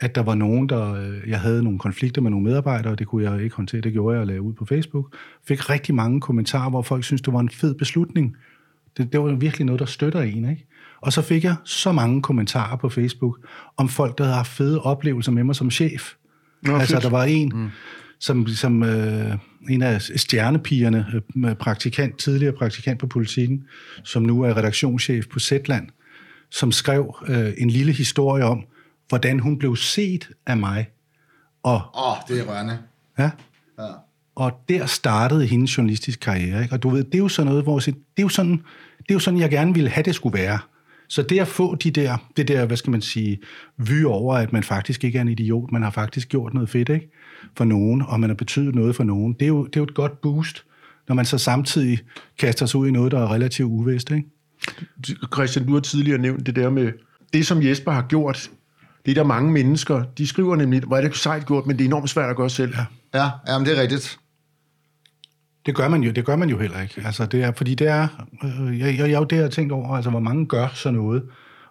at 0.00 0.14
der 0.14 0.22
var 0.22 0.34
nogen, 0.34 0.68
der... 0.68 0.94
Øh, 0.94 1.30
jeg 1.30 1.40
havde 1.40 1.62
nogle 1.62 1.78
konflikter 1.78 2.22
med 2.22 2.30
nogle 2.30 2.44
medarbejdere, 2.44 2.92
og 2.92 2.98
det 2.98 3.06
kunne 3.06 3.30
jeg 3.30 3.42
ikke 3.42 3.56
håndtere. 3.56 3.80
Det 3.80 3.92
gjorde 3.92 4.14
jeg 4.14 4.22
at 4.22 4.28
lave 4.28 4.42
ud 4.42 4.52
på 4.52 4.64
Facebook. 4.64 5.16
Fik 5.48 5.70
rigtig 5.70 5.94
mange 5.94 6.20
kommentarer, 6.20 6.70
hvor 6.70 6.82
folk 6.82 7.04
synes 7.04 7.22
det 7.22 7.32
var 7.32 7.40
en 7.40 7.50
fed 7.50 7.74
beslutning. 7.74 8.36
Det, 8.96 9.12
det 9.12 9.20
var 9.20 9.34
virkelig 9.34 9.66
noget, 9.66 9.80
der 9.80 9.86
støtter 9.86 10.20
en, 10.20 10.50
ikke? 10.50 10.66
Og 11.04 11.12
så 11.12 11.22
fik 11.22 11.44
jeg 11.44 11.56
så 11.64 11.92
mange 11.92 12.22
kommentarer 12.22 12.76
på 12.76 12.88
Facebook 12.88 13.38
om 13.76 13.88
folk, 13.88 14.18
der 14.18 14.24
havde 14.24 14.36
haft 14.36 14.50
fede 14.50 14.80
oplevelser 14.82 15.32
med 15.32 15.44
mig 15.44 15.56
som 15.56 15.70
chef. 15.70 16.12
Nå, 16.62 16.76
altså, 16.76 16.94
fedt. 16.94 17.02
der 17.02 17.10
var 17.10 17.24
en, 17.24 17.52
mm. 17.54 17.68
som, 18.20 18.46
som 18.46 18.82
øh, 18.82 19.36
en 19.70 19.82
af 19.82 20.02
stjernepigerne, 20.02 21.22
øh, 21.46 21.54
praktikant, 21.54 22.18
tidligere 22.18 22.52
praktikant 22.52 23.00
på 23.00 23.06
politikken, 23.06 23.64
som 24.04 24.22
nu 24.22 24.42
er 24.42 24.56
redaktionschef 24.56 25.26
på 25.32 25.38
Zetland, 25.38 25.88
som 26.50 26.72
skrev 26.72 27.16
øh, 27.28 27.52
en 27.58 27.70
lille 27.70 27.92
historie 27.92 28.44
om, 28.44 28.64
hvordan 29.08 29.40
hun 29.40 29.58
blev 29.58 29.76
set 29.76 30.28
af 30.46 30.56
mig. 30.56 30.86
Og, 31.62 31.74
Åh, 31.74 32.10
oh, 32.10 32.16
det 32.28 32.40
er 32.40 32.44
rørende. 32.44 32.78
ja, 33.18 33.30
Ja. 33.78 33.88
og 34.34 34.52
der 34.68 34.86
startede 34.86 35.46
hendes 35.46 35.78
journalistiske 35.78 36.20
karriere. 36.20 36.62
Ikke? 36.62 36.74
Og 36.74 36.82
du 36.82 36.88
ved, 36.88 37.04
det 37.04 37.14
er 37.14 37.18
jo 37.18 37.28
sådan 37.28 37.46
noget, 37.46 37.62
hvor 37.62 37.78
det 37.78 37.94
er 38.16 38.22
jo 38.22 38.28
sådan, 38.28 38.52
det 38.98 39.10
er 39.10 39.14
jo 39.14 39.18
sådan, 39.18 39.40
jeg 39.40 39.50
gerne 39.50 39.74
ville 39.74 39.90
have, 39.90 40.02
det 40.04 40.14
skulle 40.14 40.38
være. 40.38 40.58
Så 41.14 41.22
det 41.22 41.40
at 41.40 41.48
få 41.48 41.74
de 41.74 41.90
der, 41.90 42.16
det 42.36 42.48
der, 42.48 42.66
hvad 42.66 42.76
skal 42.76 42.90
man 42.90 43.02
sige, 43.02 43.38
vy 43.76 44.04
over, 44.04 44.34
at 44.34 44.52
man 44.52 44.62
faktisk 44.62 45.04
ikke 45.04 45.18
er 45.18 45.22
en 45.22 45.28
idiot, 45.28 45.72
man 45.72 45.82
har 45.82 45.90
faktisk 45.90 46.28
gjort 46.28 46.54
noget 46.54 46.68
fedt, 46.68 46.88
ikke? 46.88 47.10
For 47.56 47.64
nogen, 47.64 48.02
og 48.02 48.20
man 48.20 48.30
har 48.30 48.34
betydet 48.34 48.74
noget 48.74 48.96
for 48.96 49.04
nogen, 49.04 49.32
det 49.32 49.42
er 49.42 49.48
jo, 49.48 49.64
det 49.64 49.76
er 49.76 49.80
jo 49.80 49.84
et 49.84 49.94
godt 49.94 50.20
boost, 50.20 50.64
når 51.08 51.14
man 51.14 51.24
så 51.24 51.38
samtidig 51.38 51.98
kaster 52.38 52.66
sig 52.66 52.80
ud 52.80 52.88
i 52.88 52.90
noget, 52.90 53.12
der 53.12 53.18
er 53.18 53.32
relativt 53.32 53.66
uvist, 53.66 54.10
ikke? 54.10 54.24
Christian, 55.34 55.66
du 55.66 55.72
har 55.72 55.80
tidligere 55.80 56.18
nævnt 56.18 56.46
det 56.46 56.56
der 56.56 56.70
med, 56.70 56.92
det 57.32 57.46
som 57.46 57.62
Jesper 57.62 57.92
har 57.92 58.06
gjort, 58.08 58.50
det 59.06 59.10
er 59.10 59.14
der 59.14 59.24
mange 59.24 59.52
mennesker, 59.52 60.04
de 60.18 60.26
skriver 60.26 60.56
nemlig, 60.56 60.80
hvor 60.80 60.96
er 60.96 61.00
det 61.00 61.16
sejt 61.16 61.46
gjort, 61.46 61.66
men 61.66 61.76
det 61.78 61.84
er 61.84 61.88
enormt 61.88 62.10
svært 62.10 62.30
at 62.30 62.36
gøre 62.36 62.50
selv. 62.50 62.74
Ja. 62.76 62.84
Ja, 63.20 63.30
jamen, 63.48 63.66
det 63.66 63.78
er 63.78 63.82
rigtigt. 63.82 64.18
Det 65.66 65.74
gør 65.74 65.88
man 65.88 66.02
jo, 66.02 66.10
det 66.10 66.24
gør 66.24 66.36
man 66.36 66.48
jo 66.48 66.58
heller 66.58 66.80
ikke. 66.82 67.02
Altså, 67.04 67.26
det 67.26 67.42
er, 67.42 67.52
fordi 67.52 67.74
det 67.74 67.88
er, 67.88 68.08
øh, 68.44 68.80
jeg, 68.80 68.98
jeg, 68.98 69.10
jeg 69.10 69.20
jo 69.20 69.24
det, 69.24 69.36
jeg 69.36 69.44
har 69.44 69.50
tænkt 69.50 69.72
over, 69.72 69.96
altså, 69.96 70.10
hvor 70.10 70.20
mange 70.20 70.46
gør 70.46 70.68
sådan 70.74 70.98
noget. 70.98 71.22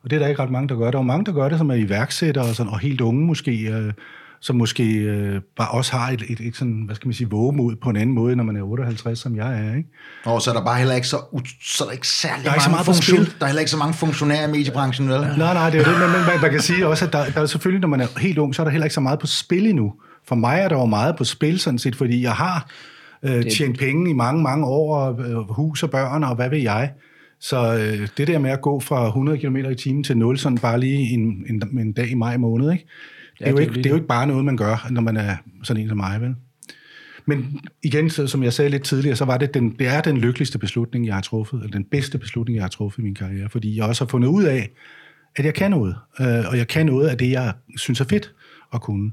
Og 0.04 0.10
det 0.10 0.16
er 0.16 0.20
der 0.20 0.28
ikke 0.28 0.42
ret 0.42 0.52
mange, 0.52 0.70
der 0.70 0.76
gør. 0.76 0.92
Der 0.92 1.00
er 1.00 1.04
mange, 1.04 1.26
der 1.26 1.32
gør 1.32 1.50
det, 1.50 1.58
som 1.58 1.70
er 1.70 1.76
iværksættere 1.76 2.46
og, 2.46 2.56
sådan, 2.56 2.72
og 2.72 2.80
helt 2.80 3.02
unge 3.02 3.26
måske, 3.26 3.52
øh, 3.52 3.94
som 4.42 4.56
måske 4.56 4.94
øh, 4.94 5.42
bare 5.58 5.68
også 5.68 5.92
har 5.98 6.10
et, 6.10 6.24
et, 6.30 6.40
et, 6.40 6.56
sådan, 6.56 6.82
hvad 6.86 6.96
skal 6.96 7.08
man 7.08 7.14
sige, 7.14 7.30
vågemod 7.30 7.76
på 7.76 7.90
en 7.90 7.96
anden 7.96 8.16
måde, 8.16 8.36
når 8.36 8.44
man 8.44 8.56
er 8.56 8.64
58, 8.64 9.20
som 9.20 9.36
jeg 9.36 9.68
er, 9.68 9.76
ikke? 9.76 9.90
Og 10.26 10.42
så 10.42 10.50
er 10.50 10.56
der 10.56 10.64
bare 10.64 10.78
heller 10.78 10.96
ikke 10.96 11.08
så, 11.08 11.18
så 11.64 11.84
er 11.84 11.88
der 11.88 11.94
ikke 11.94 12.08
særlig 12.08 12.46
Der 12.46 12.50
er 12.50 12.54
ikke 12.54 12.64
så 12.64 12.70
mange 12.70 12.76
meget 12.76 12.86
funktion-. 12.86 13.26
Der 13.40 13.46
er 13.46 13.46
heller 13.46 13.60
ikke 13.60 13.72
så 13.72 13.78
mange 13.78 13.94
funktionærer 13.94 14.48
i 14.48 14.52
mediebranchen, 14.52 15.10
vel? 15.10 15.20
Nej, 15.20 15.36
nej, 15.38 15.70
det 15.70 15.80
er 15.80 15.84
det, 15.84 16.00
men, 16.00 16.12
men 16.12 16.22
man, 16.28 16.42
man 16.42 16.52
kan 16.52 16.62
sige 16.62 16.88
også, 16.88 17.06
at 17.06 17.14
der, 17.14 17.26
der 17.30 17.42
er 17.42 17.46
selvfølgelig, 17.46 17.82
når 17.82 17.88
man 17.88 18.02
er 18.02 18.20
helt 18.20 18.38
ung, 18.38 18.56
så 18.56 18.62
er 18.62 18.64
der 18.64 18.72
heller 18.72 18.86
ikke 18.86 18.96
så 18.96 19.02
meget 19.02 19.20
på 19.20 19.28
spil 19.28 19.68
endnu. 19.68 19.94
For 20.28 20.36
mig 20.36 20.60
er 20.60 20.70
der 20.70 20.76
jo 20.76 20.86
meget 20.86 21.16
på 21.16 21.24
spil, 21.24 21.60
sådan 21.60 21.80
set, 21.80 21.96
fordi 21.96 22.22
jeg 22.22 22.34
har 22.34 22.68
øh, 23.24 23.44
tjent 23.52 23.80
penge 23.80 24.10
i 24.10 24.14
mange, 24.14 24.44
mange 24.44 24.66
år, 24.66 24.98
og 24.98 25.30
øh, 25.30 25.38
hus 25.38 25.84
og 25.84 25.90
børn, 25.90 26.24
og 26.24 26.36
hvad 26.36 26.50
ved 26.50 26.60
jeg. 26.60 26.92
Så 27.40 27.74
øh, 27.74 28.08
det 28.18 28.28
der 28.28 28.40
med 28.40 28.50
at 28.50 28.62
gå 28.62 28.80
fra 28.80 29.08
100 29.08 29.38
km 29.38 29.56
i 29.56 29.76
timen 29.76 30.04
til 30.04 30.18
0, 30.18 30.38
sådan 30.38 30.58
bare 30.58 30.80
lige 30.80 31.14
en, 31.14 31.46
en, 31.50 31.80
en 31.80 31.94
dag 31.94 32.12
i 32.12 32.14
maj 32.14 32.38
måned, 32.38 32.72
ikke? 32.72 32.86
Det, 33.40 33.48
er 33.48 33.52
jo 33.52 33.58
det 33.58 33.64
er 33.64 33.68
ikke, 33.68 33.78
det 33.78 33.86
er 33.86 33.90
jo 33.90 33.96
ikke 33.96 34.08
bare 34.08 34.28
noget, 34.28 34.46
man 34.46 34.58
gør, 34.58 34.88
når 34.92 35.02
man 35.02 35.18
er 35.18 35.36
sådan 35.64 35.84
en 35.84 35.90
som 35.90 35.98
mig, 35.98 36.22
vel? 36.22 36.36
Men 37.26 37.60
igen, 37.84 38.10
så, 38.10 38.28
som 38.28 38.44
jeg 38.44 38.54
sagde 38.54 38.72
lidt 38.72 38.84
tidligere, 38.84 39.16
så 39.16 39.26
var 39.26 39.38
det, 39.38 39.54
den, 39.54 39.76
det 39.80 39.88
er 39.88 40.02
den 40.02 40.18
lykkeligste 40.18 40.60
beslutning, 40.60 41.06
jeg 41.06 41.14
har 41.14 41.22
truffet, 41.22 41.60
eller 41.60 41.72
den 41.72 41.84
bedste 41.84 42.18
beslutning, 42.18 42.56
jeg 42.56 42.64
har 42.64 42.70
truffet 42.70 43.00
i 43.00 43.02
min 43.02 43.16
karriere, 43.16 43.50
fordi 43.50 43.78
jeg 43.78 43.86
også 43.86 44.06
har 44.06 44.10
fundet 44.10 44.28
ud 44.28 44.44
af, 44.44 44.70
at 45.36 45.46
jeg 45.46 45.54
kan 45.54 45.72
noget, 45.72 45.96
øh, 46.22 46.50
og 46.50 46.58
jeg 46.58 46.68
kan 46.68 46.86
noget 46.86 47.08
af 47.08 47.18
det, 47.18 47.32
jeg 47.32 47.54
synes 47.78 48.02
er 48.02 48.06
fedt 48.06 48.34
at 48.74 48.82
kunne. 48.82 49.12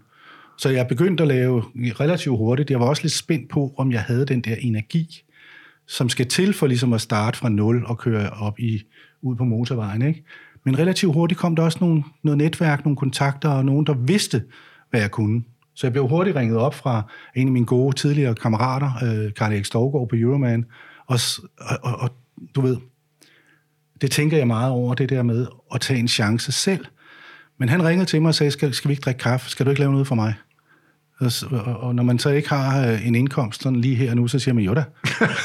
Så 0.61 0.69
jeg 0.69 0.89
begyndte 0.89 1.23
at 1.23 1.29
lave 1.29 1.63
relativt 1.77 2.39
hurtigt. 2.39 2.71
Jeg 2.71 2.81
var 2.81 2.87
også 2.87 3.03
lidt 3.03 3.13
spændt 3.13 3.51
på, 3.51 3.75
om 3.77 3.93
jeg 3.93 4.03
havde 4.03 4.27
den 4.27 4.41
der 4.41 4.55
energi, 4.59 5.23
som 5.87 6.09
skal 6.09 6.27
til 6.27 6.53
for 6.53 6.67
ligesom 6.67 6.93
at 6.93 7.01
starte 7.01 7.39
fra 7.39 7.49
nul 7.49 7.85
og 7.87 7.99
køre 7.99 8.31
op 8.31 8.59
i, 8.59 8.83
ud 9.23 9.37
på 9.37 9.45
motorvejen. 9.45 10.03
Ikke? 10.03 10.25
Men 10.65 10.79
relativt 10.79 11.15
hurtigt 11.15 11.41
kom 11.41 11.57
der 11.57 11.63
også 11.63 11.79
nogle, 11.81 12.05
noget 12.23 12.39
netværk, 12.39 12.85
nogle 12.85 12.97
kontakter 12.97 13.49
og 13.49 13.65
nogen, 13.65 13.87
der 13.87 13.95
vidste, 13.95 14.43
hvad 14.91 15.01
jeg 15.01 15.11
kunne. 15.11 15.43
Så 15.75 15.87
jeg 15.87 15.93
blev 15.93 16.09
hurtigt 16.09 16.37
ringet 16.37 16.59
op 16.59 16.75
fra 16.75 17.11
en 17.37 17.49
af 17.49 17.53
mine 17.53 17.67
gode 17.67 17.97
tidligere 17.97 18.35
kammerater, 18.35 18.93
øh, 19.03 19.35
Karl 19.35 19.53
Erik 19.53 19.65
Storgård 19.65 20.09
på 20.09 20.17
Euroman, 20.17 20.65
og, 21.07 21.19
og, 21.59 21.79
og, 21.83 21.97
og 21.99 22.11
du 22.55 22.61
ved, 22.61 22.77
det 24.01 24.11
tænker 24.11 24.37
jeg 24.37 24.47
meget 24.47 24.73
over, 24.73 24.95
det 24.95 25.09
der 25.09 25.23
med 25.23 25.47
at 25.75 25.81
tage 25.81 26.01
en 26.01 26.09
chance 26.09 26.53
selv. 26.53 26.87
Men 27.59 27.69
han 27.69 27.85
ringede 27.85 28.07
til 28.07 28.23
mig 28.23 28.29
og 28.29 28.35
sagde, 28.35 28.51
skal, 28.51 28.75
skal 28.75 28.89
vi 28.89 28.93
ikke 28.93 29.03
drikke 29.03 29.19
kaffe? 29.19 29.51
Skal 29.51 29.67
du 29.67 29.71
ikke 29.71 29.81
lave 29.81 29.93
noget 29.93 30.07
for 30.07 30.15
mig? 30.15 30.35
Og, 31.81 31.95
når 31.95 32.03
man 32.03 32.19
så 32.19 32.31
ikke 32.31 32.49
har 32.49 32.87
øh, 32.87 33.07
en 33.07 33.15
indkomst 33.15 33.63
sådan 33.63 33.81
lige 33.81 33.95
her 33.95 34.11
og 34.11 34.17
nu, 34.17 34.29
så 34.29 34.39
siger 34.39 34.55
man, 34.55 34.65
jo 34.65 34.75
da. 34.75 34.85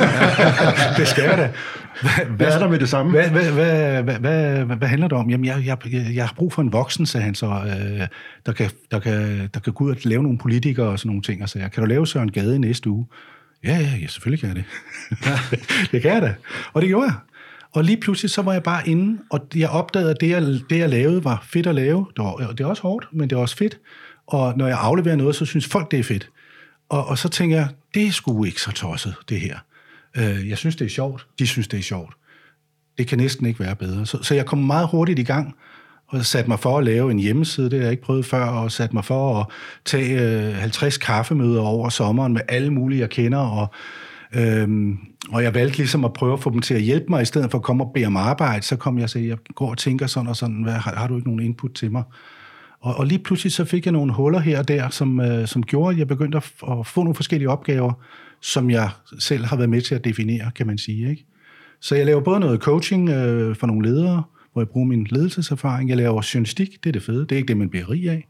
det 0.97 1.07
skal 1.07 1.23
jeg 1.23 1.38
da. 1.38 1.51
Hvad, 2.01 2.36
Hvad 2.38 2.47
er 2.47 2.59
der 2.59 2.69
med 2.69 2.80
det 2.80 2.89
samme? 2.89 3.11
Hvad, 3.11 3.30
hvad, 3.30 3.51
hvad, 3.51 4.03
hvad, 4.03 4.19
hvad, 4.19 4.78
hvad, 4.78 4.88
handler 4.88 5.07
det 5.07 5.17
om? 5.17 5.30
Jamen, 5.30 5.45
jeg, 5.45 5.63
jeg, 5.65 5.78
jeg, 6.15 6.26
har 6.26 6.34
brug 6.36 6.53
for 6.53 6.61
en 6.61 6.73
voksen, 6.73 7.05
sagde 7.05 7.23
han 7.26 7.36
så, 7.36 7.45
øh, 7.47 8.07
der, 8.45 8.51
kan, 8.51 8.69
der, 8.91 8.99
kan, 8.99 9.49
der 9.53 9.59
kan 9.59 9.73
gå 9.73 9.84
ud 9.84 9.91
og 9.91 9.97
lave 10.03 10.23
nogle 10.23 10.38
politikere 10.38 10.88
og 10.88 10.99
sådan 10.99 11.09
nogle 11.09 11.21
ting. 11.21 11.43
Og 11.43 11.49
så 11.49 11.59
jeg, 11.59 11.71
kan 11.71 11.84
du 11.84 11.88
lave 11.88 12.07
Søren 12.07 12.32
Gade 12.32 12.55
i 12.55 12.59
næste 12.59 12.89
uge? 12.89 13.05
Ja, 13.63 13.78
ja, 13.78 13.89
ja 14.01 14.07
selvfølgelig 14.07 14.39
kan 14.39 14.49
jeg 14.49 14.55
det. 14.55 14.65
det 15.91 16.01
kan 16.01 16.13
jeg 16.13 16.21
da. 16.21 16.34
Og 16.73 16.82
det 16.82 16.89
gjorde 16.89 17.05
jeg. 17.05 17.15
Og 17.76 17.84
lige 17.84 17.97
pludselig 17.97 18.32
så 18.32 18.41
var 18.41 18.53
jeg 18.53 18.63
bare 18.63 18.88
inde, 18.88 19.19
og 19.30 19.47
jeg 19.55 19.69
opdagede, 19.69 20.09
at 20.11 20.17
det 20.21 20.30
jeg, 20.30 20.41
det, 20.69 20.80
jeg 20.80 20.89
lavede, 20.89 21.23
var 21.23 21.45
fedt 21.47 21.67
at 21.67 21.76
lave. 21.76 22.05
Det, 22.15 22.26
var, 22.26 22.36
det 22.36 22.59
er 22.59 22.65
også 22.65 22.82
hårdt, 22.82 23.07
men 23.13 23.30
det 23.30 23.36
er 23.36 23.39
også 23.39 23.57
fedt. 23.57 23.80
Og 24.28 24.57
når 24.57 24.67
jeg 24.67 24.78
afleverer 24.82 25.15
noget, 25.15 25.36
så 25.36 25.45
synes 25.45 25.67
folk, 25.67 25.91
det 25.91 25.99
er 25.99 26.03
fedt. 26.03 26.30
Og, 26.89 27.07
og 27.07 27.17
så 27.17 27.30
tænker 27.30 27.57
jeg, 27.57 27.67
det 27.93 28.07
er 28.07 28.11
sgu 28.11 28.43
ikke 28.43 28.61
så 28.61 28.71
tosset, 28.71 29.15
det 29.30 29.39
her. 29.39 29.57
Øh, 30.17 30.49
jeg 30.49 30.57
synes, 30.57 30.76
det 30.76 30.86
er 30.86 30.89
sjovt. 30.89 31.28
De 31.39 31.47
synes, 31.47 31.67
det 31.67 31.80
er 31.80 31.84
sjovt. 31.84 32.13
Det 32.97 33.07
kan 33.07 33.17
næsten 33.17 33.45
ikke 33.45 33.59
være 33.59 33.76
bedre. 33.76 34.05
Så, 34.05 34.23
så 34.23 34.36
jeg 34.36 34.45
kom 34.45 34.59
meget 34.59 34.88
hurtigt 34.88 35.19
i 35.19 35.23
gang, 35.23 35.55
og 36.07 36.26
satte 36.26 36.49
mig 36.49 36.59
for 36.59 36.78
at 36.78 36.84
lave 36.84 37.11
en 37.11 37.19
hjemmeside, 37.19 37.69
det 37.69 37.80
har 37.80 37.84
jeg 37.84 37.91
ikke 37.91 38.03
prøvet 38.03 38.26
før, 38.26 38.45
og 38.45 38.71
satte 38.71 38.95
mig 38.95 39.05
for 39.05 39.39
at 39.39 39.45
tage 39.86 40.21
øh, 40.21 40.55
50 40.55 40.97
kaffemøder 40.97 41.61
over 41.61 41.89
sommeren 41.89 42.34
med 42.34 42.41
alle 42.47 42.73
mulige, 42.73 43.01
jeg 43.01 43.09
kender, 43.09 43.39
og, 43.39 43.67
øhm, 44.34 44.97
og 45.32 45.43
jeg 45.43 45.53
valgte 45.53 45.78
ligesom 45.78 46.05
at 46.05 46.13
prøve 46.13 46.34
at 46.34 46.39
få 46.39 46.49
dem 46.49 46.61
til 46.61 46.73
at 46.73 46.82
hjælpe 46.82 47.05
mig, 47.09 47.21
i 47.21 47.26
stedet 47.26 47.51
for 47.51 47.57
at 47.57 47.63
komme 47.63 47.84
og 47.84 47.91
bede 47.93 48.05
om 48.05 48.17
arbejde, 48.17 48.65
så 48.65 48.76
kom 48.76 48.97
jeg 48.97 49.03
og 49.03 49.09
sagde, 49.09 49.28
jeg 49.28 49.38
går 49.55 49.69
og 49.69 49.78
tænker 49.78 50.07
sådan 50.07 50.28
og 50.28 50.36
sådan, 50.36 50.63
hvad, 50.63 50.73
har, 50.73 50.95
har 50.95 51.07
du 51.07 51.15
ikke 51.15 51.28
nogen 51.28 51.41
input 51.41 51.71
til 51.73 51.91
mig? 51.91 52.03
Og, 52.86 52.95
og 52.95 53.05
lige 53.05 53.19
pludselig 53.19 53.51
så 53.51 53.65
fik 53.65 53.86
jeg 53.86 53.91
nogle 53.91 54.13
huller 54.13 54.39
her 54.39 54.59
og 54.59 54.67
der, 54.67 54.89
som, 54.89 55.19
øh, 55.19 55.47
som 55.47 55.63
gjorde, 55.63 55.93
at 55.93 55.99
jeg 55.99 56.07
begyndte 56.07 56.38
at, 56.38 56.43
f- 56.43 56.79
at 56.79 56.88
få 56.88 57.03
nogle 57.03 57.15
forskellige 57.15 57.49
opgaver, 57.49 57.93
som 58.41 58.69
jeg 58.69 58.89
selv 59.19 59.45
har 59.45 59.55
været 59.55 59.69
med 59.69 59.81
til 59.81 59.95
at 59.95 60.05
definere, 60.05 60.51
kan 60.55 60.67
man 60.67 60.77
sige. 60.77 61.09
Ikke? 61.09 61.25
Så 61.81 61.95
jeg 61.95 62.05
laver 62.05 62.21
både 62.21 62.39
noget 62.39 62.59
coaching 62.59 63.09
øh, 63.09 63.55
for 63.55 63.67
nogle 63.67 63.89
ledere, 63.89 64.23
hvor 64.53 64.61
jeg 64.61 64.69
bruger 64.69 64.88
min 64.88 65.07
ledelseserfaring. 65.09 65.89
Jeg 65.89 65.97
laver 65.97 66.29
journalistik, 66.33 66.83
det 66.83 66.89
er 66.89 66.93
det 66.93 67.03
fede. 67.03 67.21
Det 67.21 67.31
er 67.31 67.36
ikke 67.36 67.47
det, 67.47 67.57
man 67.57 67.69
bliver 67.69 67.89
rig 67.89 68.09
af, 68.09 68.27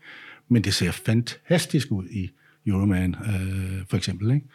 men 0.50 0.64
det 0.64 0.74
ser 0.74 0.92
fantastisk 0.92 1.92
ud 1.92 2.06
i 2.12 2.30
Euroman, 2.68 3.16
øh, 3.26 3.82
for 3.90 3.98
eksempel. 3.98 4.32
Ikke? 4.32 4.48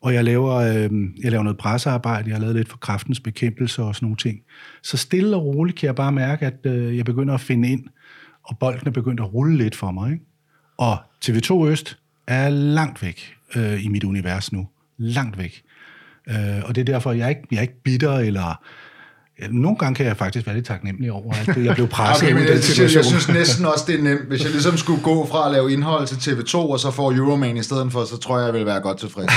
Og 0.00 0.14
jeg 0.14 0.24
laver, 0.24 0.54
øh, 0.54 0.90
jeg 1.22 1.30
laver 1.30 1.42
noget 1.42 1.58
pressearbejde, 1.58 2.28
jeg 2.28 2.36
har 2.36 2.40
lavet 2.40 2.56
lidt 2.56 2.68
for 2.68 2.78
kraftens 2.78 3.20
bekæmpelse 3.20 3.82
og 3.82 3.94
sådan 3.94 4.06
nogle 4.06 4.16
ting. 4.16 4.40
Så 4.82 4.96
stille 4.96 5.36
og 5.36 5.44
roligt 5.44 5.78
kan 5.78 5.86
jeg 5.86 5.94
bare 5.94 6.12
mærke, 6.12 6.46
at 6.46 6.58
øh, 6.64 6.96
jeg 6.96 7.04
begynder 7.04 7.34
at 7.34 7.40
finde 7.40 7.68
ind, 7.68 7.84
og 8.52 8.58
bolden 8.58 8.88
er 8.88 8.90
begyndt 8.90 9.20
at 9.20 9.34
rulle 9.34 9.56
lidt 9.56 9.74
for 9.74 9.90
mig. 9.90 10.12
Ikke? 10.12 10.24
Og 10.78 10.98
TV2 11.24 11.66
Øst 11.66 11.98
er 12.26 12.48
langt 12.48 13.02
væk 13.02 13.34
øh, 13.56 13.84
i 13.84 13.88
mit 13.88 14.04
univers 14.04 14.52
nu. 14.52 14.68
Langt 14.98 15.38
væk. 15.38 15.62
Øh, 16.28 16.64
og 16.64 16.74
det 16.74 16.80
er 16.80 16.84
derfor, 16.84 17.12
jeg 17.12 17.24
er 17.24 17.28
ikke, 17.28 17.42
jeg 17.50 17.56
er 17.56 17.62
ikke 17.62 17.82
bitter, 17.82 18.12
eller... 18.12 18.64
Ja, 19.42 19.46
nogle 19.50 19.78
gange 19.78 19.94
kan 19.94 20.06
jeg 20.06 20.16
faktisk 20.16 20.46
være 20.46 20.54
lidt 20.54 20.66
taknemmelig 20.66 21.12
over, 21.12 21.34
at 21.34 21.64
jeg 21.64 21.74
blev 21.74 21.88
presset 21.96 22.28
Okay, 22.28 22.34
ud 22.34 22.40
i 22.40 22.42
jeg, 22.42 22.52
den 22.52 22.62
synes, 22.62 22.76
situation. 22.76 22.96
jeg 22.96 23.04
synes 23.04 23.28
næsten 23.38 23.66
også, 23.66 23.84
det 23.86 23.98
er 23.98 24.02
nemt. 24.02 24.28
Hvis 24.28 24.42
jeg 24.42 24.50
ligesom 24.50 24.76
skulle 24.76 25.02
gå 25.02 25.26
fra 25.26 25.46
at 25.46 25.52
lave 25.52 25.72
indhold 25.72 26.06
til 26.06 26.30
TV2, 26.30 26.56
og 26.56 26.80
så 26.80 26.90
får 26.90 27.12
Euroman 27.12 27.56
i 27.56 27.62
stedet 27.62 27.92
for, 27.92 28.04
så 28.04 28.16
tror 28.16 28.38
jeg, 28.38 28.46
jeg 28.46 28.54
vil 28.54 28.66
være 28.66 28.80
godt 28.80 28.98
tilfreds. 28.98 29.32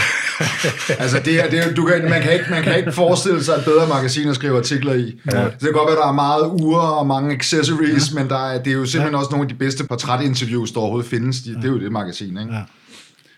altså, 1.04 1.22
det 1.26 1.44
er, 1.44 1.50
det 1.50 1.60
er, 1.60 1.74
du 1.74 1.86
kan, 1.86 2.10
man, 2.10 2.22
kan 2.22 2.34
ikke, 2.34 2.46
man 2.50 2.64
kan 2.64 2.78
ikke 2.78 2.92
forestille 2.92 3.44
sig 3.44 3.54
et 3.54 3.66
bedre 3.66 3.88
magasin 3.88 4.30
at 4.30 4.36
skrive 4.36 4.58
artikler 4.58 4.94
i. 4.94 5.20
Ja. 5.32 5.44
Det 5.44 5.62
kan 5.62 5.74
godt 5.74 5.88
være, 5.88 5.98
der 5.98 6.08
er 6.08 6.12
meget 6.12 6.44
ure 6.62 6.94
og 7.00 7.08
mange 7.08 7.36
accessories, 7.36 8.12
ja. 8.12 8.20
men 8.20 8.30
der 8.30 8.48
er, 8.48 8.64
det 8.64 8.74
er 8.74 8.78
jo 8.78 8.86
simpelthen 8.86 9.14
ja. 9.14 9.20
også 9.20 9.32
nogle 9.32 9.44
af 9.44 9.50
de 9.50 9.56
bedste 9.56 9.84
portrætinterviews, 9.84 10.72
der 10.72 10.80
overhovedet 10.80 11.10
findes. 11.10 11.42
De, 11.42 11.56
det 11.56 11.66
er 11.66 11.70
jo 11.70 11.80
det 11.80 11.92
magasin, 11.92 12.38
ikke? 12.38 12.54
Ja. 12.54 12.62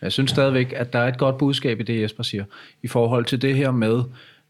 Jeg 0.01 0.11
synes 0.11 0.31
stadigvæk, 0.31 0.73
at 0.75 0.93
der 0.93 0.99
er 0.99 1.07
et 1.07 1.17
godt 1.17 1.37
budskab 1.37 1.79
i 1.79 1.83
det, 1.83 2.01
Jesper 2.01 2.23
siger, 2.23 2.43
i 2.83 2.87
forhold 2.87 3.25
til 3.25 3.41
det 3.41 3.55
her 3.55 3.71
med 3.71 4.03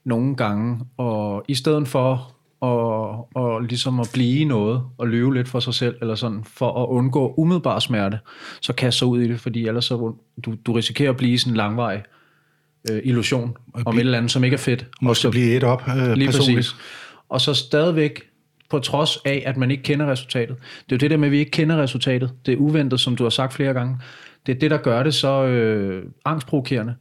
nogle 0.08 0.36
gange, 0.36 0.80
og 0.98 1.46
i 1.48 1.56
stedet 1.56 1.88
for 1.88 2.34
og, 2.60 3.36
og 3.36 3.62
ligesom 3.62 4.00
at 4.00 4.10
blive 4.14 4.46
noget, 4.46 4.82
og 4.98 5.08
løbe 5.08 5.34
lidt 5.34 5.48
for 5.48 5.60
sig 5.60 5.74
selv, 5.74 5.96
eller 6.02 6.16
sådan, 6.16 6.44
for 6.44 6.84
at 6.84 6.88
undgå 6.88 7.34
umiddelbar 7.38 7.80
smerte, 7.80 8.20
så 8.62 8.74
kaste 8.74 9.00
sig 9.00 9.08
ud 9.08 9.22
i 9.22 9.28
det, 9.28 9.40
fordi 9.40 9.68
ellers 9.68 9.86
så 9.86 10.14
du, 10.46 10.56
du 10.66 10.74
risikerer 10.74 11.10
at 11.10 11.18
blive 11.18 11.40
sådan 11.40 11.54
en 11.54 11.58
langvej 11.58 12.02
øh, 12.92 13.02
illusion 13.04 13.58
om 13.86 13.96
et 13.96 14.00
eller 14.00 14.18
andet, 14.18 14.32
som 14.32 14.44
ikke 14.44 14.54
er 14.54 14.60
fedt. 14.60 14.86
Måske 15.02 15.30
blive 15.30 15.56
et 15.56 15.64
op 15.64 15.84
øh, 15.88 16.14
Lige 16.14 16.28
personligt. 16.28 16.58
præcis. 16.58 16.76
Og 17.30 17.42
så 17.42 17.54
stadigvæk, 17.54 18.22
på 18.70 18.80
trods 18.80 19.18
af, 19.26 19.44
at 19.46 19.58
man 19.58 19.72
ikke 19.72 19.84
kender 19.84 20.12
resultatet. 20.12 20.56
Det 20.58 20.92
er 20.92 20.96
jo 20.96 20.98
det 20.98 21.12
der 21.12 21.18
med, 21.18 21.28
at 21.28 21.32
vi 21.32 21.40
ikke 21.40 21.52
kender 21.52 21.78
resultatet. 21.78 22.32
Det 22.46 22.54
er 22.54 22.58
uventet, 22.58 23.00
som 23.00 23.16
du 23.16 23.24
har 23.24 23.30
sagt 23.30 23.54
flere 23.54 23.74
gange. 23.74 23.98
Det 24.46 24.56
er 24.56 24.60
det, 24.60 24.72
der 24.72 24.78
gør 24.78 25.04
det 25.04 25.14
så 25.14 25.44
øh, 25.46 26.04
angstprovokerende. 26.26 26.96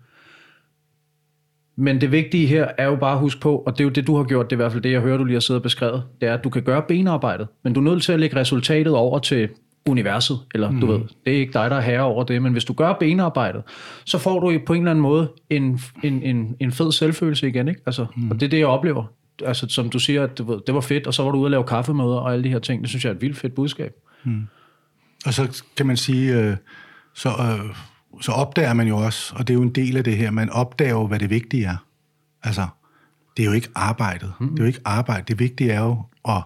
Men 1.76 2.00
det 2.00 2.12
vigtige 2.12 2.46
her 2.46 2.68
er 2.78 2.84
jo 2.84 2.96
bare 2.96 3.12
at 3.12 3.18
huske 3.18 3.40
på, 3.40 3.56
og 3.56 3.72
det 3.72 3.80
er 3.80 3.84
jo 3.84 3.90
det, 3.90 4.06
du 4.06 4.16
har 4.16 4.24
gjort, 4.24 4.50
det 4.50 4.56
er 4.56 4.56
i 4.56 4.62
hvert 4.62 4.72
fald 4.72 4.82
det, 4.82 4.92
jeg 4.92 5.00
hører, 5.00 5.16
du 5.16 5.24
lige 5.24 5.34
har 5.34 5.40
siddet 5.40 5.60
og 5.60 5.62
beskrevet, 5.62 6.02
det 6.20 6.28
er, 6.28 6.34
at 6.34 6.44
du 6.44 6.50
kan 6.50 6.62
gøre 6.62 6.82
benarbejdet, 6.88 7.48
men 7.64 7.72
du 7.72 7.80
er 7.80 7.84
nødt 7.84 8.02
til 8.02 8.12
at 8.12 8.20
lægge 8.20 8.36
resultatet 8.36 8.94
over 8.94 9.18
til 9.18 9.48
universet, 9.86 10.38
eller 10.54 10.70
mm. 10.70 10.80
du 10.80 10.86
ved, 10.86 11.00
det 11.24 11.32
er 11.32 11.38
ikke 11.38 11.52
dig, 11.52 11.70
der 11.70 11.76
er 11.76 11.80
herre 11.80 12.02
over 12.02 12.24
det, 12.24 12.42
men 12.42 12.52
hvis 12.52 12.64
du 12.64 12.72
gør 12.72 12.92
benarbejdet, 12.92 13.62
så 14.04 14.18
får 14.18 14.40
du 14.40 14.58
på 14.66 14.72
en 14.72 14.80
eller 14.80 14.90
anden 14.90 15.02
måde 15.02 15.32
en, 15.50 15.80
en, 16.02 16.22
en, 16.22 16.56
en 16.60 16.72
fed 16.72 16.92
selvfølelse 16.92 17.48
igen, 17.48 17.68
ikke? 17.68 17.80
Altså, 17.86 18.06
mm. 18.16 18.30
Og 18.30 18.40
det 18.40 18.46
er 18.46 18.50
det, 18.50 18.58
jeg 18.58 18.66
oplever. 18.66 19.04
Altså, 19.44 19.66
som 19.68 19.90
du 19.90 19.98
siger, 19.98 20.22
at 20.22 20.38
det 20.38 20.74
var 20.74 20.80
fedt, 20.80 21.06
og 21.06 21.14
så 21.14 21.22
var 21.22 21.30
du 21.30 21.38
ude 21.38 21.46
og 21.46 21.50
lave 21.50 21.64
kaffemøder 21.64 22.16
og 22.16 22.32
alle 22.32 22.44
de 22.44 22.48
her 22.48 22.58
ting. 22.58 22.82
Det 22.82 22.88
synes 22.88 23.04
jeg 23.04 23.10
er 23.10 23.14
et 23.14 23.22
vildt 23.22 23.36
fedt 23.36 23.54
budskab. 23.54 23.92
Mm. 24.24 24.42
Og 25.26 25.34
så 25.34 25.62
kan 25.76 25.86
man 25.86 25.96
sige, 25.96 26.40
øh, 26.40 26.56
så, 27.14 27.28
øh, 27.28 27.76
så 28.20 28.32
opdager 28.32 28.72
man 28.72 28.88
jo 28.88 28.96
også, 28.96 29.34
og 29.36 29.48
det 29.48 29.54
er 29.54 29.58
jo 29.58 29.62
en 29.62 29.74
del 29.74 29.96
af 29.96 30.04
det 30.04 30.16
her, 30.16 30.30
man 30.30 30.50
opdager 30.50 30.90
jo, 30.90 31.06
hvad 31.06 31.18
det 31.18 31.30
vigtige 31.30 31.64
er. 31.64 31.76
Altså, 32.42 32.66
det 33.36 33.42
er 33.42 33.46
jo 33.46 33.52
ikke 33.52 33.68
arbejdet. 33.74 34.32
Mm. 34.40 34.48
Det 34.48 34.58
er 34.58 34.62
jo 34.62 34.66
ikke 34.66 34.80
arbejde. 34.84 35.24
Det 35.28 35.38
vigtige 35.38 35.72
er 35.72 35.80
jo 35.80 36.02
at 36.28 36.42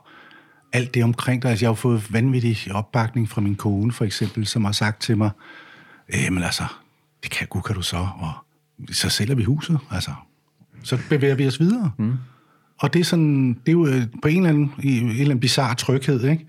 alt 0.73 0.95
det 0.95 1.05
omkring 1.05 1.43
dig. 1.43 1.51
Altså, 1.51 1.65
jeg 1.65 1.69
har 1.69 1.73
jo 1.73 1.75
fået 1.75 2.13
vanvittig 2.13 2.75
opbakning 2.75 3.29
fra 3.29 3.41
min 3.41 3.57
kone, 3.57 3.93
for 3.93 4.05
eksempel, 4.05 4.47
som 4.47 4.65
har 4.65 4.73
sagt 4.73 5.03
til 5.03 5.19
mig, 5.19 5.31
øh, 6.15 6.33
men 6.33 6.43
altså, 6.43 6.65
det 7.23 7.31
kan, 7.31 7.47
gud 7.47 7.63
kan 7.63 7.75
du 7.75 7.83
så, 7.83 7.97
og 7.97 8.33
så 8.93 9.09
sælger 9.09 9.35
vi 9.35 9.45
huset, 9.45 9.79
altså. 9.91 10.11
Så 10.83 10.99
bevæger 11.09 11.35
vi 11.35 11.47
os 11.47 11.61
videre. 11.61 11.93
Mm. 11.99 12.15
Og 12.79 12.93
det 12.93 13.01
er 13.01 13.05
sådan, 13.05 13.49
det 13.49 13.69
er 13.69 13.73
jo 13.73 13.87
øh, 13.87 14.03
på 14.23 14.29
en 14.29 14.37
eller 14.37 14.49
anden, 14.49 14.73
en 14.83 15.09
eller 15.09 15.25
anden 15.25 15.41
bizarre 15.41 15.75
tryghed, 15.75 16.25
ikke? 16.25 16.47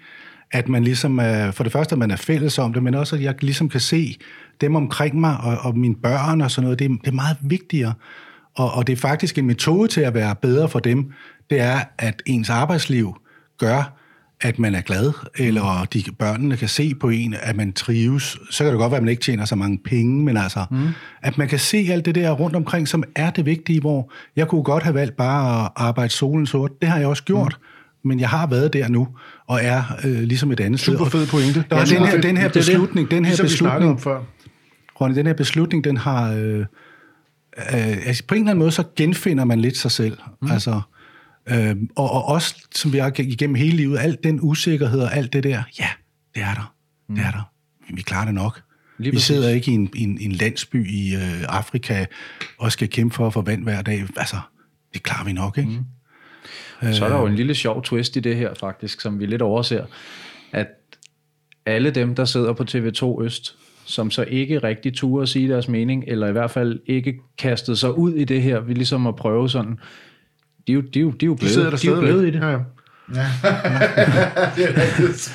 At 0.51 0.69
man 0.69 0.83
ligesom, 0.83 1.17
for 1.51 1.63
det 1.63 1.71
første, 1.71 1.93
at 1.93 1.99
man 1.99 2.11
er 2.11 2.15
fælles 2.15 2.59
om 2.59 2.73
det, 2.73 2.83
men 2.83 2.95
også, 2.95 3.15
at 3.15 3.21
jeg 3.21 3.35
ligesom 3.41 3.69
kan 3.69 3.79
se 3.79 4.17
dem 4.61 4.75
omkring 4.75 5.19
mig, 5.19 5.37
og, 5.43 5.57
og 5.57 5.77
mine 5.77 5.95
børn 5.95 6.41
og 6.41 6.51
sådan 6.51 6.63
noget, 6.63 6.79
det 6.79 6.85
er, 6.85 6.89
det 6.89 7.07
er 7.07 7.11
meget 7.11 7.37
vigtigere. 7.41 7.93
Og, 8.55 8.73
og 8.73 8.87
det 8.87 8.93
er 8.93 8.97
faktisk 8.97 9.37
en 9.37 9.45
metode 9.45 9.87
til 9.87 10.01
at 10.01 10.13
være 10.13 10.35
bedre 10.35 10.69
for 10.69 10.79
dem, 10.79 11.11
det 11.49 11.59
er, 11.59 11.79
at 11.97 12.21
ens 12.25 12.49
arbejdsliv 12.49 13.15
gør, 13.57 13.97
at 14.41 14.59
man 14.59 14.75
er 14.75 14.81
glad, 14.81 15.13
eller 15.35 15.87
de 15.93 16.03
børnene 16.19 16.57
kan 16.57 16.67
se 16.67 16.95
på 16.95 17.09
en, 17.09 17.35
at 17.41 17.55
man 17.55 17.73
trives. 17.73 18.37
Så 18.49 18.63
kan 18.63 18.73
det 18.73 18.79
godt 18.79 18.91
være, 18.91 18.97
at 18.97 19.03
man 19.03 19.09
ikke 19.09 19.23
tjener 19.23 19.45
så 19.45 19.55
mange 19.55 19.77
penge, 19.85 20.23
men 20.23 20.37
altså, 20.37 20.65
mm. 20.71 20.87
at 21.21 21.37
man 21.37 21.47
kan 21.47 21.59
se 21.59 21.87
alt 21.91 22.05
det 22.05 22.15
der 22.15 22.31
rundt 22.31 22.55
omkring, 22.55 22.87
som 22.87 23.03
er 23.15 23.29
det 23.29 23.45
vigtige, 23.45 23.79
hvor 23.79 24.11
jeg 24.35 24.47
kunne 24.47 24.63
godt 24.63 24.83
have 24.83 24.93
valgt 24.93 25.17
bare 25.17 25.65
at 25.65 25.71
arbejde 25.75 26.13
solen 26.13 26.45
sort. 26.45 26.71
Det 26.81 26.89
har 26.89 26.97
jeg 26.97 27.07
også 27.07 27.23
gjort. 27.23 27.57
Mm. 27.59 27.65
Men 28.03 28.19
jeg 28.19 28.29
har 28.29 28.47
været 28.47 28.73
der 28.73 28.87
nu, 28.87 29.07
og 29.47 29.59
er 29.63 29.83
øh, 30.05 30.21
ligesom 30.21 30.51
et 30.51 30.59
andet 30.59 30.79
sted. 30.79 30.97
Super 30.97 31.09
fed 31.09 31.27
pointe. 31.27 31.65
Der 31.69 31.77
ja, 31.77 31.85
den 31.85 32.07
her, 32.07 32.21
den 32.21 32.37
her 32.37 32.49
beslutning, 32.49 33.11
den 33.11 33.25
her 33.25 33.31
ligesom 33.31 33.45
beslutning, 33.45 34.01
før. 34.01 34.23
Ronny, 35.01 35.15
den 35.15 35.27
her 35.27 35.33
beslutning, 35.33 35.83
den 35.83 35.97
har... 35.97 36.33
Øh, 36.33 36.59
øh, 36.59 36.65
altså 38.07 38.23
på 38.27 38.35
en 38.35 38.41
eller 38.41 38.51
anden 38.51 38.59
måde, 38.59 38.71
så 38.71 38.83
genfinder 38.95 39.45
man 39.45 39.59
lidt 39.59 39.77
sig 39.77 39.91
selv. 39.91 40.17
Mm. 40.41 40.51
Altså, 40.51 40.81
Øh, 41.49 41.75
og, 41.95 42.11
og 42.11 42.25
også, 42.25 42.67
som 42.75 42.93
vi 42.93 42.97
har 42.97 43.11
igennem 43.19 43.55
hele 43.55 43.77
livet, 43.77 43.99
alt 43.99 44.23
den 44.23 44.39
usikkerhed 44.41 44.99
og 44.99 45.15
alt 45.15 45.33
det 45.33 45.43
der, 45.43 45.63
ja, 45.79 45.87
det 46.35 46.43
er 46.43 46.53
der. 46.53 46.73
Mm. 47.09 47.15
Det 47.15 47.25
er 47.25 47.31
der. 47.31 47.51
Men 47.87 47.97
vi 47.97 48.01
klarer 48.01 48.25
det 48.25 48.33
nok. 48.33 48.61
Lige 48.97 49.11
vi 49.11 49.19
sidder 49.19 49.49
ikke 49.49 49.71
i 49.71 49.73
en, 49.73 49.89
en, 49.95 50.17
en 50.21 50.31
landsby 50.31 50.89
i 50.89 51.15
øh, 51.15 51.43
Afrika 51.49 52.05
og 52.59 52.71
skal 52.71 52.89
kæmpe 52.89 53.15
for 53.15 53.27
at 53.27 53.33
få 53.33 53.41
vand 53.41 53.63
hver 53.63 53.81
dag. 53.81 54.05
Altså, 54.17 54.35
det 54.93 55.03
klarer 55.03 55.25
vi 55.25 55.33
nok, 55.33 55.57
ikke? 55.57 55.69
Mm. 55.69 55.85
Så 56.91 57.05
er 57.05 57.09
der 57.09 57.19
jo 57.19 57.25
en 57.25 57.35
lille 57.35 57.55
sjov 57.55 57.83
twist 57.83 58.15
i 58.15 58.19
det 58.19 58.35
her, 58.35 58.53
faktisk, 58.53 59.01
som 59.01 59.19
vi 59.19 59.25
lidt 59.25 59.41
overser. 59.41 59.85
At 60.51 60.67
alle 61.65 61.91
dem, 61.91 62.15
der 62.15 62.25
sidder 62.25 62.53
på 62.53 62.63
TV2 62.63 63.23
Øst, 63.23 63.55
som 63.85 64.11
så 64.11 64.23
ikke 64.27 64.59
rigtig 64.59 64.93
turde 64.93 65.21
at 65.21 65.29
sige 65.29 65.49
deres 65.49 65.67
mening, 65.67 66.03
eller 66.07 66.27
i 66.27 66.31
hvert 66.31 66.51
fald 66.51 66.79
ikke 66.85 67.19
kastede 67.37 67.77
sig 67.77 67.97
ud 67.97 68.13
i 68.13 68.23
det 68.23 68.41
her, 68.41 68.59
vi 68.59 68.73
ligesom 68.73 69.07
at 69.07 69.15
prøve 69.15 69.49
sådan, 69.49 69.79
de 70.67 70.71
er 70.71 70.75
jo, 70.75 70.81
de 70.81 70.99
er 70.99 71.03
jo, 71.03 71.11
de 71.11 71.25
er 71.25 71.27
jo 71.27 71.35
blevet, 71.35 71.71
de, 71.71 71.77
de 71.77 71.87
er 71.87 71.91
jo 71.91 71.99
blevet 71.99 72.27
i 72.27 72.31
det. 72.31 72.39
Ja, 72.39 72.49
ja. 72.49 72.57
Det 74.55 74.69
er 74.69 75.31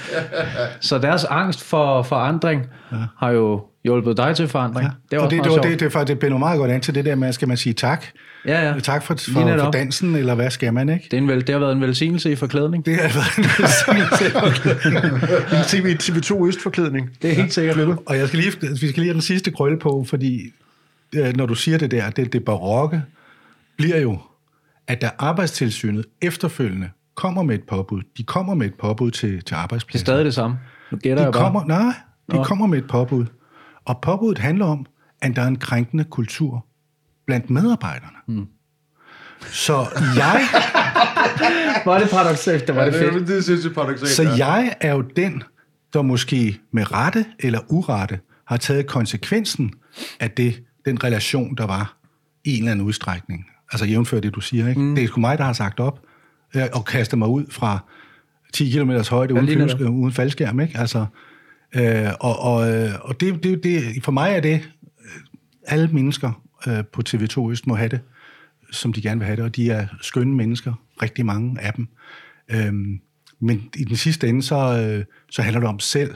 så 0.80 0.98
deres 0.98 1.24
angst 1.24 1.64
for 1.64 2.02
forandring 2.02 2.66
ja. 2.92 2.96
har 3.18 3.30
jo 3.30 3.64
hjulpet 3.86 4.16
dig 4.16 4.36
til 4.36 4.48
forandring. 4.48 4.86
Ja. 4.86 4.90
Det, 5.10 5.22
var 5.22 5.28
det, 5.28 5.44
det, 5.44 5.52
var, 5.52 5.58
det, 5.58 5.80
det, 5.80 5.92
det, 5.92 6.08
det 6.08 6.18
blev 6.18 6.38
meget 6.38 6.58
godt 6.58 6.70
an 6.70 6.80
til 6.80 6.94
det 6.94 7.04
der 7.04 7.14
med, 7.14 7.32
skal 7.32 7.48
man 7.48 7.56
sige 7.56 7.72
tak? 7.72 8.04
Ja, 8.46 8.68
ja. 8.68 8.80
Tak 8.80 9.02
for, 9.02 9.14
for, 9.14 9.58
for 9.58 9.70
dansen, 9.70 10.16
eller 10.16 10.34
hvad 10.34 10.50
skal 10.50 10.74
man, 10.74 10.88
ikke? 10.88 11.04
Det, 11.04 11.12
er 11.12 11.18
en 11.18 11.28
vel, 11.28 11.40
det 11.40 11.48
har 11.48 11.58
været 11.58 11.72
en 11.72 11.80
velsignelse 11.80 12.32
i 12.32 12.36
forklædning. 12.36 12.86
Det 12.86 12.96
har 12.96 13.02
været 13.02 13.38
en 13.38 13.44
velsignelse 13.58 14.26
i 14.26 14.30
forklædning. 14.30 15.04
en 15.58 15.64
TV, 15.66 15.96
TV2 16.02 16.46
Øst-forklædning. 16.46 17.10
Det 17.22 17.30
er 17.30 17.34
helt 17.34 17.54
sikkert. 17.54 17.78
Ja. 17.78 17.94
Og 18.06 18.18
jeg 18.18 18.28
skal 18.28 18.40
lige, 18.40 18.52
vi 18.60 18.76
skal 18.76 18.88
lige 18.88 19.04
have 19.04 19.14
den 19.14 19.22
sidste 19.22 19.50
krølle 19.50 19.78
på, 19.78 20.04
fordi 20.08 20.52
øh, 21.14 21.36
når 21.36 21.46
du 21.46 21.54
siger 21.54 21.78
det 21.78 21.90
der, 21.90 22.10
det, 22.10 22.32
det 22.32 22.44
barokke 22.44 23.02
bliver 23.76 23.98
jo 23.98 24.18
at 24.88 25.02
da 25.02 25.10
arbejdstilsynet 25.18 26.06
efterfølgende 26.22 26.90
kommer 27.14 27.42
med 27.42 27.54
et 27.54 27.64
påbud, 27.68 28.02
de 28.16 28.22
kommer 28.22 28.54
med 28.54 28.66
et 28.66 28.74
påbud 28.74 29.10
til, 29.10 29.42
til 29.42 29.54
arbejdspladsen. 29.54 30.06
Det 30.06 30.10
er 30.10 30.12
stadig 30.12 30.24
det 30.24 30.34
samme. 30.34 30.58
Nu 30.90 30.98
gætter 30.98 31.22
de 31.22 31.24
jeg 31.24 31.32
bare. 31.32 31.42
kommer, 31.42 31.64
Nej, 31.64 31.94
de 32.30 32.36
Nå. 32.36 32.42
kommer 32.44 32.66
med 32.66 32.78
et 32.78 32.88
påbud. 32.88 33.26
Og 33.86 34.00
påbuddet 34.00 34.38
handler 34.38 34.66
om, 34.66 34.86
at 35.22 35.36
der 35.36 35.42
er 35.42 35.46
en 35.46 35.56
krænkende 35.56 36.04
kultur 36.04 36.66
blandt 37.26 37.50
medarbejderne. 37.50 38.16
Hmm. 38.26 38.46
Så 39.40 39.86
jeg... 40.16 40.40
var 41.86 41.98
det 41.98 42.10
paradoxalt? 42.10 42.66
Det 42.66 42.76
var 42.76 42.84
det 42.84 42.94
fedt. 42.94 43.14
Ja, 43.14 43.18
det, 43.18 43.28
det 43.28 43.44
synes 43.44 43.64
jeg 43.64 43.72
paradoxalt. 43.72 44.10
Så 44.10 44.22
jeg 44.22 44.74
er 44.80 44.92
jo 44.94 45.00
den, 45.00 45.42
der 45.92 46.02
måske 46.02 46.60
med 46.72 46.92
rette 46.92 47.24
eller 47.38 47.60
urette 47.68 48.20
har 48.46 48.56
taget 48.56 48.86
konsekvensen 48.86 49.72
af 50.20 50.30
det, 50.30 50.62
den 50.84 51.04
relation, 51.04 51.54
der 51.54 51.66
var 51.66 51.96
i 52.44 52.50
en 52.50 52.58
eller 52.58 52.72
anden 52.72 52.86
udstrækning. 52.86 53.46
Altså 53.72 53.86
jævnfør 53.86 54.20
det, 54.20 54.34
du 54.34 54.40
siger. 54.40 54.68
Ikke? 54.68 54.80
Mm. 54.80 54.94
Det 54.94 55.04
er 55.04 55.08
sgu 55.08 55.20
mig, 55.20 55.38
der 55.38 55.44
har 55.44 55.52
sagt 55.52 55.80
op 55.80 56.00
og 56.72 56.84
kastet 56.84 57.18
mig 57.18 57.28
ud 57.28 57.44
fra 57.50 57.78
10 58.52 58.70
km 58.70 58.90
højde 59.10 59.34
uden, 59.34 59.46
flyvsk, 59.46 59.76
uden 59.80 60.12
faldskærm. 60.12 60.60
Ikke? 60.60 60.78
Altså, 60.78 61.06
øh, 61.76 62.12
og 62.20 62.38
og, 62.38 62.72
øh, 62.72 62.90
og 63.00 63.20
det, 63.20 63.42
det, 63.42 63.64
det, 63.64 64.04
for 64.04 64.12
mig 64.12 64.32
er 64.32 64.40
det, 64.40 64.70
øh, 65.00 65.20
alle 65.66 65.88
mennesker 65.88 66.42
øh, 66.66 66.84
på 66.92 67.02
TV2 67.08 67.50
Øst 67.50 67.66
må 67.66 67.74
have 67.74 67.88
det, 67.88 68.00
som 68.70 68.92
de 68.92 69.02
gerne 69.02 69.18
vil 69.18 69.26
have 69.26 69.36
det, 69.36 69.44
og 69.44 69.56
de 69.56 69.70
er 69.70 69.86
skønne 70.00 70.34
mennesker, 70.34 70.74
rigtig 71.02 71.26
mange 71.26 71.60
af 71.60 71.72
dem. 71.72 71.88
Øhm, 72.50 73.00
men 73.40 73.68
i 73.76 73.84
den 73.84 73.96
sidste 73.96 74.28
ende, 74.28 74.42
så, 74.42 74.56
øh, 74.56 75.04
så 75.30 75.42
handler 75.42 75.60
det 75.60 75.68
om 75.68 75.80
selv. 75.80 76.14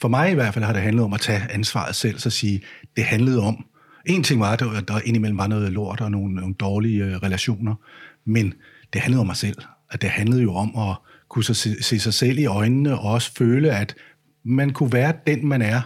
For 0.00 0.08
mig 0.08 0.30
i 0.30 0.34
hvert 0.34 0.54
fald 0.54 0.64
har 0.64 0.72
det 0.72 0.82
handlet 0.82 1.04
om 1.04 1.12
at 1.12 1.20
tage 1.20 1.42
ansvaret 1.50 1.94
selv, 1.94 2.18
så 2.18 2.30
sige, 2.30 2.62
det 2.96 3.04
handlede 3.04 3.40
om 3.40 3.66
en 4.06 4.22
ting 4.22 4.40
var, 4.40 4.52
at 4.52 4.88
der 4.88 5.00
indimellem 5.04 5.38
var 5.38 5.46
noget 5.46 5.72
lort 5.72 6.00
og 6.00 6.10
nogle, 6.10 6.34
nogle 6.34 6.54
dårlige 6.54 7.04
øh, 7.04 7.16
relationer, 7.16 7.74
men 8.24 8.54
det 8.92 9.00
handlede 9.00 9.20
om 9.20 9.26
mig 9.26 9.36
selv. 9.36 9.56
At 9.90 10.02
det 10.02 10.10
handlede 10.10 10.42
jo 10.42 10.54
om 10.54 10.76
at 10.90 10.96
kunne 11.28 11.44
se, 11.44 11.82
se 11.82 12.00
sig 12.00 12.14
selv 12.14 12.38
i 12.38 12.46
øjnene 12.46 12.98
og 12.98 13.12
også 13.12 13.32
føle, 13.34 13.70
at 13.70 13.94
man 14.46 14.70
kunne 14.72 14.92
være 14.92 15.12
den, 15.26 15.48
man 15.48 15.62
er, 15.62 15.80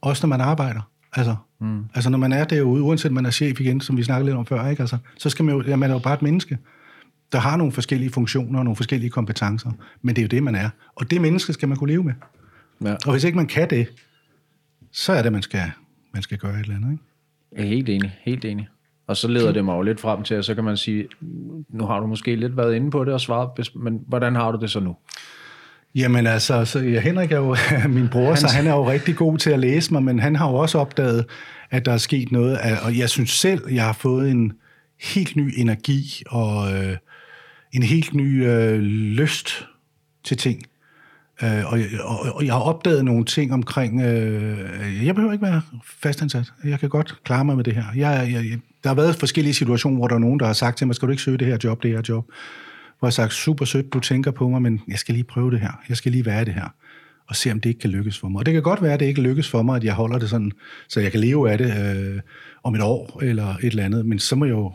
også 0.00 0.26
når 0.26 0.28
man 0.28 0.40
arbejder. 0.40 0.80
Altså, 1.12 1.36
mm. 1.60 1.84
altså 1.94 2.10
når 2.10 2.18
man 2.18 2.32
er 2.32 2.44
derude, 2.44 2.82
uanset 2.82 3.12
man 3.12 3.26
er 3.26 3.30
chef 3.30 3.60
igen, 3.60 3.80
som 3.80 3.96
vi 3.96 4.02
snakkede 4.02 4.26
lidt 4.26 4.36
om 4.36 4.46
før, 4.46 4.68
ikke? 4.68 4.80
Altså, 4.80 4.98
så 5.18 5.30
skal 5.30 5.44
man 5.44 5.54
jo, 5.54 5.62
ja, 5.62 5.76
man 5.76 5.90
er 5.90 5.94
jo 5.94 6.00
bare 6.00 6.14
et 6.14 6.22
menneske, 6.22 6.58
der 7.32 7.38
har 7.38 7.56
nogle 7.56 7.72
forskellige 7.72 8.10
funktioner 8.10 8.58
og 8.58 8.64
nogle 8.64 8.76
forskellige 8.76 9.10
kompetencer, 9.10 9.70
men 10.02 10.16
det 10.16 10.22
er 10.22 10.24
jo 10.24 10.28
det, 10.28 10.42
man 10.42 10.54
er. 10.54 10.68
Og 10.94 11.10
det 11.10 11.20
menneske 11.20 11.52
skal 11.52 11.68
man 11.68 11.78
kunne 11.78 11.90
leve 11.90 12.04
med. 12.04 12.12
Ja. 12.84 12.96
Og 13.06 13.12
hvis 13.12 13.24
ikke 13.24 13.36
man 13.36 13.46
kan 13.46 13.70
det, 13.70 13.88
så 14.92 15.12
er 15.12 15.22
det, 15.22 15.32
man 15.32 15.42
skal, 15.42 15.70
man 16.12 16.22
skal 16.22 16.38
gøre 16.38 16.54
et 16.54 16.60
eller 16.60 16.76
andet. 16.76 16.92
Ikke? 16.92 17.04
Jeg 17.56 17.62
er 17.62 17.68
helt 17.68 17.88
enig, 17.88 18.18
helt 18.22 18.44
enig. 18.44 18.68
Og 19.06 19.16
så 19.16 19.28
leder 19.28 19.52
det 19.52 19.64
mig 19.64 19.76
jo 19.76 19.82
lidt 19.82 20.00
frem 20.00 20.22
til, 20.22 20.34
at 20.34 20.44
så 20.44 20.54
kan 20.54 20.64
man 20.64 20.76
sige, 20.76 21.08
nu 21.68 21.86
har 21.86 22.00
du 22.00 22.06
måske 22.06 22.36
lidt 22.36 22.56
været 22.56 22.74
inde 22.74 22.90
på 22.90 23.04
det 23.04 23.14
og 23.14 23.20
svaret, 23.20 23.70
men 23.76 24.00
hvordan 24.06 24.34
har 24.34 24.52
du 24.52 24.58
det 24.60 24.70
så 24.70 24.80
nu? 24.80 24.96
Jamen 25.94 26.26
altså, 26.26 26.64
så, 26.64 26.78
ja, 26.78 27.00
Henrik 27.00 27.32
er 27.32 27.36
jo 27.36 27.56
min 27.88 28.08
bror, 28.08 28.28
han... 28.28 28.36
så 28.36 28.46
han 28.46 28.66
er 28.66 28.72
jo 28.72 28.90
rigtig 28.90 29.16
god 29.16 29.38
til 29.38 29.50
at 29.50 29.58
læse 29.58 29.92
mig, 29.92 30.02
men 30.02 30.18
han 30.18 30.36
har 30.36 30.50
jo 30.50 30.54
også 30.54 30.78
opdaget, 30.78 31.24
at 31.70 31.86
der 31.86 31.92
er 31.92 31.98
sket 31.98 32.32
noget, 32.32 32.58
og 32.82 32.98
jeg 32.98 33.10
synes 33.10 33.30
selv, 33.30 33.70
jeg 33.70 33.84
har 33.84 33.92
fået 33.92 34.30
en 34.30 34.52
helt 35.02 35.36
ny 35.36 35.52
energi 35.56 36.22
og 36.26 36.72
øh, 36.72 36.96
en 37.72 37.82
helt 37.82 38.14
ny 38.14 38.46
øh, 38.46 38.80
lyst 38.80 39.66
til 40.24 40.36
ting. 40.36 40.62
Øh, 41.42 41.72
og, 41.72 41.78
og, 42.00 42.34
og 42.34 42.46
jeg 42.46 42.52
har 42.52 42.60
opdaget 42.60 43.04
nogle 43.04 43.24
ting 43.24 43.52
omkring, 43.52 44.00
øh, 44.00 45.06
jeg 45.06 45.14
behøver 45.14 45.32
ikke 45.32 45.44
være 45.44 45.62
fastansat. 46.02 46.52
Jeg 46.64 46.80
kan 46.80 46.88
godt 46.88 47.24
klare 47.24 47.44
mig 47.44 47.56
med 47.56 47.64
det 47.64 47.74
her. 47.74 47.84
Jeg, 47.96 48.28
jeg, 48.32 48.58
der 48.82 48.88
har 48.88 48.94
været 48.94 49.16
forskellige 49.16 49.54
situationer, 49.54 49.98
hvor 49.98 50.08
der 50.08 50.14
er 50.14 50.18
nogen, 50.18 50.40
der 50.40 50.46
har 50.46 50.52
sagt 50.52 50.78
til 50.78 50.86
mig, 50.86 50.96
skal 50.96 51.06
du 51.06 51.10
ikke 51.10 51.22
søge 51.22 51.38
det 51.38 51.46
her 51.46 51.58
job, 51.64 51.82
det 51.82 51.90
her 51.90 52.02
job? 52.08 52.24
Hvor 53.02 53.06
jeg 53.06 53.10
har 53.10 53.22
sagt, 53.22 53.32
super 53.32 53.64
sødt, 53.64 53.92
du 53.92 54.00
tænker 54.00 54.30
på 54.30 54.48
mig, 54.48 54.62
men 54.62 54.80
jeg 54.88 54.98
skal 54.98 55.14
lige 55.14 55.24
prøve 55.24 55.50
det 55.50 55.60
her. 55.60 55.80
Jeg 55.88 55.96
skal 55.96 56.12
lige 56.12 56.26
være 56.26 56.44
det 56.44 56.54
her 56.54 56.74
og 57.28 57.36
se, 57.36 57.52
om 57.52 57.60
det 57.60 57.68
ikke 57.68 57.80
kan 57.80 57.90
lykkes 57.90 58.18
for 58.18 58.28
mig. 58.28 58.38
Og 58.38 58.46
det 58.46 58.54
kan 58.54 58.62
godt 58.62 58.82
være, 58.82 58.92
at 58.92 59.00
det 59.00 59.06
ikke 59.06 59.22
lykkes 59.22 59.48
for 59.48 59.62
mig, 59.62 59.76
at 59.76 59.84
jeg 59.84 59.94
holder 59.94 60.18
det 60.18 60.30
sådan, 60.30 60.52
så 60.88 61.00
jeg 61.00 61.10
kan 61.10 61.20
leve 61.20 61.50
af 61.50 61.58
det 61.58 61.96
øh, 61.96 62.20
om 62.62 62.74
et 62.74 62.82
år 62.82 63.20
eller 63.22 63.48
et 63.48 63.64
eller 63.64 63.84
andet. 63.84 64.06
Men 64.06 64.18
så 64.18 64.36
må 64.36 64.44
jeg 64.44 64.52
jo 64.52 64.72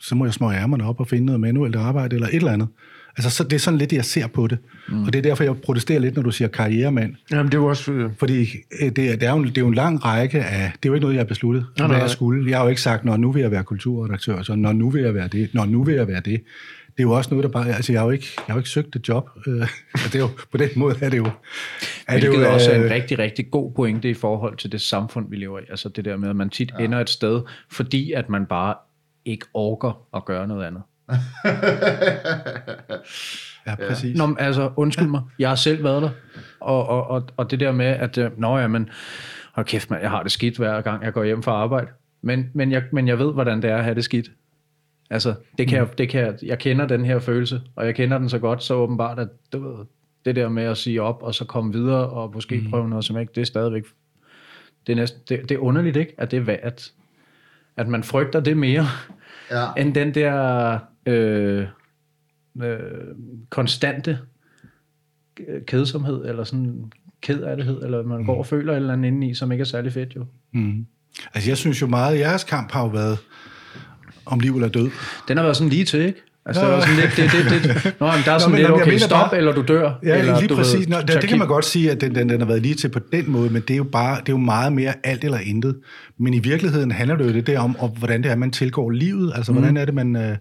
så 0.00 0.14
må 0.14 0.24
jeg 0.24 0.34
små 0.34 0.52
ærmerne 0.52 0.84
op 0.84 1.00
og 1.00 1.08
finde 1.08 1.26
noget 1.26 1.40
manuelt 1.40 1.76
arbejde 1.76 2.14
eller 2.16 2.28
et 2.28 2.34
eller 2.34 2.52
andet. 2.52 2.68
Altså, 3.16 3.30
så, 3.30 3.44
det 3.44 3.52
er 3.52 3.58
sådan 3.58 3.78
lidt, 3.78 3.92
jeg 3.92 4.04
ser 4.04 4.26
på 4.26 4.46
det. 4.46 4.58
Mm. 4.88 5.04
Og 5.04 5.12
det 5.12 5.18
er 5.18 5.22
derfor, 5.22 5.44
jeg 5.44 5.56
protesterer 5.56 5.98
lidt, 5.98 6.16
når 6.16 6.22
du 6.22 6.30
siger 6.30 6.48
karrieremand. 6.48 7.14
Jamen, 7.30 7.46
det 7.46 7.54
er 7.54 7.58
jo 7.58 7.66
også... 7.66 7.92
Øh... 7.92 8.10
Fordi 8.18 8.40
øh, 8.80 8.90
det 8.96 9.10
er, 9.10 9.16
det, 9.16 9.22
er 9.22 9.32
jo, 9.32 9.44
det 9.44 9.58
er 9.58 9.60
jo 9.60 9.68
en 9.68 9.74
lang 9.74 10.04
række 10.04 10.44
af... 10.44 10.72
Det 10.82 10.88
er 10.88 10.90
jo 10.90 10.94
ikke 10.94 11.02
noget, 11.02 11.14
jeg 11.14 11.20
har 11.20 11.26
besluttet, 11.26 11.66
nej, 11.78 11.88
hvad 11.88 11.98
jeg 11.98 12.10
skulle. 12.10 12.50
Jeg 12.50 12.58
har 12.58 12.64
jo 12.64 12.68
ikke 12.68 12.80
sagt, 12.80 13.04
når 13.04 13.16
nu 13.16 13.32
vil 13.32 13.40
jeg 13.40 13.50
være 13.50 13.64
kulturredaktør, 13.64 14.42
så 14.42 14.54
når 14.54 14.72
nu 14.72 14.90
vil 14.90 15.02
jeg 15.02 15.14
være 15.14 15.28
det, 15.28 15.50
når 15.54 15.64
nu 15.64 15.84
vil 15.84 15.94
jeg 15.94 16.08
være 16.08 16.20
det. 16.20 16.40
Det 17.00 17.06
er 17.06 17.10
jo 17.10 17.16
også 17.16 17.30
noget, 17.30 17.44
der 17.44 17.50
bare... 17.50 17.68
Altså, 17.68 17.92
jeg 17.92 18.00
har 18.00 18.06
jo 18.06 18.10
ikke, 18.10 18.26
jeg 18.36 18.44
har 18.46 18.54
jo 18.54 18.58
ikke 18.58 18.70
søgt 18.70 18.96
et 18.96 19.08
job. 19.08 19.30
Øh, 19.46 19.54
det 19.94 20.14
er 20.14 20.18
jo, 20.18 20.28
på 20.50 20.58
den 20.58 20.68
måde 20.76 20.96
er 21.02 21.08
det 21.08 21.16
jo... 21.18 21.26
Er 22.08 22.20
det 22.20 22.26
jo, 22.26 22.52
også 22.52 22.72
en 22.72 22.90
rigtig, 22.90 23.18
rigtig 23.18 23.50
god 23.50 23.72
pointe 23.72 24.10
i 24.10 24.14
forhold 24.14 24.56
til 24.56 24.72
det 24.72 24.80
samfund, 24.80 25.30
vi 25.30 25.36
lever 25.36 25.58
i. 25.58 25.62
Altså 25.70 25.88
det 25.88 26.04
der 26.04 26.16
med, 26.16 26.30
at 26.30 26.36
man 26.36 26.50
tit 26.50 26.72
ja. 26.78 26.84
ender 26.84 27.00
et 27.00 27.10
sted, 27.10 27.42
fordi 27.70 28.12
at 28.12 28.28
man 28.28 28.46
bare 28.46 28.74
ikke 29.24 29.46
orker 29.54 30.06
at 30.16 30.24
gøre 30.24 30.46
noget 30.48 30.66
andet. 30.66 30.82
ja, 33.66 33.74
præcis. 33.88 34.16
Nå, 34.16 34.36
altså, 34.38 34.70
undskyld 34.76 35.08
mig, 35.08 35.22
jeg 35.38 35.48
har 35.48 35.56
selv 35.56 35.84
været 35.84 36.02
der, 36.02 36.10
og, 36.60 36.88
og, 36.88 37.06
og, 37.06 37.28
og 37.36 37.50
det 37.50 37.60
der 37.60 37.72
med, 37.72 37.86
at, 37.86 38.18
øh, 38.18 38.30
nå 38.40 38.58
ja, 38.58 38.66
men, 38.66 38.90
hold 39.52 39.66
kæft, 39.66 39.90
man, 39.90 40.02
jeg 40.02 40.10
har 40.10 40.22
det 40.22 40.32
skidt 40.32 40.56
hver 40.56 40.80
gang, 40.80 41.04
jeg 41.04 41.12
går 41.12 41.24
hjem 41.24 41.42
fra 41.42 41.52
arbejde, 41.52 41.86
men, 42.22 42.50
men, 42.54 42.72
jeg, 42.72 42.82
men 42.92 43.08
jeg 43.08 43.18
ved, 43.18 43.32
hvordan 43.32 43.62
det 43.62 43.70
er 43.70 43.76
at 43.76 43.84
have 43.84 43.94
det 43.94 44.04
skidt. 44.04 44.26
Altså, 45.10 45.34
det 45.58 45.68
kan, 45.68 45.80
mm. 45.80 45.86
jeg, 45.88 45.98
det 45.98 46.08
kan 46.08 46.20
jeg, 46.20 46.34
jeg 46.42 46.58
kender 46.58 46.86
den 46.86 47.04
her 47.04 47.18
følelse, 47.18 47.60
og 47.76 47.86
jeg 47.86 47.94
kender 47.94 48.18
den 48.18 48.28
så 48.28 48.38
godt, 48.38 48.62
så 48.62 48.74
åbenbart, 48.74 49.18
at 49.18 49.28
du 49.52 49.68
ved, 49.68 49.86
det 50.24 50.36
der 50.36 50.48
med 50.48 50.62
at 50.62 50.76
sige 50.76 51.02
op, 51.02 51.22
og 51.22 51.34
så 51.34 51.44
komme 51.44 51.72
videre, 51.72 52.08
og 52.08 52.34
måske 52.34 52.60
mm. 52.60 52.70
prøve 52.70 52.88
noget 52.88 53.04
som 53.04 53.18
ikke, 53.18 53.32
det 53.34 53.40
er 53.40 53.44
stadigvæk, 53.44 53.84
det 54.86 54.92
er, 54.92 54.96
næsten, 54.96 55.20
det, 55.28 55.48
det 55.48 55.54
er 55.54 55.58
underligt, 55.58 55.96
ikke? 55.96 56.14
At 56.18 56.30
det 56.30 56.48
er 56.48 56.56
at, 56.62 56.92
at 57.76 57.88
man 57.88 58.02
frygter 58.02 58.40
det 58.40 58.56
mere, 58.56 58.86
ja. 59.50 59.66
end 59.76 59.94
den 59.94 60.14
der 60.14 60.78
øh, 61.06 61.66
øh, 62.62 62.78
konstante 63.50 64.18
kedsomhed, 65.66 66.24
eller 66.24 66.44
sådan 66.44 66.92
kedattighed, 67.20 67.82
eller 67.82 68.02
man 68.02 68.24
går 68.24 68.34
og 68.34 68.38
mm. 68.38 68.44
føler 68.44 68.72
et 68.72 68.76
eller 68.76 68.92
andet 68.92 69.06
indeni, 69.06 69.34
som 69.34 69.52
ikke 69.52 69.62
er 69.62 69.66
særlig 69.66 69.92
fedt 69.92 70.16
jo. 70.16 70.26
Mm. 70.52 70.86
Altså 71.34 71.50
jeg 71.50 71.56
synes 71.56 71.82
jo 71.82 71.86
meget, 71.86 72.14
at 72.14 72.20
jeres 72.20 72.44
kamp 72.44 72.72
har 72.72 72.82
jo 72.82 72.88
været 72.88 73.18
om 74.26 74.40
liv 74.40 74.54
eller 74.54 74.68
død. 74.68 74.90
Den 75.28 75.36
har 75.36 75.44
været 75.44 75.56
sådan 75.56 75.70
lige 75.70 75.84
til, 75.84 76.00
ikke? 76.00 76.22
Altså, 76.46 76.62
det 76.62 76.72
var 76.72 76.80
sådan 76.80 76.96
lidt, 76.96 77.16
det, 77.16 77.30
det, 77.32 77.84
det, 77.84 77.94
nå, 78.00 78.06
men 78.06 78.22
der 78.24 78.32
er 78.32 78.38
sådan 78.38 78.52
nå, 78.52 78.56
lidt, 78.56 78.70
okay, 78.70 78.98
stop, 78.98 79.30
bare, 79.30 79.38
eller 79.38 79.52
du 79.52 79.62
dør. 79.68 79.98
Ja, 80.02 80.18
eller, 80.18 80.38
lige 80.38 80.48
du 80.48 80.56
præcis. 80.56 80.80
Ved, 80.80 80.86
nå, 80.86 81.00
det, 81.00 81.08
det 81.08 81.28
kan 81.28 81.38
man 81.38 81.48
godt 81.48 81.64
sige, 81.64 81.90
at 81.90 82.00
den, 82.00 82.14
den, 82.14 82.28
den 82.28 82.40
har 82.40 82.46
været 82.46 82.62
lige 82.62 82.74
til 82.74 82.88
på 82.88 82.98
den 83.12 83.30
måde, 83.30 83.50
men 83.50 83.62
det 83.62 83.74
er 83.74 83.78
jo 83.78 83.84
bare, 83.84 84.20
det 84.20 84.28
er 84.28 84.32
jo 84.32 84.38
meget 84.38 84.72
mere 84.72 84.94
alt 85.04 85.24
eller 85.24 85.38
intet. 85.38 85.76
Men 86.18 86.34
i 86.34 86.38
virkeligheden 86.38 86.90
handler 86.90 87.16
det 87.16 87.24
jo 87.24 87.32
det 87.32 87.46
der 87.46 87.58
om, 87.60 87.76
og 87.78 87.88
hvordan 87.88 88.22
det 88.22 88.30
er, 88.30 88.36
man 88.36 88.50
tilgår 88.50 88.90
livet. 88.90 89.32
Altså, 89.34 89.52
mm. 89.52 89.58
hvordan 89.58 89.76
er 89.76 89.84
det, 89.84 89.94
man... 89.94 90.16
Øh, 90.16 90.36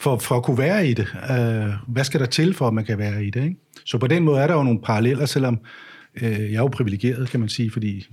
for, 0.00 0.18
for 0.18 0.36
at 0.36 0.42
kunne 0.42 0.58
være 0.58 0.88
i 0.88 0.94
det. 0.94 1.06
Øh, 1.30 1.72
hvad 1.88 2.04
skal 2.04 2.20
der 2.20 2.26
til, 2.26 2.54
for 2.54 2.68
at 2.68 2.74
man 2.74 2.84
kan 2.84 2.98
være 2.98 3.24
i 3.24 3.30
det? 3.30 3.42
Ikke? 3.44 3.56
Så 3.86 3.98
på 3.98 4.06
den 4.06 4.22
måde 4.22 4.40
er 4.40 4.46
der 4.46 4.54
jo 4.54 4.62
nogle 4.62 4.80
paralleller, 4.84 5.26
selvom 5.26 5.58
øh, 6.22 6.30
jeg 6.30 6.54
er 6.54 6.60
jo 6.60 6.68
privilegeret, 6.68 7.30
kan 7.30 7.40
man 7.40 7.48
sige, 7.48 7.70
fordi 7.70 8.06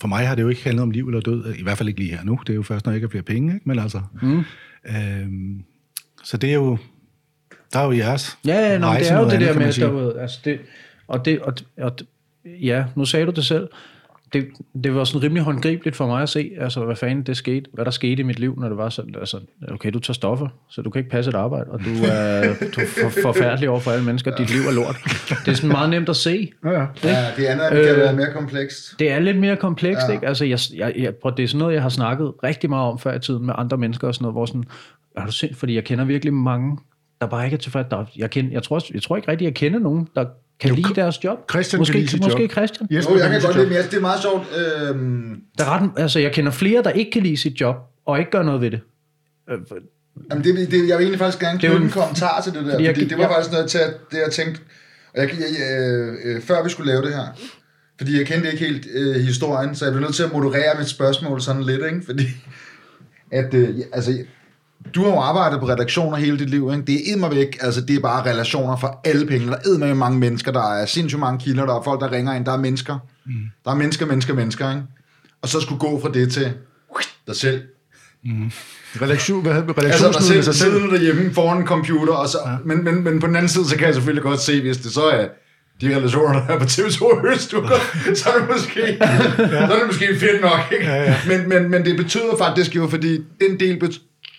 for 0.00 0.08
mig 0.08 0.28
har 0.28 0.34
det 0.34 0.42
jo 0.42 0.48
ikke 0.48 0.64
handlet 0.64 0.82
om 0.82 0.90
liv 0.90 1.06
eller 1.06 1.20
død, 1.20 1.54
i 1.54 1.62
hvert 1.62 1.78
fald 1.78 1.88
ikke 1.88 2.00
lige 2.00 2.16
her 2.16 2.24
nu. 2.24 2.38
Det 2.46 2.52
er 2.52 2.54
jo 2.54 2.62
først, 2.62 2.86
når 2.86 2.92
jeg 2.92 2.96
ikke 2.96 3.06
har 3.06 3.10
flere 3.10 3.22
penge, 3.22 3.54
ikke? 3.54 3.68
men 3.68 3.78
altså... 3.78 4.00
Mm. 4.22 4.44
Øh, 4.86 5.28
så 6.24 6.36
det 6.36 6.50
er 6.50 6.54
jo, 6.54 6.78
der 7.72 7.78
er 7.78 7.84
jo 7.84 7.92
jeres 7.92 8.38
Ja, 8.46 8.72
ja 8.72 8.78
no, 8.78 8.92
det 8.92 9.10
er 9.10 9.18
jo 9.18 9.30
det 9.30 9.40
der 9.40 9.54
med, 9.54 9.66
at 9.66 9.76
der, 9.76 10.20
altså 10.20 10.40
det, 10.44 10.60
og 11.08 11.24
det, 11.24 11.40
og, 11.40 11.54
og, 11.78 11.96
ja, 12.44 12.84
nu 12.94 13.04
sagde 13.04 13.26
du 13.26 13.30
det 13.30 13.44
selv, 13.44 13.68
det, 14.32 14.48
det 14.84 14.94
var 14.94 15.04
sådan 15.04 15.22
rimelig 15.22 15.42
håndgribeligt 15.42 15.96
for 15.96 16.06
mig 16.06 16.22
at 16.22 16.28
se, 16.28 16.50
altså 16.60 16.84
hvad 16.84 16.96
fanden 16.96 17.22
det 17.22 17.36
skete, 17.36 17.70
hvad 17.72 17.84
der 17.84 17.90
skete 17.90 18.20
i 18.20 18.22
mit 18.22 18.38
liv, 18.38 18.58
når 18.60 18.68
det 18.68 18.76
var 18.76 18.88
sådan, 18.88 19.14
altså, 19.18 19.40
okay, 19.68 19.90
du 19.90 19.98
tager 19.98 20.14
stoffer, 20.14 20.48
så 20.68 20.82
du 20.82 20.90
kan 20.90 21.00
ikke 21.00 21.10
passe 21.10 21.28
et 21.28 21.34
arbejde, 21.34 21.70
og 21.70 21.80
du 21.84 21.90
er, 22.10 22.54
du 22.76 22.80
er 22.80 22.86
for, 22.86 23.22
forfærdelig 23.22 23.68
over 23.68 23.80
for 23.80 23.90
alle 23.90 24.04
mennesker, 24.04 24.36
dit 24.36 24.50
liv 24.50 24.60
er 24.60 24.72
lort. 24.72 24.96
Det 25.44 25.52
er 25.52 25.54
sådan 25.54 25.68
meget 25.68 25.90
nemt 25.90 26.08
at 26.08 26.16
se. 26.16 26.50
Ja, 26.64 26.70
ja. 26.70 26.86
Det, 27.02 27.04
ja, 27.04 27.26
det 27.36 27.44
andet 27.44 27.68
kan 27.70 27.94
øh, 27.94 27.96
være 27.96 28.16
mere 28.16 28.32
komplekst. 28.32 28.98
Det 28.98 29.10
er 29.12 29.18
lidt 29.18 29.38
mere 29.38 29.56
komplekst, 29.56 30.08
ja. 30.08 30.12
ikke? 30.12 30.26
Altså, 30.26 30.44
jeg, 30.44 30.58
jeg, 30.74 30.92
jeg, 30.96 31.12
det 31.36 31.42
er 31.42 31.48
sådan 31.48 31.58
noget, 31.58 31.74
jeg 31.74 31.82
har 31.82 31.88
snakket 31.88 32.32
rigtig 32.44 32.70
meget 32.70 32.92
om 32.92 32.98
før 32.98 33.14
i 33.14 33.20
tiden 33.20 33.46
med 33.46 33.54
andre 33.58 33.76
mennesker 33.76 34.08
og 34.08 34.14
sådan 34.14 34.22
noget, 34.22 34.34
hvor 34.34 34.46
sådan, 34.46 34.64
er 35.16 35.26
du 35.26 35.32
sind, 35.32 35.54
fordi 35.54 35.74
jeg 35.74 35.84
kender 35.84 36.04
virkelig 36.04 36.34
mange, 36.34 36.78
der 37.20 37.26
bare 37.26 37.44
ikke 37.44 37.54
er 37.54 37.58
tilfredse. 37.58 37.90
Der, 37.90 38.04
jeg, 38.16 38.30
kender, 38.30 38.52
jeg, 38.52 38.62
tror, 38.62 38.82
jeg 38.94 39.02
tror 39.02 39.16
ikke 39.16 39.30
rigtig, 39.30 39.44
jeg 39.44 39.54
kender 39.54 39.78
nogen, 39.78 40.08
der 40.14 40.24
kan 40.60 40.70
jo, 40.70 40.76
lide 40.76 40.94
deres 40.94 41.24
job. 41.24 41.38
Christian 41.50 41.80
måske, 41.80 41.92
kan 41.92 42.00
lide 42.00 42.10
sit 42.10 42.20
måske 42.20 42.42
job. 42.42 42.50
Christian. 42.50 42.88
Yes, 42.92 43.06
jo, 43.10 43.16
jeg 43.16 43.30
kan 43.30 43.40
godt 43.40 43.56
lide, 43.56 43.68
men 43.68 43.76
det 43.76 43.94
er 43.94 44.00
meget 44.00 44.22
sjovt. 44.22 44.46
Øhm... 44.56 45.40
Der 45.58 45.64
er 45.64 45.70
ret, 45.70 45.90
altså, 45.96 46.18
jeg 46.18 46.32
kender 46.32 46.52
flere, 46.52 46.82
der 46.82 46.90
ikke 46.90 47.10
kan 47.10 47.22
lide 47.22 47.36
sit 47.36 47.60
job, 47.60 47.76
og 48.06 48.18
ikke 48.18 48.30
gør 48.30 48.42
noget 48.42 48.60
ved 48.60 48.70
det. 48.70 48.80
Øh, 49.50 49.58
Jamen, 50.30 50.44
det, 50.44 50.70
det, 50.70 50.88
jeg 50.88 50.98
vil 50.98 51.04
egentlig 51.04 51.18
faktisk 51.18 51.38
gerne 51.38 51.58
knytte 51.58 51.76
en 51.76 51.90
kommentar 51.90 52.40
til 52.40 52.52
det 52.52 52.64
der, 52.64 52.70
fordi, 52.70 52.86
fordi 52.86 53.00
jeg, 53.00 53.10
det 53.10 53.18
var 53.18 53.24
jeg, 53.24 53.30
faktisk 53.30 53.52
noget 53.52 53.70
til, 53.70 53.78
at 53.78 53.94
det 54.10 54.18
jeg 54.18 54.30
tænkte, 54.32 54.60
og 55.14 55.20
jeg, 55.20 55.30
jeg, 55.30 55.46
jeg, 55.58 56.14
øh, 56.24 56.42
før 56.42 56.62
vi 56.62 56.70
skulle 56.70 56.92
lave 56.92 57.02
det 57.02 57.14
her, 57.14 57.26
fordi 57.98 58.18
jeg 58.18 58.26
kendte 58.26 58.52
ikke 58.52 58.64
helt 58.64 58.86
øh, 58.94 59.14
historien, 59.14 59.74
så 59.74 59.84
jeg 59.84 59.92
blev 59.92 60.02
nødt 60.02 60.14
til 60.14 60.22
at 60.22 60.32
moderere 60.32 60.78
mit 60.78 60.88
spørgsmål 60.88 61.40
sådan 61.40 61.62
lidt, 61.62 61.82
ikke? 61.84 62.02
fordi 62.06 62.26
at, 63.32 63.54
øh, 63.54 63.68
altså, 63.92 64.12
du 64.94 65.04
har 65.04 65.10
jo 65.10 65.18
arbejdet 65.18 65.60
på 65.60 65.68
redaktioner 65.68 66.16
hele 66.16 66.38
dit 66.38 66.50
liv, 66.50 66.70
ikke? 66.72 66.84
Det 66.86 67.12
er 67.12 67.16
mig 67.16 67.30
væk, 67.30 67.58
altså 67.60 67.80
det 67.80 67.96
er 67.96 68.00
bare 68.00 68.30
relationer 68.30 68.76
for 68.76 69.00
alle 69.04 69.26
penge. 69.26 69.46
Der 69.46 69.52
er 69.52 69.78
med 69.78 69.94
mange 69.94 70.18
mennesker, 70.18 70.52
der 70.52 70.72
er 70.72 70.86
sindssygt 70.86 71.20
mange 71.20 71.40
kilder, 71.40 71.66
der 71.66 71.74
er 71.74 71.82
folk, 71.82 72.00
der 72.00 72.12
ringer 72.12 72.34
ind, 72.34 72.44
der 72.44 72.52
er 72.52 72.56
mennesker. 72.56 72.98
Mm. 73.26 73.32
Der 73.64 73.70
er 73.70 73.74
mennesker, 73.74 74.06
mennesker, 74.06 74.34
mennesker, 74.34 74.70
ikke? 74.70 74.82
Og 75.42 75.48
så 75.48 75.60
skulle 75.60 75.78
gå 75.78 76.00
fra 76.00 76.10
det 76.12 76.32
til 76.32 76.52
dig 77.26 77.36
selv. 77.36 77.62
Mm. 78.24 78.50
Relation, 79.02 79.42
hvad 79.42 79.54
hedder 79.54 79.82
altså 79.82 80.12
dig 80.12 80.22
selv, 80.22 80.42
sig 80.42 80.54
selv. 80.54 80.72
sidder 80.72 80.86
derhjemme 80.90 81.34
foran 81.34 81.58
en 81.58 81.66
computer, 81.66 82.12
og 82.12 82.28
så, 82.28 82.38
ja. 82.46 82.56
men, 82.64 82.84
men, 82.84 83.04
men 83.04 83.20
på 83.20 83.26
den 83.26 83.36
anden 83.36 83.48
side, 83.48 83.68
så 83.68 83.76
kan 83.76 83.86
jeg 83.86 83.94
selvfølgelig 83.94 84.22
godt 84.22 84.40
se, 84.40 84.60
hvis 84.60 84.76
det 84.76 84.92
så 84.92 85.02
er 85.02 85.28
de 85.80 85.96
relationer, 85.96 86.46
der 86.46 86.54
er 86.54 86.58
på 86.58 86.64
TV2 86.64 87.26
Øst, 87.26 87.50
så 88.20 88.30
er 88.30 88.38
det 88.38 88.48
måske, 88.48 88.80
ja. 89.00 89.66
så 89.66 89.72
er 89.72 89.78
det 89.78 89.86
måske 89.86 90.06
fedt 90.20 90.40
nok. 90.40 90.60
Ikke? 90.72 90.84
Ja, 90.84 91.02
ja. 91.02 91.16
Men, 91.26 91.48
men, 91.48 91.70
men 91.70 91.84
det 91.84 91.96
betyder 91.96 92.36
faktisk 92.38 92.76
jo, 92.76 92.86
fordi 92.86 93.24
den 93.40 93.60
del 93.60 93.78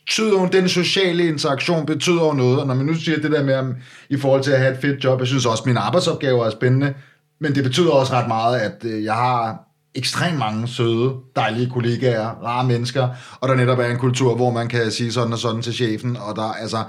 betyder 0.10 0.40
jo, 0.40 0.46
den 0.46 0.70
sociale 0.70 1.28
interaktion 1.28 1.86
betyder 1.86 2.26
jo 2.26 2.34
noget, 2.34 2.60
og 2.60 2.68
når 2.68 2.74
man 2.74 2.86
nu 2.86 2.94
siger 2.94 3.20
det 3.20 3.32
der 3.32 3.44
med, 3.44 3.76
i 4.10 4.18
forhold 4.18 4.44
til 4.44 4.52
at 4.52 4.60
have 4.60 4.74
et 4.74 4.82
fedt 4.82 5.04
job, 5.04 5.20
jeg 5.20 5.28
synes 5.28 5.46
også, 5.46 5.62
at 5.62 5.66
mine 5.66 5.80
arbejdsopgaver 5.80 6.46
er 6.46 6.50
spændende, 6.50 6.94
men 7.40 7.56
det 7.56 7.64
betyder 7.64 7.92
også 7.92 8.14
ret 8.14 8.28
meget, 8.28 8.60
at 8.60 8.86
øh, 8.86 9.04
jeg 9.04 9.14
har 9.14 9.60
ekstremt 9.96 10.40
mange 10.40 10.68
søde, 10.68 11.16
dejlige 11.36 11.70
kollegaer, 11.70 12.28
rare 12.28 12.68
mennesker, 12.68 13.08
og 13.42 13.50
der 13.50 13.56
netop 13.56 13.80
er 13.80 13.86
en 13.86 13.98
kultur, 13.98 14.36
hvor 14.36 14.52
man 14.52 14.68
kan 14.68 14.92
sige 14.92 15.12
sådan 15.12 15.34
og 15.34 15.40
sådan 15.40 15.62
til 15.62 15.74
chefen, 15.74 16.18
og 16.18 16.36
der 16.36 16.54
altså... 16.54 16.84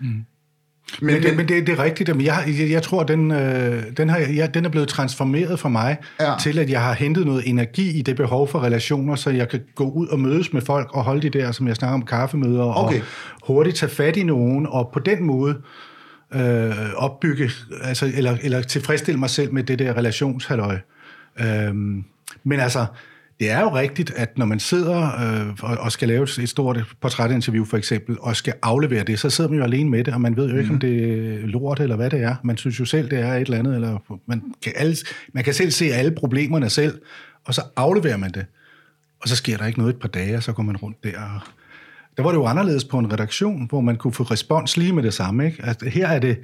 Mm. 0.00 0.24
Men, 1.00 1.14
men, 1.14 1.22
det, 1.22 1.36
men 1.36 1.48
det, 1.48 1.66
det 1.66 1.78
er 1.78 1.84
rigtigt. 1.84 2.16
Men 2.16 2.26
jeg, 2.26 2.44
jeg, 2.46 2.70
jeg 2.70 2.82
tror, 2.82 3.02
den, 3.02 3.30
øh, 3.30 3.82
den, 3.96 4.08
har, 4.08 4.18
jeg, 4.18 4.54
den 4.54 4.64
er 4.64 4.68
blevet 4.68 4.88
transformeret 4.88 5.60
for 5.60 5.68
mig 5.68 5.96
ja. 6.20 6.34
til, 6.40 6.58
at 6.58 6.70
jeg 6.70 6.82
har 6.82 6.92
hentet 6.92 7.26
noget 7.26 7.42
energi 7.48 7.98
i 7.98 8.02
det 8.02 8.16
behov 8.16 8.48
for 8.48 8.62
relationer, 8.62 9.14
så 9.14 9.30
jeg 9.30 9.48
kan 9.48 9.60
gå 9.74 9.90
ud 9.90 10.06
og 10.06 10.20
mødes 10.20 10.52
med 10.52 10.62
folk 10.62 10.88
og 10.94 11.04
holde 11.04 11.30
de 11.30 11.38
der, 11.38 11.52
som 11.52 11.68
jeg 11.68 11.76
snakker 11.76 11.94
om, 11.94 12.02
kaffemøder, 12.02 12.84
okay. 12.84 12.98
og 12.98 13.04
hurtigt 13.46 13.76
tage 13.76 13.90
fat 13.90 14.16
i 14.16 14.22
nogen, 14.22 14.66
og 14.66 14.90
på 14.92 14.98
den 14.98 15.24
måde 15.24 15.56
øh, 16.34 16.94
opbygge, 16.96 17.50
altså, 17.82 18.12
eller, 18.14 18.36
eller 18.42 18.62
tilfredsstille 18.62 19.20
mig 19.20 19.30
selv 19.30 19.52
med 19.52 19.62
det 19.62 19.78
der 19.78 19.96
relationshalløj. 19.96 20.78
Øh, 21.40 21.74
men 22.44 22.60
altså, 22.60 22.86
det 23.40 23.50
er 23.50 23.60
jo 23.60 23.74
rigtigt, 23.74 24.10
at 24.16 24.38
når 24.38 24.46
man 24.46 24.60
sidder 24.60 25.02
øh, 25.02 25.54
og, 25.62 25.76
og 25.78 25.92
skal 25.92 26.08
lave 26.08 26.22
et 26.22 26.48
stort 26.48 26.78
portrætinterview 27.00 27.64
for 27.64 27.76
eksempel, 27.76 28.16
og 28.20 28.36
skal 28.36 28.54
aflevere 28.62 29.04
det, 29.04 29.18
så 29.18 29.30
sidder 29.30 29.50
man 29.50 29.58
jo 29.58 29.64
alene 29.64 29.90
med 29.90 30.04
det, 30.04 30.14
og 30.14 30.20
man 30.20 30.36
ved 30.36 30.50
jo 30.50 30.56
ikke, 30.56 30.68
mm. 30.68 30.74
om 30.74 30.80
det 30.80 31.02
er 31.42 31.46
lort 31.46 31.80
eller 31.80 31.96
hvad 31.96 32.10
det 32.10 32.22
er. 32.22 32.36
Man 32.44 32.56
synes 32.56 32.80
jo 32.80 32.84
selv, 32.84 33.10
det 33.10 33.18
er 33.18 33.34
et 33.34 33.40
eller 33.40 33.58
andet, 33.58 33.74
eller 33.74 34.18
man 34.26 34.42
kan, 34.62 34.72
alle, 34.76 34.96
man 35.34 35.44
kan 35.44 35.54
selv 35.54 35.70
se 35.70 35.84
alle 35.84 36.10
problemerne 36.10 36.70
selv, 36.70 37.00
og 37.44 37.54
så 37.54 37.62
afleverer 37.76 38.16
man 38.16 38.32
det. 38.32 38.46
Og 39.22 39.28
så 39.28 39.36
sker 39.36 39.56
der 39.56 39.66
ikke 39.66 39.78
noget 39.78 39.94
et 39.94 40.00
par 40.00 40.08
dage, 40.08 40.36
og 40.36 40.42
så 40.42 40.52
går 40.52 40.62
man 40.62 40.76
rundt 40.76 41.04
der. 41.04 41.52
Der 42.16 42.22
var 42.22 42.30
det 42.30 42.36
jo 42.36 42.46
anderledes 42.46 42.84
på 42.84 42.98
en 42.98 43.12
redaktion, 43.12 43.66
hvor 43.68 43.80
man 43.80 43.96
kunne 43.96 44.12
få 44.12 44.22
respons 44.22 44.76
lige 44.76 44.92
med 44.92 45.02
det 45.02 45.14
samme. 45.14 45.46
Ikke? 45.46 45.64
Altså, 45.64 45.88
her 45.88 46.08
er 46.08 46.18
det, 46.18 46.38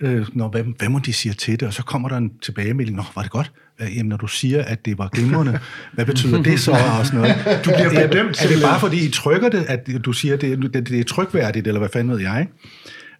øh, 0.00 0.26
når, 0.32 0.48
hvad, 0.48 0.64
hvad 0.78 0.88
må 0.88 0.98
de 0.98 1.12
sige 1.12 1.34
til 1.34 1.60
det? 1.60 1.68
Og 1.68 1.74
så 1.74 1.82
kommer 1.82 2.08
der 2.08 2.16
en 2.16 2.32
tilbagemelding, 2.42 2.96
nå, 2.96 3.04
var 3.14 3.22
det 3.22 3.30
godt? 3.30 3.52
Jamen, 3.80 4.06
når 4.06 4.16
du 4.16 4.26
siger, 4.26 4.62
at 4.62 4.84
det 4.84 4.98
var 4.98 5.08
glimrende, 5.08 5.60
hvad 5.92 6.06
betyder 6.06 6.42
det 6.42 6.60
så? 6.60 6.70
Og 6.70 7.06
sådan 7.06 7.20
noget. 7.20 7.36
Du 7.64 7.70
bliver 7.70 8.08
bedømt 8.08 8.44
Er 8.44 8.48
det 8.48 8.62
bare 8.62 8.80
fordi, 8.80 9.06
I 9.06 9.10
trykker 9.10 9.48
det, 9.48 9.64
at 9.68 9.88
du 10.04 10.12
siger, 10.12 10.36
det, 10.36 10.74
det, 10.74 10.88
det 10.88 11.00
er 11.00 11.04
trykværdigt, 11.04 11.66
eller 11.66 11.78
hvad 11.78 11.88
fanden 11.92 12.12
ved 12.12 12.20
jeg? 12.20 12.46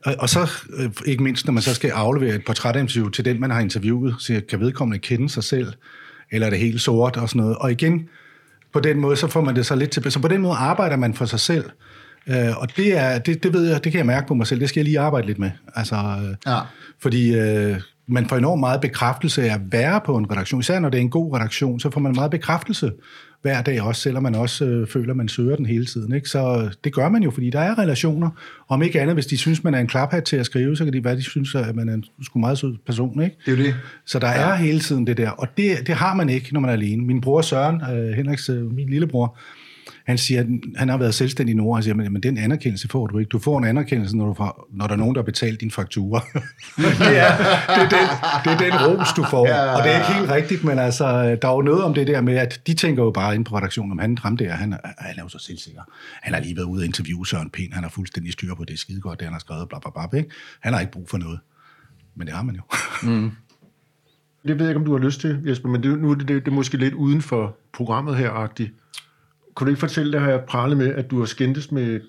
Og, 0.05 0.15
og 0.19 0.29
så, 0.29 0.51
øh, 0.77 0.91
ikke 1.07 1.23
mindst, 1.23 1.47
når 1.47 1.53
man 1.53 1.63
så 1.63 1.75
skal 1.75 1.91
aflevere 1.91 2.35
et 2.35 2.45
portrætinterview 2.45 3.09
til 3.09 3.25
den, 3.25 3.41
man 3.41 3.51
har 3.51 3.61
interviewet, 3.61 4.15
så 4.19 4.41
kan 4.49 4.61
vedkommende 4.61 4.99
kende 4.99 5.29
sig 5.29 5.45
selv, 5.45 5.73
eller 6.31 6.47
er 6.47 6.51
det 6.51 6.59
helt 6.59 6.81
sort 6.81 7.17
og 7.17 7.29
sådan 7.29 7.43
noget. 7.43 7.57
Og 7.57 7.73
igen, 7.73 8.09
på 8.73 8.81
den 8.81 9.01
måde, 9.01 9.17
så 9.17 9.27
får 9.27 9.41
man 9.41 9.57
det 9.57 9.67
så 9.67 9.75
lidt 9.75 9.91
tilbage. 9.91 10.11
Så 10.11 10.21
på 10.21 10.29
den 10.29 10.41
måde 10.41 10.55
arbejder 10.55 10.97
man 10.97 11.15
for 11.15 11.25
sig 11.25 11.41
selv. 11.41 11.65
Øh, 12.29 12.57
og 12.57 12.77
det, 12.77 12.99
er, 12.99 13.19
det, 13.19 13.43
det 13.43 13.53
ved 13.53 13.69
jeg, 13.69 13.85
det 13.85 13.93
kan 13.93 13.99
jeg 13.99 14.07
mærke 14.07 14.29
på 14.29 14.35
mig 14.35 14.47
selv, 14.47 14.61
det 14.61 14.69
skal 14.69 14.81
jeg 14.81 14.85
lige 14.85 15.01
arbejde 15.01 15.27
lidt 15.27 15.39
med. 15.39 15.51
Altså, 15.75 15.97
øh, 15.97 16.53
ja. 16.53 16.59
Fordi 17.03 17.35
øh, 17.35 17.81
man 18.09 18.27
får 18.27 18.37
enormt 18.37 18.61
meget 18.61 18.81
bekræftelse 18.81 19.43
af 19.43 19.55
at 19.55 19.61
være 19.71 20.01
på 20.07 20.17
en 20.17 20.31
redaktion. 20.31 20.61
Især 20.61 20.79
når 20.79 20.89
det 20.89 20.99
er 20.99 21.03
en 21.03 21.11
god 21.11 21.35
redaktion, 21.35 21.81
så 21.81 21.91
får 21.91 22.01
man 22.01 22.13
meget 22.15 22.31
bekræftelse 22.31 22.93
hver 23.43 23.63
dag 23.63 23.83
også, 23.83 24.01
selvom 24.01 24.23
man 24.23 24.35
også 24.35 24.65
øh, 24.65 24.89
føler, 24.89 25.11
at 25.11 25.17
man 25.17 25.29
søger 25.29 25.57
den 25.57 25.67
hele 25.67 25.87
tiden. 25.87 26.15
Ikke? 26.15 26.29
Så 26.29 26.71
det 26.85 26.95
gør 26.95 27.09
man 27.09 27.23
jo, 27.23 27.31
fordi 27.31 27.51
der 27.51 27.61
er 27.61 27.79
relationer. 27.79 28.31
Om 28.69 28.83
ikke 28.83 29.01
andet, 29.01 29.17
hvis 29.17 29.27
de 29.27 29.37
synes, 29.37 29.65
man 29.65 29.75
er 29.75 29.79
en 29.79 29.87
klaphat 29.87 30.25
til 30.25 30.37
at 30.37 30.47
skrive, 30.47 30.77
så 30.77 30.85
kan 30.85 30.93
de 30.93 31.05
være, 31.05 31.17
de 31.17 31.23
synes, 31.23 31.55
at 31.55 31.77
man 31.77 31.89
er 31.89 31.95
en 31.95 32.05
sgu 32.23 32.39
meget 32.39 32.59
sød 32.59 32.77
person. 32.87 33.23
Ikke? 33.23 33.37
Det 33.47 33.53
er 33.53 33.57
det. 33.57 33.75
Så 34.07 34.19
der 34.19 34.29
ja. 34.29 34.51
er 34.51 34.55
hele 34.55 34.81
tiden 34.81 35.07
det 35.07 35.17
der, 35.17 35.31
og 35.31 35.49
det, 35.57 35.87
det 35.87 35.95
har 35.95 36.15
man 36.15 36.29
ikke, 36.29 36.53
når 36.53 36.61
man 36.61 36.71
er 36.71 36.75
alene. 36.75 37.05
Min 37.05 37.21
bror 37.21 37.43
Søren, 37.43 37.83
øh, 37.97 38.17
Henriks, 38.17 38.49
øh, 38.49 38.75
min 38.75 38.89
lillebror, 38.89 39.39
han 40.07 40.19
siger, 40.19 40.41
at 40.41 40.47
han 40.77 40.89
har 40.89 40.97
været 40.97 41.15
selvstændig 41.15 41.53
i 41.53 41.57
Nord, 41.57 41.77
han 41.77 41.83
siger, 41.83 41.95
men, 41.95 42.13
men 42.13 42.23
den 42.23 42.39
anerkendelse 42.39 42.89
får 42.89 43.07
du 43.07 43.19
ikke. 43.19 43.29
Du 43.29 43.39
får 43.39 43.59
en 43.59 43.65
anerkendelse, 43.65 44.17
når, 44.17 44.27
du 44.27 44.35
får, 44.35 44.69
når 44.73 44.87
der 44.87 44.95
er 44.95 44.99
nogen, 44.99 45.15
der 45.15 45.21
har 45.21 45.25
betalt 45.25 45.61
din 45.61 45.71
faktura. 45.71 46.21
det, 46.77 47.19
er, 47.19 47.37
det, 47.67 47.83
er 47.83 47.89
den, 47.89 48.09
det 48.45 48.53
er 48.53 48.59
den 48.59 48.73
ros, 48.73 49.09
du 49.17 49.25
får. 49.31 49.49
Ja. 49.49 49.77
Og 49.77 49.83
det 49.83 49.95
er 49.95 49.99
ikke 49.99 50.13
helt 50.19 50.31
rigtigt, 50.31 50.65
men 50.65 50.79
altså, 50.79 51.37
der 51.43 51.49
er 51.49 51.53
jo 51.53 51.63
noget 51.63 51.83
om 51.83 51.95
det 51.95 52.07
der 52.07 52.21
med, 52.21 52.37
at 52.37 52.61
de 52.67 52.75
tænker 52.75 53.03
jo 53.03 53.11
bare 53.11 53.35
ind 53.35 53.45
på 53.45 53.57
redaktionen, 53.57 53.93
om 53.93 53.99
han 53.99 54.19
ham 54.19 54.37
der, 54.37 54.53
han, 54.53 54.73
han 54.99 55.19
er 55.19 55.23
jo 55.23 55.29
så 55.29 55.39
selvsikker. 55.39 55.83
Han 56.23 56.35
har 56.35 56.41
lige 56.41 56.57
været 56.57 56.67
ude 56.67 56.81
og 56.81 56.87
interviewe 56.87 57.27
Søren 57.27 57.51
Pind, 57.51 57.73
han 57.73 57.83
har 57.83 57.91
fuldstændig 57.91 58.33
styr 58.33 58.55
på 58.55 58.65
det 58.65 58.79
skide 58.79 59.01
godt, 59.01 59.21
det 59.21 59.27
han 59.27 59.33
har 59.33 59.41
skrevet, 59.41 59.69
bla, 59.69 59.79
bla, 59.79 60.07
bla, 60.09 60.19
ikke? 60.19 60.31
Han 60.61 60.73
har 60.73 60.81
ikke 60.81 60.93
brug 60.93 61.09
for 61.09 61.19
noget. 61.19 61.39
Men 62.15 62.27
det 62.27 62.35
har 62.37 62.43
man 62.43 62.55
jo. 62.55 62.63
mm. 63.03 63.31
Det 64.47 64.59
ved 64.59 64.67
jeg 64.67 64.71
ikke, 64.71 64.79
om 64.79 64.85
du 64.85 64.93
har 64.93 65.05
lyst 65.05 65.21
til, 65.21 65.43
Jesper, 65.47 65.69
men 65.69 65.83
det, 65.83 65.99
nu 65.99 66.11
er 66.11 66.15
det, 66.15 66.29
det, 66.29 66.45
det 66.45 66.51
er 66.51 66.55
måske 66.55 66.77
lidt 66.77 66.95
uden 66.95 67.23
for 67.23 67.57
programmet 67.73 68.17
her, 68.17 68.31
agtigt. 68.31 68.73
Kunne 69.57 69.67
du 69.67 69.71
ikke 69.71 69.81
fortælle, 69.81 70.13
det 70.13 70.21
har 70.21 70.31
jeg 70.31 70.41
pralet 70.41 70.77
med, 70.77 70.95
at 70.95 71.11
du 71.11 71.19
har 71.19 71.27
skændtes 71.27 71.73
med 71.73 72.01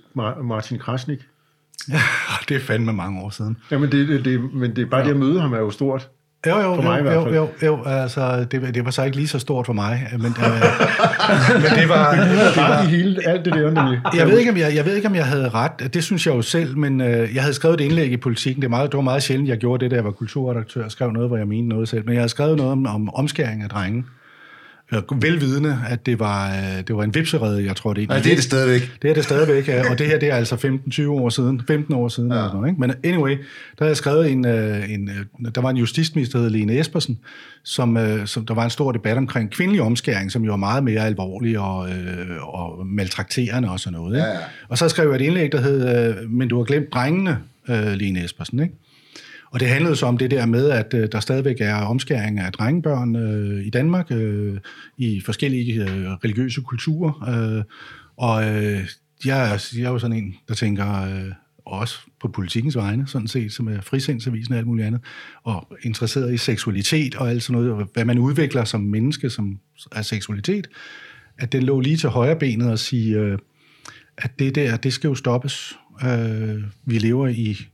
Martin 0.43 0.79
Krasnik? 0.79 1.19
Ja, 1.89 2.01
det 2.49 2.57
er 2.57 2.61
fandme 2.61 2.93
mange 2.93 3.21
år 3.21 3.29
siden. 3.29 3.57
Ja, 3.71 3.77
men 3.77 3.91
det, 3.91 4.07
det, 4.07 4.25
det, 4.25 4.53
men 4.53 4.75
det 4.75 4.81
er 4.81 4.85
bare 4.85 5.01
ja. 5.01 5.07
det 5.07 5.13
at 5.13 5.19
møde 5.19 5.41
ham 5.41 5.53
er 5.53 5.57
jo 5.57 5.71
stort. 5.71 6.09
Jo, 6.47 6.57
jo, 6.59 6.75
for 6.75 6.81
mig 6.81 6.93
jo, 6.93 6.99
i 6.99 7.01
hvert 7.01 7.23
fald. 7.23 7.35
jo, 7.35 7.49
jo, 7.61 7.67
jo, 7.67 7.83
altså, 7.83 8.45
det, 8.51 8.75
det 8.75 8.85
var 8.85 8.91
så 8.91 9.03
ikke 9.03 9.17
lige 9.17 9.27
så 9.27 9.39
stort 9.39 9.65
for 9.65 9.73
mig, 9.73 10.07
men, 10.11 10.19
øh, 10.19 10.25
men 11.63 11.71
det 11.79 11.89
var... 11.89 12.15
det 12.15 12.57
var 12.57 12.83
i 12.83 12.85
hele, 12.85 13.27
alt 13.27 13.45
det 13.45 13.53
der, 13.53 13.71
nemlig. 13.71 14.01
Jeg 14.15 14.27
ved, 14.27 14.39
ikke, 14.39 14.51
om 14.51 14.57
jeg, 14.57 14.75
jeg 14.75 14.85
ved 14.85 14.95
ikke, 14.95 15.07
om 15.07 15.15
jeg 15.15 15.25
havde 15.25 15.49
ret, 15.49 15.93
det 15.93 16.03
synes 16.03 16.27
jeg 16.27 16.35
jo 16.35 16.41
selv, 16.41 16.77
men 16.77 17.01
øh, 17.01 17.35
jeg 17.35 17.43
havde 17.43 17.53
skrevet 17.53 17.81
et 17.81 17.85
indlæg 17.85 18.11
i 18.11 18.17
politikken, 18.17 18.61
det, 18.61 18.69
meget, 18.69 18.91
det 18.91 18.97
var 18.97 19.03
meget 19.03 19.23
sjældent, 19.23 19.49
jeg 19.49 19.57
gjorde 19.57 19.83
det, 19.83 19.91
da 19.91 19.95
jeg 19.95 20.05
var 20.05 20.11
kulturredaktør, 20.11 20.83
og 20.83 20.91
skrev 20.91 21.11
noget, 21.11 21.29
hvor 21.29 21.37
jeg 21.37 21.47
mente 21.47 21.69
noget 21.69 21.89
selv, 21.89 22.05
men 22.05 22.13
jeg 22.13 22.21
havde 22.21 22.29
skrevet 22.29 22.57
noget 22.57 22.71
om, 22.71 22.85
om 22.85 23.13
omskæring 23.13 23.63
af 23.63 23.69
drenge, 23.69 24.05
velvidende, 24.91 25.79
at 25.89 26.05
det 26.05 26.19
var, 26.19 26.49
øh, 26.49 26.87
det 26.87 26.95
var 26.95 27.03
en 27.03 27.15
vipserede, 27.15 27.65
jeg 27.65 27.75
tror 27.75 27.93
det 27.93 28.09
Nej, 28.09 28.19
det 28.19 28.31
er 28.31 28.35
det 28.35 28.43
stadigvæk. 28.43 28.91
Det 29.01 29.09
er 29.09 29.13
det 29.13 29.23
stadigvæk, 29.23 29.67
ja. 29.67 29.91
og 29.91 29.99
det 29.99 30.07
her 30.07 30.19
det 30.19 30.29
er 30.29 30.35
altså 30.35 30.55
15-20 30.55 31.09
år 31.09 31.29
siden, 31.29 31.61
15 31.67 31.93
år 31.93 32.07
siden. 32.07 32.31
Ja. 32.31 32.37
Eller 32.37 32.53
noget, 32.53 32.69
ikke? 32.69 32.81
Men 32.81 32.93
anyway, 33.03 33.31
der 33.31 33.37
havde 33.79 33.89
jeg 33.89 33.97
skrevet 33.97 34.31
en, 34.31 34.45
øh, 34.45 34.93
en, 34.93 35.09
øh, 35.09 35.51
der 35.55 35.61
var 35.61 35.69
en 35.69 35.77
justitsminister, 35.77 36.39
der 36.39 36.43
hed 36.43 36.51
Lene 36.51 36.79
Espersen, 36.79 37.19
som, 37.63 37.97
som, 38.25 38.45
der 38.45 38.53
var 38.53 38.63
en 38.63 38.69
stor 38.69 38.91
debat 38.91 39.17
omkring 39.17 39.51
kvindelig 39.51 39.81
omskæring, 39.81 40.31
som 40.31 40.43
jo 40.43 40.51
var 40.51 40.57
meget 40.57 40.83
mere 40.83 41.05
alvorlig 41.05 41.59
og, 41.59 41.89
og 42.41 42.87
maltrakterende 42.87 43.69
og 43.69 43.79
sådan 43.79 43.99
noget. 43.99 44.15
Ikke? 44.15 44.27
Ja, 44.27 44.33
ja. 44.33 44.39
Og 44.69 44.77
så 44.77 44.89
skrev 44.89 45.09
jeg 45.09 45.15
et 45.15 45.21
indlæg, 45.21 45.51
der 45.51 45.61
hed, 45.61 46.27
men 46.27 46.47
du 46.47 46.57
har 46.57 46.63
glemt 46.63 46.93
drengene, 46.93 47.37
Lene 47.95 48.23
Espersen, 48.23 48.59
ikke? 48.59 48.73
Og 49.51 49.59
det 49.59 49.67
handlede 49.67 49.95
så 49.95 50.05
om 50.05 50.17
det 50.17 50.31
der 50.31 50.45
med, 50.45 50.69
at 50.69 50.93
øh, 50.93 51.09
der 51.11 51.19
stadigvæk 51.19 51.55
er 51.59 51.75
omskæring 51.75 52.39
af 52.39 52.51
drengebørn 52.51 53.15
øh, 53.15 53.65
i 53.65 53.69
Danmark 53.69 54.11
øh, 54.11 54.57
i 54.97 55.21
forskellige 55.25 55.81
øh, 55.81 56.11
religiøse 56.11 56.61
kulturer. 56.61 57.29
Øh, 57.29 57.63
og 58.17 58.43
øh, 58.43 58.87
jeg, 59.25 59.53
er, 59.53 59.69
jeg 59.77 59.83
er 59.83 59.89
jo 59.89 59.99
sådan 59.99 60.17
en, 60.17 60.35
der 60.47 60.53
tænker, 60.53 61.03
øh, 61.03 61.31
også 61.67 61.99
på 62.21 62.27
politikens 62.27 62.75
vegne, 62.75 63.07
sådan 63.07 63.27
set, 63.27 63.53
som 63.53 63.67
er 63.67 63.81
frisindsavisen 63.81 64.53
og 64.53 64.57
alt 64.57 64.67
muligt 64.67 64.87
andet, 64.87 65.01
og 65.43 65.67
interesseret 65.81 66.33
i 66.33 66.37
seksualitet 66.37 67.15
og 67.15 67.29
alt 67.29 67.43
sådan 67.43 67.61
noget, 67.61 67.87
hvad 67.93 68.05
man 68.05 68.19
udvikler 68.19 68.63
som 68.63 68.81
menneske, 68.81 69.29
som 69.29 69.59
er 69.91 70.01
seksualitet, 70.01 70.67
at 71.37 71.51
den 71.51 71.63
lå 71.63 71.79
lige 71.79 71.97
til 71.97 72.09
højre 72.09 72.35
benet 72.35 72.71
og 72.71 72.79
sige, 72.79 73.17
øh, 73.17 73.37
at 74.17 74.39
det 74.39 74.55
der, 74.55 74.77
det 74.77 74.93
skal 74.93 75.07
jo 75.07 75.15
stoppes. 75.15 75.77
Øh, 76.03 76.63
vi 76.85 76.97
lever 76.97 77.27
i 77.27 77.67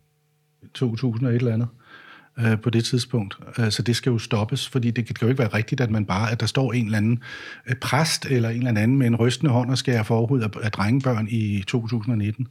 2000 0.73 1.27
og 1.27 1.33
et 1.33 1.39
eller 1.39 1.53
andet 1.53 1.67
øh, 2.39 2.61
på 2.61 2.69
det 2.69 2.85
tidspunkt. 2.85 3.37
Øh, 3.59 3.71
så 3.71 3.81
det 3.81 3.95
skal 3.95 4.09
jo 4.09 4.17
stoppes, 4.17 4.69
fordi 4.69 4.91
det 4.91 5.05
kan 5.05 5.15
jo 5.21 5.27
ikke 5.27 5.39
være 5.39 5.53
rigtigt, 5.53 5.81
at 5.81 5.91
man 5.91 6.05
bare, 6.05 6.31
at 6.31 6.39
der 6.39 6.45
står 6.45 6.73
en 6.73 6.85
eller 6.85 6.97
anden 6.97 7.19
øh, 7.69 7.75
præst 7.75 8.25
eller 8.25 8.49
en 8.49 8.67
eller 8.67 8.81
anden 8.81 8.97
med 8.97 9.07
en 9.07 9.15
rystende 9.15 9.51
hånd 9.51 9.69
og 9.69 9.77
skærer 9.77 10.03
forhud 10.03 10.41
af, 10.41 10.49
af 10.63 10.71
drengebørn 10.71 11.27
i 11.29 11.63
2019. 11.67 12.47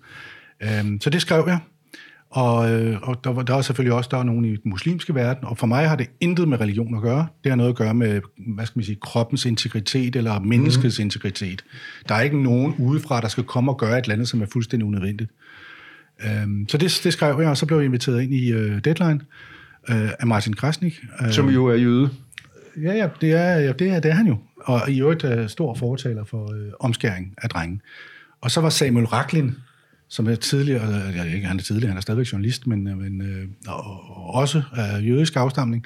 Øh, 0.62 0.84
så 1.00 1.10
det 1.10 1.20
skrev 1.20 1.44
jeg. 1.46 1.58
Og, 2.32 2.72
øh, 2.72 2.98
og 3.02 3.24
der, 3.24 3.30
var, 3.30 3.42
der 3.42 3.54
er 3.54 3.60
selvfølgelig 3.60 3.94
også 3.94 4.08
der 4.10 4.18
er 4.18 4.22
nogen 4.22 4.44
i 4.44 4.56
den 4.56 4.70
muslimske 4.70 5.14
verden, 5.14 5.44
og 5.44 5.58
for 5.58 5.66
mig 5.66 5.88
har 5.88 5.96
det 5.96 6.10
intet 6.20 6.48
med 6.48 6.60
religion 6.60 6.94
at 6.94 7.02
gøre. 7.02 7.26
Det 7.44 7.52
har 7.52 7.56
noget 7.56 7.70
at 7.70 7.76
gøre 7.76 7.94
med, 7.94 8.20
hvad 8.54 8.66
skal 8.66 8.78
man 8.78 8.84
sige, 8.84 8.98
kroppens 9.02 9.44
integritet 9.44 10.16
eller 10.16 10.40
menneskets 10.40 10.98
mm. 10.98 11.02
integritet. 11.02 11.64
Der 12.08 12.14
er 12.14 12.20
ikke 12.20 12.42
nogen 12.42 12.74
udefra, 12.78 13.20
der 13.20 13.28
skal 13.28 13.44
komme 13.44 13.72
og 13.72 13.78
gøre 13.78 13.98
et 13.98 14.02
eller 14.02 14.14
andet, 14.14 14.28
som 14.28 14.42
er 14.42 14.46
fuldstændig 14.52 14.86
unødvendigt. 14.86 15.30
Øhm, 16.24 16.68
så 16.68 16.78
det, 16.78 17.00
det 17.04 17.12
skrev 17.12 17.40
jeg, 17.40 17.48
og 17.48 17.56
så 17.56 17.66
blev 17.66 17.78
jeg 17.78 17.84
inviteret 17.84 18.22
ind 18.22 18.34
i 18.34 18.54
uh, 18.54 18.78
Deadline 18.78 19.20
uh, 19.88 20.10
af 20.20 20.26
Martin 20.26 20.54
Krasnik. 20.54 21.00
Uh, 21.20 21.30
Som 21.30 21.48
jo 21.48 21.66
er 21.66 21.74
jøde. 21.74 22.10
Ja, 22.82 22.92
ja, 22.92 23.08
det 23.20 23.32
er, 23.32 23.58
ja 23.58 23.72
det, 23.72 23.90
er, 23.90 24.00
det 24.00 24.10
er 24.10 24.14
han 24.14 24.26
jo. 24.26 24.36
Og 24.56 24.90
i 24.90 25.00
øvrigt 25.00 25.24
uh, 25.24 25.46
stor 25.46 25.74
fortaler 25.74 26.24
for 26.24 26.44
uh, 26.44 26.56
omskæring 26.80 27.34
af 27.38 27.48
drenge. 27.48 27.80
Og 28.40 28.50
så 28.50 28.60
var 28.60 28.68
Samuel 28.68 29.06
Raklin, 29.06 29.54
som 30.08 30.28
er 30.28 30.34
tidligere, 30.34 30.94
jeg 31.16 31.34
ikke, 31.34 31.46
han 31.46 31.58
er 31.58 31.62
tidligere, 31.62 31.88
han 31.88 31.96
er 31.96 32.00
stadigvæk 32.00 32.32
journalist, 32.32 32.66
men, 32.66 32.84
men 32.84 33.20
uh, 33.20 33.74
og 33.74 34.34
også 34.34 34.62
af 34.76 35.02
jødisk 35.02 35.36
afstamning. 35.36 35.84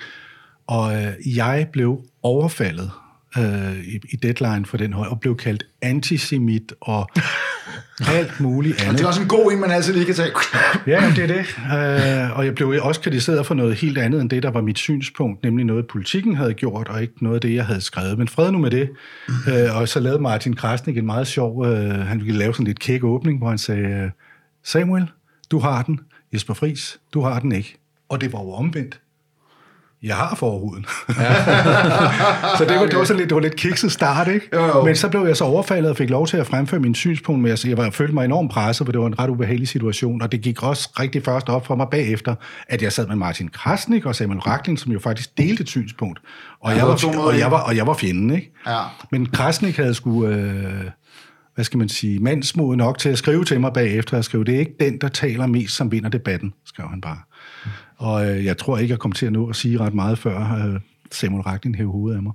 Og 0.67 0.93
uh, 0.93 1.37
jeg 1.37 1.69
blev 1.73 2.01
overfaldet 2.23 2.91
øh, 3.39 3.79
i, 3.79 4.01
i 4.11 4.17
deadline 4.17 4.67
for 4.67 4.77
den 4.77 4.93
høj, 4.93 5.07
og 5.07 5.21
blev 5.21 5.37
kaldt 5.37 5.65
antisemit 5.83 6.73
og 6.81 7.09
alt 8.17 8.41
muligt 8.41 8.81
andet. 8.81 8.93
Og 8.93 8.99
det 8.99 9.05
er 9.05 9.09
også 9.09 9.23
en 9.23 9.29
god 9.29 9.53
en, 9.53 9.61
man 9.61 9.71
altid 9.71 9.93
lige 9.93 10.05
kan 10.05 10.15
tage. 10.15 10.31
ja, 10.87 11.13
det 11.17 11.23
er 11.23 11.27
det. 11.27 11.47
Øh, 12.29 12.39
og 12.39 12.45
jeg 12.45 12.55
blev 12.55 12.75
også 12.83 13.01
kritiseret 13.01 13.47
for 13.47 13.55
noget 13.55 13.75
helt 13.75 13.99
andet 13.99 14.21
end 14.21 14.31
det, 14.31 14.43
der 14.43 14.51
var 14.51 14.61
mit 14.61 14.79
synspunkt, 14.79 15.43
nemlig 15.43 15.65
noget, 15.65 15.87
politikken 15.87 16.37
havde 16.37 16.55
gjort, 16.55 16.89
og 16.89 17.03
ikke 17.03 17.15
noget 17.21 17.35
af 17.35 17.41
det, 17.41 17.55
jeg 17.55 17.67
havde 17.67 17.81
skrevet. 17.81 18.19
Men 18.19 18.29
fred 18.29 18.53
nu 18.53 18.59
med 18.59 18.71
det. 18.71 18.91
Øh, 19.49 19.77
og 19.77 19.89
så 19.89 20.01
lavede 20.01 20.23
Martin 20.23 20.55
Krasnik 20.57 20.97
en 20.97 21.07
meget 21.07 21.27
sjov, 21.27 21.67
øh, 21.67 21.91
han 21.91 22.21
ville 22.25 22.39
lave 22.39 22.55
sådan 22.55 22.67
lidt 22.67 22.79
kæk 22.79 23.05
åbning, 23.05 23.39
hvor 23.39 23.49
han 23.49 23.59
sagde, 23.59 24.11
Samuel, 24.65 25.07
du 25.51 25.59
har 25.59 25.83
den. 25.83 26.01
Jesper 26.33 26.55
Fris, 26.55 26.99
du 27.15 27.21
har 27.21 27.41
den 27.41 27.53
ikke. 27.53 27.77
Og 28.09 28.21
det 28.21 28.33
var 28.33 28.39
jo 28.43 28.53
omvendt 28.53 29.01
jeg 30.03 30.17
har 30.17 30.35
forhuden. 30.35 30.87
Ja. 31.09 31.15
så 32.59 32.65
det 32.65 32.75
var, 32.75 32.81
okay. 32.81 32.91
det 32.91 32.99
var 32.99 33.05
sådan 33.05 33.19
lidt, 33.19 33.29
det 33.29 33.35
var 33.35 33.41
lidt 33.41 33.57
kikset 33.57 33.93
start, 33.93 34.29
ikke? 34.29 34.49
Jo, 34.53 34.67
jo. 34.67 34.85
Men 34.85 34.97
så 34.97 35.09
blev 35.09 35.27
jeg 35.27 35.37
så 35.37 35.45
overfaldet 35.45 35.91
og 35.91 35.97
fik 35.97 36.11
lov 36.11 36.27
til 36.27 36.37
at 36.37 36.47
fremføre 36.47 36.81
min 36.81 36.95
synspunkt, 36.95 37.43
men 37.43 37.49
jeg, 37.51 37.59
jeg, 37.67 37.79
jeg 37.79 37.95
følte 37.95 38.15
mig 38.15 38.25
enormt 38.25 38.51
presset, 38.51 38.87
for 38.87 38.93
det 38.93 39.01
var 39.01 39.07
en 39.07 39.19
ret 39.19 39.31
ubehagelig 39.31 39.69
situation, 39.69 40.23
og 40.23 40.33
det 40.33 40.41
gik 40.41 40.63
også 40.63 40.91
rigtig 41.01 41.25
først 41.25 41.49
op 41.49 41.67
for 41.67 41.77
mig 41.77 41.87
bagefter, 41.91 42.35
at 42.69 42.83
jeg 42.83 42.93
sad 42.93 43.07
med 43.07 43.17
Martin 43.17 43.49
Krasnik 43.49 44.07
og 44.07 44.15
Samuel 44.15 44.41
Rackling, 44.41 44.79
som 44.79 44.93
jo 44.93 45.01
faktisk 45.01 45.39
delte 45.39 45.63
et 45.63 45.69
synspunkt, 45.69 46.21
og, 46.61 46.73
ja, 46.73 46.77
jeg, 46.77 46.87
var, 46.87 47.19
og, 47.19 47.39
jeg, 47.39 47.51
var, 47.51 47.61
og 47.61 47.77
jeg 47.77 47.87
var 47.87 47.95
fjenden, 47.95 48.31
ikke? 48.31 48.53
Ja. 48.67 48.81
Men 49.11 49.27
Krasnik 49.27 49.77
havde 49.77 49.95
sgu... 49.95 50.27
Øh, 50.27 50.85
hvad 51.55 51.65
skal 51.65 51.79
man 51.79 51.89
sige, 51.89 52.19
mandsmod 52.19 52.77
nok 52.77 52.99
til 52.99 53.09
at 53.09 53.19
skrive 53.19 53.45
til 53.45 53.61
mig 53.61 53.73
bagefter, 53.73 54.17
og 54.17 54.25
skrive, 54.25 54.45
det 54.45 54.55
er 54.55 54.59
ikke 54.59 54.75
den, 54.81 54.99
der 55.01 55.09
taler 55.09 55.47
mest, 55.47 55.77
som 55.77 55.93
vinder 55.93 56.09
debatten, 56.09 56.53
skrev 56.65 56.89
han 56.89 57.01
bare. 57.01 57.19
Og 57.97 58.31
øh, 58.31 58.45
jeg 58.45 58.59
tror 58.59 58.79
ikke, 58.79 58.93
jeg 58.93 58.99
kommer 58.99 59.17
til 59.17 59.27
at 59.27 59.33
nå 59.33 59.49
at 59.49 59.57
sige 59.57 59.81
ret 59.81 59.95
meget, 59.95 60.19
før 60.19 60.41
øh, 60.41 60.81
Samuel 61.13 61.43
Ragnin 61.43 61.75
hæver 61.75 61.93
hovedet 61.93 62.17
af 62.17 62.23
mig. 62.23 62.33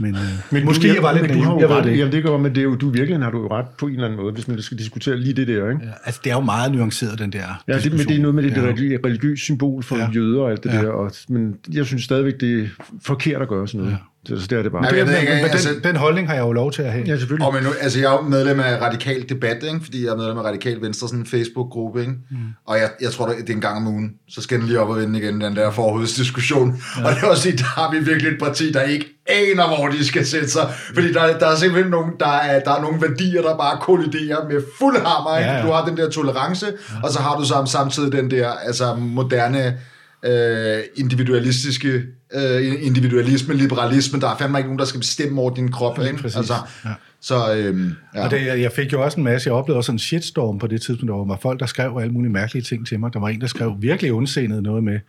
Men, 0.00 0.14
øh, 0.14 0.20
men 0.50 0.64
måske 0.64 0.88
du, 0.88 0.94
jeg 0.94 1.02
var 1.02 1.12
lidt 1.12 1.22
men 1.22 1.36
du 1.36 1.42
har 1.42 1.58
jeg 1.58 1.68
ret, 1.68 1.84
det 1.84 1.98
Jamen 1.98 2.12
det 2.12 2.22
gør, 2.22 2.36
men 2.36 2.54
det 2.54 2.58
er 2.58 2.64
jo, 2.64 2.74
du 2.74 2.90
virkelig 2.90 3.18
har 3.18 3.30
du 3.30 3.42
jo 3.42 3.48
ret 3.50 3.66
på 3.78 3.86
en 3.86 3.92
eller 3.92 4.04
anden 4.04 4.20
måde, 4.20 4.32
hvis 4.32 4.48
man 4.48 4.62
skal 4.62 4.78
diskutere 4.78 5.16
lige 5.16 5.32
det 5.32 5.48
der, 5.48 5.70
ikke? 5.70 5.84
Ja, 5.84 5.90
altså 6.04 6.20
det 6.24 6.30
er 6.30 6.34
jo 6.34 6.40
meget 6.40 6.72
nuanceret, 6.72 7.18
den 7.18 7.32
der 7.32 7.62
Ja, 7.68 7.78
det, 7.78 7.92
men 7.92 8.00
det 8.00 8.16
er 8.16 8.20
noget 8.20 8.34
med 8.34 8.42
det, 8.42 8.56
ja. 8.56 8.72
det 8.72 9.00
religiøse 9.04 9.44
symbol 9.44 9.82
for 9.82 9.96
ja. 9.96 10.10
jøder 10.10 10.40
og 10.40 10.50
alt 10.50 10.64
det 10.64 10.72
ja. 10.72 10.82
der, 10.82 10.88
og, 10.88 11.12
men 11.28 11.56
jeg 11.72 11.86
synes 11.86 12.04
stadigvæk, 12.04 12.40
det 12.40 12.62
er 12.62 12.66
forkert 13.02 13.42
at 13.42 13.48
gøre 13.48 13.68
sådan 13.68 13.80
noget. 13.80 13.92
Ja. 13.92 13.98
Så 14.26 14.34
det 14.34 14.52
er 14.58 14.62
det 14.62 14.72
bare. 14.72 14.82
Nej, 14.82 14.90
det, 14.90 15.06
men, 15.06 15.16
ikke, 15.16 15.32
men 15.34 15.44
altså, 15.44 15.68
den, 15.74 15.84
den 15.84 15.96
holdning 15.96 16.28
har 16.28 16.34
jeg 16.34 16.42
jo 16.42 16.52
lov 16.52 16.72
til 16.72 16.82
at 16.82 16.92
have. 16.92 17.04
Ja, 17.06 17.18
selvfølgelig. 17.18 17.46
Og 17.46 17.54
men 17.54 17.62
nu, 17.62 17.70
altså, 17.80 17.98
jeg 17.98 18.06
er 18.06 18.12
jo 18.12 18.20
medlem 18.20 18.60
af 18.60 18.80
Radikal 18.80 19.28
Debat, 19.28 19.62
ikke? 19.62 19.80
fordi 19.84 20.04
jeg 20.04 20.12
er 20.12 20.16
medlem 20.16 20.38
af 20.38 20.42
Radikal 20.42 20.80
Venstre, 20.80 21.08
sådan 21.08 21.20
en 21.20 21.26
Facebook-gruppe. 21.26 22.00
Ikke? 22.00 22.12
Mm. 22.30 22.36
Og 22.66 22.78
jeg, 22.78 22.90
jeg 23.00 23.10
tror, 23.10 23.26
det 23.26 23.50
er 23.50 23.54
en 23.54 23.60
gang 23.60 23.76
om 23.76 23.86
ugen, 23.86 24.10
så 24.28 24.42
skal 24.42 24.58
den 24.58 24.66
lige 24.66 24.80
op 24.80 24.88
og 24.88 24.96
vende 24.96 25.18
igen, 25.18 25.40
den 25.40 25.56
der 25.56 25.70
forhudsdiskussion. 25.70 26.82
Ja. 26.98 27.04
Og 27.04 27.14
det 27.14 27.22
er 27.22 27.26
også 27.26 27.42
sige, 27.42 27.56
der 27.56 27.64
har 27.64 27.90
vi 27.90 27.98
virkelig 27.98 28.32
et 28.32 28.38
parti, 28.38 28.72
der 28.72 28.82
ikke 28.82 29.06
aner, 29.26 29.76
hvor 29.76 29.88
de 29.88 30.04
skal 30.04 30.26
sætte 30.26 30.50
sig. 30.50 30.68
Fordi 30.94 31.12
der, 31.12 31.38
der 31.38 31.46
er 31.46 31.56
simpelthen 31.56 31.90
nogen, 31.90 32.10
der 32.20 32.32
er, 32.32 32.60
der 32.60 32.70
er 32.70 32.82
nogle 32.82 33.02
værdier, 33.02 33.42
der 33.42 33.56
bare 33.56 33.78
kolliderer 33.80 34.48
med 34.48 34.62
fuld 34.78 34.96
hammer. 34.96 35.38
Ikke? 35.38 35.50
Ja, 35.50 35.56
ja. 35.56 35.66
Du 35.66 35.72
har 35.72 35.84
den 35.84 35.96
der 35.96 36.10
tolerance, 36.10 36.66
ja. 36.66 37.02
og 37.02 37.10
så 37.10 37.20
har 37.20 37.36
du 37.36 37.66
samtidig 37.66 38.12
den 38.12 38.30
der 38.30 38.50
altså, 38.50 38.94
moderne 38.94 39.78
øh, 40.24 40.82
individualistiske 40.96 42.02
øh, 42.34 42.86
individualisme, 42.86 43.54
liberalisme. 43.54 44.20
Der 44.20 44.28
er 44.28 44.36
fandme 44.36 44.58
ikke 44.58 44.68
nogen, 44.68 44.78
der 44.78 44.84
skal 44.84 45.00
bestemme 45.00 45.40
over 45.40 45.54
din 45.54 45.70
krop. 45.70 45.98
Ikke? 45.98 46.20
Altså, 46.24 46.54
ja. 46.84 46.90
Så, 47.20 47.54
øhm, 47.54 47.92
ja. 48.14 48.24
Og 48.24 48.30
det, 48.30 48.46
jeg 48.46 48.72
fik 48.72 48.92
jo 48.92 49.04
også 49.04 49.18
en 49.20 49.24
masse, 49.24 49.48
jeg 49.48 49.54
oplevede 49.54 49.78
også 49.78 49.92
en 49.92 49.98
shitstorm 49.98 50.58
på 50.58 50.66
det 50.66 50.82
tidspunkt, 50.82 51.10
der 51.10 51.24
var 51.24 51.38
folk, 51.42 51.60
der 51.60 51.66
skrev 51.66 51.98
alle 52.00 52.12
mulige 52.12 52.32
mærkelige 52.32 52.62
ting 52.62 52.86
til 52.86 53.00
mig. 53.00 53.12
Der 53.12 53.18
var 53.18 53.28
en, 53.28 53.40
der 53.40 53.46
skrev 53.46 53.76
virkelig 53.78 54.12
ondsenet 54.12 54.62
noget 54.62 54.84
med, 54.84 55.00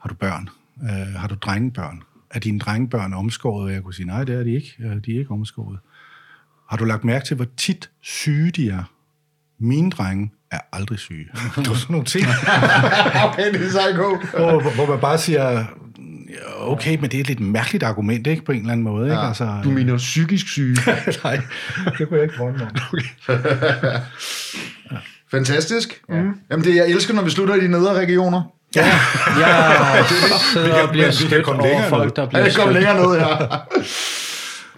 har 0.00 0.08
du 0.08 0.14
børn? 0.14 0.48
Øh, 0.82 1.14
har 1.14 1.28
du 1.28 1.34
drengebørn? 1.34 2.02
Er 2.30 2.38
dine 2.38 2.58
drengebørn 2.58 3.12
omskåret? 3.12 3.64
Og 3.64 3.72
jeg 3.72 3.82
kunne 3.82 3.94
sige, 3.94 4.06
nej, 4.06 4.24
det 4.24 4.34
er 4.34 4.42
de 4.42 4.54
ikke. 4.54 4.74
Øh, 4.80 4.96
de 5.06 5.14
er 5.14 5.18
ikke 5.18 5.30
omskåret. 5.30 5.78
Har 6.70 6.76
du 6.76 6.84
lagt 6.84 7.04
mærke 7.04 7.26
til, 7.26 7.36
hvor 7.36 7.46
tit 7.56 7.90
syge 8.00 8.50
de 8.50 8.70
er? 8.70 8.92
Mine 9.58 9.90
drenge 9.90 10.30
er 10.54 10.60
aldrig 10.72 10.98
syge. 10.98 11.24
Det 11.56 11.66
er 11.68 11.74
sådan 11.74 11.78
nogle 11.88 12.04
ting, 12.06 12.26
okay, 13.26 13.52
det 13.52 13.66
er 13.66 13.70
så 13.70 13.80
god. 13.96 14.38
hvor, 14.38 14.60
hvor- 14.74 14.86
man 14.86 14.98
bare 15.00 15.18
siger, 15.18 15.50
"Ja, 15.50 15.64
okay, 16.60 16.96
men 17.00 17.10
det 17.10 17.14
er 17.16 17.20
et 17.20 17.26
lidt 17.28 17.40
mærkeligt 17.40 17.84
argument, 17.84 18.26
ikke? 18.26 18.44
På 18.44 18.52
en 18.52 18.58
eller 18.58 18.72
anden 18.72 18.84
måde, 18.84 19.06
ikke? 19.06 19.18
Altså, 19.22 19.60
Du 19.64 19.70
mener 19.70 19.96
psykisk 19.96 20.48
syge. 20.48 20.76
nej, 21.24 21.40
det 21.98 22.08
kunne 22.08 22.16
jeg 22.18 22.22
ikke 22.22 22.34
drømme 22.38 22.62
om. 22.64 22.70
Fantastisk. 25.30 26.02
Ja. 26.08 26.14
Jamen 26.50 26.64
det, 26.64 26.76
jeg 26.76 26.88
elsker, 26.90 27.14
når 27.14 27.22
vi 27.22 27.30
slutter 27.30 27.54
i 27.54 27.60
de 27.60 27.68
nedre 27.68 27.94
regioner. 27.94 28.42
Jeg 28.76 30.04
sidder 30.52 30.82
og 30.82 30.90
bliver 30.90 31.22
vi 31.22 31.28
kan 31.28 31.42
komme 31.44 31.62
længere 31.62 31.88
folk, 31.88 32.16
der 32.16 32.22
Ja, 32.22 32.28
bliver 32.28 32.44
det 32.44 32.56
kommer 32.56 32.72
stødt. 32.72 32.84
længere 32.86 33.06
ned 33.06 33.18
her. 33.20 33.36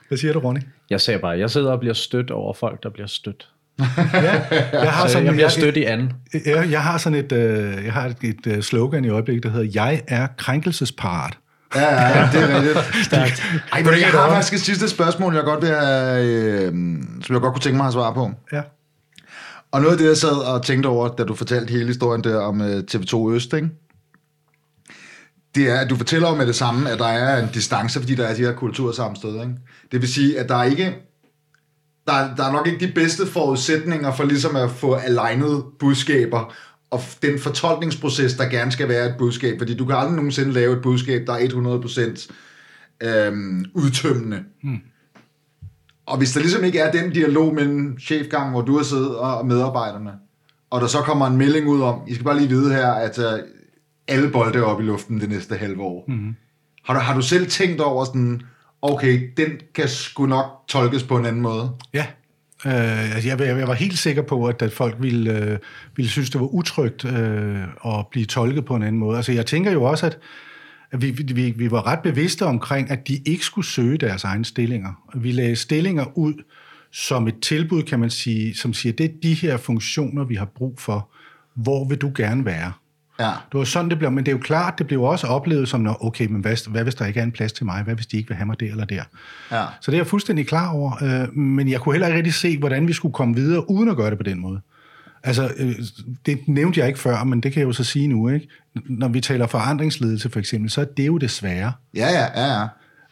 Hvad 0.08 0.18
siger 0.18 0.32
du, 0.32 0.38
Ronny? 0.38 0.60
Jeg 0.90 1.00
sagde 1.00 1.18
bare, 1.20 1.38
jeg 1.38 1.50
sidder 1.50 1.72
og 1.72 1.78
bliver 1.80 1.94
stødt 1.94 2.30
over 2.30 2.54
folk, 2.54 2.82
der 2.82 2.90
bliver 2.90 3.06
stødt. 3.06 3.48
Jeg 3.78 4.92
har 4.92 5.08
Så 5.08 5.18
jeg 5.18 5.32
bliver 5.32 5.48
stødt 5.48 5.76
i 5.76 5.84
anden. 5.84 6.12
Jeg, 6.46 6.68
jeg 6.70 6.82
har 6.82 6.98
sådan 6.98 7.18
et, 7.18 7.32
øh, 7.32 7.84
jeg 7.84 7.92
har 7.92 8.06
et, 8.06 8.16
et 8.22 8.46
øh, 8.46 8.62
slogan 8.62 9.04
i 9.04 9.08
øjeblikket, 9.08 9.42
der 9.42 9.50
hedder, 9.50 9.70
jeg 9.74 10.02
er 10.08 10.26
krænkelsesparat. 10.36 11.38
Ja, 11.74 11.82
ja, 11.82 12.18
ja, 12.18 12.28
det 12.32 12.42
er 12.42 12.54
rigtigt. 12.56 13.42
Ej, 13.72 13.82
men 13.82 14.00
jeg 14.00 14.08
har 14.08 14.28
faktisk 14.28 14.52
et 14.52 14.60
sidste 14.60 14.88
spørgsmål, 14.88 15.34
jeg 15.34 15.44
godt 15.44 15.62
vil 15.62 15.68
have, 15.68 16.24
øh, 16.24 16.72
som 17.22 17.34
jeg 17.34 17.40
godt 17.40 17.54
kunne 17.54 17.62
tænke 17.62 17.76
mig 17.76 17.86
at 17.86 17.92
svare 17.92 18.14
på. 18.14 18.30
Ja. 18.52 18.62
Og 19.72 19.80
noget 19.80 19.92
af 19.92 19.98
det, 19.98 20.06
jeg 20.06 20.16
sad 20.16 20.54
og 20.54 20.64
tænkte 20.64 20.86
over, 20.86 21.08
da 21.08 21.24
du 21.24 21.34
fortalte 21.34 21.72
hele 21.72 21.86
historien 21.86 22.24
der 22.24 22.40
om 22.40 22.60
øh, 22.60 22.82
TV2 22.92 23.30
Øst, 23.30 23.52
ikke? 23.52 23.68
det 25.56 25.70
er, 25.70 25.80
at 25.80 25.90
du 25.90 25.96
fortæller 25.96 26.28
jo 26.28 26.34
med 26.34 26.46
det 26.46 26.54
samme, 26.54 26.90
at 26.90 26.98
der 26.98 27.06
er 27.06 27.42
en 27.42 27.48
distance, 27.54 28.00
fordi 28.00 28.14
der 28.14 28.26
er 28.26 28.34
de 28.34 28.40
her 28.40 28.52
kultursammenstød. 28.52 29.34
Ikke? 29.40 29.54
Det 29.92 30.00
vil 30.00 30.12
sige, 30.12 30.40
at 30.40 30.48
der 30.48 30.56
er 30.56 30.64
ikke 30.64 30.94
der, 32.06 32.12
er- 32.12 32.34
der 32.36 32.44
er 32.44 32.52
nok 32.52 32.66
ikke 32.66 32.86
de 32.86 32.92
bedste 32.92 33.26
forudsætninger 33.26 34.12
for 34.12 34.24
ligesom 34.24 34.56
at 34.56 34.70
få 34.70 34.94
alignet 34.94 35.64
budskaber, 35.78 36.54
og 36.90 37.00
den 37.22 37.38
fortolkningsproces, 37.38 38.34
der 38.34 38.48
gerne 38.48 38.72
skal 38.72 38.88
være 38.88 39.06
et 39.06 39.14
budskab, 39.18 39.58
fordi 39.58 39.76
du 39.76 39.84
kan 39.84 39.96
aldrig 39.96 40.14
nogensinde 40.16 40.52
lave 40.52 40.76
et 40.76 40.82
budskab, 40.82 41.26
der 41.26 41.32
er 41.32 41.48
100% 43.00 43.06
øhm, 43.06 43.64
udtømmende. 43.74 44.42
Hmm. 44.62 44.78
Og 46.06 46.18
hvis 46.18 46.32
der 46.32 46.40
ligesom 46.40 46.64
ikke 46.64 46.78
er 46.78 46.92
den 46.92 47.10
dialog 47.12 47.54
mellem 47.54 47.98
chefgang, 47.98 48.50
hvor 48.50 48.62
du 48.62 48.76
har 48.76 48.84
siddet 48.84 49.16
og 49.16 49.46
medarbejderne, 49.46 50.10
og 50.70 50.80
der 50.80 50.86
så 50.86 50.98
kommer 50.98 51.26
en 51.26 51.36
melding 51.36 51.68
ud 51.68 51.80
om, 51.80 52.00
I 52.08 52.14
skal 52.14 52.24
bare 52.24 52.36
lige 52.38 52.48
vide 52.48 52.72
her, 52.74 52.90
at 52.90 53.18
uh, 53.18 53.24
alle 54.08 54.30
bolde 54.30 54.58
er 54.58 54.62
oppe 54.62 54.82
i 54.84 54.86
luften 54.86 55.20
det 55.20 55.28
næste 55.28 55.56
halve 55.56 55.82
år. 55.82 56.04
Mm-hmm. 56.08 56.34
Har, 56.84 56.94
du, 56.94 57.00
har 57.00 57.14
du 57.14 57.22
selv 57.22 57.46
tænkt 57.50 57.80
over 57.80 58.04
sådan, 58.04 58.42
okay, 58.82 59.30
den 59.36 59.50
kan 59.74 59.88
sgu 59.88 60.26
nok 60.26 60.46
tolkes 60.68 61.02
på 61.02 61.16
en 61.16 61.26
anden 61.26 61.42
måde? 61.42 61.70
Ja. 61.94 62.06
Øh, 62.66 63.14
altså, 63.14 63.28
jeg, 63.28 63.40
jeg 63.40 63.68
var 63.68 63.74
helt 63.74 63.98
sikker 63.98 64.22
på, 64.22 64.46
at, 64.46 64.62
at 64.62 64.72
folk 64.72 64.96
ville, 65.00 65.38
øh, 65.38 65.58
ville 65.96 66.10
synes, 66.10 66.30
det 66.30 66.40
var 66.40 66.46
utrygt 66.46 67.04
øh, 67.04 67.62
at 67.86 68.06
blive 68.10 68.26
tolket 68.26 68.64
på 68.64 68.74
en 68.74 68.82
anden 68.82 68.98
måde. 68.98 69.16
Altså, 69.16 69.32
jeg 69.32 69.46
tænker 69.46 69.72
jo 69.72 69.82
også, 69.82 70.06
at, 70.06 70.18
at 70.92 71.02
vi, 71.02 71.10
vi, 71.10 71.50
vi 71.50 71.70
var 71.70 71.86
ret 71.86 72.00
bevidste 72.02 72.46
omkring, 72.46 72.90
at 72.90 73.08
de 73.08 73.16
ikke 73.26 73.44
skulle 73.44 73.66
søge 73.66 73.98
deres 73.98 74.24
egne 74.24 74.44
stillinger. 74.44 74.92
Vi 75.14 75.32
lagde 75.32 75.56
stillinger 75.56 76.18
ud 76.18 76.34
som 76.92 77.28
et 77.28 77.40
tilbud, 77.42 77.82
kan 77.82 78.00
man 78.00 78.10
sige, 78.10 78.54
som 78.54 78.72
siger, 78.72 78.92
det 78.92 79.06
er 79.06 79.14
de 79.22 79.34
her 79.34 79.56
funktioner, 79.56 80.24
vi 80.24 80.34
har 80.34 80.44
brug 80.44 80.80
for. 80.80 81.10
Hvor 81.54 81.88
vil 81.88 81.98
du 81.98 82.12
gerne 82.16 82.44
være? 82.44 82.72
Ja. 83.20 83.30
Det 83.52 83.58
var 83.58 83.64
sådan, 83.64 83.90
det 83.90 83.98
blev. 83.98 84.12
Men 84.12 84.26
det 84.26 84.32
er 84.32 84.36
jo 84.36 84.42
klart, 84.42 84.78
det 84.78 84.86
blev 84.86 85.02
også 85.02 85.26
oplevet 85.26 85.68
som, 85.68 85.80
når, 85.80 86.04
okay, 86.06 86.26
men 86.26 86.40
hvad, 86.40 86.70
hvad 86.70 86.82
hvis 86.82 86.94
der 86.94 87.06
ikke 87.06 87.20
er 87.20 87.24
en 87.24 87.32
plads 87.32 87.52
til 87.52 87.66
mig? 87.66 87.82
Hvad 87.82 87.94
hvis 87.94 88.06
de 88.06 88.16
ikke 88.16 88.28
vil 88.28 88.36
have 88.36 88.46
mig 88.46 88.60
der 88.60 88.70
eller 88.70 88.84
der? 88.84 89.02
Ja. 89.50 89.64
Så 89.80 89.90
det 89.90 89.96
er 89.96 90.00
jeg 90.00 90.06
fuldstændig 90.06 90.46
klar 90.46 90.70
over, 90.70 91.04
øh, 91.04 91.36
men 91.36 91.68
jeg 91.68 91.80
kunne 91.80 91.92
heller 91.92 92.06
ikke 92.06 92.16
rigtig 92.16 92.34
se, 92.34 92.58
hvordan 92.58 92.88
vi 92.88 92.92
skulle 92.92 93.12
komme 93.12 93.34
videre, 93.34 93.70
uden 93.70 93.88
at 93.88 93.96
gøre 93.96 94.10
det 94.10 94.18
på 94.18 94.24
den 94.24 94.40
måde. 94.40 94.60
Altså, 95.22 95.50
øh, 95.56 95.74
det 96.26 96.48
nævnte 96.48 96.80
jeg 96.80 96.88
ikke 96.88 97.00
før, 97.00 97.24
men 97.24 97.40
det 97.40 97.52
kan 97.52 97.60
jeg 97.60 97.66
jo 97.66 97.72
så 97.72 97.84
sige 97.84 98.08
nu, 98.08 98.28
ikke? 98.28 98.48
Når 98.74 99.08
vi 99.08 99.20
taler 99.20 99.46
forandringsledelse 99.46 100.30
for 100.30 100.38
eksempel, 100.38 100.70
så 100.70 100.80
er 100.80 100.84
det 100.84 101.06
jo 101.06 101.18
det 101.18 101.30
svære. 101.30 101.72
Ja, 101.94 102.08
ja, 102.08 102.42
ja, 102.42 102.60
ja. 102.60 102.66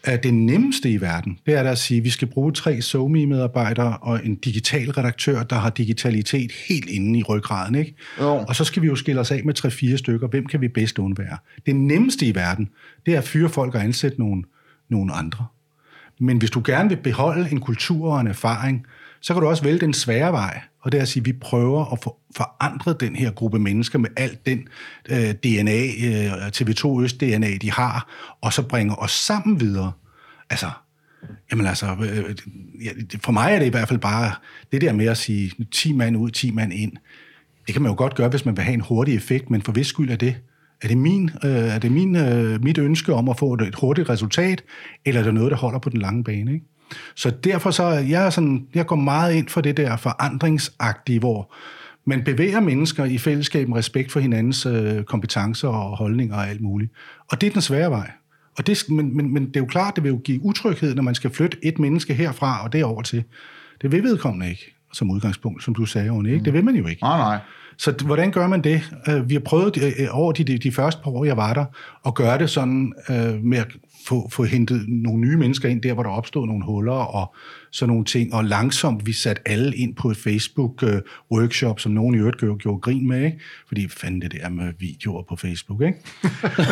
At 0.06 0.22
det 0.22 0.34
nemmeste 0.34 0.90
i 0.90 1.00
verden, 1.00 1.38
det 1.46 1.54
er 1.54 1.62
da 1.62 1.70
at 1.70 1.78
sige, 1.78 1.98
at 1.98 2.04
vi 2.04 2.10
skal 2.10 2.28
bruge 2.28 2.52
tre 2.52 2.82
SoMe-medarbejdere 2.82 3.96
og 3.96 4.20
en 4.24 4.34
digital 4.34 4.90
redaktør, 4.90 5.42
der 5.42 5.56
har 5.56 5.70
digitalitet 5.70 6.52
helt 6.68 6.90
inde 6.90 7.18
i 7.18 7.22
ryggraden, 7.22 7.74
ikke? 7.74 7.94
Jo. 8.20 8.44
Og 8.48 8.56
så 8.56 8.64
skal 8.64 8.82
vi 8.82 8.86
jo 8.86 8.96
skille 8.96 9.20
os 9.20 9.30
af 9.30 9.44
med 9.44 9.54
tre-fire 9.54 9.98
stykker. 9.98 10.28
Hvem 10.28 10.46
kan 10.46 10.60
vi 10.60 10.68
bedst 10.68 10.98
undvære? 10.98 11.38
Det 11.66 11.76
nemmeste 11.76 12.26
i 12.26 12.34
verden, 12.34 12.68
det 13.06 13.14
er 13.14 13.18
at 13.18 13.24
fyre 13.24 13.48
folk 13.48 13.74
og 13.74 13.84
ansætte 13.84 14.18
nogle, 14.18 14.42
nogle 14.90 15.12
andre. 15.12 15.46
Men 16.20 16.38
hvis 16.38 16.50
du 16.50 16.62
gerne 16.64 16.88
vil 16.88 16.96
beholde 16.96 17.50
en 17.52 17.60
kultur 17.60 18.12
og 18.12 18.20
en 18.20 18.26
erfaring, 18.26 18.86
så 19.20 19.34
kan 19.34 19.42
du 19.42 19.48
også 19.48 19.62
vælge 19.62 19.78
den 19.78 19.92
svære 19.92 20.32
vej. 20.32 20.60
Og 20.84 20.92
det 20.92 20.98
er 20.98 21.02
at 21.02 21.08
sige, 21.08 21.20
at 21.20 21.26
vi 21.26 21.32
prøver 21.32 21.92
at 21.92 21.98
forandre 22.36 22.94
den 23.00 23.16
her 23.16 23.30
gruppe 23.30 23.58
mennesker 23.58 23.98
med 23.98 24.10
alt 24.16 24.46
den 24.46 24.68
øh, 25.10 25.30
DNA, 25.30 25.80
øh, 26.04 26.48
TV2 26.48 27.02
Øst-DNA, 27.02 27.56
de 27.56 27.70
har, 27.70 28.08
og 28.40 28.52
så 28.52 28.62
bringer 28.62 28.94
os 28.94 29.10
sammen 29.10 29.60
videre. 29.60 29.92
Altså, 30.50 30.70
jamen 31.50 31.66
altså, 31.66 31.86
øh, 31.86 32.36
for 33.20 33.32
mig 33.32 33.52
er 33.52 33.58
det 33.58 33.66
i 33.66 33.70
hvert 33.70 33.88
fald 33.88 33.98
bare 33.98 34.32
det 34.72 34.80
der 34.80 34.92
med 34.92 35.06
at 35.06 35.16
sige 35.16 35.52
10 35.72 35.92
mand 35.92 36.16
ud, 36.16 36.30
10 36.30 36.50
mand 36.50 36.72
ind. 36.72 36.92
Det 37.66 37.74
kan 37.74 37.82
man 37.82 37.90
jo 37.90 37.98
godt 37.98 38.14
gøre, 38.14 38.28
hvis 38.28 38.44
man 38.44 38.56
vil 38.56 38.64
have 38.64 38.74
en 38.74 38.80
hurtig 38.80 39.14
effekt, 39.14 39.50
men 39.50 39.62
for 39.62 39.72
hvis 39.72 39.86
skyld 39.86 40.10
er 40.10 40.16
det? 40.16 40.36
Er 40.82 40.88
det, 40.88 40.98
min, 40.98 41.30
øh, 41.44 41.50
er 41.50 41.78
det 41.78 41.92
min, 41.92 42.16
øh, 42.16 42.64
mit 42.64 42.78
ønske 42.78 43.14
om 43.14 43.28
at 43.28 43.38
få 43.38 43.54
et 43.54 43.74
hurtigt 43.74 44.08
resultat, 44.08 44.64
eller 45.04 45.20
er 45.20 45.24
det 45.24 45.34
noget, 45.34 45.50
der 45.50 45.56
holder 45.56 45.78
på 45.78 45.88
den 45.88 46.00
lange 46.00 46.24
bane? 46.24 46.52
Ikke? 46.52 46.66
Så 47.14 47.30
derfor 47.30 47.70
så, 47.70 47.82
er 47.82 48.00
jeg, 48.00 48.32
sådan, 48.32 48.66
jeg 48.74 48.86
går 48.86 48.96
meget 48.96 49.34
ind 49.34 49.48
for 49.48 49.60
det 49.60 49.76
der 49.76 49.96
forandringsagtige, 49.96 51.18
hvor 51.18 51.54
man 52.04 52.24
bevæger 52.24 52.60
mennesker 52.60 53.04
i 53.04 53.18
fællesskab 53.18 53.68
med 53.68 53.76
respekt 53.76 54.12
for 54.12 54.20
hinandens 54.20 54.66
øh, 54.66 55.02
kompetencer 55.02 55.68
og 55.68 55.96
holdninger 55.96 56.36
og 56.36 56.48
alt 56.48 56.60
muligt. 56.60 56.92
Og 57.30 57.40
det 57.40 57.46
er 57.46 57.50
den 57.50 57.62
svære 57.62 57.90
vej. 57.90 58.10
Og 58.58 58.66
det, 58.66 58.84
men, 58.88 59.16
men, 59.16 59.34
men 59.34 59.46
det 59.46 59.56
er 59.56 59.60
jo 59.60 59.66
klart, 59.66 59.96
det 59.96 60.04
vil 60.04 60.10
jo 60.10 60.20
give 60.24 60.44
utryghed, 60.44 60.94
når 60.94 61.02
man 61.02 61.14
skal 61.14 61.30
flytte 61.30 61.58
et 61.62 61.78
menneske 61.78 62.14
herfra 62.14 62.64
og 62.64 62.72
derover 62.72 63.02
til. 63.02 63.24
Det 63.82 63.92
vil 63.92 64.02
vedkommende 64.02 64.50
ikke, 64.50 64.74
som 64.92 65.10
udgangspunkt, 65.10 65.64
som 65.64 65.74
du 65.74 65.86
sagde, 65.86 66.10
Rune, 66.10 66.32
ikke? 66.32 66.44
Det 66.44 66.52
vil 66.52 66.64
man 66.64 66.76
jo 66.76 66.86
ikke. 66.86 67.02
Nej, 67.02 67.18
nej. 67.18 67.38
Så 67.76 67.94
hvordan 68.04 68.30
gør 68.30 68.46
man 68.46 68.64
det? 68.64 68.92
Øh, 69.08 69.28
Vi 69.28 69.34
har 69.34 69.40
prøvet 69.40 69.94
øh, 69.98 70.06
over 70.10 70.32
de, 70.32 70.58
de, 70.58 70.72
første 70.72 71.00
par 71.04 71.10
år, 71.10 71.24
jeg 71.24 71.36
var 71.36 71.54
der, 71.54 71.64
at 72.06 72.14
gøre 72.14 72.38
det 72.38 72.50
sådan 72.50 72.92
øh, 73.10 73.44
med 73.44 73.62
få, 74.06 74.28
få 74.30 74.44
hentet 74.44 74.84
nogle 74.88 75.20
nye 75.20 75.36
mennesker 75.36 75.68
ind 75.68 75.82
der, 75.82 75.94
hvor 75.94 76.02
der 76.02 76.10
opstod 76.10 76.46
nogle 76.46 76.64
huller 76.64 76.92
og 76.92 77.34
sådan 77.72 77.88
nogle 77.88 78.04
ting, 78.04 78.34
og 78.34 78.44
langsomt 78.44 79.06
vi 79.06 79.12
satte 79.12 79.48
alle 79.48 79.76
ind 79.76 79.94
på 79.94 80.10
et 80.10 80.16
Facebook-workshop, 80.16 81.78
som 81.78 81.92
nogen 81.92 82.14
i 82.14 82.18
øvrigt 82.18 82.38
gjorde, 82.38 82.58
gjorde 82.58 82.80
grin 82.80 83.08
med, 83.08 83.24
ikke? 83.24 83.38
fordi 83.68 83.88
fanden 83.88 84.20
det 84.20 84.32
der 84.32 84.48
med 84.48 84.72
videoer 84.78 85.22
på 85.28 85.36
Facebook, 85.36 85.82
ikke? 85.82 85.98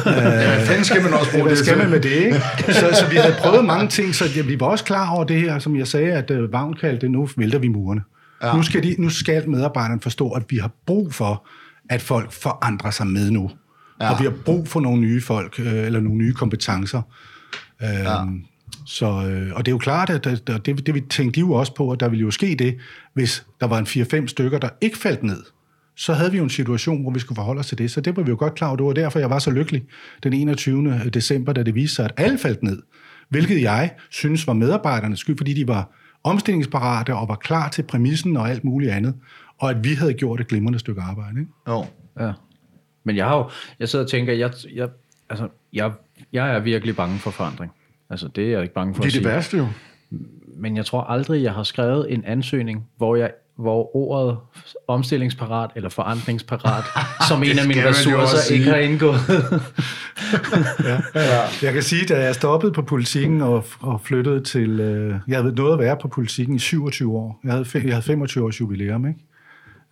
Ja, 0.06 0.56
hvad 0.56 0.66
fanden 0.66 0.84
skal 0.84 1.02
man 1.02 1.12
også 1.12 1.30
bruge 1.32 1.50
det 1.50 1.58
skal 1.58 1.78
man 1.78 1.90
med 1.90 2.00
det, 2.00 2.10
ikke? 2.10 2.40
Så, 2.80 2.96
så 3.00 3.06
vi 3.10 3.16
havde 3.16 3.34
prøvet 3.38 3.64
mange 3.64 3.88
ting, 3.88 4.14
så 4.14 4.24
ja, 4.36 4.42
vi 4.42 4.60
var 4.60 4.66
også 4.66 4.84
klar 4.84 5.10
over 5.10 5.24
det 5.24 5.40
her, 5.40 5.58
som 5.58 5.76
jeg 5.76 5.86
sagde, 5.86 6.12
at 6.12 6.30
uh, 6.30 6.52
Vagn 6.52 6.74
kaldte, 6.74 7.08
nu 7.08 7.28
vælter 7.36 7.58
vi 7.58 7.68
murene. 7.68 8.02
Ja. 8.42 8.56
Nu, 8.56 8.62
skal 8.62 8.82
de, 8.82 8.94
nu 8.98 9.08
skal 9.08 9.48
medarbejderne 9.48 10.00
forstå, 10.00 10.30
at 10.30 10.42
vi 10.48 10.56
har 10.56 10.70
brug 10.86 11.14
for, 11.14 11.48
at 11.90 12.02
folk 12.02 12.32
forandrer 12.32 12.90
sig 12.90 13.06
med 13.06 13.30
nu. 13.30 13.50
Ja. 14.02 14.12
Og 14.12 14.18
vi 14.18 14.24
har 14.24 14.34
brug 14.44 14.68
for 14.68 14.80
nogle 14.80 15.00
nye 15.00 15.20
folk, 15.20 15.60
øh, 15.60 15.66
eller 15.66 16.00
nogle 16.00 16.18
nye 16.18 16.32
kompetencer. 16.32 17.02
Ja. 17.82 18.24
Så, 18.86 19.06
øh, 19.06 19.52
og 19.54 19.66
det 19.66 19.70
er 19.70 19.74
jo 19.74 19.78
klart, 19.78 20.10
at 20.10 20.24
det, 20.24 20.66
det, 20.66 20.86
det 20.86 20.94
vi 20.94 21.00
tænkte 21.00 21.34
de 21.36 21.40
jo 21.40 21.52
også 21.52 21.74
på, 21.74 21.90
at 21.90 22.00
der 22.00 22.08
ville 22.08 22.20
jo 22.20 22.30
ske 22.30 22.56
det, 22.58 22.76
hvis 23.14 23.46
der 23.60 23.66
var 23.66 23.78
en 23.78 23.86
4-5 23.86 24.26
stykker, 24.26 24.58
der 24.58 24.68
ikke 24.80 24.98
faldt 24.98 25.22
ned. 25.22 25.42
Så 25.96 26.14
havde 26.14 26.30
vi 26.30 26.36
jo 26.36 26.42
en 26.44 26.50
situation, 26.50 27.02
hvor 27.02 27.10
vi 27.10 27.18
skulle 27.20 27.36
forholde 27.36 27.58
os 27.58 27.66
til 27.66 27.78
det. 27.78 27.90
Så 27.90 28.00
det 28.00 28.16
var 28.16 28.22
vi 28.22 28.30
jo 28.30 28.36
godt 28.38 28.54
klar 28.54 28.68
over. 28.68 28.76
Det 28.76 28.86
var 28.86 28.92
derfor, 28.92 29.18
jeg 29.18 29.30
var 29.30 29.38
så 29.38 29.50
lykkelig 29.50 29.82
den 30.22 30.32
21. 30.32 31.10
december, 31.14 31.52
da 31.52 31.62
det 31.62 31.74
viste 31.74 31.96
sig, 31.96 32.04
at 32.04 32.12
alle 32.16 32.38
faldt 32.38 32.62
ned. 32.62 32.82
Hvilket 33.28 33.62
jeg 33.62 33.90
synes 34.10 34.46
var 34.46 34.52
medarbejdernes 34.52 35.20
skyld, 35.20 35.36
fordi 35.36 35.54
de 35.54 35.68
var 35.68 35.90
omstillingsparate 36.24 37.14
og 37.14 37.28
var 37.28 37.34
klar 37.34 37.68
til 37.68 37.82
præmissen 37.82 38.36
og 38.36 38.50
alt 38.50 38.64
muligt 38.64 38.92
andet. 38.92 39.14
Og 39.58 39.70
at 39.70 39.84
vi 39.84 39.94
havde 39.94 40.14
gjort 40.14 40.40
et 40.40 40.48
glimrende 40.48 40.78
stykke 40.78 41.00
arbejde. 41.00 41.40
Ikke? 41.40 41.52
Jo. 41.68 41.86
Ja. 42.20 42.32
Men 43.04 43.16
jeg 43.16 43.26
har 43.26 43.36
jo, 43.38 43.50
jeg 43.78 43.88
sidder 43.88 44.04
og 44.04 44.10
tænker, 44.10 44.32
jeg, 44.32 44.50
jeg, 44.74 44.88
altså, 45.30 45.48
jeg, 45.72 45.92
jeg 46.32 46.54
er 46.54 46.58
virkelig 46.60 46.96
bange 46.96 47.18
for 47.18 47.30
forandring. 47.30 47.72
Altså, 48.10 48.28
det 48.28 48.44
er 48.46 48.50
jeg 48.50 48.62
ikke 48.62 48.74
bange 48.74 48.94
for 48.94 49.02
Det 49.02 49.08
at 49.08 49.14
er 49.14 49.18
det 49.20 49.24
sige. 49.24 49.34
værste 49.34 49.56
jo. 49.56 49.66
Men 50.56 50.76
jeg 50.76 50.86
tror 50.86 51.00
aldrig, 51.00 51.42
jeg 51.42 51.52
har 51.52 51.62
skrevet 51.62 52.12
en 52.12 52.24
ansøgning, 52.24 52.86
hvor 52.96 53.16
jeg 53.16 53.30
hvor 53.56 53.96
ordet 53.96 54.36
omstillingsparat 54.88 55.70
eller 55.76 55.88
forandringsparat 55.88 56.84
som 57.28 57.42
en 57.42 57.58
af 57.58 57.66
mine 57.68 57.88
ressourcer 57.88 58.54
ikke 58.54 58.70
har 58.70 58.76
indgået. 58.76 59.18
Jeg 61.62 61.72
kan 61.72 61.82
sige, 61.82 62.06
da 62.06 62.24
jeg 62.24 62.34
stoppede 62.34 62.72
på 62.72 62.82
politikken 62.82 63.40
og, 63.42 63.64
og 63.80 64.00
flyttede 64.04 64.40
til... 64.40 64.80
Øh, 64.80 65.14
jeg 65.28 65.38
havde 65.42 65.54
nået 65.54 65.72
at 65.72 65.78
være 65.78 65.96
på 66.02 66.08
politikken 66.08 66.56
i 66.56 66.58
27 66.58 67.16
år. 67.16 67.40
Jeg 67.44 67.52
havde, 67.52 67.64
fe- 67.64 67.84
jeg 67.86 67.94
havde 67.94 68.02
25 68.02 68.44
års 68.44 68.60
jubilæum, 68.60 69.06
ikke? 69.08 69.20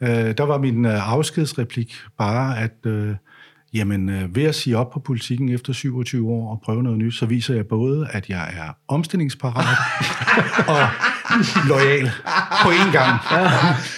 Øh, 0.03 0.09
der 0.39 0.43
var 0.43 0.59
min 0.59 0.85
øh, 0.85 1.13
afskedsreplik 1.13 1.95
bare, 2.19 2.59
at 2.59 2.87
øh, 2.87 3.15
jamen, 3.75 4.09
øh, 4.09 4.37
ved 4.37 4.45
at 4.45 4.55
sige 4.55 4.77
op 4.79 4.91
på 4.91 5.01
politikken 5.01 5.49
efter 5.49 5.73
27 5.73 6.31
år 6.31 6.51
og 6.51 6.61
prøve 6.65 6.83
noget 6.83 6.99
nyt, 6.99 7.15
så 7.15 7.27
viser 7.27 7.55
jeg 7.55 7.67
både, 7.67 8.09
at 8.11 8.29
jeg 8.29 8.43
er 8.57 8.77
omstillingsparat 8.89 9.77
og 10.75 10.89
lojal 11.69 12.11
på 12.63 12.69
én 12.69 12.93
gang. 12.93 13.19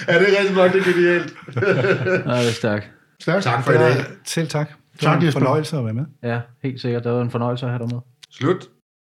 Ja, 0.09 0.19
det 0.19 0.35
er 0.37 0.41
rigtig 0.41 0.57
nok, 0.57 0.73
det 0.73 0.81
er 0.81 0.93
genialt. 0.93 1.33
Ja, 2.27 2.41
det 2.41 2.49
er 2.49 2.53
stærkt. 2.53 2.91
Stærkt. 3.21 3.45
Tak 3.45 3.65
for 3.65 3.73
i 3.73 3.77
dag. 3.77 4.05
Selv 4.25 4.49
tak. 4.49 4.69
Det 4.93 5.01
Tak, 5.01 5.11
var 5.11 5.17
en 5.21 5.27
Jesper. 5.27 5.41
fornøjelse 5.41 5.77
at 5.79 5.85
være 5.85 5.95
med. 5.95 6.05
Ja, 6.23 6.41
helt 6.63 6.81
sikkert. 6.81 7.05
Det 7.05 7.13
var 7.13 7.23
en 7.23 7.31
fornøjelse 7.31 7.67
at 7.67 7.73
have 7.73 7.87
dig 7.87 7.95
med. 7.95 8.01
Slut. 8.31 8.69